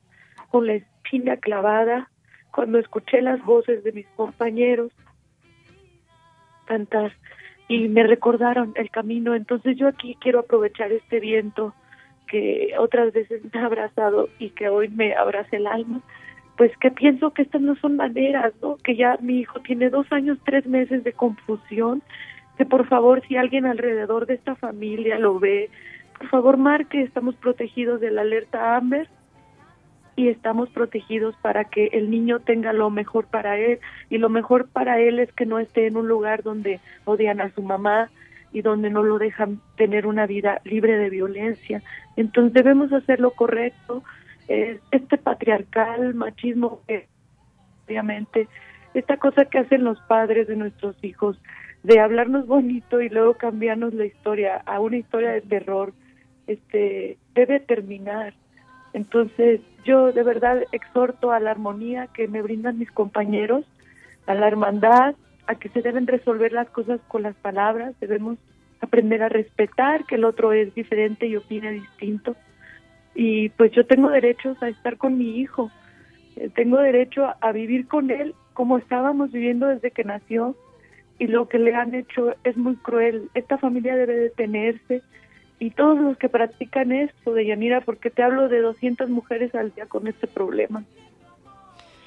con 0.52 0.68
la 0.68 0.74
espina 0.74 1.38
clavada 1.38 2.08
cuando 2.52 2.78
escuché 2.78 3.20
las 3.24 3.44
voces 3.44 3.84
de 3.84 3.92
mis 3.92 4.06
compañeros 4.16 4.92
cantar 6.66 7.14
y 7.68 7.88
me 7.88 8.04
recordaron 8.04 8.74
el 8.76 8.92
camino. 8.92 9.34
Entonces 9.34 9.76
yo 9.76 9.88
aquí 9.88 10.16
quiero 10.22 10.42
aprovechar 10.42 10.92
este 10.92 11.20
viento 11.20 11.74
que 12.28 12.76
otras 12.78 13.12
veces 13.12 13.42
me 13.52 13.60
ha 13.60 13.66
abrazado 13.66 14.30
y 14.38 14.52
que 14.52 14.70
hoy 14.70 14.90
me 14.90 15.16
abraza 15.16 15.58
el 15.58 15.66
alma, 15.66 16.02
pues 16.58 16.72
que 16.78 16.92
pienso 16.92 17.32
que 17.32 17.42
estas 17.42 17.62
no 17.62 17.76
son 17.78 17.96
maneras, 17.96 18.54
¿no? 18.62 18.78
Que 18.78 18.96
ya 18.96 19.18
mi 19.20 19.40
hijo 19.40 19.62
tiene 19.62 19.90
dos 19.90 20.06
años, 20.12 20.38
tres 20.46 20.68
meses 20.68 21.04
de 21.04 21.14
confusión, 21.14 22.04
que 22.56 22.66
por 22.66 22.88
favor 22.88 23.26
si 23.28 23.36
alguien 23.36 23.66
alrededor 23.66 24.28
de 24.28 24.36
esta 24.36 24.56
familia 24.56 25.18
lo 25.18 25.40
ve, 25.40 25.72
por 26.18 26.30
favor 26.30 26.58
marque, 26.58 27.02
estamos 27.02 27.36
protegidos 27.36 28.02
de 28.02 28.12
la 28.12 28.22
alerta 28.22 28.76
Amber 28.76 29.08
y 30.16 30.30
estamos 30.30 30.70
protegidos 30.70 31.36
para 31.42 31.66
que 31.66 31.88
el 31.88 32.10
niño 32.10 32.40
tenga 32.40 32.72
lo 32.74 32.90
mejor 32.90 33.26
para 33.26 33.58
él 33.58 33.80
y 34.10 34.18
lo 34.18 34.30
mejor 34.30 34.68
para 34.68 35.00
él 35.00 35.20
es 35.20 35.32
que 35.34 35.46
no 35.46 35.60
esté 35.60 35.88
en 35.88 35.98
un 35.98 36.08
lugar 36.08 36.44
donde 36.44 36.80
odian 37.06 37.42
a 37.42 37.50
su 37.52 37.64
mamá 37.64 38.10
y 38.52 38.62
donde 38.62 38.92
no 38.92 39.02
lo 39.02 39.18
dejan 39.18 39.60
tener 39.76 40.06
una 40.06 40.28
vida 40.28 40.62
libre 40.64 40.98
de 40.98 41.10
violencia. 41.10 41.82
Entonces 42.16 42.54
debemos 42.54 42.94
hacer 42.94 43.20
lo 43.20 43.32
correcto. 43.32 44.04
este 44.48 45.18
patriarcal 45.18 46.14
machismo 46.14 46.82
obviamente 47.86 48.48
esta 48.94 49.18
cosa 49.18 49.46
que 49.46 49.58
hacen 49.58 49.84
los 49.84 50.00
padres 50.02 50.48
de 50.48 50.56
nuestros 50.56 51.02
hijos 51.04 51.40
de 51.82 52.00
hablarnos 52.00 52.46
bonito 52.46 53.02
y 53.02 53.10
luego 53.10 53.34
cambiarnos 53.34 53.94
la 53.94 54.06
historia 54.06 54.62
a 54.66 54.80
una 54.80 54.98
historia 54.98 55.32
de 55.32 55.42
terror 55.42 55.94
este 56.48 57.18
debe 57.34 57.60
terminar. 57.60 58.34
Entonces, 58.94 59.62
yo 59.86 60.12
de 60.12 60.24
verdad 60.24 60.64
exhorto 60.72 61.32
a 61.32 61.40
la 61.40 61.52
armonía 61.52 62.08
que 62.08 62.28
me 62.28 62.42
brindan 62.42 62.78
mis 62.80 62.92
compañeros, 62.92 63.66
a 64.28 64.36
la 64.36 64.48
hermandad, 64.48 65.16
a 65.48 65.56
que 65.56 65.70
se 65.70 65.82
deben 65.82 66.08
resolver 66.08 66.54
las 66.54 66.70
cosas 66.70 67.02
con 67.08 67.24
las 67.24 67.36
palabras, 67.36 67.96
debemos 68.00 68.38
aprender 68.82 69.24
a 69.24 69.30
respetar 69.30 70.06
que 70.06 70.16
el 70.16 70.26
otro 70.26 70.54
es 70.54 70.74
diferente 70.76 71.28
y 71.28 71.36
opina 71.36 71.72
distinto. 71.72 72.36
Y 73.16 73.50
pues 73.50 73.72
yo 73.72 73.86
tengo 73.86 74.10
derechos 74.10 74.62
a 74.62 74.70
estar 74.70 74.98
con 74.98 75.18
mi 75.18 75.40
hijo, 75.40 75.72
eh, 76.36 76.50
tengo 76.54 76.78
derecho 76.78 77.26
a, 77.26 77.38
a 77.42 77.52
vivir 77.52 77.88
con 77.88 78.12
él 78.12 78.34
como 78.54 78.78
estábamos 78.78 79.32
viviendo 79.32 79.68
desde 79.68 79.92
que 79.92 80.04
nació 80.04 80.56
y 81.20 81.28
lo 81.28 81.48
que 81.48 81.60
le 81.60 81.76
han 81.76 81.94
hecho 81.94 82.36
es 82.44 82.58
muy 82.58 82.76
cruel. 82.76 83.30
Esta 83.34 83.58
familia 83.58 83.96
debe 83.96 84.16
detenerse, 84.16 85.02
y 85.64 85.72
todos 85.72 85.98
los 85.98 86.18
que 86.18 86.28
practican 86.28 86.92
esto, 86.92 87.34
de 87.34 87.48
Yanira, 87.48 87.80
porque 87.80 88.10
te 88.10 88.22
hablo 88.22 88.50
de 88.50 88.60
200 88.60 89.10
mujeres 89.10 89.56
al 89.56 89.74
día 89.74 89.86
con 89.86 90.08
este 90.08 90.28
problema. 90.28 90.84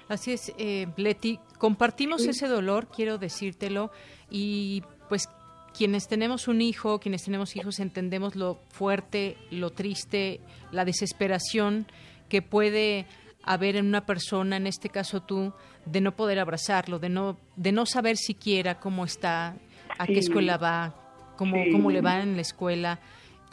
Así 0.08 0.32
es, 0.32 0.52
eh, 0.58 0.88
Leti, 0.98 1.40
compartimos 1.56 2.26
ese 2.26 2.48
dolor, 2.48 2.88
quiero 2.94 3.16
decírtelo, 3.16 3.90
y 4.30 4.82
pues 5.08 5.30
quienes 5.74 6.06
tenemos 6.06 6.48
un 6.48 6.60
hijo, 6.60 7.00
quienes 7.00 7.24
tenemos 7.24 7.56
hijos, 7.56 7.80
entendemos 7.80 8.36
lo 8.36 8.60
fuerte, 8.68 9.38
lo 9.50 9.70
triste, 9.70 10.40
la 10.70 10.84
desesperación 10.84 11.86
que 12.28 12.42
puede 12.42 13.06
haber 13.42 13.76
en 13.76 13.86
una 13.86 14.04
persona, 14.04 14.58
en 14.58 14.66
este 14.66 14.90
caso 14.90 15.22
tú, 15.22 15.54
de 15.86 16.02
no 16.02 16.14
poder 16.14 16.40
abrazarlo, 16.40 16.98
de 16.98 17.08
no, 17.08 17.38
de 17.56 17.72
no 17.72 17.86
saber 17.86 18.18
siquiera 18.18 18.80
cómo 18.80 19.06
está, 19.06 19.56
a 19.98 20.06
qué 20.06 20.18
escuela 20.18 20.58
va, 20.58 20.94
cómo, 21.38 21.56
cómo 21.72 21.90
le 21.90 22.02
va 22.02 22.20
en 22.20 22.34
la 22.34 22.42
escuela. 22.42 23.00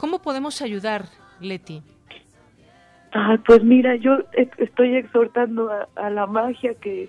¿Cómo 0.04 0.18
podemos 0.18 0.60
ayudar, 0.60 1.06
Leti? 1.40 1.82
Ah, 3.14 3.38
pues 3.46 3.64
mira, 3.64 3.96
yo 3.96 4.18
estoy 4.58 4.96
exhortando 4.96 5.70
a, 5.96 6.10
la 6.10 6.26
magia 6.26 6.74
que, 6.74 7.08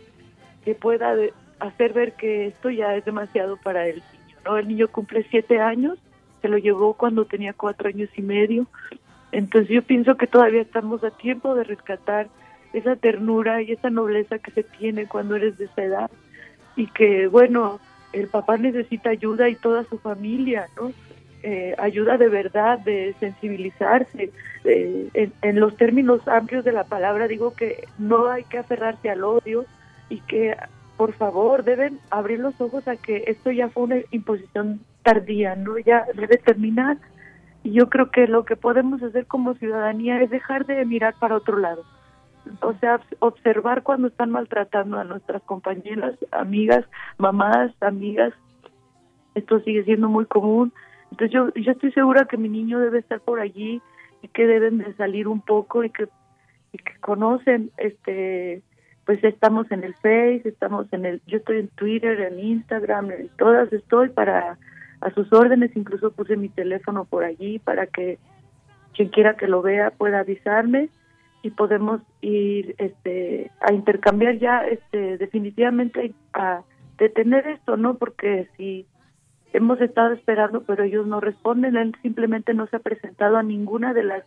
que 0.64 0.76
pueda 0.76 1.14
hacer 1.60 1.92
ver 1.92 2.14
que 2.14 2.48
esto 2.48 2.70
ya 2.70 2.96
es 2.96 3.04
demasiado 3.04 3.58
para 3.58 3.86
el 3.86 3.96
niño, 3.96 4.38
¿no? 4.46 4.58
El 4.58 4.70
niño 4.70 4.88
cumple 4.88 5.28
siete 5.30 5.60
años, 5.60 5.98
se 6.42 6.48
lo 6.48 6.58
llevó 6.58 6.94
cuando 6.94 7.26
tenía 7.26 7.52
cuatro 7.52 7.90
años 7.90 8.10
y 8.16 8.22
medio, 8.22 8.66
entonces 9.34 9.70
yo 9.72 9.82
pienso 9.82 10.16
que 10.16 10.28
todavía 10.28 10.62
estamos 10.62 11.04
a 11.04 11.12
tiempo 11.12 11.54
de 11.54 11.66
rescatar 11.66 12.30
esa 12.72 12.96
ternura 12.96 13.62
y 13.62 13.74
esa 13.74 13.90
nobleza 13.90 14.40
que 14.40 14.52
se 14.52 14.64
tiene 14.64 15.06
cuando 15.06 15.36
eres 15.36 15.58
de 15.58 15.66
esa 15.66 15.84
edad 15.84 16.12
y 16.78 16.88
que, 16.88 17.28
bueno, 17.28 17.82
el 18.14 18.30
papá 18.30 18.56
necesita 18.56 19.10
ayuda 19.10 19.50
y 19.50 19.56
toda 19.56 19.84
su 19.84 20.00
familia, 20.00 20.68
¿no? 20.78 20.94
Eh, 21.48 21.76
ayuda 21.78 22.18
de 22.18 22.28
verdad, 22.28 22.80
de 22.80 23.14
sensibilizarse. 23.20 24.32
en, 24.64 25.60
los 25.60 25.78
términos 25.78 26.28
amplios 26.28 26.66
de 26.66 26.72
la 26.72 26.86
palabra 26.86 27.28
digo 27.28 27.54
que 27.54 27.88
no 28.00 28.30
hay 28.30 28.46
que 28.46 28.58
aferrarse 28.58 29.12
al 29.12 29.24
odio 29.24 29.64
y 30.10 30.22
que 30.22 30.58
por 30.98 31.14
favor 31.14 31.64
deben 31.64 32.00
abrir 32.10 32.40
los 32.40 32.60
ojos 32.60 32.88
a 32.88 32.96
que 32.96 33.26
esto 33.28 33.52
ya 33.52 33.70
fue 33.70 33.84
una 33.84 33.98
imposición 34.10 34.80
tardía, 35.04 35.56
no 35.56 35.78
ya 35.78 36.08
debe 36.16 36.38
terminar. 36.38 36.98
Y 37.62 37.74
yo 37.74 37.90
creo 37.92 38.10
que 38.10 38.26
lo 38.26 38.44
que 38.44 38.56
podemos 38.56 39.04
hacer 39.04 39.28
como 39.28 39.54
ciudadanía 39.54 40.20
es 40.24 40.32
dejar 40.32 40.66
de 40.66 40.84
mirar 40.84 41.14
para 41.20 41.36
otro 41.36 41.60
lado. 41.60 41.84
O 42.62 42.74
sea, 42.80 43.00
observar 43.20 43.84
cuando 43.84 44.08
están 44.08 44.32
maltratando 44.32 44.98
a 44.98 45.04
nuestras 45.04 45.44
compañeras, 45.44 46.16
amigas, 46.32 46.86
mamás, 47.20 47.72
amigas. 47.82 48.34
Esto 49.36 49.60
sigue 49.60 49.84
siendo 49.84 50.10
muy 50.10 50.26
común 50.26 50.74
entonces 51.16 51.34
yo, 51.34 51.50
yo 51.54 51.72
estoy 51.72 51.94
segura 51.94 52.26
que 52.26 52.36
mi 52.36 52.50
niño 52.50 52.78
debe 52.78 53.00
estar 53.00 53.22
por 53.22 53.40
allí 53.40 53.82
y 54.22 54.28
que 54.28 54.46
deben 54.46 54.80
de 54.80 54.94
salir 54.96 55.30
un 55.30 55.40
poco 55.40 55.86
y 55.86 55.90
que, 55.90 56.10
y 56.74 56.78
que 56.78 56.94
conocen, 57.00 57.72
este, 57.78 58.62
pues 59.06 59.24
estamos 59.24 59.72
en 59.72 59.86
el 59.86 59.94
Face, 59.94 60.42
estamos 60.44 60.92
en 60.92 61.06
el, 61.06 61.22
yo 61.26 61.38
estoy 61.38 61.60
en 61.60 61.70
Twitter, 61.70 62.20
en 62.20 62.38
Instagram, 62.42 63.12
en 63.12 63.30
todas 63.38 63.72
estoy 63.72 64.10
para 64.10 64.58
a 65.00 65.10
sus 65.12 65.32
órdenes, 65.32 65.74
incluso 65.78 66.12
puse 66.12 66.36
mi 66.36 66.50
teléfono 66.50 67.06
por 67.06 67.24
allí 67.24 67.60
para 67.60 67.88
que 67.88 68.18
quien 68.94 69.08
quiera 69.08 69.38
que 69.38 69.48
lo 69.48 69.62
vea 69.62 69.92
pueda 69.92 70.20
avisarme 70.20 70.90
y 71.44 71.52
podemos 71.52 72.02
ir 72.20 72.76
este 72.78 73.52
a 73.62 73.72
intercambiar 73.72 74.38
ya 74.38 74.68
este 74.68 75.18
definitivamente 75.18 76.14
a 76.34 76.64
detener 76.98 77.48
esto, 77.48 77.78
¿no? 77.78 77.94
Porque 77.96 78.50
si 78.58 78.86
hemos 79.56 79.80
estado 79.82 80.14
esperando, 80.14 80.64
pero 80.64 80.84
ellos 80.84 81.08
no 81.08 81.20
responden. 81.20 81.76
Él 81.78 81.96
simplemente 82.02 82.54
no 82.54 82.68
se 82.68 82.78
ha 82.78 82.80
presentado 82.80 83.38
a 83.38 83.44
ninguna 83.44 83.94
de 83.94 84.04
las 84.04 84.24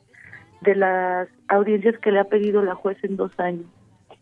de 0.60 0.74
las 0.74 1.28
audiencias 1.46 1.96
que 1.98 2.10
le 2.10 2.18
ha 2.18 2.24
pedido 2.24 2.62
la 2.62 2.74
juez 2.74 2.98
en 3.04 3.16
dos 3.16 3.30
años. 3.38 3.66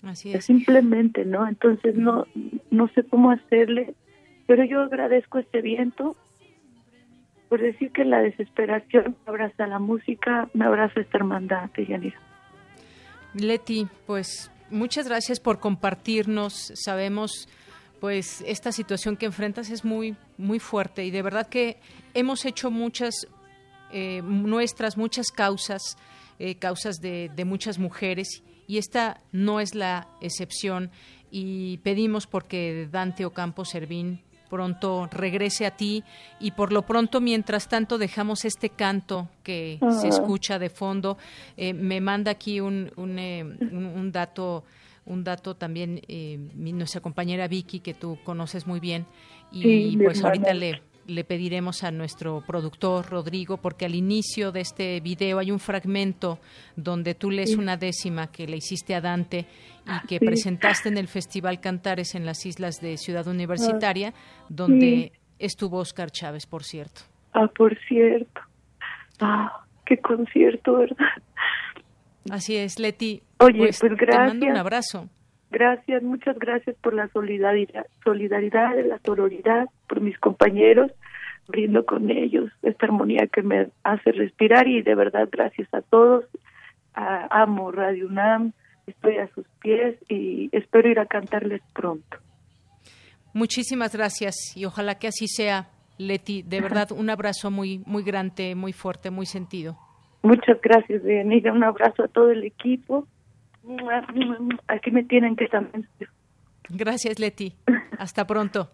Así 0.02 0.34
es. 0.34 0.44
Simplemente, 0.44 1.24
¿no? 1.24 1.48
Entonces 1.48 1.96
no 1.96 2.26
no 2.70 2.88
sé 2.88 3.04
cómo 3.04 3.30
hacerle, 3.30 3.94
pero 4.46 4.64
yo 4.64 4.80
agradezco 4.80 5.38
este 5.38 5.62
viento 5.62 6.16
por 7.48 7.60
decir 7.60 7.92
que 7.92 8.04
la 8.04 8.20
desesperación 8.20 9.16
me 9.24 9.30
abraza 9.30 9.66
la 9.66 9.78
música, 9.78 10.48
me 10.52 10.64
abraza 10.64 11.00
esta 11.00 11.18
hermandad, 11.18 11.70
Yanira. 11.76 12.18
Leti, 13.34 13.86
pues 14.06 14.50
muchas 14.70 15.06
gracias 15.08 15.40
por 15.40 15.60
compartirnos. 15.60 16.72
Sabemos 16.74 17.48
pues 18.00 18.42
esta 18.46 18.72
situación 18.72 19.16
que 19.16 19.26
enfrentas 19.26 19.70
es 19.70 19.84
muy 19.84 20.16
muy 20.38 20.58
fuerte. 20.58 21.04
Y 21.04 21.10
de 21.10 21.22
verdad 21.22 21.48
que 21.48 21.78
hemos 22.14 22.44
hecho 22.44 22.70
muchas 22.70 23.26
eh, 23.92 24.22
nuestras 24.22 24.96
muchas 24.96 25.30
causas 25.30 25.96
eh, 26.38 26.56
causas 26.56 26.96
de, 27.00 27.30
de 27.34 27.44
muchas 27.44 27.78
mujeres. 27.78 28.42
Y 28.66 28.78
esta 28.78 29.20
no 29.32 29.60
es 29.60 29.74
la 29.74 30.08
excepción. 30.20 30.90
Y 31.30 31.78
pedimos 31.78 32.26
porque 32.26 32.88
Dante 32.90 33.24
Ocampo 33.24 33.64
Servín 33.64 34.22
pronto 34.50 35.08
regrese 35.10 35.66
a 35.66 35.70
ti. 35.70 36.04
Y 36.40 36.52
por 36.52 36.72
lo 36.72 36.82
pronto 36.82 37.20
mientras 37.20 37.68
tanto 37.68 37.98
dejamos 37.98 38.44
este 38.44 38.70
canto 38.70 39.28
que 39.42 39.78
se 40.00 40.08
escucha 40.08 40.58
de 40.58 40.68
fondo. 40.68 41.16
Eh, 41.56 41.72
me 41.72 42.00
manda 42.00 42.32
aquí 42.32 42.60
un, 42.60 42.92
un 42.96 44.12
dato 44.12 44.64
un 45.06 45.24
dato 45.24 45.54
también 45.54 46.00
eh, 46.08 46.38
nuestra 46.54 47.00
compañera 47.00 47.48
Vicky, 47.48 47.80
que 47.80 47.94
tú 47.94 48.18
conoces 48.24 48.66
muy 48.66 48.80
bien, 48.80 49.06
y 49.50 49.96
pues 49.96 50.22
ahorita 50.22 50.52
le, 50.52 50.82
le 51.08 51.24
pediremos 51.24 51.84
a 51.84 51.90
nuestro 51.90 52.42
productor 52.46 53.08
Rodrigo, 53.08 53.56
porque 53.58 53.84
al 53.84 53.94
inicio 53.94 54.52
de 54.52 54.60
este 54.60 55.00
video 55.00 55.38
hay 55.38 55.50
un 55.50 55.60
fragmento 55.60 56.38
donde 56.74 57.14
tú 57.14 57.30
lees 57.30 57.56
una 57.56 57.76
décima 57.76 58.30
que 58.30 58.46
le 58.46 58.56
hiciste 58.56 58.94
a 58.94 59.00
Dante 59.00 59.46
y 59.86 60.06
que 60.06 60.18
presentaste 60.18 60.88
en 60.88 60.98
el 60.98 61.08
Festival 61.08 61.60
Cantares 61.60 62.14
en 62.14 62.26
las 62.26 62.44
islas 62.44 62.80
de 62.80 62.96
Ciudad 62.96 63.26
Universitaria, 63.26 64.12
ah, 64.14 64.44
donde 64.48 65.12
estuvo 65.38 65.78
Oscar 65.78 66.10
Chávez, 66.10 66.46
por 66.46 66.64
cierto. 66.64 67.02
Ah, 67.32 67.46
por 67.46 67.76
cierto. 67.86 68.40
Ah, 69.20 69.64
qué 69.84 69.98
concierto, 69.98 70.78
¿verdad? 70.78 70.96
Así 72.30 72.56
es, 72.56 72.78
Leti. 72.78 73.22
Oye, 73.38 73.58
pues, 73.58 73.80
pues 73.80 73.92
gracias. 73.96 74.16
Te 74.16 74.28
mando 74.28 74.46
un 74.46 74.56
abrazo. 74.56 75.08
Gracias, 75.50 76.02
muchas 76.02 76.38
gracias 76.38 76.76
por 76.82 76.92
la 76.92 77.08
solidaridad, 77.08 77.86
solidaridad, 78.02 78.72
la 78.84 78.98
sororidad, 79.04 79.66
por 79.88 80.00
mis 80.00 80.18
compañeros, 80.18 80.90
brindo 81.46 81.86
con 81.86 82.10
ellos 82.10 82.50
esta 82.62 82.86
armonía 82.86 83.28
que 83.32 83.42
me 83.42 83.68
hace 83.84 84.12
respirar 84.12 84.66
y 84.66 84.82
de 84.82 84.94
verdad 84.94 85.28
gracias 85.30 85.72
a 85.72 85.82
todos. 85.82 86.24
amo 86.94 87.70
Radio 87.70 88.06
UNAM, 88.08 88.52
estoy 88.86 89.18
a 89.18 89.28
sus 89.28 89.46
pies 89.60 89.96
y 90.08 90.48
espero 90.52 90.90
ir 90.90 90.98
a 90.98 91.06
cantarles 91.06 91.62
pronto. 91.72 92.18
Muchísimas 93.32 93.94
gracias 93.94 94.34
y 94.56 94.64
ojalá 94.64 94.98
que 94.98 95.08
así 95.08 95.28
sea, 95.28 95.68
Leti. 95.98 96.42
De 96.42 96.60
verdad, 96.66 96.90
un 96.90 97.08
abrazo 97.08 97.50
muy, 97.52 97.82
muy 97.86 98.02
grande, 98.02 98.54
muy 98.56 98.72
fuerte, 98.72 99.10
muy 99.10 99.26
sentido. 99.26 99.78
Muchas 100.26 100.60
gracias, 100.60 101.04
Deyanira. 101.04 101.52
Un 101.52 101.62
abrazo 101.62 102.02
a 102.02 102.08
todo 102.08 102.32
el 102.32 102.42
equipo. 102.42 103.06
Aquí 104.66 104.90
me 104.90 105.04
tienen 105.04 105.36
que 105.36 105.46
también. 105.46 105.88
Gracias, 106.68 107.20
Leti. 107.20 107.54
Hasta 107.98 108.26
pronto. 108.26 108.68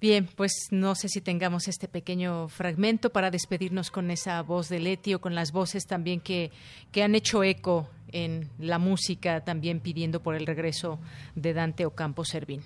Bien, 0.00 0.28
pues 0.36 0.52
no 0.72 0.96
sé 0.96 1.08
si 1.08 1.20
tengamos 1.20 1.68
este 1.68 1.86
pequeño 1.86 2.48
fragmento 2.48 3.10
para 3.10 3.30
despedirnos 3.30 3.92
con 3.92 4.10
esa 4.10 4.42
voz 4.42 4.68
de 4.68 4.80
Leti 4.80 5.14
o 5.14 5.20
con 5.20 5.36
las 5.36 5.52
voces 5.52 5.86
también 5.86 6.20
que, 6.20 6.50
que 6.90 7.04
han 7.04 7.14
hecho 7.14 7.44
eco 7.44 7.88
en 8.10 8.48
la 8.58 8.78
música, 8.78 9.44
también 9.44 9.78
pidiendo 9.78 10.22
por 10.24 10.34
el 10.34 10.44
regreso 10.44 10.98
de 11.36 11.54
Dante 11.54 11.86
Ocampo 11.86 12.24
Servín. 12.24 12.62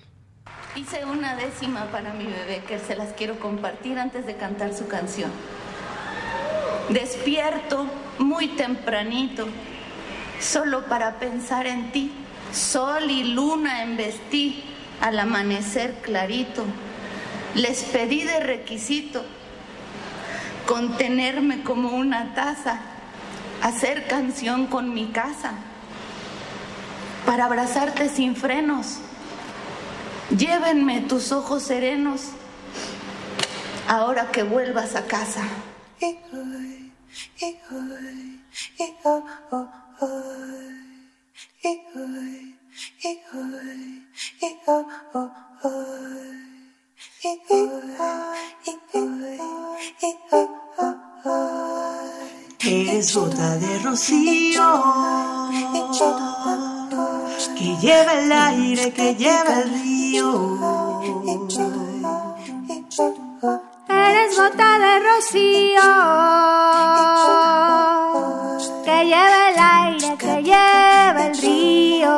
Hice 0.75 1.05
una 1.05 1.35
décima 1.35 1.85
para 1.91 2.11
mi 2.13 2.25
bebé 2.25 2.63
que 2.67 2.79
se 2.79 2.95
las 2.95 3.13
quiero 3.13 3.39
compartir 3.39 3.99
antes 3.99 4.25
de 4.25 4.35
cantar 4.35 4.73
su 4.73 4.87
canción. 4.87 5.31
Despierto 6.89 7.85
muy 8.19 8.49
tempranito, 8.49 9.47
solo 10.39 10.85
para 10.85 11.19
pensar 11.19 11.67
en 11.67 11.91
ti. 11.91 12.11
Sol 12.51 13.09
y 13.09 13.23
luna 13.23 13.83
embestí 13.83 14.63
al 14.99 15.19
amanecer 15.19 15.95
clarito. 16.01 16.65
Les 17.55 17.83
pedí 17.83 18.23
de 18.23 18.39
requisito 18.39 19.23
contenerme 20.65 21.63
como 21.63 21.89
una 21.89 22.33
taza, 22.33 22.79
hacer 23.61 24.07
canción 24.07 24.67
con 24.67 24.93
mi 24.93 25.07
casa, 25.07 25.51
para 27.25 27.45
abrazarte 27.45 28.09
sin 28.09 28.35
frenos. 28.35 28.99
Llévenme 30.37 31.01
tus 31.01 31.31
ojos 31.31 31.63
serenos 31.63 32.21
ahora 33.87 34.31
que 34.31 34.43
vuelvas 34.43 34.95
a 34.95 35.05
casa. 35.05 35.43
Eres 52.63 53.13
gota 53.13 53.57
de 53.57 53.79
rocío 53.79 54.83
que 57.57 57.77
lleva 57.79 58.13
el 58.13 58.31
aire, 58.31 58.91
que 58.91 59.13
lleva 59.15 59.59
el 59.59 59.69
río 59.69 60.61
eres 64.09 64.37
gota 64.37 64.69
de 64.83 64.93
rocío 65.07 65.89
que 68.85 68.97
lleva 69.05 69.49
el 69.49 69.57
aire, 69.79 70.09
que 70.17 70.33
lleva 70.43 71.21
el 71.27 71.37
río. 71.37 72.13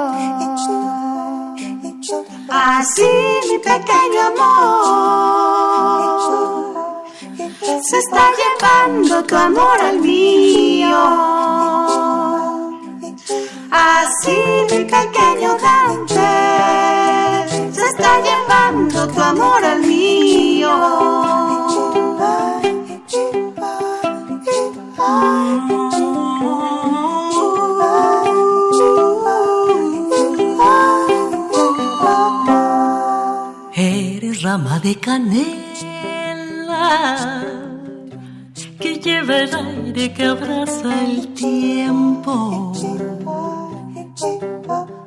Así 2.49 3.09
mi 3.49 3.57
pequeño 3.59 4.21
amor 4.31 5.83
se 7.81 7.97
está 7.97 8.31
llevando 8.39 9.23
tu 9.23 9.35
amor 9.35 9.79
al 9.81 9.99
mío. 9.99 10.97
Así 13.71 14.37
mi 14.71 14.85
pequeño 14.85 15.57
Dante 15.61 16.33
se 17.71 17.85
está 17.87 18.21
llevando 18.21 19.07
tu 19.07 19.21
amor 19.21 19.65
al 19.65 19.81
mío. 19.81 21.52
Eres 33.75 34.41
rama 34.43 34.80
de 34.80 34.95
canela 34.95 35.34
que 38.80 38.95
lleva 38.95 39.38
el 39.39 39.53
aire 39.53 40.13
que 40.13 40.25
abraza 40.25 41.03
el 41.03 41.34
tiempo. 41.34 42.71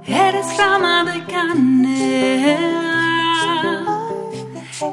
Eres 0.06 0.56
rama 0.58 1.04
de 1.04 1.24
canela 1.24 2.85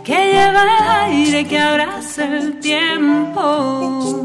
que 0.04 0.32
lleva 0.32 0.64
el 0.64 0.70
aire 1.12 1.46
que 1.46 1.60
abraza 1.60 2.24
el 2.26 2.60
tiempo. 2.60 4.24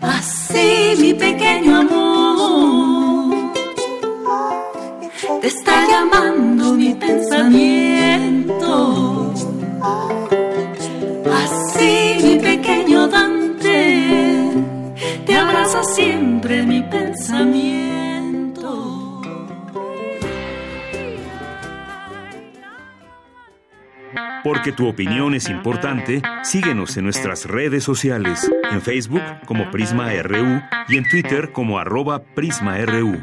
Así 0.00 0.94
mi 0.98 1.14
pequeño 1.14 1.76
amor 1.76 3.52
te 5.40 5.46
está 5.46 5.86
llamando 5.88 6.74
mi 6.74 6.94
pensamiento. 6.94 8.64
Así 11.42 12.16
mi 12.22 12.36
pequeño 12.40 13.06
Dante 13.06 14.50
te 15.24 15.36
abraza 15.36 15.84
siempre 15.84 16.62
mi 16.64 16.82
pensamiento. 16.82 17.93
Porque 24.42 24.72
tu 24.72 24.88
opinión 24.88 25.34
es 25.34 25.48
importante, 25.48 26.22
síguenos 26.42 26.96
en 26.96 27.04
nuestras 27.04 27.46
redes 27.46 27.84
sociales, 27.84 28.50
en 28.70 28.82
Facebook 28.82 29.22
como 29.46 29.70
Prisma 29.70 30.12
RU 30.22 30.60
y 30.88 30.96
en 30.96 31.08
Twitter 31.08 31.52
como 31.52 31.78
arroba 31.78 32.22
PrismaRU. 32.34 33.22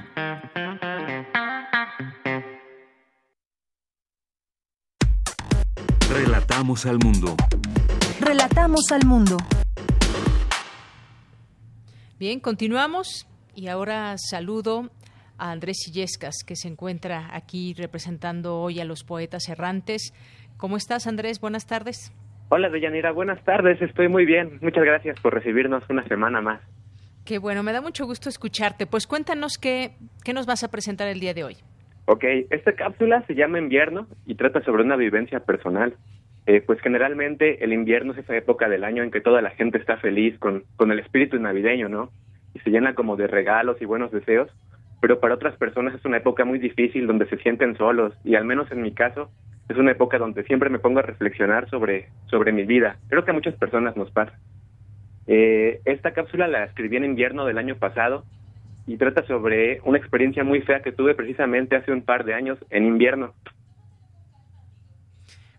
Relatamos 6.10 6.86
al 6.86 7.00
mundo. 7.00 7.36
Relatamos 8.20 8.92
al 8.92 9.06
mundo. 9.06 9.38
Bien, 12.20 12.40
continuamos 12.40 13.26
y 13.56 13.68
ahora 13.68 14.16
saludo 14.18 14.92
a 15.38 15.52
Andrés 15.52 15.88
Illescas, 15.88 16.36
que 16.46 16.56
se 16.56 16.68
encuentra 16.68 17.30
aquí 17.36 17.74
representando 17.74 18.60
hoy 18.60 18.80
a 18.80 18.86
los 18.86 19.04
poetas 19.04 19.50
errantes. 19.50 20.14
¿Cómo 20.62 20.78
estás, 20.78 21.08
Andrés? 21.08 21.42
Buenas 21.42 21.66
tardes. 21.66 22.14
Hola, 22.50 22.70
Deyanira. 22.70 23.12
Buenas 23.12 23.44
tardes. 23.44 23.82
Estoy 23.82 24.10
muy 24.10 24.28
bien. 24.28 24.60
Muchas 24.62 24.84
gracias 24.84 25.20
por 25.20 25.34
recibirnos 25.34 25.84
una 25.90 26.08
semana 26.08 26.40
más. 26.40 26.62
Qué 27.26 27.40
bueno, 27.40 27.64
me 27.64 27.74
da 27.74 27.82
mucho 27.82 28.06
gusto 28.06 28.30
escucharte. 28.30 28.86
Pues 28.86 29.08
cuéntanos 29.08 29.58
qué, 29.58 29.94
qué 30.24 30.34
nos 30.34 30.46
vas 30.46 30.64
a 30.64 30.70
presentar 30.70 31.08
el 31.08 31.20
día 31.20 31.34
de 31.34 31.46
hoy. 31.46 31.56
Ok, 32.06 32.26
esta 32.52 32.74
cápsula 32.74 33.24
se 33.26 33.34
llama 33.34 33.58
Invierno 33.58 34.06
y 34.28 34.36
trata 34.36 34.62
sobre 34.62 34.84
una 34.84 34.98
vivencia 34.98 35.40
personal. 35.40 35.96
Eh, 36.46 36.62
pues 36.62 36.80
generalmente 36.82 37.64
el 37.64 37.74
invierno 37.74 38.14
es 38.14 38.20
esa 38.20 38.38
época 38.38 38.70
del 38.70 38.84
año 38.84 39.02
en 39.02 39.10
que 39.10 39.20
toda 39.20 39.42
la 39.42 39.50
gente 39.50 39.80
está 39.80 39.98
feliz 39.98 40.38
con, 40.38 40.66
con 40.76 40.92
el 40.92 41.00
espíritu 41.00 41.40
navideño, 41.40 41.90
¿no? 41.90 42.12
Y 42.54 42.60
se 42.60 42.70
llena 42.70 42.94
como 42.94 43.16
de 43.16 43.26
regalos 43.26 43.82
y 43.82 43.86
buenos 43.86 44.12
deseos, 44.12 44.52
pero 45.02 45.20
para 45.20 45.34
otras 45.34 45.56
personas 45.58 45.96
es 45.96 46.06
una 46.06 46.18
época 46.18 46.46
muy 46.46 46.60
difícil 46.60 47.08
donde 47.08 47.26
se 47.26 47.38
sienten 47.38 47.76
solos 47.78 48.14
y 48.24 48.36
al 48.36 48.46
menos 48.46 48.72
en 48.72 48.84
mi 48.84 48.92
caso 48.92 49.32
es 49.72 49.78
una 49.78 49.92
época 49.92 50.18
donde 50.18 50.44
siempre 50.44 50.70
me 50.70 50.80
pongo 50.80 51.00
a 51.00 51.04
reflexionar 51.04 51.70
sobre, 51.70 52.10
sobre 52.28 52.52
mi 52.52 52.64
vida. 52.64 52.98
Creo 53.10 53.26
que 53.26 53.32
a 53.32 53.34
muchas 53.34 53.56
personas 53.56 53.96
nos 53.96 54.12
pasa. 54.12 54.34
Eh, 55.28 55.82
esta 55.86 56.14
cápsula 56.14 56.48
la 56.48 56.66
escribí 56.66 56.98
en 56.98 57.06
invierno 57.06 57.46
del 57.46 57.58
año 57.58 57.76
pasado 57.76 58.26
y 58.88 58.98
trata 58.98 59.26
sobre 59.28 59.80
una 59.86 59.98
experiencia 59.98 60.44
muy 60.44 60.62
fea 60.62 60.82
que 60.82 60.92
tuve 60.92 61.16
precisamente 61.16 61.76
hace 61.76 61.92
un 61.92 62.02
par 62.02 62.26
de 62.26 62.34
años 62.34 62.58
en 62.70 62.86
invierno. 62.86 63.34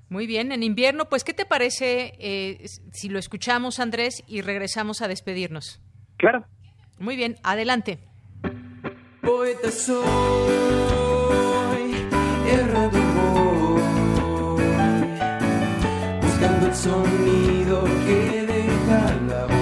Muy 0.08 0.26
bien, 0.26 0.52
en 0.52 0.62
invierno, 0.62 1.06
pues, 1.08 1.24
¿qué 1.24 1.32
te 1.32 1.46
parece 1.46 2.12
eh, 2.18 2.66
si 2.92 3.08
lo 3.08 3.18
escuchamos, 3.18 3.80
Andrés, 3.80 4.22
y 4.28 4.42
regresamos 4.42 5.00
a 5.00 5.08
despedirnos? 5.08 5.80
Claro. 6.18 6.44
Muy 6.98 7.16
bien, 7.16 7.36
adelante. 7.42 7.98
Poeta 9.22 9.70
soy, 9.70 10.02
el 16.72 16.78
sonido 16.78 17.84
que 17.84 18.46
deja 18.46 19.14
la 19.28 19.44
voz. 19.44 19.52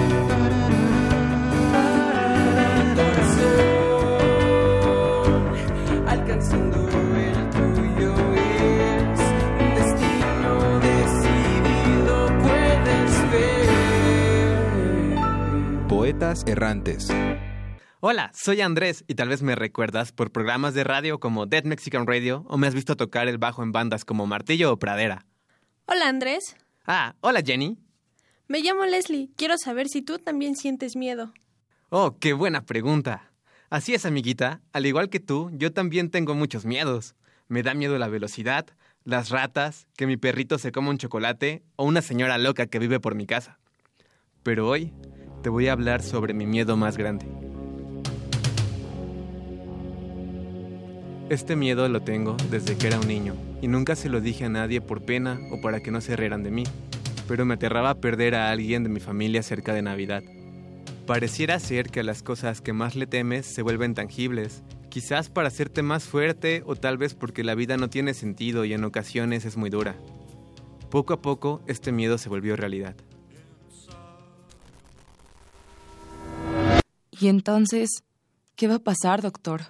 Alcanzando 6.07 6.77
el 7.17 7.49
tuyo 7.49 8.13
es 8.33 9.19
un 9.59 9.73
destino 9.75 10.53
decidido, 10.79 12.15
puedes 12.39 13.13
ver. 13.31 13.67
Poetas 15.89 16.43
errantes. 16.47 17.09
Hola, 17.99 18.31
soy 18.33 18.61
Andrés 18.61 19.03
y 19.07 19.15
tal 19.15 19.27
vez 19.29 19.41
me 19.43 19.55
recuerdas 19.55 20.11
por 20.13 20.31
programas 20.31 20.73
de 20.73 20.85
radio 20.85 21.19
como 21.19 21.45
Dead 21.45 21.65
Mexican 21.65 22.07
Radio 22.07 22.45
o 22.47 22.57
me 22.57 22.67
has 22.67 22.73
visto 22.73 22.95
tocar 22.95 23.27
el 23.27 23.37
bajo 23.37 23.63
en 23.63 23.73
bandas 23.73 24.05
como 24.05 24.25
Martillo 24.27 24.71
o 24.71 24.79
Pradera. 24.79 25.25
Hola 25.85 26.07
Andrés. 26.07 26.55
Ah, 26.85 27.15
hola 27.21 27.41
Jenny. 27.45 27.77
Me 28.47 28.59
llamo 28.61 28.85
Leslie. 28.85 29.29
Quiero 29.37 29.57
saber 29.57 29.87
si 29.87 30.01
tú 30.01 30.17
también 30.17 30.55
sientes 30.55 30.95
miedo. 30.95 31.31
Oh, 31.89 32.17
qué 32.19 32.33
buena 32.33 32.65
pregunta. 32.65 33.31
Así 33.69 33.93
es, 33.93 34.05
amiguita. 34.05 34.61
Al 34.73 34.85
igual 34.85 35.09
que 35.09 35.19
tú, 35.19 35.51
yo 35.53 35.71
también 35.71 36.09
tengo 36.09 36.33
muchos 36.33 36.65
miedos. 36.65 37.15
Me 37.47 37.63
da 37.63 37.73
miedo 37.73 37.97
la 37.97 38.07
velocidad, 38.07 38.65
las 39.03 39.29
ratas, 39.29 39.87
que 39.95 40.07
mi 40.07 40.17
perrito 40.17 40.57
se 40.57 40.71
coma 40.71 40.89
un 40.89 40.97
chocolate 40.97 41.63
o 41.75 41.85
una 41.85 42.01
señora 42.01 42.37
loca 42.37 42.65
que 42.65 42.79
vive 42.79 42.99
por 42.99 43.15
mi 43.15 43.27
casa. 43.27 43.59
Pero 44.43 44.67
hoy 44.67 44.91
te 45.43 45.49
voy 45.49 45.67
a 45.67 45.73
hablar 45.73 46.01
sobre 46.01 46.33
mi 46.33 46.45
miedo 46.45 46.77
más 46.77 46.97
grande. 46.97 47.27
Este 51.29 51.55
miedo 51.55 51.87
lo 51.87 52.01
tengo 52.01 52.35
desde 52.49 52.77
que 52.77 52.87
era 52.87 52.99
un 52.99 53.07
niño 53.07 53.50
y 53.61 53.67
nunca 53.67 53.95
se 53.95 54.09
lo 54.09 54.21
dije 54.21 54.45
a 54.45 54.49
nadie 54.49 54.81
por 54.81 55.03
pena 55.03 55.39
o 55.51 55.61
para 55.61 55.81
que 55.81 55.91
no 55.91 56.01
se 56.01 56.15
rieran 56.15 56.43
de 56.43 56.51
mí, 56.51 56.63
pero 57.27 57.45
me 57.45 57.53
aterraba 57.53 57.95
perder 57.95 58.35
a 58.35 58.51
alguien 58.51 58.83
de 58.83 58.89
mi 58.89 58.99
familia 58.99 59.43
cerca 59.43 59.73
de 59.73 59.81
Navidad. 59.81 60.23
Pareciera 61.05 61.59
ser 61.59 61.89
que 61.89 62.03
las 62.03 62.23
cosas 62.23 62.61
que 62.61 62.73
más 62.73 62.95
le 62.95 63.07
temes 63.07 63.45
se 63.45 63.61
vuelven 63.61 63.93
tangibles, 63.93 64.63
quizás 64.89 65.29
para 65.29 65.47
hacerte 65.47 65.83
más 65.83 66.03
fuerte 66.03 66.63
o 66.65 66.75
tal 66.75 66.97
vez 66.97 67.13
porque 67.13 67.43
la 67.43 67.55
vida 67.55 67.77
no 67.77 67.89
tiene 67.89 68.13
sentido 68.13 68.65
y 68.65 68.73
en 68.73 68.83
ocasiones 68.83 69.45
es 69.45 69.57
muy 69.57 69.69
dura. 69.69 69.95
Poco 70.89 71.13
a 71.13 71.21
poco 71.21 71.61
este 71.67 71.91
miedo 71.91 72.17
se 72.17 72.29
volvió 72.29 72.55
realidad. 72.55 72.95
¿Y 77.19 77.27
entonces 77.27 78.03
qué 78.55 78.67
va 78.67 78.75
a 78.75 78.79
pasar, 78.79 79.21
doctor? 79.21 79.61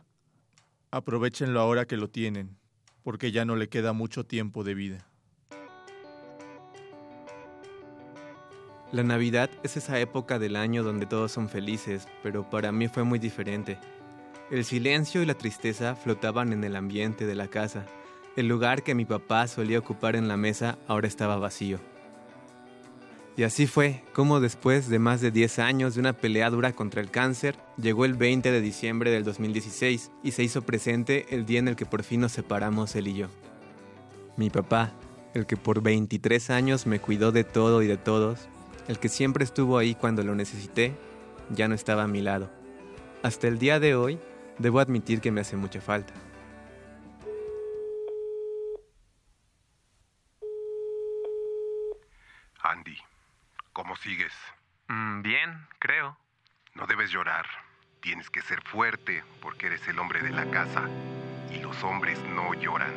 Aprovechenlo 0.89 1.59
ahora 1.59 1.85
que 1.85 1.97
lo 1.97 2.09
tienen, 2.09 2.57
porque 3.03 3.31
ya 3.31 3.45
no 3.45 3.55
le 3.55 3.69
queda 3.69 3.93
mucho 3.93 4.25
tiempo 4.25 4.63
de 4.63 4.73
vida. 4.73 5.07
La 8.91 9.03
Navidad 9.03 9.49
es 9.63 9.77
esa 9.77 9.99
época 9.99 10.37
del 10.37 10.57
año 10.57 10.83
donde 10.83 11.05
todos 11.05 11.31
son 11.31 11.47
felices, 11.47 12.07
pero 12.23 12.49
para 12.49 12.71
mí 12.73 12.89
fue 12.89 13.03
muy 13.03 13.19
diferente. 13.19 13.79
El 14.49 14.65
silencio 14.65 15.21
y 15.21 15.25
la 15.25 15.33
tristeza 15.33 15.95
flotaban 15.95 16.51
en 16.51 16.65
el 16.65 16.75
ambiente 16.75 17.25
de 17.25 17.35
la 17.35 17.47
casa. 17.47 17.85
El 18.35 18.49
lugar 18.49 18.83
que 18.83 18.93
mi 18.93 19.05
papá 19.05 19.47
solía 19.47 19.79
ocupar 19.79 20.17
en 20.17 20.27
la 20.27 20.35
mesa 20.35 20.77
ahora 20.87 21.07
estaba 21.07 21.37
vacío. 21.37 21.79
Y 23.41 23.43
así 23.43 23.65
fue 23.65 24.03
como 24.13 24.39
después 24.39 24.87
de 24.87 24.99
más 24.99 25.19
de 25.19 25.31
10 25.31 25.57
años 25.57 25.95
de 25.95 25.99
una 25.99 26.13
pelea 26.13 26.51
dura 26.51 26.73
contra 26.73 27.01
el 27.01 27.09
cáncer, 27.09 27.55
llegó 27.75 28.05
el 28.05 28.13
20 28.13 28.51
de 28.51 28.61
diciembre 28.61 29.09
del 29.09 29.23
2016 29.23 30.11
y 30.21 30.33
se 30.33 30.43
hizo 30.43 30.61
presente 30.61 31.25
el 31.31 31.47
día 31.47 31.57
en 31.57 31.67
el 31.67 31.75
que 31.75 31.87
por 31.87 32.03
fin 32.03 32.21
nos 32.21 32.33
separamos 32.33 32.95
él 32.95 33.07
y 33.07 33.15
yo. 33.15 33.29
Mi 34.37 34.51
papá, 34.51 34.93
el 35.33 35.47
que 35.47 35.57
por 35.57 35.81
23 35.81 36.51
años 36.51 36.85
me 36.85 36.99
cuidó 36.99 37.31
de 37.31 37.43
todo 37.43 37.81
y 37.81 37.87
de 37.87 37.97
todos, 37.97 38.41
el 38.87 38.99
que 38.99 39.09
siempre 39.09 39.43
estuvo 39.43 39.79
ahí 39.79 39.95
cuando 39.95 40.21
lo 40.21 40.35
necesité, 40.35 40.93
ya 41.49 41.67
no 41.67 41.73
estaba 41.73 42.03
a 42.03 42.07
mi 42.07 42.21
lado. 42.21 42.47
Hasta 43.23 43.47
el 43.47 43.57
día 43.57 43.79
de 43.79 43.95
hoy, 43.95 44.19
debo 44.59 44.79
admitir 44.79 45.19
que 45.19 45.31
me 45.31 45.41
hace 45.41 45.57
mucha 45.57 45.81
falta. 45.81 46.13
¿Cómo 53.81 53.95
sigues? 53.95 54.31
Mm, 54.89 55.23
bien, 55.23 55.67
creo. 55.79 56.15
No 56.75 56.85
debes 56.85 57.09
llorar. 57.09 57.47
Tienes 57.99 58.29
que 58.29 58.43
ser 58.43 58.61
fuerte 58.61 59.23
porque 59.41 59.65
eres 59.65 59.87
el 59.87 59.97
hombre 59.97 60.21
de 60.21 60.29
la 60.29 60.45
casa 60.51 60.87
y 61.51 61.57
los 61.57 61.83
hombres 61.83 62.19
no 62.25 62.53
lloran. 62.53 62.93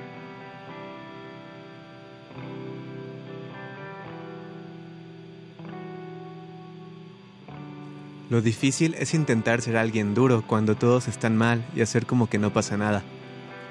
Lo 8.29 8.43
difícil 8.43 8.95
es 8.99 9.15
intentar 9.15 9.63
ser 9.63 9.79
alguien 9.79 10.13
duro 10.13 10.43
cuando 10.47 10.75
todos 10.75 11.09
están 11.09 11.35
mal 11.35 11.65
y 11.75 11.81
hacer 11.81 12.05
como 12.05 12.29
que 12.29 12.39
no 12.39 12.53
pasa 12.53 12.77
nada. 12.77 13.03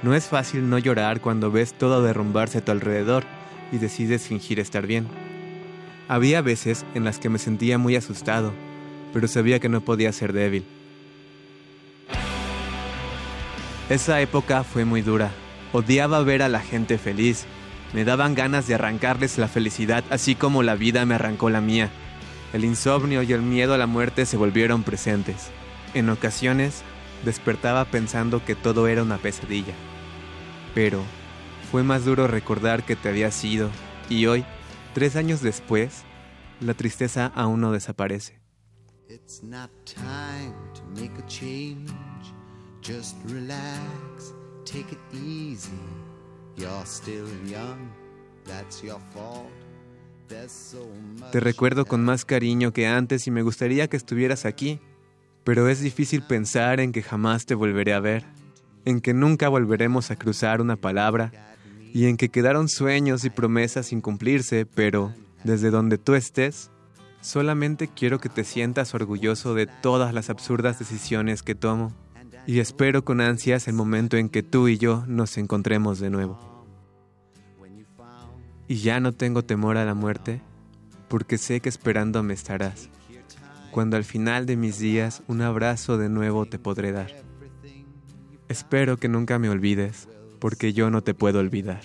No 0.02 0.16
es 0.16 0.30
fácil 0.30 0.68
no 0.68 0.80
llorar 0.80 1.22
cuando 1.22 1.52
ves 1.52 1.78
todo 1.78 2.02
derrumbarse 2.02 2.58
a 2.58 2.66
tu 2.66 2.72
alrededor 2.72 3.24
y 3.72 3.78
decides 3.78 4.28
fingir 4.28 4.60
estar 4.60 4.88
bien. 4.88 5.23
Había 6.08 6.42
veces 6.42 6.86
en 6.96 7.06
las 7.06 7.20
que 7.20 7.30
me 7.30 7.40
sentía 7.40 7.78
muy 7.78 7.96
asustado, 7.96 8.54
pero 9.14 9.28
sabía 9.28 9.60
que 9.60 9.70
no 9.70 9.82
podía 9.82 10.12
ser 10.12 10.34
débil. 10.34 10.66
Esa 13.90 14.22
época 14.22 14.64
fue 14.64 14.86
muy 14.86 15.02
dura. 15.02 15.32
Odiaba 15.72 16.22
ver 16.24 16.42
a 16.42 16.50
la 16.50 16.60
gente 16.60 16.98
feliz. 16.98 17.46
Me 17.94 18.06
daban 18.06 18.34
ganas 18.34 18.68
de 18.68 18.76
arrancarles 18.76 19.38
la 19.38 19.48
felicidad, 19.48 20.04
así 20.10 20.36
como 20.36 20.64
la 20.64 20.76
vida 20.76 21.06
me 21.06 21.16
arrancó 21.16 21.50
la 21.50 21.62
mía. 21.62 21.90
El 22.54 22.66
insomnio 22.66 23.24
y 23.24 23.34
el 23.34 23.42
miedo 23.42 23.74
a 23.74 23.78
la 23.78 23.88
muerte 23.88 24.26
se 24.26 24.38
volvieron 24.38 24.84
presentes. 24.84 25.52
En 25.94 26.10
ocasiones 26.10 26.84
despertaba 27.24 27.86
pensando 27.86 28.44
que 28.44 28.56
todo 28.56 28.88
era 28.88 29.04
una 29.04 29.18
pesadilla. 29.18 29.74
Pero 30.74 31.02
fue 31.72 31.84
más 31.84 32.06
duro 32.06 32.28
recordar 32.28 32.84
que 32.84 32.96
te 32.96 33.10
había 33.10 33.32
sido 33.32 33.70
y 34.10 34.26
hoy, 34.26 34.46
tres 34.94 35.16
años 35.16 35.42
después, 35.42 36.04
la 36.60 36.74
tristeza 36.74 37.32
aún 37.36 37.62
no 37.62 37.72
desaparece. 37.72 38.40
It's 39.10 39.44
not 39.44 39.70
time 39.86 40.54
to 40.74 40.84
make 41.00 41.12
a 41.20 41.26
change. 41.28 41.92
Just 42.82 43.18
relax, 43.30 44.34
take 44.66 44.92
it 44.92 45.00
easy. 45.14 45.72
You're 46.56 46.86
still 46.86 47.28
young, 47.46 47.92
that's 48.46 48.82
your 48.82 49.00
fault. 49.14 49.50
So. 50.48 50.88
Te 51.32 51.40
recuerdo 51.40 51.86
con 51.86 52.04
más 52.04 52.26
cariño 52.26 52.74
que 52.74 52.88
antes 52.88 53.28
y 53.28 53.32
me 53.32 53.44
gustaría 53.44 53.88
que 53.88 53.98
estuvieras 53.98 54.46
aquí, 54.46 54.80
pero 55.44 55.70
es 55.70 55.80
difícil 55.80 56.24
pensar 56.24 56.80
en 56.80 56.92
que 56.92 57.04
jamás 57.04 57.46
te 57.46 57.54
volveré 57.54 57.94
a 57.94 58.00
ver, 58.00 58.26
en 58.86 59.00
que 59.00 59.14
nunca 59.14 59.48
volveremos 59.48 60.10
a 60.10 60.16
cruzar 60.16 60.60
una 60.60 60.76
palabra 60.76 61.53
y 61.94 62.08
en 62.08 62.18
que 62.18 62.30
quedaron 62.30 62.70
sueños 62.70 63.24
y 63.24 63.30
promesas 63.30 63.86
sin 63.86 64.02
cumplirse, 64.02 64.66
pero 64.66 65.14
desde 65.44 65.70
donde 65.70 66.00
tú 66.00 66.16
estés, 66.16 66.72
solamente 67.22 67.88
quiero 67.88 68.20
que 68.20 68.30
te 68.30 68.44
sientas 68.44 68.96
orgulloso 68.96 69.54
de 69.54 69.68
todas 69.68 70.12
las 70.12 70.32
absurdas 70.32 70.80
decisiones 70.80 71.44
que 71.44 71.54
tomo 71.54 71.94
y 72.48 72.60
espero 72.60 73.06
con 73.06 73.22
ansias 73.22 73.68
el 73.68 73.76
momento 73.76 74.18
en 74.18 74.30
que 74.30 74.42
tú 74.42 74.68
y 74.68 74.80
yo 74.80 75.06
nos 75.08 75.38
encontremos 75.38 76.00
de 76.00 76.10
nuevo. 76.10 76.66
Y 78.68 78.78
ya 78.78 79.00
no 79.00 79.12
tengo 79.12 79.44
temor 79.44 79.78
a 79.78 79.86
la 79.86 79.94
muerte, 79.94 80.42
porque 81.10 81.38
sé 81.38 81.60
que 81.60 81.70
esperándome 81.70 82.34
estarás. 82.34 82.90
cuando 83.70 83.98
al 83.98 84.04
final 84.04 84.46
de 84.46 84.56
mis 84.56 84.80
días 84.80 85.24
un 85.28 85.42
abrazo 85.42 85.98
de 85.98 86.10
nuevo 86.10 86.46
te 86.48 86.58
podré 86.58 86.92
dar. 86.92 87.12
Espero 88.48 88.98
que 88.98 89.10
nunca 89.10 89.40
me 89.40 89.50
olvides, 89.50 90.08
porque 90.44 90.74
yo 90.74 90.90
no 90.90 91.02
te 91.02 91.14
puedo 91.14 91.40
olvidar. 91.40 91.84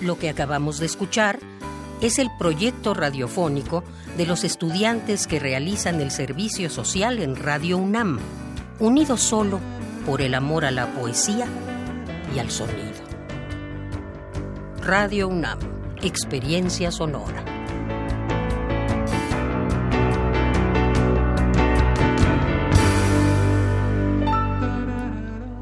Lo 0.00 0.18
que 0.18 0.30
acabamos 0.30 0.78
de 0.78 0.86
escuchar 0.86 1.38
es 2.00 2.18
el 2.18 2.30
proyecto 2.38 2.94
radiofónico 2.94 3.84
de 4.16 4.24
los 4.24 4.44
estudiantes 4.44 5.26
que 5.26 5.38
realizan 5.38 6.00
el 6.00 6.10
servicio 6.10 6.70
social 6.70 7.18
en 7.18 7.36
Radio 7.36 7.76
UNAM, 7.76 8.18
unidos 8.78 9.20
solo 9.20 9.60
por 10.06 10.22
el 10.22 10.32
amor 10.32 10.64
a 10.64 10.70
la 10.70 10.86
poesía 10.94 11.46
y 12.34 12.38
al 12.38 12.50
sonido. 12.50 13.04
Radio 14.82 15.28
UNAM, 15.28 15.58
experiencia 16.02 16.90
sonora. 16.90 17.44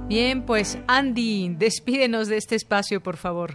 Bien, 0.08 0.46
pues 0.46 0.82
Andy, 0.86 1.54
despídenos 1.58 2.28
de 2.28 2.36
este 2.36 2.54
espacio, 2.54 3.00
por 3.00 3.16
favor. 3.16 3.54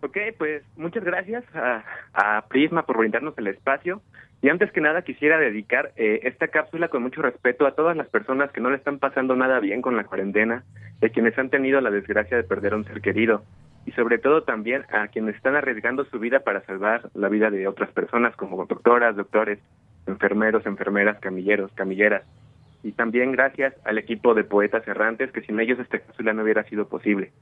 Ok, 0.00 0.16
pues 0.36 0.62
muchas 0.76 1.02
gracias 1.02 1.44
a, 1.54 2.44
Prisma 2.48 2.84
por 2.86 2.98
brindarnos 2.98 3.36
el 3.38 3.48
espacio. 3.48 4.00
Y 4.40 4.48
antes 4.48 4.70
que 4.70 4.80
nada 4.80 5.02
quisiera 5.02 5.38
dedicar 5.38 5.90
eh, 5.96 6.20
esta 6.22 6.46
cápsula 6.46 6.86
con 6.88 7.02
mucho 7.02 7.20
respeto 7.22 7.66
a 7.66 7.74
todas 7.74 7.96
las 7.96 8.08
personas 8.08 8.52
que 8.52 8.60
no 8.60 8.70
le 8.70 8.76
están 8.76 9.00
pasando 9.00 9.34
nada 9.34 9.58
bien 9.58 9.82
con 9.82 9.96
la 9.96 10.04
cuarentena, 10.04 10.62
de 11.00 11.10
quienes 11.10 11.38
han 11.38 11.50
tenido 11.50 11.80
la 11.80 11.90
desgracia 11.90 12.36
de 12.36 12.44
perder 12.44 12.74
a 12.74 12.76
un 12.76 12.84
ser 12.84 13.00
querido, 13.00 13.42
y 13.86 13.92
sobre 13.92 14.18
todo 14.18 14.42
también 14.42 14.84
a 14.90 15.08
quienes 15.08 15.36
están 15.36 15.56
arriesgando 15.56 16.04
su 16.04 16.18
vida 16.18 16.40
para 16.40 16.64
salvar 16.66 17.08
la 17.14 17.28
vida 17.28 17.50
de 17.50 17.66
otras 17.66 17.90
personas, 17.90 18.36
como 18.36 18.66
doctoras, 18.66 19.16
doctores, 19.16 19.58
enfermeros, 20.06 20.66
enfermeras, 20.66 21.18
camilleros, 21.20 21.72
camilleras. 21.72 22.22
Y 22.82 22.92
también 22.92 23.32
gracias 23.32 23.74
al 23.84 23.96
equipo 23.96 24.34
de 24.34 24.44
poetas 24.44 24.86
errantes, 24.86 25.32
que 25.32 25.40
sin 25.40 25.58
ellos 25.58 25.78
esta 25.78 26.00
cápsula 26.00 26.34
no 26.34 26.42
hubiera 26.42 26.64
sido 26.64 26.86
posible. 26.86 27.32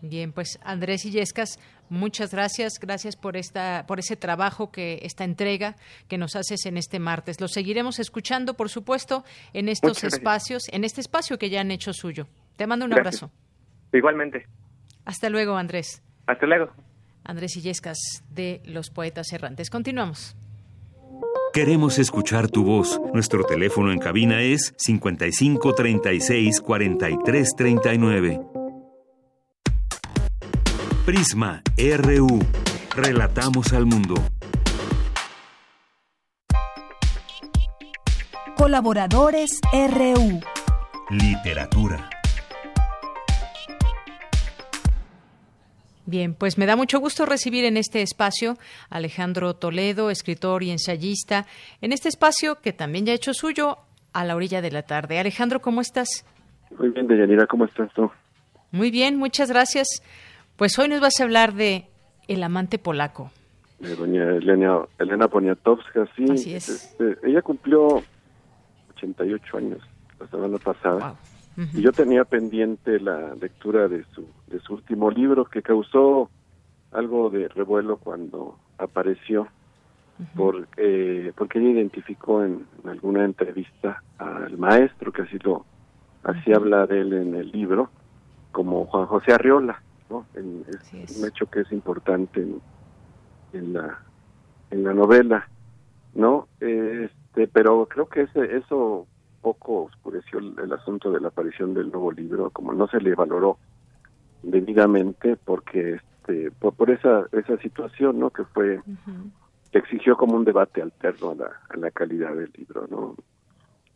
Bien, 0.00 0.32
pues 0.32 0.60
Andrés 0.62 1.04
Illescas, 1.04 1.58
muchas 1.88 2.30
gracias, 2.30 2.74
gracias 2.80 3.16
por 3.16 3.36
esta, 3.36 3.84
por 3.88 3.98
ese 3.98 4.14
trabajo 4.14 4.70
que 4.70 5.00
esta 5.02 5.24
entrega 5.24 5.74
que 6.06 6.18
nos 6.18 6.36
haces 6.36 6.66
en 6.66 6.76
este 6.76 7.00
martes. 7.00 7.40
Lo 7.40 7.48
seguiremos 7.48 7.98
escuchando, 7.98 8.54
por 8.54 8.68
supuesto, 8.68 9.24
en 9.52 9.68
estos 9.68 10.04
espacios, 10.04 10.68
en 10.70 10.84
este 10.84 11.00
espacio 11.00 11.36
que 11.36 11.50
ya 11.50 11.62
han 11.62 11.72
hecho 11.72 11.92
suyo. 11.92 12.28
Te 12.58 12.66
mando 12.66 12.86
un 12.86 12.92
abrazo. 12.92 13.30
Igualmente. 13.92 14.48
Hasta 15.04 15.30
luego, 15.30 15.56
Andrés. 15.56 16.02
Hasta 16.26 16.44
luego. 16.44 16.72
Andrés 17.22 17.56
Illescas 17.56 18.24
de 18.30 18.60
Los 18.64 18.90
Poetas 18.90 19.32
Errantes. 19.32 19.70
Continuamos. 19.70 20.36
Queremos 21.52 22.00
escuchar 22.00 22.48
tu 22.48 22.64
voz. 22.64 23.00
Nuestro 23.14 23.44
teléfono 23.44 23.92
en 23.92 24.00
cabina 24.00 24.42
es 24.42 24.74
55 24.76 25.72
36 25.72 26.60
43 26.60 27.54
39. 27.56 28.40
Prisma 31.06 31.62
RU. 31.76 32.40
Relatamos 32.96 33.72
al 33.72 33.86
mundo. 33.86 34.16
Colaboradores 38.56 39.60
RU. 39.72 40.40
Literatura. 41.10 42.10
Bien, 46.08 46.32
pues 46.32 46.56
me 46.56 46.64
da 46.64 46.74
mucho 46.74 47.00
gusto 47.00 47.26
recibir 47.26 47.66
en 47.66 47.76
este 47.76 48.00
espacio 48.00 48.56
a 48.88 48.96
Alejandro 48.96 49.52
Toledo, 49.52 50.08
escritor 50.08 50.62
y 50.62 50.70
ensayista, 50.70 51.44
en 51.82 51.92
este 51.92 52.08
espacio 52.08 52.62
que 52.62 52.72
también 52.72 53.04
ya 53.04 53.12
ha 53.12 53.16
hecho 53.16 53.34
suyo 53.34 53.76
a 54.14 54.24
la 54.24 54.34
orilla 54.34 54.62
de 54.62 54.70
la 54.70 54.84
tarde. 54.84 55.18
Alejandro, 55.18 55.60
¿cómo 55.60 55.82
estás? 55.82 56.24
Muy 56.78 56.88
bien, 56.88 57.08
Deyanira, 57.08 57.46
¿cómo 57.46 57.66
estás 57.66 57.92
tú? 57.92 58.10
Muy 58.70 58.90
bien, 58.90 59.16
muchas 59.16 59.50
gracias. 59.50 59.86
Pues 60.56 60.78
hoy 60.78 60.88
nos 60.88 61.02
vas 61.02 61.20
a 61.20 61.24
hablar 61.24 61.52
de 61.52 61.84
El 62.26 62.42
amante 62.42 62.78
polaco. 62.78 63.30
De 63.78 63.94
doña 63.94 64.34
Elena, 64.34 64.78
Elena 64.98 65.28
Poniatowska, 65.28 66.08
sí. 66.16 66.24
Así 66.30 66.54
es. 66.54 66.70
Este, 66.70 67.18
ella 67.22 67.42
cumplió 67.42 68.02
88 68.96 69.58
años 69.58 69.80
la 70.18 70.26
semana 70.28 70.56
pasada. 70.56 71.16
Y 71.74 71.82
yo 71.82 71.90
tenía 71.90 72.24
pendiente 72.24 73.00
la 73.00 73.34
lectura 73.34 73.88
de 73.88 74.04
su, 74.14 74.24
de 74.46 74.60
su 74.60 74.74
último 74.74 75.10
libro 75.10 75.44
que 75.44 75.60
causó 75.60 76.30
algo 76.92 77.30
de 77.30 77.48
revuelo 77.48 77.96
cuando 77.96 78.56
apareció, 78.78 79.48
porque, 80.36 81.32
porque 81.36 81.58
ella 81.58 81.70
identificó 81.70 82.44
en, 82.44 82.64
alguna 82.84 83.24
entrevista 83.24 84.02
al 84.18 84.56
maestro, 84.56 85.10
que 85.10 85.22
así 85.22 85.36
lo 85.40 85.64
así 86.22 86.52
habla 86.52 86.86
de 86.86 87.00
él 87.00 87.12
en 87.12 87.34
el 87.34 87.50
libro, 87.50 87.90
como 88.52 88.86
Juan 88.86 89.06
José 89.06 89.32
Arriola. 89.32 89.82
¿no? 90.10 90.26
es, 90.34 91.18
un 91.18 91.26
hecho 91.26 91.46
que 91.46 91.60
es 91.60 91.72
importante 91.72 92.46
en, 93.52 93.72
la 93.72 93.98
en 94.70 94.84
la 94.84 94.94
novela, 94.94 95.48
¿no? 96.14 96.46
Este, 96.60 97.48
pero 97.48 97.86
creo 97.86 98.08
que 98.08 98.22
ese, 98.22 98.56
eso 98.56 99.06
poco 99.40 99.84
oscureció 99.84 100.38
el, 100.38 100.72
asunto 100.72 101.10
de 101.10 101.20
la 101.20 101.28
aparición 101.28 101.74
del 101.74 101.90
nuevo 101.90 102.12
libro, 102.12 102.50
como 102.50 102.72
no 102.72 102.86
se 102.88 103.00
le 103.00 103.14
valoró 103.14 103.58
debidamente 104.42 105.36
porque 105.36 105.94
este 105.94 106.50
por, 106.52 106.74
por 106.74 106.90
esa 106.90 107.24
esa 107.32 107.56
situación, 107.58 108.18
¿no? 108.18 108.30
Que 108.30 108.44
fue 108.44 108.80
exigió 109.72 110.16
como 110.16 110.36
un 110.36 110.44
debate 110.44 110.82
alterno 110.82 111.30
a 111.30 111.34
la, 111.34 111.50
a 111.68 111.76
la 111.76 111.90
calidad 111.90 112.34
del 112.34 112.50
libro, 112.56 112.86
¿no? 112.88 113.16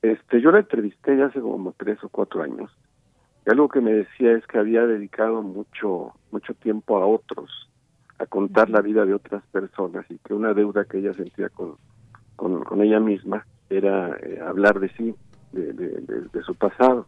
Este, 0.02 0.40
yo 0.40 0.50
la 0.50 0.58
entrevisté 0.58 1.16
ya 1.16 1.26
hace 1.26 1.40
como 1.40 1.72
tres 1.78 2.02
o 2.02 2.08
cuatro 2.08 2.42
años 2.42 2.70
y 3.46 3.50
algo 3.50 3.68
que 3.68 3.80
me 3.80 3.92
decía 3.92 4.32
es 4.32 4.46
que 4.46 4.58
había 4.58 4.86
dedicado 4.86 5.42
mucho, 5.42 6.12
mucho 6.30 6.54
tiempo 6.54 6.98
a 6.98 7.06
otros, 7.06 7.68
a 8.18 8.26
contar 8.26 8.70
la 8.70 8.80
vida 8.80 9.04
de 9.04 9.14
otras 9.14 9.42
personas 9.50 10.06
y 10.10 10.18
que 10.18 10.34
una 10.34 10.54
deuda 10.54 10.84
que 10.84 10.98
ella 10.98 11.12
sentía 11.14 11.48
con, 11.48 11.76
con, 12.36 12.82
ella 12.82 13.00
misma 13.00 13.44
era 13.68 14.16
eh, 14.16 14.40
hablar 14.40 14.78
de 14.78 14.90
sí, 14.90 15.14
de, 15.52 15.72
de, 15.72 16.42
su 16.42 16.54
pasado. 16.54 17.06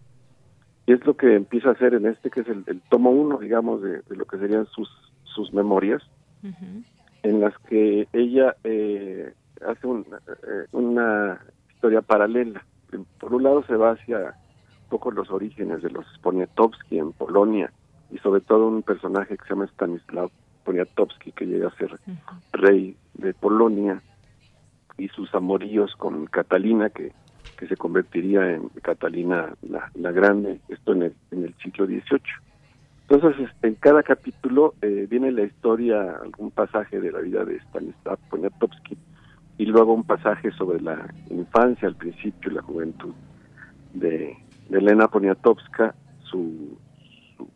Y 0.87 0.93
es 0.93 1.05
lo 1.07 1.17
que 1.17 1.35
empieza 1.35 1.71
a 1.71 1.73
hacer 1.73 1.95
en 1.95 2.07
este, 2.07 2.31
que 2.31 2.41
es 2.41 2.49
el, 2.49 2.83
tomo 2.91 3.11
uno, 3.11 3.39
digamos, 3.39 3.83
de, 3.83 4.03
lo 4.09 4.25
que 4.27 4.39
serían 4.39 4.67
sus, 4.67 4.89
sus 5.25 5.53
memorias, 5.53 6.03
en 7.23 7.41
las 7.41 7.57
que 7.69 8.07
ella 8.13 8.55
eh, 8.65 9.33
hace 9.67 9.87
eh, 9.89 10.67
una 10.73 11.41
historia 11.73 12.03
paralela. 12.03 12.65
Por 13.19 13.35
un 13.35 13.43
lado 13.43 13.65
se 13.65 13.77
va 13.77 13.93
hacia 13.93 14.35
poco 14.91 15.11
los 15.11 15.31
orígenes 15.31 15.83
de 15.83 15.91
los 15.91 16.05
Poniatowski 16.23 16.99
en 16.99 17.13
Polonia 17.13 17.73
y 18.11 18.19
sobre 18.19 18.43
todo 18.43 18.69
un 18.69 18.83
personaje 18.83 19.37
que 19.37 19.45
se 19.45 19.51
llama 19.51 19.67
Stanislaw 19.67 20.31
Poniatowski 20.65 21.33
que 21.33 21.47
llega 21.47 21.69
a 21.69 21.77
ser 21.77 21.99
rey 22.53 22.97
de 23.15 23.35
Polonia 23.35 24.03
y 24.99 25.09
sus 25.09 25.35
amoríos 25.35 25.97
con 25.97 26.27
Catalina 26.27 26.91
que, 26.91 27.13
que 27.55 27.67
se 27.67 27.77
convertiría 27.77 28.53
en 28.53 28.69
Catalina 28.83 29.55
la, 29.63 30.13
Grande, 30.13 30.61
esto 30.69 30.93
en 30.93 31.05
el, 31.05 31.15
en 31.31 31.45
el 31.45 31.55
siglo 31.63 31.87
XVIII. 31.87 32.21
Entonces, 33.09 33.49
este, 33.49 33.69
en 33.69 33.75
cada 33.75 34.03
capítulo 34.03 34.75
eh, 34.81 35.07
viene 35.11 35.31
la 35.31 35.43
historia, 35.43 36.17
algún 36.23 36.51
pasaje 36.51 37.01
de 37.01 37.13
la 37.13 37.21
vida 37.21 37.45
de 37.45 37.57
Stanislav 37.59 38.19
Poniatowski 38.31 38.97
y 39.59 39.67
luego 39.67 39.93
un 39.93 40.05
pasaje 40.05 40.51
sobre 40.53 40.81
la 40.81 41.13
infancia, 41.31 41.89
al 41.89 41.97
principio 41.97 42.51
la 42.51 42.63
juventud 42.63 43.15
de, 43.93 44.37
Elena 44.71 45.09
Poniatowska, 45.09 45.95
su, 46.23 46.79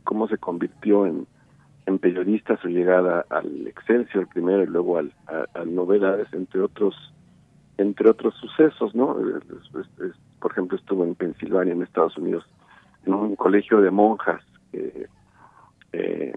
cómo 0.05 0.29
se 0.29 0.37
convirtió 0.37 1.07
en, 1.07 1.27
en 1.87 1.99
periodista, 1.99 2.59
su 2.59 2.69
llegada 2.69 3.25
al 3.31 3.67
Excelsior 3.67 4.29
primero 4.29 4.63
y 4.63 4.67
luego 4.67 4.99
al, 4.99 5.13
al 5.55 5.75
Novedades, 5.75 6.29
entre 6.33 6.61
otros 6.61 6.95
entre 7.79 8.11
otros 8.11 8.35
sucesos, 8.35 8.95
¿no? 8.95 9.17
por 10.41 10.53
ejemplo, 10.53 10.77
estuvo 10.77 11.05
en 11.05 11.15
Pensilvania, 11.15 11.73
en 11.73 11.83
Estados 11.83 12.17
Unidos, 12.19 12.45
en 13.07 13.15
un 13.15 13.37
colegio 13.37 13.81
de 13.81 13.91
monjas, 13.91 14.43
eh, 14.73 16.35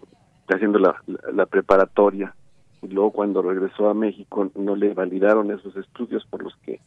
haciendo 0.48 0.80
la, 0.80 0.96
la, 1.34 1.46
preparatoria, 1.46 2.36
y 2.82 2.88
luego 2.88 3.12
cuando 3.12 3.42
regresó 3.42 3.90
a 3.90 3.94
México 3.94 4.50
no 4.56 4.76
le 4.76 4.94
validaron 4.94 5.52
esos 5.52 5.76
estudios 5.76 6.26
por 6.26 6.44
los 6.44 6.56
que 6.58 6.80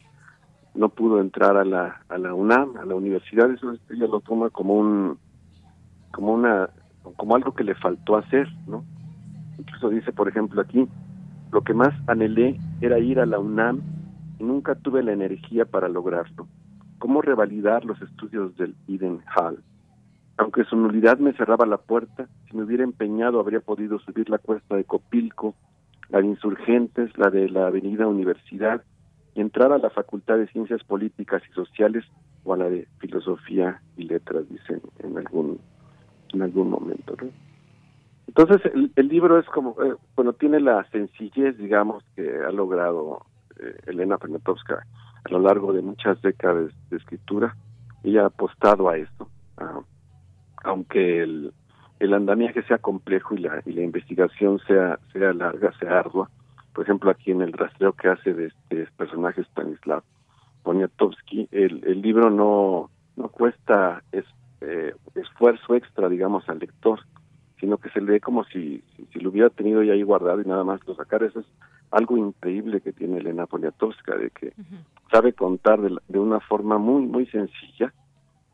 no 0.73 0.89
pudo 0.89 1.19
entrar 1.19 1.57
a 1.57 1.65
la, 1.65 2.01
a 2.09 2.17
la 2.17 2.33
UNAM, 2.33 2.77
a 2.77 2.85
la 2.85 2.95
universidad, 2.95 3.51
eso 3.51 3.73
ella 3.89 4.07
lo 4.07 4.19
toma 4.19 4.49
como 4.49 4.75
un, 4.75 5.17
como 6.11 6.33
una, 6.33 6.69
como 7.17 7.35
algo 7.35 7.53
que 7.53 7.63
le 7.63 7.75
faltó 7.75 8.17
hacer, 8.17 8.47
¿no? 8.67 8.83
Incluso 9.57 9.89
dice, 9.89 10.11
por 10.11 10.27
ejemplo, 10.27 10.61
aquí, 10.61 10.87
lo 11.51 11.61
que 11.61 11.73
más 11.73 11.93
anhelé 12.07 12.59
era 12.81 12.99
ir 12.99 13.19
a 13.19 13.25
la 13.25 13.39
UNAM 13.39 13.81
nunca 14.39 14.75
tuve 14.75 15.03
la 15.03 15.13
energía 15.13 15.65
para 15.65 15.87
lograrlo. 15.87 16.47
¿Cómo 16.99 17.21
revalidar 17.21 17.85
los 17.85 18.01
estudios 18.01 18.55
del 18.57 18.75
Eden 18.87 19.21
Hall? 19.35 19.63
Aunque 20.37 20.65
su 20.65 20.75
nulidad 20.75 21.17
me 21.17 21.33
cerraba 21.33 21.65
la 21.65 21.77
puerta, 21.77 22.27
si 22.47 22.57
me 22.57 22.63
hubiera 22.63 22.83
empeñado 22.83 23.39
habría 23.39 23.61
podido 23.61 23.99
subir 23.99 24.29
la 24.29 24.37
cuesta 24.37 24.75
de 24.75 24.83
Copilco, 24.83 25.55
la 26.09 26.19
de 26.19 26.27
Insurgentes, 26.27 27.17
la 27.17 27.29
de 27.29 27.49
la 27.49 27.67
Avenida 27.67 28.07
Universidad, 28.07 28.83
y 29.33 29.41
entrar 29.41 29.71
a 29.71 29.77
la 29.77 29.89
Facultad 29.89 30.37
de 30.37 30.47
Ciencias 30.47 30.83
Políticas 30.83 31.41
y 31.49 31.53
Sociales 31.53 32.05
o 32.43 32.53
a 32.53 32.57
la 32.57 32.69
de 32.69 32.87
Filosofía 32.99 33.81
y 33.97 34.03
Letras, 34.03 34.47
dicen 34.49 34.81
en 34.99 35.17
algún, 35.17 35.59
en 36.33 36.41
algún 36.41 36.69
momento. 36.69 37.15
Entonces, 38.27 38.71
el, 38.95 39.07
libro 39.07 39.39
es 39.39 39.45
como, 39.47 39.75
eh, 39.83 39.95
bueno, 40.15 40.33
tiene 40.33 40.59
la 40.59 40.83
sencillez, 40.91 41.57
digamos, 41.57 42.03
que 42.15 42.39
ha 42.45 42.51
logrado 42.51 43.25
Elena 43.85 44.17
Poniatowska 44.17 44.85
a 45.23 45.29
lo 45.31 45.39
largo 45.39 45.73
de 45.73 45.81
muchas 45.81 46.21
décadas 46.21 46.71
de 46.89 46.97
escritura. 46.97 47.55
Ella 48.03 48.23
ha 48.23 48.27
apostado 48.27 48.89
a 48.89 48.97
esto, 48.97 49.27
aunque 50.63 51.23
el, 51.23 51.53
el 51.99 52.13
andamiaje 52.13 52.61
sea 52.63 52.77
complejo 52.77 53.33
y 53.33 53.39
la, 53.39 53.61
y 53.65 53.73
la 53.73 53.81
investigación 53.81 54.59
sea, 54.67 54.99
sea 55.11 55.33
larga, 55.33 55.71
sea 55.79 55.99
ardua. 55.99 56.29
Por 56.73 56.83
ejemplo, 56.83 57.09
aquí 57.09 57.31
en 57.31 57.41
el 57.41 57.53
rastreo 57.53 57.93
que 57.93 58.09
hace 58.09 58.33
de 58.33 58.47
este 58.47 58.87
personaje 58.97 59.41
Stanislav 59.41 60.03
Poniatowski, 60.63 61.47
el, 61.51 62.01
libro 62.01 62.29
no, 62.29 62.89
no 63.15 63.29
cuesta 63.29 64.03
es, 64.11 64.25
eh, 64.61 64.93
esfuerzo 65.15 65.75
extra, 65.75 66.09
digamos, 66.09 66.47
al 66.49 66.59
lector 66.59 66.99
sino 67.59 67.77
que 67.77 67.89
se 67.89 68.01
lee 68.01 68.19
como 68.19 68.43
si, 68.45 68.83
si, 69.11 69.19
lo 69.19 69.29
hubiera 69.29 69.49
tenido 69.49 69.81
ya 69.81 69.93
ahí 69.93 70.03
guardado 70.03 70.41
y 70.41 70.45
nada 70.45 70.63
más 70.63 70.85
lo 70.85 70.95
sacar. 70.95 71.23
Eso 71.23 71.39
es 71.39 71.45
algo 71.91 72.17
increíble 72.17 72.81
que 72.81 72.93
tiene 72.93 73.19
Elena 73.19 73.45
Poniatowska, 73.45 74.15
de 74.15 74.29
que 74.31 74.53
sabe 75.11 75.33
contar 75.33 75.79
de, 75.81 76.19
una 76.19 76.39
forma 76.39 76.77
muy, 76.77 77.05
muy 77.05 77.25
sencilla 77.27 77.93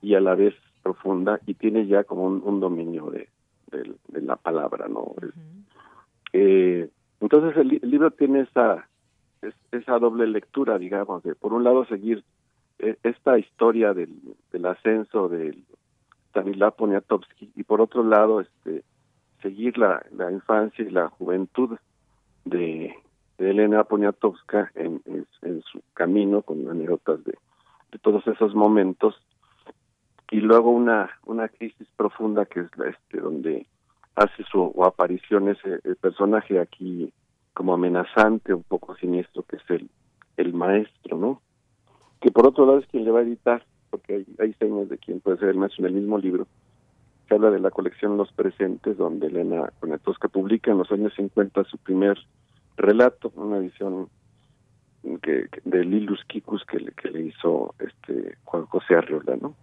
y 0.02 0.16
a 0.16 0.20
la 0.20 0.36
vez 0.36 0.54
profunda 0.84 1.40
y 1.46 1.54
tiene 1.54 1.88
ya 1.88 2.04
como 2.04 2.26
un, 2.26 2.60
dominio 2.60 3.10
de, 3.12 3.30
de, 3.72 4.22
la 4.22 4.36
palabra, 4.36 4.88
¿no? 4.88 5.14
eh, 6.34 6.90
entonces 7.20 7.58
el, 7.58 7.80
libro 7.90 8.12
tiene 8.12 8.42
esa, 8.42 8.88
esa 9.72 10.00
doble 10.00 10.28
lectura, 10.28 10.78
digamos, 10.78 11.24
de 11.24 11.36
por 11.36 11.54
un 11.54 11.64
lado 11.64 11.86
seguir 11.86 12.24
eh, 12.80 12.98
esta 13.04 13.38
historia 13.38 13.94
del, 13.94 14.10
del 14.52 14.66
ascenso 14.66 15.30
del 15.30 15.64
Stanislav 16.30 16.76
Poniatowski 16.76 17.52
y 17.56 17.64
por 17.64 17.82
otro 17.82 18.04
lado 18.04 18.42
este 18.42 18.84
seguir 19.42 19.78
la, 19.78 20.04
la 20.12 20.32
infancia 20.32 20.84
y 20.86 20.92
la 20.92 21.10
juventud 21.10 21.78
de, 22.46 22.96
Elena 23.50 23.84
Poniatowska 23.84 24.72
en, 24.76 25.02
su 25.72 25.82
camino 25.94 26.42
con 26.42 26.70
anécdotas 26.70 27.24
de, 27.24 27.38
todos 28.02 28.26
esos 28.28 28.56
momentos. 28.56 29.16
Y 30.32 30.40
luego 30.40 30.72
una 30.72 31.10
una 31.26 31.50
crisis 31.50 31.88
profunda 31.98 32.46
que 32.46 32.62
es 32.62 32.70
este 32.88 33.20
donde 33.20 33.68
hace 34.16 34.44
su 34.50 34.74
aparición 34.84 35.50
ese 35.50 35.80
el 35.84 35.98
personaje 35.98 36.60
aquí 36.60 37.12
como 37.54 37.74
amenazante 37.74 38.54
un 38.54 38.64
poco 38.64 38.96
siniestro 38.96 39.44
que 39.44 39.58
es 39.58 39.70
el 39.70 39.90
el 40.38 40.54
maestro 40.54 41.18
no 41.18 41.42
que 42.22 42.32
por 42.32 42.48
otro 42.48 42.66
lado 42.66 42.80
es 42.80 42.88
quien 42.88 43.04
le 43.04 43.12
va 43.12 43.20
a 43.20 43.24
editar 43.24 43.66
porque 43.90 44.16
hay, 44.16 44.26
hay 44.40 44.54
señas 44.54 44.88
de 44.88 44.98
quién 44.98 45.20
puede 45.20 45.38
ser 45.38 45.50
el 45.50 45.58
maestro 45.58 45.86
en 45.86 45.94
el 45.94 46.00
mismo 46.00 46.18
libro 46.18 46.48
habla 47.36 47.50
de 47.52 47.60
la 47.60 47.72
colección 47.72 48.18
Los 48.18 48.32
Presentes, 48.32 48.98
donde 48.98 49.28
Elena 49.28 49.72
Poniatowska 49.80 50.28
publica 50.28 50.72
en 50.72 50.78
los 50.78 50.92
años 50.92 51.14
50 51.16 51.64
su 51.66 51.78
primer 51.78 52.18
relato, 52.78 53.32
una 53.36 53.58
edición 53.58 54.10
que, 55.22 55.48
de 55.66 55.84
Lilus 55.84 56.24
Kikus 56.26 56.64
que 56.66 56.80
le, 56.80 56.92
que 56.92 57.10
le 57.10 57.22
hizo 57.24 57.74
este 57.80 58.38
Juan 58.46 58.66
José 58.66 58.96
Arriola, 58.96 59.36
¿no? 59.38 59.56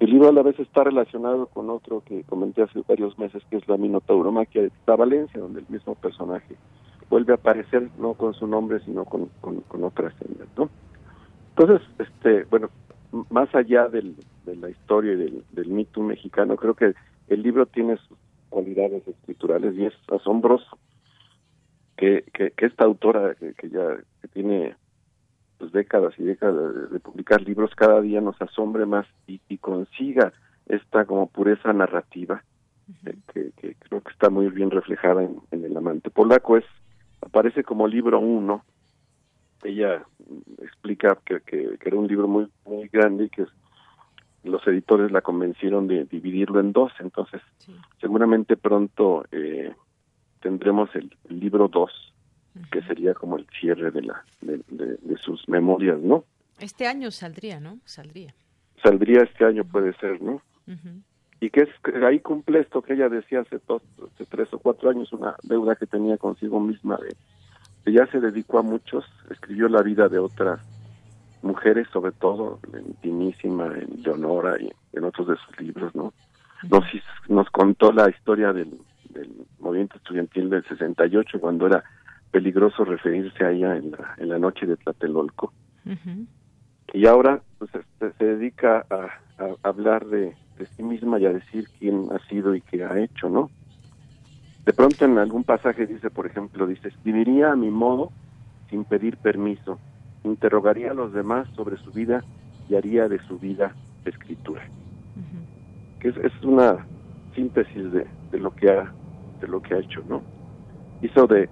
El 0.00 0.10
libro 0.10 0.28
a 0.28 0.32
la 0.32 0.42
vez 0.42 0.58
está 0.58 0.82
relacionado 0.82 1.46
con 1.46 1.70
otro 1.70 2.02
que 2.04 2.24
comenté 2.24 2.62
hace 2.62 2.82
varios 2.88 3.16
meses, 3.18 3.42
que 3.50 3.56
es 3.56 3.68
la 3.68 3.76
Minotauromaquia 3.76 4.62
de 4.62 4.70
Valencia, 4.86 5.40
donde 5.40 5.60
el 5.60 5.66
mismo 5.68 5.94
personaje 5.94 6.56
vuelve 7.08 7.32
a 7.32 7.36
aparecer, 7.36 7.88
no 7.98 8.14
con 8.14 8.34
su 8.34 8.46
nombre, 8.46 8.80
sino 8.80 9.04
con, 9.04 9.28
con, 9.40 9.60
con 9.60 9.84
otras 9.84 10.12
señas, 10.14 10.48
¿no? 10.56 10.70
Entonces, 11.50 11.86
este, 11.98 12.44
bueno, 12.44 12.70
más 13.30 13.54
allá 13.54 13.88
del, 13.88 14.16
de 14.44 14.56
la 14.56 14.70
historia 14.70 15.12
y 15.12 15.16
del, 15.16 15.44
del 15.52 15.68
mito 15.68 16.00
mexicano, 16.00 16.56
creo 16.56 16.74
que 16.74 16.94
el 17.28 17.42
libro 17.42 17.66
tiene 17.66 17.96
sus 17.98 18.18
cualidades 18.48 19.06
escriturales 19.06 19.76
y 19.76 19.84
es 19.84 19.94
asombroso 20.10 20.78
que, 22.02 22.52
que, 22.56 22.66
esta 22.66 22.84
autora 22.84 23.36
que, 23.36 23.70
ya 23.70 23.96
que 24.20 24.28
tiene 24.28 24.74
pues, 25.58 25.70
décadas 25.70 26.12
y 26.18 26.24
décadas 26.24 26.90
de, 26.90 26.98
publicar 26.98 27.40
libros 27.40 27.70
cada 27.76 28.00
día 28.00 28.20
nos 28.20 28.40
asombre 28.42 28.86
más 28.86 29.06
y, 29.28 29.38
consiga 29.58 30.32
esta 30.66 31.04
como 31.04 31.28
pureza 31.28 31.72
narrativa 31.72 32.42
que, 33.32 33.52
que, 33.56 33.76
creo 33.76 34.00
que 34.00 34.10
está 34.10 34.30
muy 34.30 34.48
bien 34.48 34.72
reflejada 34.72 35.22
en, 35.22 35.36
en 35.52 35.64
el 35.64 35.76
amante 35.76 36.10
polaco. 36.10 36.56
Es 36.56 36.64
aparece 37.20 37.62
como 37.62 37.86
libro 37.86 38.18
uno. 38.18 38.64
Ella 39.62 40.04
explica 40.60 41.16
que, 41.24 41.40
que, 41.42 41.78
era 41.84 41.96
un 41.96 42.08
libro 42.08 42.26
muy 42.26 42.48
muy 42.66 42.88
grande 42.88 43.26
y 43.26 43.28
que 43.28 43.46
los 44.42 44.66
editores 44.66 45.12
la 45.12 45.20
convencieron 45.20 45.86
de 45.86 46.04
dividirlo 46.06 46.58
en 46.58 46.72
dos, 46.72 46.90
entonces 46.98 47.40
seguramente 48.00 48.56
pronto 48.56 49.24
eh, 49.30 49.72
tendremos 50.42 50.94
el, 50.94 51.10
libro 51.28 51.68
dos, 51.68 51.90
que 52.70 52.82
sería 52.82 53.14
como 53.14 53.38
el 53.38 53.46
cierre 53.58 53.90
de 53.90 54.02
la 54.02 54.24
de, 54.42 55.16
sus 55.16 55.48
memorias, 55.48 55.98
¿no? 56.00 56.24
Este 56.58 56.86
año 56.86 57.10
saldría, 57.10 57.60
¿no? 57.60 57.78
Saldría. 57.84 58.34
Saldría 58.82 59.22
este 59.22 59.44
año, 59.44 59.64
puede 59.64 59.94
ser, 59.94 60.20
¿no? 60.20 60.42
Y 61.40 61.50
que 61.50 61.62
es 61.62 61.70
ahí 62.04 62.20
cumple 62.20 62.60
esto 62.60 62.82
que 62.82 62.92
ella 62.92 63.08
decía 63.08 63.40
hace, 63.40 63.58
dos, 63.66 63.82
hace 64.14 64.26
tres 64.26 64.52
o 64.52 64.58
cuatro 64.58 64.90
años, 64.90 65.12
una 65.12 65.34
deuda 65.42 65.76
que 65.76 65.86
tenía 65.86 66.16
consigo 66.18 66.60
misma 66.60 66.98
de 66.98 67.16
ella 67.84 68.06
se 68.12 68.20
dedicó 68.20 68.58
a 68.58 68.62
muchos, 68.62 69.04
escribió 69.30 69.68
la 69.68 69.82
vida 69.82 70.08
de 70.08 70.18
otras 70.18 70.60
mujeres, 71.42 71.88
sobre 71.92 72.12
todo 72.12 72.60
en 72.72 72.94
Timísima, 72.94 73.66
en 73.66 74.02
Leonora 74.02 74.54
y 74.60 74.70
en 74.92 75.04
otros 75.04 75.28
de 75.28 75.36
sus 75.36 75.60
libros, 75.60 75.94
¿no? 75.94 76.12
Nos, 76.70 76.84
nos 77.28 77.50
contó 77.50 77.90
la 77.90 78.08
historia 78.08 78.52
del, 78.52 78.78
movimiento 79.58 79.96
estudiantil 79.96 80.50
del 80.50 80.64
68, 80.64 81.40
cuando 81.40 81.66
era 81.66 81.84
peligroso 82.30 82.84
referirse 82.84 83.44
a 83.44 83.50
ella 83.50 83.76
en 83.76 83.92
la, 83.92 84.14
en 84.18 84.28
la 84.28 84.38
noche 84.38 84.66
de 84.66 84.76
Tlatelolco. 84.76 85.52
Y 86.92 87.06
ahora 87.06 87.42
pues, 87.58 87.70
este, 87.74 88.12
se 88.18 88.24
dedica 88.24 88.84
a, 88.90 89.08
hablar 89.62 90.06
de, 90.06 90.36
de, 90.58 90.66
sí 90.76 90.82
misma 90.82 91.18
y 91.18 91.26
a 91.26 91.32
decir 91.32 91.66
quién 91.78 92.08
ha 92.12 92.18
sido 92.28 92.54
y 92.54 92.60
qué 92.60 92.84
ha 92.84 92.98
hecho, 92.98 93.28
¿no? 93.28 93.50
De 94.64 94.72
pronto 94.72 95.04
en 95.04 95.18
algún 95.18 95.42
pasaje 95.42 95.86
dice, 95.86 96.10
por 96.10 96.26
ejemplo, 96.26 96.66
dice, 96.66 96.88
escribiría 96.88 97.50
a 97.50 97.56
mi 97.56 97.70
modo 97.70 98.12
sin 98.70 98.84
pedir 98.84 99.16
permiso, 99.16 99.78
interrogaría 100.22 100.92
a 100.92 100.94
los 100.94 101.12
demás 101.12 101.48
sobre 101.56 101.76
su 101.78 101.90
vida 101.90 102.22
y 102.68 102.76
haría 102.76 103.08
de 103.08 103.18
su 103.26 103.38
vida 103.38 103.74
escritura. 104.04 104.62
Que 106.00 106.08
es, 106.08 106.16
es, 106.16 106.32
una 106.42 106.86
síntesis 107.34 107.92
de, 107.92 108.06
de, 108.30 108.38
lo 108.38 108.54
que 108.54 108.70
ha 108.70 108.92
de 109.42 109.48
lo 109.48 109.60
que 109.60 109.74
ha 109.74 109.78
hecho, 109.78 110.02
¿no? 110.08 110.22
Hizo 111.02 111.26
de, 111.26 111.50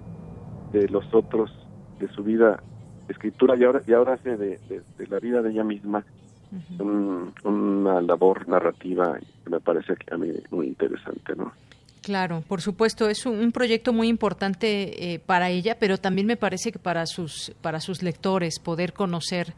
de 0.71 0.87
los 0.89 1.05
otros, 1.13 1.51
de 1.99 2.07
su 2.13 2.23
vida 2.23 2.63
escritura 3.07 3.55
y 3.57 3.63
ahora 3.63 3.81
y 3.85 3.93
ahora 3.93 4.13
hace 4.13 4.37
de, 4.37 4.59
de, 4.97 5.07
la 5.07 5.19
vida 5.19 5.41
de 5.41 5.51
ella 5.51 5.63
misma 5.63 6.03
una 7.43 8.01
labor 8.01 8.47
narrativa 8.47 9.17
que 9.43 9.49
me 9.49 9.59
parece 9.59 9.93
a 10.11 10.17
mí 10.17 10.31
muy 10.49 10.67
interesante, 10.67 11.33
¿no? 11.35 11.51
Claro, 12.01 12.43
por 12.47 12.61
supuesto, 12.61 13.07
es 13.09 13.25
un, 13.25 13.51
proyecto 13.51 13.93
muy 13.93 14.07
importante 14.07 15.13
eh, 15.13 15.19
para 15.19 15.49
ella, 15.49 15.77
pero 15.79 15.97
también 15.97 16.25
me 16.25 16.35
parece 16.35 16.71
que 16.71 16.79
para 16.79 17.05
sus 17.05 17.53
para 17.61 17.79
sus 17.79 18.01
lectores 18.01 18.59
poder 18.59 18.93
conocer 18.93 19.53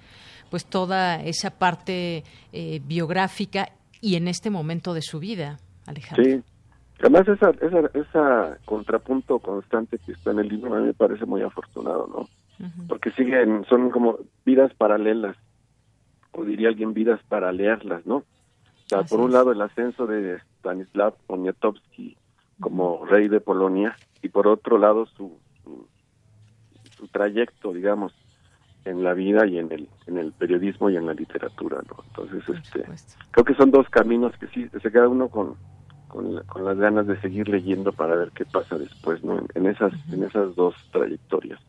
pues 0.49 0.65
toda 0.65 1.23
esa 1.23 1.51
parte 1.51 2.23
eh, 2.51 2.81
biográfica 2.85 3.69
y 4.01 4.15
en 4.15 4.27
este 4.27 4.49
momento 4.49 4.93
de 4.93 5.01
su 5.01 5.19
vida, 5.19 5.57
Alejandro. 5.85 6.23
Sí, 6.23 6.43
además 6.99 7.27
esa, 7.27 7.49
esa, 7.61 7.89
esa 7.93 8.57
contrapunto 8.65 9.39
constante 9.39 9.97
que 9.99 10.13
está 10.13 10.31
en 10.31 10.39
el 10.39 10.47
libro 10.47 10.73
a 10.73 10.79
mí 10.79 10.87
me 10.87 10.93
parece 10.93 11.25
muy 11.25 11.41
afortunado, 11.41 12.07
¿no? 12.07 12.27
Porque 12.87 13.11
siguen, 13.11 13.65
son 13.65 13.89
como 13.89 14.19
vidas 14.45 14.73
paralelas, 14.75 15.35
o 16.31 16.45
diría 16.45 16.69
alguien 16.69 16.93
vidas 16.93 17.19
para 17.27 17.51
leerlas, 17.51 18.05
¿no? 18.05 18.17
O 18.17 18.87
sea, 18.87 19.03
por 19.03 19.19
un 19.19 19.33
lado 19.33 19.51
el 19.51 19.61
ascenso 19.61 20.07
de 20.07 20.39
Stanislav 20.59 21.15
Poniatowski 21.27 22.15
como 22.59 23.05
rey 23.05 23.27
de 23.27 23.41
Polonia 23.41 23.97
y 24.21 24.29
por 24.29 24.47
otro 24.47 24.77
lado 24.77 25.05
su, 25.05 25.37
su, 25.63 27.07
trayecto 27.11 27.73
digamos 27.73 28.13
en 28.85 29.03
la 29.03 29.13
vida 29.13 29.45
y 29.45 29.59
en 29.59 29.71
el 29.71 29.89
en 30.07 30.17
el 30.17 30.31
periodismo 30.31 30.89
y 30.89 30.95
en 30.95 31.05
la 31.05 31.13
literatura 31.13 31.81
no 31.89 32.03
entonces 32.07 32.47
este 32.47 32.85
creo 33.31 33.45
que 33.45 33.55
son 33.55 33.71
dos 33.71 33.89
caminos 33.89 34.33
que 34.37 34.47
sí 34.47 34.69
se 34.69 34.91
queda 34.91 35.09
uno 35.09 35.27
con 35.27 35.57
con, 36.14 36.35
las 36.65 36.77
ganas 36.77 37.07
de 37.07 37.19
seguir 37.22 37.49
leyendo 37.49 37.91
para 37.91 38.15
ver 38.15 38.31
qué 38.35 38.45
pasa 38.45 38.77
después 38.77 39.23
no 39.23 39.44
en, 39.56 39.65
esas 39.65 39.91
en 40.11 40.23
esas 40.23 40.56
dos 40.56 40.76
trayectorias 40.91 41.60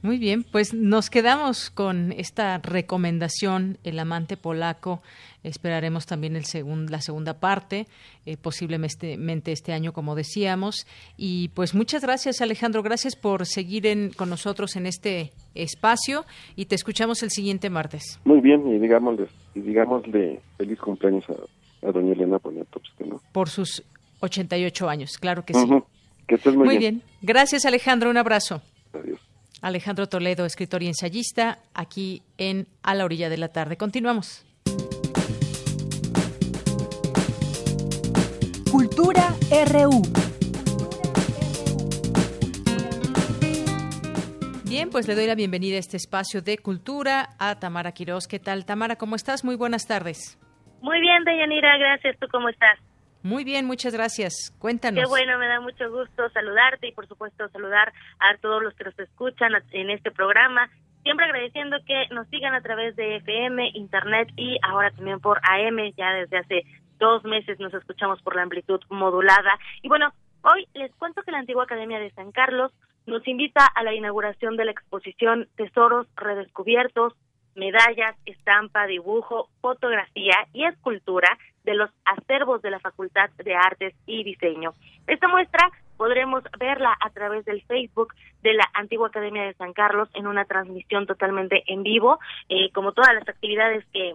Muy 0.00 0.16
bien, 0.16 0.44
pues 0.50 0.72
nos 0.72 1.10
quedamos 1.10 1.68
con 1.70 2.12
esta 2.12 2.56
recomendación, 2.56 3.76
El 3.84 3.98
amante 3.98 4.38
polaco. 4.38 5.02
Esperaremos 5.42 6.06
también 6.06 6.36
el 6.36 6.44
la 6.88 7.00
segunda 7.02 7.34
parte, 7.34 7.86
eh, 8.24 8.38
posiblemente 8.38 9.52
este 9.52 9.72
año, 9.74 9.92
como 9.92 10.14
decíamos. 10.14 10.86
Y 11.18 11.48
pues 11.48 11.74
muchas 11.74 12.02
gracias, 12.02 12.40
Alejandro. 12.40 12.82
Gracias 12.82 13.14
por 13.14 13.44
seguir 13.44 13.86
en, 13.86 14.10
con 14.10 14.30
nosotros 14.30 14.76
en 14.76 14.86
este 14.86 15.32
espacio 15.54 16.24
y 16.56 16.64
te 16.64 16.76
escuchamos 16.76 17.22
el 17.22 17.30
siguiente 17.30 17.68
martes. 17.68 18.20
Muy 18.24 18.40
bien, 18.40 18.66
y 18.68 18.78
digámosle, 18.78 19.28
y 19.54 19.60
digámosle 19.60 20.40
feliz 20.56 20.78
cumpleaños 20.78 21.24
a, 21.28 21.59
doña 21.82 22.12
Elena 22.12 22.38
Poniatowska, 22.38 23.04
¿no? 23.04 23.20
Por 23.32 23.48
sus 23.48 23.82
88 24.20 24.88
años, 24.88 25.18
claro 25.18 25.44
que 25.44 25.54
sí. 25.54 25.66
Que 26.26 26.36
estés 26.36 26.54
muy, 26.54 26.66
muy 26.66 26.78
bien. 26.78 27.02
Gracias, 27.22 27.64
Alejandro. 27.64 28.10
Un 28.10 28.16
abrazo. 28.16 28.62
Adiós. 28.92 29.18
Alejandro 29.62 30.08
Toledo, 30.08 30.46
escritor 30.46 30.82
y 30.82 30.86
ensayista, 30.86 31.58
aquí 31.74 32.22
en 32.38 32.66
A 32.82 32.94
la 32.94 33.04
orilla 33.04 33.28
de 33.28 33.36
la 33.36 33.48
tarde. 33.48 33.76
Continuamos. 33.76 34.44
Cultura 38.70 39.34
RU. 39.66 40.02
Bien, 44.64 44.88
pues 44.88 45.08
le 45.08 45.16
doy 45.16 45.26
la 45.26 45.34
bienvenida 45.34 45.76
a 45.76 45.80
este 45.80 45.96
espacio 45.96 46.42
de 46.42 46.56
cultura 46.56 47.34
a 47.38 47.58
Tamara 47.58 47.92
Quiroz. 47.92 48.28
¿Qué 48.28 48.38
tal, 48.38 48.64
Tamara? 48.64 48.96
¿Cómo 48.96 49.16
estás? 49.16 49.42
Muy 49.44 49.56
buenas 49.56 49.86
tardes. 49.86 50.38
Muy 50.80 51.00
bien, 51.00 51.24
Deyanira, 51.24 51.76
gracias. 51.78 52.18
¿Tú 52.18 52.26
cómo 52.30 52.48
estás? 52.48 52.78
Muy 53.22 53.44
bien, 53.44 53.66
muchas 53.66 53.92
gracias. 53.92 54.54
Cuéntanos. 54.58 55.02
Qué 55.02 55.08
bueno, 55.08 55.38
me 55.38 55.46
da 55.46 55.60
mucho 55.60 55.90
gusto 55.90 56.30
saludarte 56.30 56.88
y 56.88 56.92
por 56.92 57.06
supuesto 57.06 57.48
saludar 57.50 57.92
a 58.18 58.36
todos 58.38 58.62
los 58.62 58.74
que 58.74 58.84
nos 58.84 58.98
escuchan 58.98 59.52
en 59.72 59.90
este 59.90 60.10
programa. 60.10 60.70
Siempre 61.02 61.26
agradeciendo 61.26 61.76
que 61.86 62.06
nos 62.14 62.28
sigan 62.28 62.54
a 62.54 62.62
través 62.62 62.96
de 62.96 63.16
FM, 63.16 63.72
Internet 63.74 64.28
y 64.36 64.58
ahora 64.62 64.90
también 64.90 65.20
por 65.20 65.38
AM. 65.42 65.92
Ya 65.96 66.12
desde 66.14 66.38
hace 66.38 66.62
dos 66.98 67.24
meses 67.24 67.60
nos 67.60 67.74
escuchamos 67.74 68.22
por 68.22 68.36
la 68.36 68.42
amplitud 68.42 68.80
modulada. 68.88 69.58
Y 69.82 69.88
bueno, 69.88 70.12
hoy 70.42 70.66
les 70.74 70.94
cuento 70.94 71.22
que 71.22 71.32
la 71.32 71.38
antigua 71.38 71.64
Academia 71.64 71.98
de 71.98 72.10
San 72.12 72.32
Carlos 72.32 72.72
nos 73.06 73.26
invita 73.26 73.66
a 73.66 73.82
la 73.82 73.94
inauguración 73.94 74.56
de 74.56 74.66
la 74.66 74.70
exposición 74.70 75.48
Tesoros 75.56 76.06
Redescubiertos, 76.16 77.14
medallas, 77.54 78.16
estampa, 78.26 78.86
dibujo, 78.86 79.48
fotografía 79.60 80.34
y 80.52 80.64
escultura 80.64 81.28
de 81.64 81.74
los 81.74 81.90
acervos 82.04 82.62
de 82.62 82.70
la 82.70 82.80
Facultad 82.80 83.30
de 83.44 83.54
Artes 83.54 83.94
y 84.06 84.24
Diseño. 84.24 84.74
Esta 85.06 85.28
muestra 85.28 85.70
podremos 85.96 86.42
verla 86.58 86.96
a 86.98 87.10
través 87.10 87.44
del 87.44 87.62
Facebook 87.62 88.14
de 88.42 88.54
la 88.54 88.64
Antigua 88.72 89.08
Academia 89.08 89.42
de 89.42 89.54
San 89.54 89.74
Carlos 89.74 90.08
en 90.14 90.26
una 90.26 90.46
transmisión 90.46 91.06
totalmente 91.06 91.62
en 91.66 91.82
vivo, 91.82 92.18
eh, 92.48 92.70
como 92.72 92.92
todas 92.92 93.12
las 93.14 93.28
actividades 93.28 93.84
que 93.92 94.14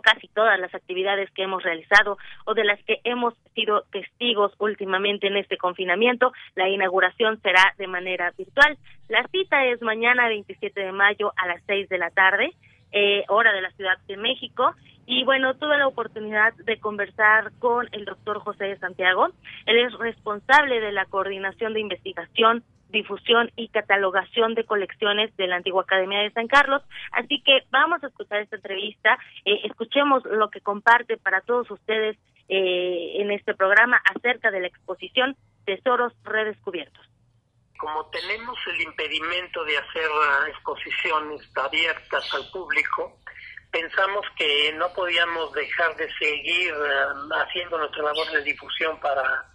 casi 0.00 0.28
todas 0.28 0.58
las 0.58 0.74
actividades 0.74 1.30
que 1.32 1.42
hemos 1.42 1.62
realizado 1.62 2.18
o 2.44 2.54
de 2.54 2.64
las 2.64 2.82
que 2.84 3.00
hemos 3.04 3.34
sido 3.54 3.82
testigos 3.90 4.52
últimamente 4.58 5.26
en 5.26 5.36
este 5.36 5.56
confinamiento. 5.56 6.32
La 6.54 6.68
inauguración 6.68 7.40
será 7.42 7.74
de 7.78 7.86
manera 7.86 8.32
virtual. 8.36 8.78
La 9.08 9.26
cita 9.28 9.64
es 9.66 9.80
mañana 9.82 10.28
27 10.28 10.80
de 10.80 10.92
mayo 10.92 11.32
a 11.36 11.46
las 11.46 11.62
6 11.66 11.88
de 11.88 11.98
la 11.98 12.10
tarde, 12.10 12.52
eh, 12.92 13.24
hora 13.28 13.52
de 13.52 13.62
la 13.62 13.70
Ciudad 13.72 13.98
de 14.06 14.16
México, 14.16 14.74
y 15.10 15.24
bueno, 15.24 15.54
tuve 15.54 15.78
la 15.78 15.86
oportunidad 15.86 16.52
de 16.52 16.78
conversar 16.78 17.50
con 17.58 17.88
el 17.92 18.04
doctor 18.04 18.40
José 18.40 18.64
de 18.64 18.78
Santiago. 18.78 19.28
Él 19.64 19.78
es 19.78 19.94
responsable 19.94 20.80
de 20.80 20.92
la 20.92 21.06
coordinación 21.06 21.72
de 21.72 21.80
investigación, 21.80 22.62
difusión 22.88 23.50
y 23.56 23.68
catalogación 23.68 24.54
de 24.54 24.64
colecciones 24.64 25.34
de 25.36 25.46
la 25.46 25.56
antigua 25.56 25.82
Academia 25.82 26.20
de 26.20 26.30
San 26.32 26.48
Carlos. 26.48 26.82
Así 27.12 27.42
que 27.42 27.64
vamos 27.70 28.02
a 28.02 28.08
escuchar 28.08 28.40
esta 28.40 28.56
entrevista, 28.56 29.18
eh, 29.44 29.60
escuchemos 29.64 30.24
lo 30.24 30.50
que 30.50 30.60
comparte 30.60 31.16
para 31.16 31.40
todos 31.42 31.70
ustedes 31.70 32.16
eh, 32.48 33.20
en 33.20 33.30
este 33.30 33.54
programa 33.54 34.00
acerca 34.16 34.50
de 34.50 34.60
la 34.60 34.68
exposición 34.68 35.36
Tesoros 35.66 36.14
Redescubiertos. 36.24 37.06
Como 37.78 38.06
tenemos 38.06 38.58
el 38.72 38.80
impedimento 38.80 39.64
de 39.64 39.76
hacer 39.76 40.10
ah, 40.10 40.46
exposiciones 40.48 41.42
abiertas 41.56 42.34
al 42.34 42.50
público, 42.50 43.18
pensamos 43.70 44.24
que 44.36 44.72
no 44.76 44.92
podíamos 44.94 45.52
dejar 45.52 45.94
de 45.96 46.12
seguir 46.14 46.72
eh, 46.72 47.34
haciendo 47.44 47.78
nuestra 47.78 48.02
labor 48.02 48.30
de 48.32 48.42
difusión 48.42 48.98
para 48.98 49.46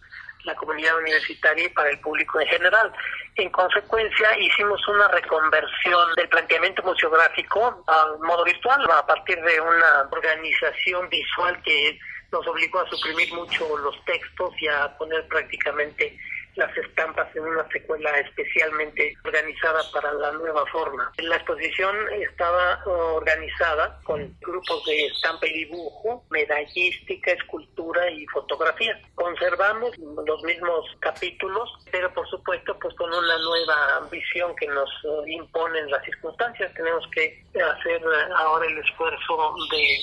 la 0.44 0.56
comunidad 0.56 0.98
universitaria 0.98 1.66
y 1.66 1.70
para 1.70 1.90
el 1.90 2.00
público 2.00 2.40
en 2.40 2.48
general. 2.48 2.92
En 3.36 3.50
consecuencia, 3.50 4.38
hicimos 4.38 4.86
una 4.88 5.08
reconversión 5.08 6.14
del 6.16 6.30
planteamiento 6.30 6.84
museográfico 6.84 7.84
al 7.88 8.20
modo 8.20 8.44
virtual 8.44 8.86
a 8.92 9.06
partir 9.06 9.42
de 9.42 9.60
una 9.60 10.08
organización 10.12 11.10
visual 11.10 11.62
que 11.64 11.98
nos 12.32 12.46
obligó 12.48 12.80
a 12.80 12.90
suprimir 12.90 13.32
mucho 13.34 13.78
los 13.78 14.04
textos 14.06 14.54
y 14.60 14.68
a 14.68 14.96
poner 14.98 15.28
prácticamente 15.28 16.18
las 16.56 16.76
estampas 16.78 17.36
en 17.36 17.44
una 17.44 17.68
secuela 17.70 18.10
especialmente 18.20 19.14
organizada 19.24 19.82
para 19.92 20.14
la 20.14 20.32
nueva 20.34 20.66
forma. 20.68 21.12
La 21.18 21.38
exposición 21.38 21.96
estaba 22.14 22.84
organizada 22.86 24.00
con 24.04 24.36
grupos 24.42 24.86
de 24.86 25.06
estampa 25.08 25.48
y 25.48 25.66
dibujo, 25.66 26.24
medallística, 26.30 27.32
escultura 27.32 28.10
y 28.12 28.26
fotografía. 28.28 29.00
Conservamos 29.16 29.98
los 29.98 30.44
mismos 30.44 30.86
capítulos, 31.00 31.70
pero 31.92 32.14
por 32.14 32.28
supuesto 32.30 32.78
pues 32.80 32.96
con 32.96 33.10
una 33.14 33.38
nueva 33.40 34.08
visión 34.12 34.56
que 34.56 34.68
nos 34.68 34.90
imponen 35.28 35.90
las 35.90 36.04
circunstancias. 36.06 36.74
Tenemos 36.74 37.08
que 37.12 37.44
hacer 37.56 38.02
ahora 38.36 38.66
el 38.66 38.78
esfuerzo 38.78 39.56
de 39.72 40.00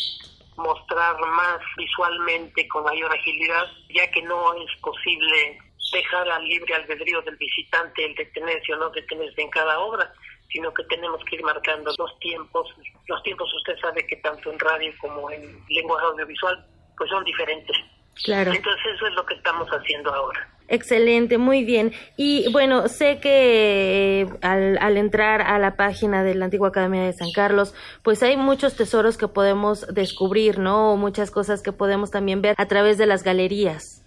mostrar 0.57 1.19
más 1.19 1.59
visualmente 1.77 2.69
con 2.69 2.85
mayor 2.85 3.13
agilidad, 3.13 3.67
ya 3.95 4.11
que 4.11 4.23
no 4.23 4.55
es 4.55 4.81
posible 4.81 5.59
dejar 5.93 6.29
al 6.29 6.45
libre 6.45 6.75
albedrío 6.75 7.23
del 7.23 7.37
visitante 7.37 8.05
el 8.05 8.15
detenerse 8.15 8.75
o 8.75 8.77
no 8.77 8.91
detenerse 8.91 9.41
en 9.41 9.51
cada 9.51 9.79
obra, 9.79 10.13
sino 10.51 10.73
que 10.75 10.85
tenemos 10.85 11.23
que 11.25 11.37
ir 11.37 11.43
marcando 11.43 11.93
los 11.99 12.19
tiempos. 12.19 12.69
Los 13.07 13.23
tiempos 13.23 13.53
usted 13.55 13.79
sabe 13.81 14.07
que 14.07 14.17
tanto 14.17 14.53
en 14.53 14.59
radio 14.59 14.93
como 15.01 15.31
en 15.31 15.65
lenguaje 15.69 16.07
audiovisual 16.07 16.67
pues 16.97 17.11
son 17.11 17.25
diferentes. 17.25 17.77
Claro. 18.25 18.53
Entonces 18.53 18.85
eso 18.95 19.07
es 19.07 19.15
lo 19.15 19.25
que 19.25 19.35
estamos 19.35 19.69
haciendo 19.69 20.13
ahora. 20.13 20.49
Excelente, 20.69 21.37
muy 21.37 21.65
bien. 21.65 21.93
Y 22.17 22.51
bueno, 22.53 22.87
sé 22.87 23.19
que 23.19 24.29
al, 24.41 24.79
al, 24.79 24.97
entrar 24.99 25.43
a 25.43 25.59
la 25.59 25.75
página 25.75 26.23
de 26.23 26.37
la 26.37 26.45
antigua 26.45 26.69
Academia 26.69 27.03
de 27.03 27.13
San 27.13 27.33
Carlos, 27.33 27.75
pues 28.05 28.23
hay 28.23 28.37
muchos 28.37 28.77
tesoros 28.77 29.19
que 29.19 29.27
podemos 29.27 29.85
descubrir, 29.93 30.61
¿no? 30.61 30.93
O 30.93 30.97
muchas 30.97 31.33
cosas 31.33 31.61
que 31.63 31.73
podemos 31.73 32.13
también 32.13 32.41
ver 32.41 32.55
a 32.57 32.67
través 32.67 32.99
de 32.99 33.07
las 33.07 33.25
galerías. 33.25 34.05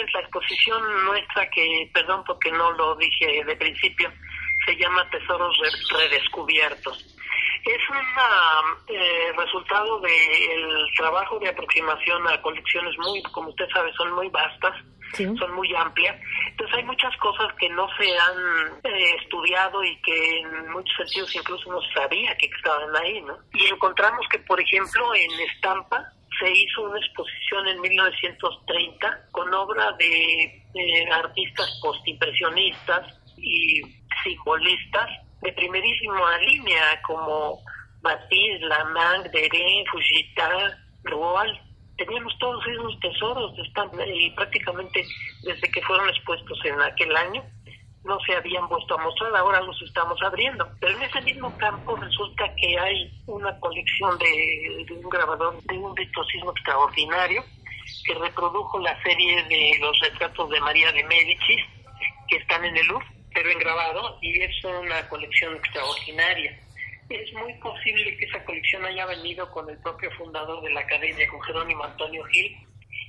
Es, 0.00 0.12
la 0.14 0.20
exposición 0.20 1.04
nuestra, 1.04 1.48
que, 1.50 1.90
perdón 1.92 2.22
porque 2.26 2.50
no 2.52 2.72
lo 2.72 2.94
dije 2.96 3.44
de 3.44 3.56
principio, 3.56 4.10
se 4.64 4.76
llama 4.76 5.08
Tesoros 5.10 5.56
Redescubiertos. 5.90 7.16
Es 7.64 7.90
un 7.90 8.94
eh, 8.94 9.32
resultado 9.36 10.00
del 10.00 10.86
trabajo 10.96 11.38
de 11.38 11.48
aproximación 11.48 12.26
a 12.28 12.40
colecciones 12.40 12.96
muy, 12.98 13.22
como 13.22 13.50
usted 13.50 13.68
sabe, 13.72 13.92
son 13.94 14.12
muy 14.12 14.28
vastas, 14.28 14.74
son 15.16 15.54
muy 15.54 15.74
amplias. 15.74 16.16
Entonces 16.50 16.76
hay 16.76 16.84
muchas 16.84 17.16
cosas 17.16 17.52
que 17.54 17.68
no 17.70 17.88
se 17.96 18.18
han 18.18 18.78
eh, 18.84 19.16
estudiado 19.22 19.82
y 19.82 19.96
que 20.02 20.40
en 20.40 20.70
muchos 20.70 20.94
sentidos 20.96 21.34
incluso 21.34 21.70
no 21.70 21.80
sabía 21.94 22.36
que 22.36 22.46
estaban 22.46 22.94
ahí, 22.96 23.20
¿no? 23.22 23.38
Y 23.54 23.66
encontramos 23.66 24.26
que, 24.30 24.38
por 24.40 24.60
ejemplo, 24.60 25.14
en 25.14 25.30
Estampa 25.40 26.12
se 26.38 26.50
hizo 26.50 26.82
una 26.82 26.98
exposición 26.98 27.68
en 27.68 27.80
1930 27.80 29.28
con 29.32 29.52
obra 29.54 29.92
de, 29.92 30.54
artistas 31.10 31.78
postimpresionistas 31.82 33.18
y 33.36 33.82
simbolistas 34.22 35.08
de 35.40 35.52
primerísima 35.52 36.38
línea 36.38 37.00
como 37.02 37.60
Matisse, 38.02 38.60
Lamang, 38.60 39.24
Deren, 39.32 39.86
Fujita, 39.90 40.78
Rual. 41.04 41.67
Teníamos 41.98 42.32
todos 42.38 42.64
esos 42.66 42.98
tesoros 43.00 43.58
están, 43.58 43.90
y 44.06 44.30
prácticamente 44.30 45.04
desde 45.42 45.70
que 45.70 45.82
fueron 45.82 46.08
expuestos 46.08 46.58
en 46.64 46.80
aquel 46.80 47.14
año 47.16 47.44
no 48.04 48.18
se 48.20 48.34
habían 48.34 48.66
puesto 48.68 48.98
a 48.98 49.02
mostrar, 49.02 49.34
ahora 49.36 49.60
los 49.60 49.80
estamos 49.82 50.18
abriendo. 50.22 50.66
Pero 50.80 50.96
en 50.96 51.02
ese 51.02 51.20
mismo 51.22 51.54
campo 51.58 51.96
resulta 51.96 52.44
que 52.54 52.78
hay 52.78 53.12
una 53.26 53.58
colección 53.60 54.16
de, 54.18 54.86
un 54.90 55.08
grabador 55.10 55.62
de 55.64 55.76
un 55.76 55.94
virtuosismo 55.94 56.52
extraordinario 56.52 57.44
que 58.06 58.14
reprodujo 58.14 58.78
la 58.78 59.00
serie 59.02 59.42
de 59.44 59.78
los 59.80 59.98
retratos 60.00 60.48
de 60.50 60.60
María 60.60 60.90
de 60.92 61.04
Médicis 61.04 61.64
que 62.28 62.36
están 62.36 62.64
en 62.64 62.76
el 62.76 62.86
Louvre, 62.86 63.06
pero 63.34 63.50
en 63.50 63.58
grabado, 63.58 64.18
y 64.22 64.40
es 64.40 64.64
una 64.64 65.08
colección 65.08 65.56
extraordinaria. 65.56 66.58
Es 67.08 67.32
muy 67.34 67.54
posible 67.54 68.16
que 68.16 68.24
esa 68.26 68.44
colección 68.44 68.84
haya 68.84 69.06
venido 69.06 69.50
con 69.50 69.68
el 69.70 69.78
propio 69.78 70.10
fundador 70.12 70.62
de 70.62 70.70
la 70.70 70.80
academia, 70.80 71.28
con 71.28 71.40
Jerónimo 71.42 71.84
Antonio 71.84 72.24
Gil. 72.26 72.56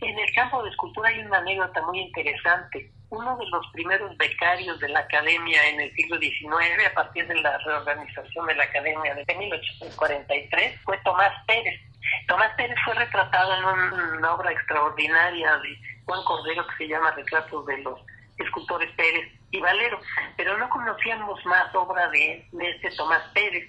En 0.02 0.18
el 0.18 0.34
campo 0.34 0.64
de 0.64 0.70
escultura 0.70 1.10
hay 1.10 1.20
una 1.20 1.40
anécdota 1.40 1.82
muy 1.86 2.00
interesante 2.00 2.92
uno 3.10 3.38
de 3.38 3.46
los 3.48 3.66
primeros 3.72 4.16
becarios 4.18 4.80
de 4.80 4.90
la 4.90 5.00
academia 5.00 5.68
en 5.70 5.80
el 5.82 5.92
siglo 5.96 6.20
XIX, 6.20 6.86
a 6.90 6.94
partir 6.94 7.28
de 7.28 7.42
la 7.42 7.58
reorganización 7.58 8.46
de 8.46 8.56
la 8.56 8.64
academia 8.64 9.16
de 9.16 9.36
1843, 9.36 10.80
fue 10.84 10.98
Tomás 11.00 11.34
Pérez. 11.48 11.80
Tomás 12.28 12.54
Pérez 12.56 12.78
fue 12.86 12.94
retratado 12.94 13.54
en 13.58 14.18
una 14.18 14.34
obra 14.34 14.52
extraordinaria 14.52 15.58
de 15.58 15.80
Juan 16.06 16.24
Cordero 16.24 16.66
que 16.68 16.78
se 16.78 16.88
llama 16.88 17.12
Retratos 17.12 17.66
de 17.66 17.78
los 17.80 18.00
escultores 18.38 18.92
Pérez 18.96 19.32
y 19.52 19.60
Valero, 19.60 20.00
pero 20.38 20.58
no 20.58 20.70
conocíamos 20.70 21.44
más 21.46 21.74
obra 21.74 22.10
de, 22.10 22.48
de 22.52 22.70
este 22.70 22.96
Tomás 22.96 23.24
Pérez. 23.34 23.68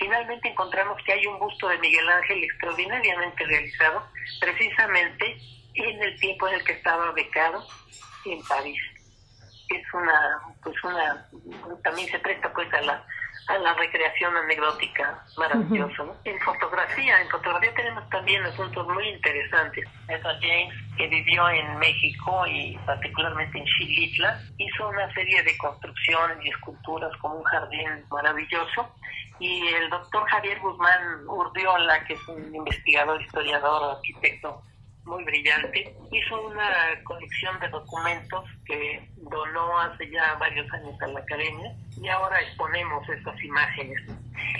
Finalmente 0.00 0.48
encontramos 0.48 0.96
que 1.04 1.12
hay 1.12 1.26
un 1.26 1.38
busto 1.38 1.68
de 1.68 1.76
Miguel 1.76 2.08
Ángel 2.08 2.42
extraordinariamente 2.42 3.44
realizado, 3.44 4.02
precisamente 4.40 5.36
en 5.74 6.02
el 6.02 6.18
tiempo 6.18 6.48
en 6.48 6.54
el 6.54 6.64
que 6.64 6.72
estaba 6.72 7.12
becado 7.12 7.62
en 8.24 8.42
París. 8.44 8.80
Es 9.68 9.82
una, 9.92 10.40
pues 10.62 10.82
una, 10.82 11.28
también 11.84 12.10
se 12.10 12.18
presta 12.18 12.50
pues 12.50 12.72
a 12.72 12.80
la, 12.80 13.06
a 13.50 13.58
la 13.58 13.74
recreación 13.74 14.36
anecdótica 14.36 15.24
maravillosa. 15.36 16.04
En 16.24 16.38
fotografía, 16.40 17.20
en 17.20 17.28
fotografía 17.28 17.74
tenemos 17.74 18.08
también 18.08 18.42
asuntos 18.44 18.86
muy 18.86 19.08
interesantes. 19.08 19.88
Esa 20.06 20.38
James, 20.40 20.74
que 20.96 21.08
vivió 21.08 21.48
en 21.48 21.78
México 21.78 22.46
y 22.46 22.78
particularmente 22.86 23.58
en 23.58 23.64
Chilitla, 23.64 24.40
hizo 24.58 24.88
una 24.88 25.12
serie 25.14 25.42
de 25.42 25.56
construcciones 25.58 26.38
y 26.44 26.48
esculturas 26.50 27.10
como 27.16 27.36
un 27.36 27.44
jardín 27.44 28.04
maravilloso. 28.10 28.88
Y 29.40 29.66
el 29.68 29.90
doctor 29.90 30.28
Javier 30.28 30.60
Guzmán 30.60 31.26
Urdiola, 31.26 32.04
que 32.04 32.14
es 32.14 32.28
un 32.28 32.54
investigador, 32.54 33.20
historiador, 33.20 33.96
arquitecto 33.96 34.62
muy 35.04 35.24
brillante. 35.24 35.94
Hizo 36.12 36.42
una 36.46 37.02
colección 37.04 37.58
de 37.60 37.68
documentos 37.68 38.44
que 38.64 39.08
donó 39.16 39.78
hace 39.78 40.10
ya 40.10 40.34
varios 40.34 40.70
años 40.72 41.00
a 41.02 41.06
la 41.08 41.20
academia 41.20 41.72
y 42.00 42.08
ahora 42.08 42.40
exponemos 42.40 43.08
estas 43.08 43.42
imágenes. 43.42 44.00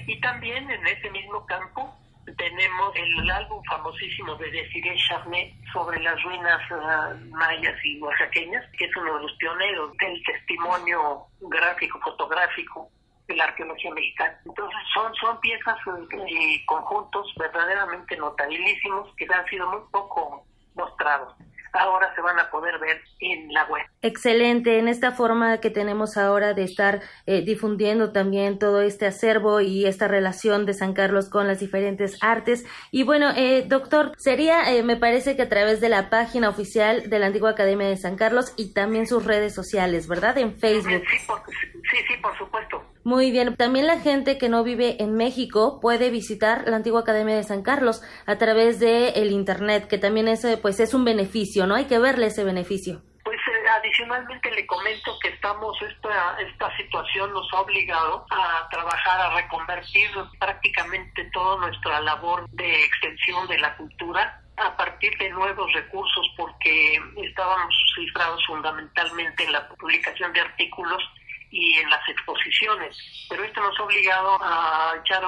Y 0.07 0.21
también 0.21 0.71
en 0.71 0.87
ese 0.87 1.11
mismo 1.11 1.45
campo 1.47 1.95
tenemos 2.37 2.95
el 2.95 3.31
álbum 3.31 3.63
famosísimo 3.65 4.37
de 4.37 4.51
Desiree 4.51 4.97
Charnet 5.09 5.53
sobre 5.73 6.01
las 6.01 6.23
ruinas 6.23 6.61
uh, 6.71 7.37
mayas 7.37 7.75
y 7.85 8.01
oaxaqueñas, 8.01 8.65
que 8.79 8.85
es 8.85 8.97
uno 8.97 9.17
de 9.17 9.23
los 9.23 9.33
pioneros 9.39 9.97
del 9.97 10.23
testimonio 10.23 11.27
gráfico, 11.41 11.99
fotográfico 12.01 12.91
de 13.31 13.37
la 13.37 13.45
arqueología 13.45 13.93
mexicana. 13.93 14.39
Entonces 14.45 14.79
son, 14.93 15.15
son 15.15 15.41
piezas 15.41 15.79
y 16.27 16.67
conjuntos 16.67 17.33
verdaderamente 17.37 18.17
notabilísimos 18.17 19.15
que 19.17 19.27
han 19.33 19.47
sido 19.47 19.71
muy 19.71 19.81
poco 19.91 20.45
mostrados 20.75 21.35
ahora 21.73 22.13
se 22.15 22.21
van 22.21 22.39
a 22.39 22.51
poder 22.51 22.79
ver 22.79 23.01
en 23.21 23.53
la 23.53 23.65
web. 23.67 23.83
Excelente, 24.03 24.79
en 24.79 24.89
esta 24.89 25.13
forma 25.13 25.59
que 25.59 25.71
tenemos 25.71 26.17
ahora 26.17 26.55
de 26.55 26.65
estar 26.65 27.01
eh, 27.27 27.43
difundiendo 27.43 28.13
también 28.13 28.59
todo 28.59 28.81
este 28.81 29.07
acervo 29.07 29.61
y 29.61 29.87
esta 29.87 30.09
relación 30.09 30.67
de 30.67 30.75
San 30.75 30.95
Carlos 30.95 31.29
con 31.29 31.47
las 31.47 31.61
diferentes 31.61 32.19
artes. 32.23 32.65
Y 32.91 33.03
bueno, 33.03 33.31
eh, 33.37 33.65
doctor, 33.67 34.13
sería, 34.17 34.73
eh, 34.73 34.83
me 34.83 34.97
parece 34.97 35.37
que 35.37 35.43
a 35.43 35.49
través 35.49 35.81
de 35.81 35.89
la 35.89 36.11
página 36.11 36.49
oficial 36.49 37.09
de 37.09 37.19
la 37.19 37.27
antigua 37.27 37.51
Academia 37.51 37.89
de 37.89 37.97
San 37.97 38.17
Carlos 38.17 38.53
y 38.57 38.73
también 38.73 39.07
sus 39.07 39.25
redes 39.25 39.55
sociales, 39.55 40.09
¿verdad? 40.09 40.39
En 40.39 40.59
Facebook. 40.59 41.03
Sí, 41.09 41.70
sí, 42.09 42.17
por 42.23 42.37
supuesto. 42.39 42.83
Muy 43.05 43.31
bien, 43.31 43.57
también 43.57 43.87
la 43.87 43.99
gente 43.99 44.39
que 44.39 44.49
no 44.49 44.63
vive 44.63 45.03
en 45.03 45.17
México 45.17 45.81
puede 45.81 46.11
visitar 46.11 46.65
la 46.67 46.77
antigua 46.77 47.01
Academia 47.01 47.35
de 47.35 47.43
San 47.43 47.63
Carlos 47.63 48.03
a 48.27 48.37
través 48.37 48.79
de 48.79 49.11
el 49.11 49.31
internet, 49.31 49.89
que 49.89 49.99
también 49.99 50.29
es 50.29 50.47
pues 50.63 50.81
es 50.81 50.95
un 50.95 51.05
beneficio, 51.05 51.67
¿no? 51.67 51.75
Hay 51.75 51.87
que 51.87 51.99
verle 51.99 52.27
ese 52.27 52.45
beneficio. 52.45 53.03
Pues 53.25 53.39
eh, 53.39 53.69
adicionalmente 53.69 54.51
le 54.51 54.67
comento 54.67 55.19
que 55.23 55.29
estamos 55.29 55.77
esta 55.83 56.37
esta 56.41 56.77
situación 56.77 57.33
nos 57.33 57.47
ha 57.53 57.61
obligado 57.61 58.27
a 58.31 58.69
trabajar 58.71 59.21
a 59.21 59.37
reconvertir 59.37 60.11
prácticamente 60.39 61.31
toda 61.33 61.59
nuestra 61.59 62.01
labor 62.01 62.49
de 62.51 62.85
extensión 62.85 63.47
de 63.49 63.59
la 63.59 63.77
cultura 63.77 64.43
a 64.57 64.77
partir 64.77 65.17
de 65.19 65.31
nuevos 65.31 65.73
recursos 65.73 66.27
porque 66.37 67.01
estábamos 67.17 67.75
cifrados 67.95 68.45
fundamentalmente 68.47 69.45
en 69.45 69.53
la 69.53 69.69
publicación 69.69 70.33
de 70.33 70.41
artículos 70.41 71.03
y 71.51 71.79
en 71.79 71.91
las 71.91 72.09
exposiciones, 72.09 72.97
pero 73.29 73.45
esto 73.45 73.61
nos 73.61 73.79
ha 73.79 73.83
obligado 73.83 74.39
a 74.43 74.95
echar 75.01 75.23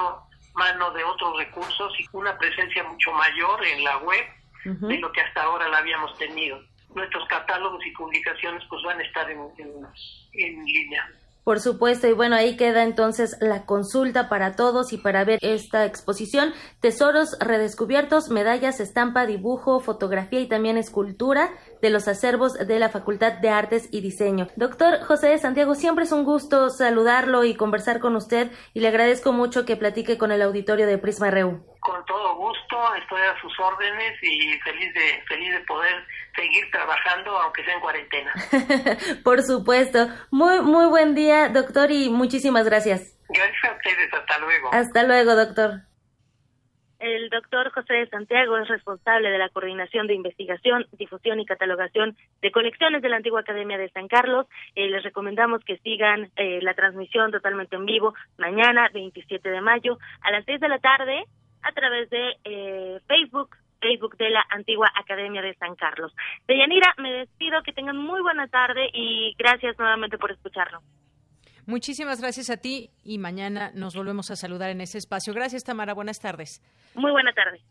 mano 0.55 0.91
de 0.91 1.03
otros 1.03 1.37
recursos 1.37 1.93
y 1.99 2.05
una 2.13 2.37
presencia 2.37 2.83
mucho 2.83 3.11
mayor 3.11 3.65
en 3.65 3.83
la 3.83 3.97
web 3.97 4.23
de 4.65 4.97
lo 4.97 5.11
que 5.11 5.21
hasta 5.21 5.43
ahora 5.43 5.67
la 5.67 5.79
habíamos 5.79 6.17
tenido. 6.17 6.59
Nuestros 6.95 7.27
catálogos 7.27 7.85
y 7.85 7.91
publicaciones 7.91 8.63
pues 8.69 8.81
van 8.83 8.99
a 8.99 9.03
estar 9.03 9.29
en, 9.29 9.39
en 10.33 10.63
línea. 10.63 11.09
Por 11.43 11.59
supuesto, 11.59 12.07
y 12.07 12.13
bueno, 12.13 12.37
ahí 12.37 12.55
queda 12.55 12.83
entonces 12.83 13.35
la 13.41 13.65
consulta 13.65 14.29
para 14.29 14.55
todos 14.55 14.93
y 14.93 14.97
para 14.97 15.25
ver 15.25 15.39
esta 15.41 15.85
exposición, 15.85 16.53
Tesoros 16.79 17.37
Redescubiertos, 17.41 18.29
Medallas, 18.29 18.79
Estampa, 18.79 19.25
Dibujo, 19.25 19.81
Fotografía 19.81 20.39
y 20.39 20.47
también 20.47 20.77
Escultura 20.77 21.49
de 21.83 21.89
los 21.89 22.07
acervos 22.07 22.53
de 22.53 22.79
la 22.79 22.87
Facultad 22.87 23.33
de 23.33 23.49
Artes 23.49 23.89
y 23.91 23.99
Diseño. 23.99 24.47
Doctor 24.55 25.01
José 25.01 25.27
de 25.27 25.37
Santiago, 25.37 25.75
siempre 25.75 26.05
es 26.05 26.13
un 26.13 26.23
gusto 26.23 26.69
saludarlo 26.69 27.43
y 27.43 27.55
conversar 27.55 27.99
con 27.99 28.15
usted 28.15 28.51
y 28.73 28.79
le 28.79 28.87
agradezco 28.87 29.33
mucho 29.33 29.65
que 29.65 29.75
platique 29.75 30.17
con 30.17 30.31
el 30.31 30.41
auditorio 30.41 30.87
de 30.87 30.97
Prisma 30.97 31.29
RU. 31.29 31.61
Con 31.81 32.05
todo 32.05 32.35
gusto, 32.37 32.95
estoy 32.95 33.21
a 33.21 33.37
sus 33.41 33.51
órdenes 33.59 34.13
y 34.23 34.57
feliz 34.59 34.93
de, 34.93 35.23
feliz 35.27 35.51
de 35.51 35.59
poder 35.65 36.07
seguir 36.37 36.71
trabajando 36.71 37.37
aunque 37.37 37.65
sea 37.65 37.73
en 37.73 37.81
cuarentena. 37.81 38.33
Por 39.25 39.43
supuesto. 39.43 40.07
Muy, 40.31 40.61
muy 40.61 40.85
buen 40.85 41.15
día, 41.15 41.49
doctor, 41.49 41.91
y 41.91 42.09
muchísimas 42.09 42.63
gracias. 42.63 43.19
Gracias 43.27 43.63
a 43.65 43.75
ustedes, 43.75 44.13
hasta 44.13 44.37
luego. 44.39 44.69
Hasta 44.71 45.03
luego, 45.03 45.35
doctor. 45.35 45.92
El 47.03 47.29
doctor 47.29 47.69
José 47.73 47.95
de 47.95 48.07
Santiago 48.07 48.57
es 48.57 48.69
responsable 48.69 49.29
de 49.29 49.37
la 49.37 49.49
coordinación 49.49 50.07
de 50.07 50.13
investigación, 50.13 50.85
difusión 50.93 51.37
y 51.37 51.45
catalogación 51.45 52.15
de 52.41 52.49
colecciones 52.49 53.01
de 53.01 53.09
la 53.09 53.17
antigua 53.17 53.41
Academia 53.41 53.77
de 53.77 53.89
San 53.89 54.07
Carlos. 54.07 54.47
Eh, 54.73 54.87
les 54.87 55.03
recomendamos 55.03 55.61
que 55.65 55.77
sigan 55.79 56.31
eh, 56.37 56.61
la 56.61 56.73
transmisión 56.75 57.29
totalmente 57.29 57.75
en 57.75 57.85
vivo 57.85 58.13
mañana, 58.37 58.89
27 58.93 59.49
de 59.49 59.59
mayo, 59.59 59.97
a 60.21 60.31
las 60.31 60.45
6 60.45 60.61
de 60.61 60.69
la 60.69 60.79
tarde, 60.79 61.25
a 61.63 61.73
través 61.73 62.09
de 62.09 62.37
eh, 62.45 63.01
Facebook, 63.05 63.49
Facebook 63.81 64.15
de 64.15 64.29
la 64.29 64.45
antigua 64.49 64.89
Academia 64.95 65.41
de 65.41 65.55
San 65.55 65.75
Carlos. 65.75 66.15
Deyanira, 66.47 66.93
me 66.99 67.11
despido, 67.11 67.63
que 67.63 67.73
tengan 67.73 67.97
muy 67.97 68.21
buena 68.21 68.47
tarde 68.47 68.89
y 68.93 69.35
gracias 69.37 69.77
nuevamente 69.77 70.17
por 70.17 70.31
escucharnos. 70.31 70.81
Muchísimas 71.65 72.19
gracias 72.19 72.49
a 72.49 72.57
ti 72.57 72.91
y 73.03 73.17
mañana 73.17 73.71
nos 73.73 73.95
volvemos 73.95 74.31
a 74.31 74.35
saludar 74.35 74.69
en 74.69 74.81
ese 74.81 74.97
espacio. 74.97 75.33
Gracias, 75.33 75.63
Tamara. 75.63 75.93
Buenas 75.93 76.19
tardes. 76.19 76.61
Muy 76.95 77.11
buena 77.11 77.33
tarde. 77.33 77.61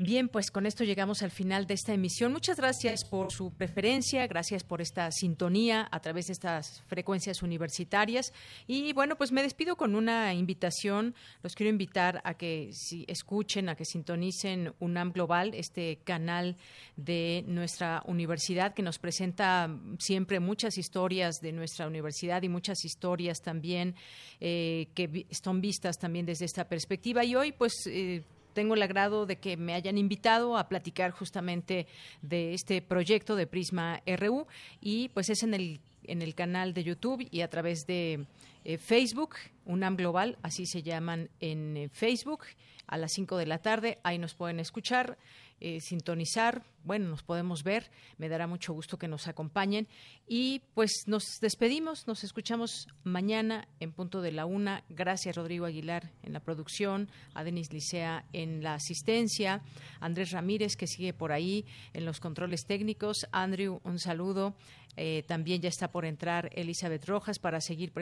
Bien, 0.00 0.26
pues 0.26 0.50
con 0.50 0.66
esto 0.66 0.82
llegamos 0.82 1.22
al 1.22 1.30
final 1.30 1.68
de 1.68 1.74
esta 1.74 1.94
emisión. 1.94 2.32
Muchas 2.32 2.56
gracias 2.56 3.04
por 3.04 3.30
su 3.30 3.52
preferencia, 3.52 4.26
gracias 4.26 4.64
por 4.64 4.80
esta 4.80 5.12
sintonía 5.12 5.86
a 5.88 6.00
través 6.00 6.26
de 6.26 6.32
estas 6.32 6.82
frecuencias 6.88 7.44
universitarias. 7.44 8.32
Y 8.66 8.92
bueno, 8.92 9.14
pues 9.14 9.30
me 9.30 9.40
despido 9.40 9.76
con 9.76 9.94
una 9.94 10.34
invitación. 10.34 11.14
Los 11.44 11.54
quiero 11.54 11.70
invitar 11.70 12.20
a 12.24 12.34
que 12.34 12.70
si 12.72 13.04
escuchen, 13.06 13.68
a 13.68 13.76
que 13.76 13.84
sintonicen 13.84 14.74
UNAM 14.80 15.12
Global, 15.12 15.54
este 15.54 16.00
canal 16.02 16.56
de 16.96 17.44
nuestra 17.46 18.02
universidad 18.06 18.74
que 18.74 18.82
nos 18.82 18.98
presenta 18.98 19.70
siempre 20.00 20.40
muchas 20.40 20.76
historias 20.76 21.36
de 21.40 21.52
nuestra 21.52 21.86
universidad 21.86 22.42
y 22.42 22.48
muchas 22.48 22.84
historias 22.84 23.42
también 23.42 23.94
eh, 24.40 24.88
que 24.96 25.28
son 25.30 25.60
vistas 25.60 25.98
también 25.98 26.26
desde 26.26 26.46
esta 26.46 26.68
perspectiva. 26.68 27.24
Y 27.24 27.36
hoy, 27.36 27.52
pues, 27.52 27.86
eh, 27.86 28.24
tengo 28.54 28.74
el 28.74 28.82
agrado 28.82 29.26
de 29.26 29.36
que 29.36 29.56
me 29.56 29.74
hayan 29.74 29.98
invitado 29.98 30.56
a 30.56 30.68
platicar 30.68 31.10
justamente 31.10 31.86
de 32.22 32.54
este 32.54 32.80
proyecto 32.80 33.36
de 33.36 33.46
Prisma 33.46 34.00
RU 34.06 34.46
y 34.80 35.08
pues 35.10 35.28
es 35.28 35.42
en 35.42 35.52
el 35.52 35.80
en 36.06 36.22
el 36.22 36.34
canal 36.34 36.74
de 36.74 36.84
YouTube 36.84 37.26
y 37.30 37.40
a 37.40 37.48
través 37.48 37.86
de 37.86 38.26
eh, 38.64 38.78
Facebook, 38.78 39.36
UNAM 39.66 39.96
Global, 39.96 40.38
así 40.42 40.66
se 40.66 40.82
llaman 40.82 41.30
en 41.40 41.76
eh, 41.76 41.88
Facebook, 41.92 42.44
a 42.86 42.98
las 42.98 43.12
5 43.12 43.36
de 43.36 43.46
la 43.46 43.58
tarde, 43.58 43.98
ahí 44.02 44.18
nos 44.18 44.34
pueden 44.34 44.60
escuchar. 44.60 45.18
Eh, 45.66 45.80
sintonizar. 45.80 46.62
Bueno, 46.84 47.08
nos 47.08 47.22
podemos 47.22 47.62
ver. 47.62 47.90
Me 48.18 48.28
dará 48.28 48.46
mucho 48.46 48.74
gusto 48.74 48.98
que 48.98 49.08
nos 49.08 49.28
acompañen. 49.28 49.88
Y 50.28 50.60
pues 50.74 51.04
nos 51.06 51.40
despedimos. 51.40 52.06
Nos 52.06 52.22
escuchamos 52.22 52.86
mañana 53.02 53.66
en 53.80 53.94
punto 53.94 54.20
de 54.20 54.30
la 54.30 54.44
una. 54.44 54.84
Gracias, 54.90 55.36
Rodrigo 55.36 55.64
Aguilar, 55.64 56.12
en 56.22 56.34
la 56.34 56.40
producción. 56.40 57.08
A 57.32 57.44
Denis 57.44 57.72
Licea 57.72 58.26
en 58.34 58.62
la 58.62 58.74
asistencia. 58.74 59.62
Andrés 60.00 60.32
Ramírez, 60.32 60.76
que 60.76 60.86
sigue 60.86 61.14
por 61.14 61.32
ahí 61.32 61.64
en 61.94 62.04
los 62.04 62.20
controles 62.20 62.66
técnicos. 62.66 63.26
Andrew, 63.32 63.80
un 63.84 63.98
saludo. 63.98 64.54
Eh, 64.96 65.24
también 65.26 65.60
ya 65.60 65.68
está 65.68 65.88
por 65.88 66.04
entrar 66.04 66.50
Elizabeth 66.52 67.04
Rojas 67.06 67.38
para 67.38 67.60
seguir 67.60 67.92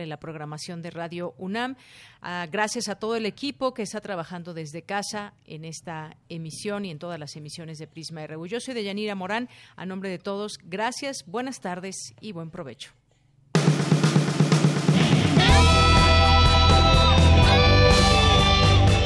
en 0.00 0.08
la 0.08 0.18
programación 0.18 0.82
de 0.82 0.90
Radio 0.90 1.34
UNAM. 1.38 1.76
Ah, 2.22 2.46
gracias 2.50 2.88
a 2.88 2.96
todo 2.96 3.16
el 3.16 3.26
equipo 3.26 3.74
que 3.74 3.82
está 3.82 4.00
trabajando 4.00 4.54
desde 4.54 4.82
casa 4.82 5.34
en 5.46 5.64
esta 5.64 6.16
emisión 6.28 6.84
y 6.84 6.90
en 6.90 6.98
todas 6.98 7.18
las 7.18 7.36
emisiones 7.36 7.78
de 7.78 7.86
Prisma 7.86 8.26
RU. 8.26 8.46
Yo 8.46 8.60
soy 8.60 8.74
Deyanira 8.74 9.14
Morán. 9.14 9.48
A 9.76 9.86
nombre 9.86 10.08
de 10.08 10.18
todos, 10.18 10.58
gracias, 10.62 11.24
buenas 11.26 11.60
tardes 11.60 12.14
y 12.20 12.32
buen 12.32 12.50
provecho. 12.50 12.92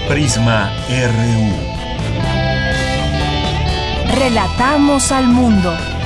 Prisma 0.08 0.72
RU. 0.88 1.78
Relatamos 4.18 5.12
al 5.12 5.26
mundo. 5.26 5.97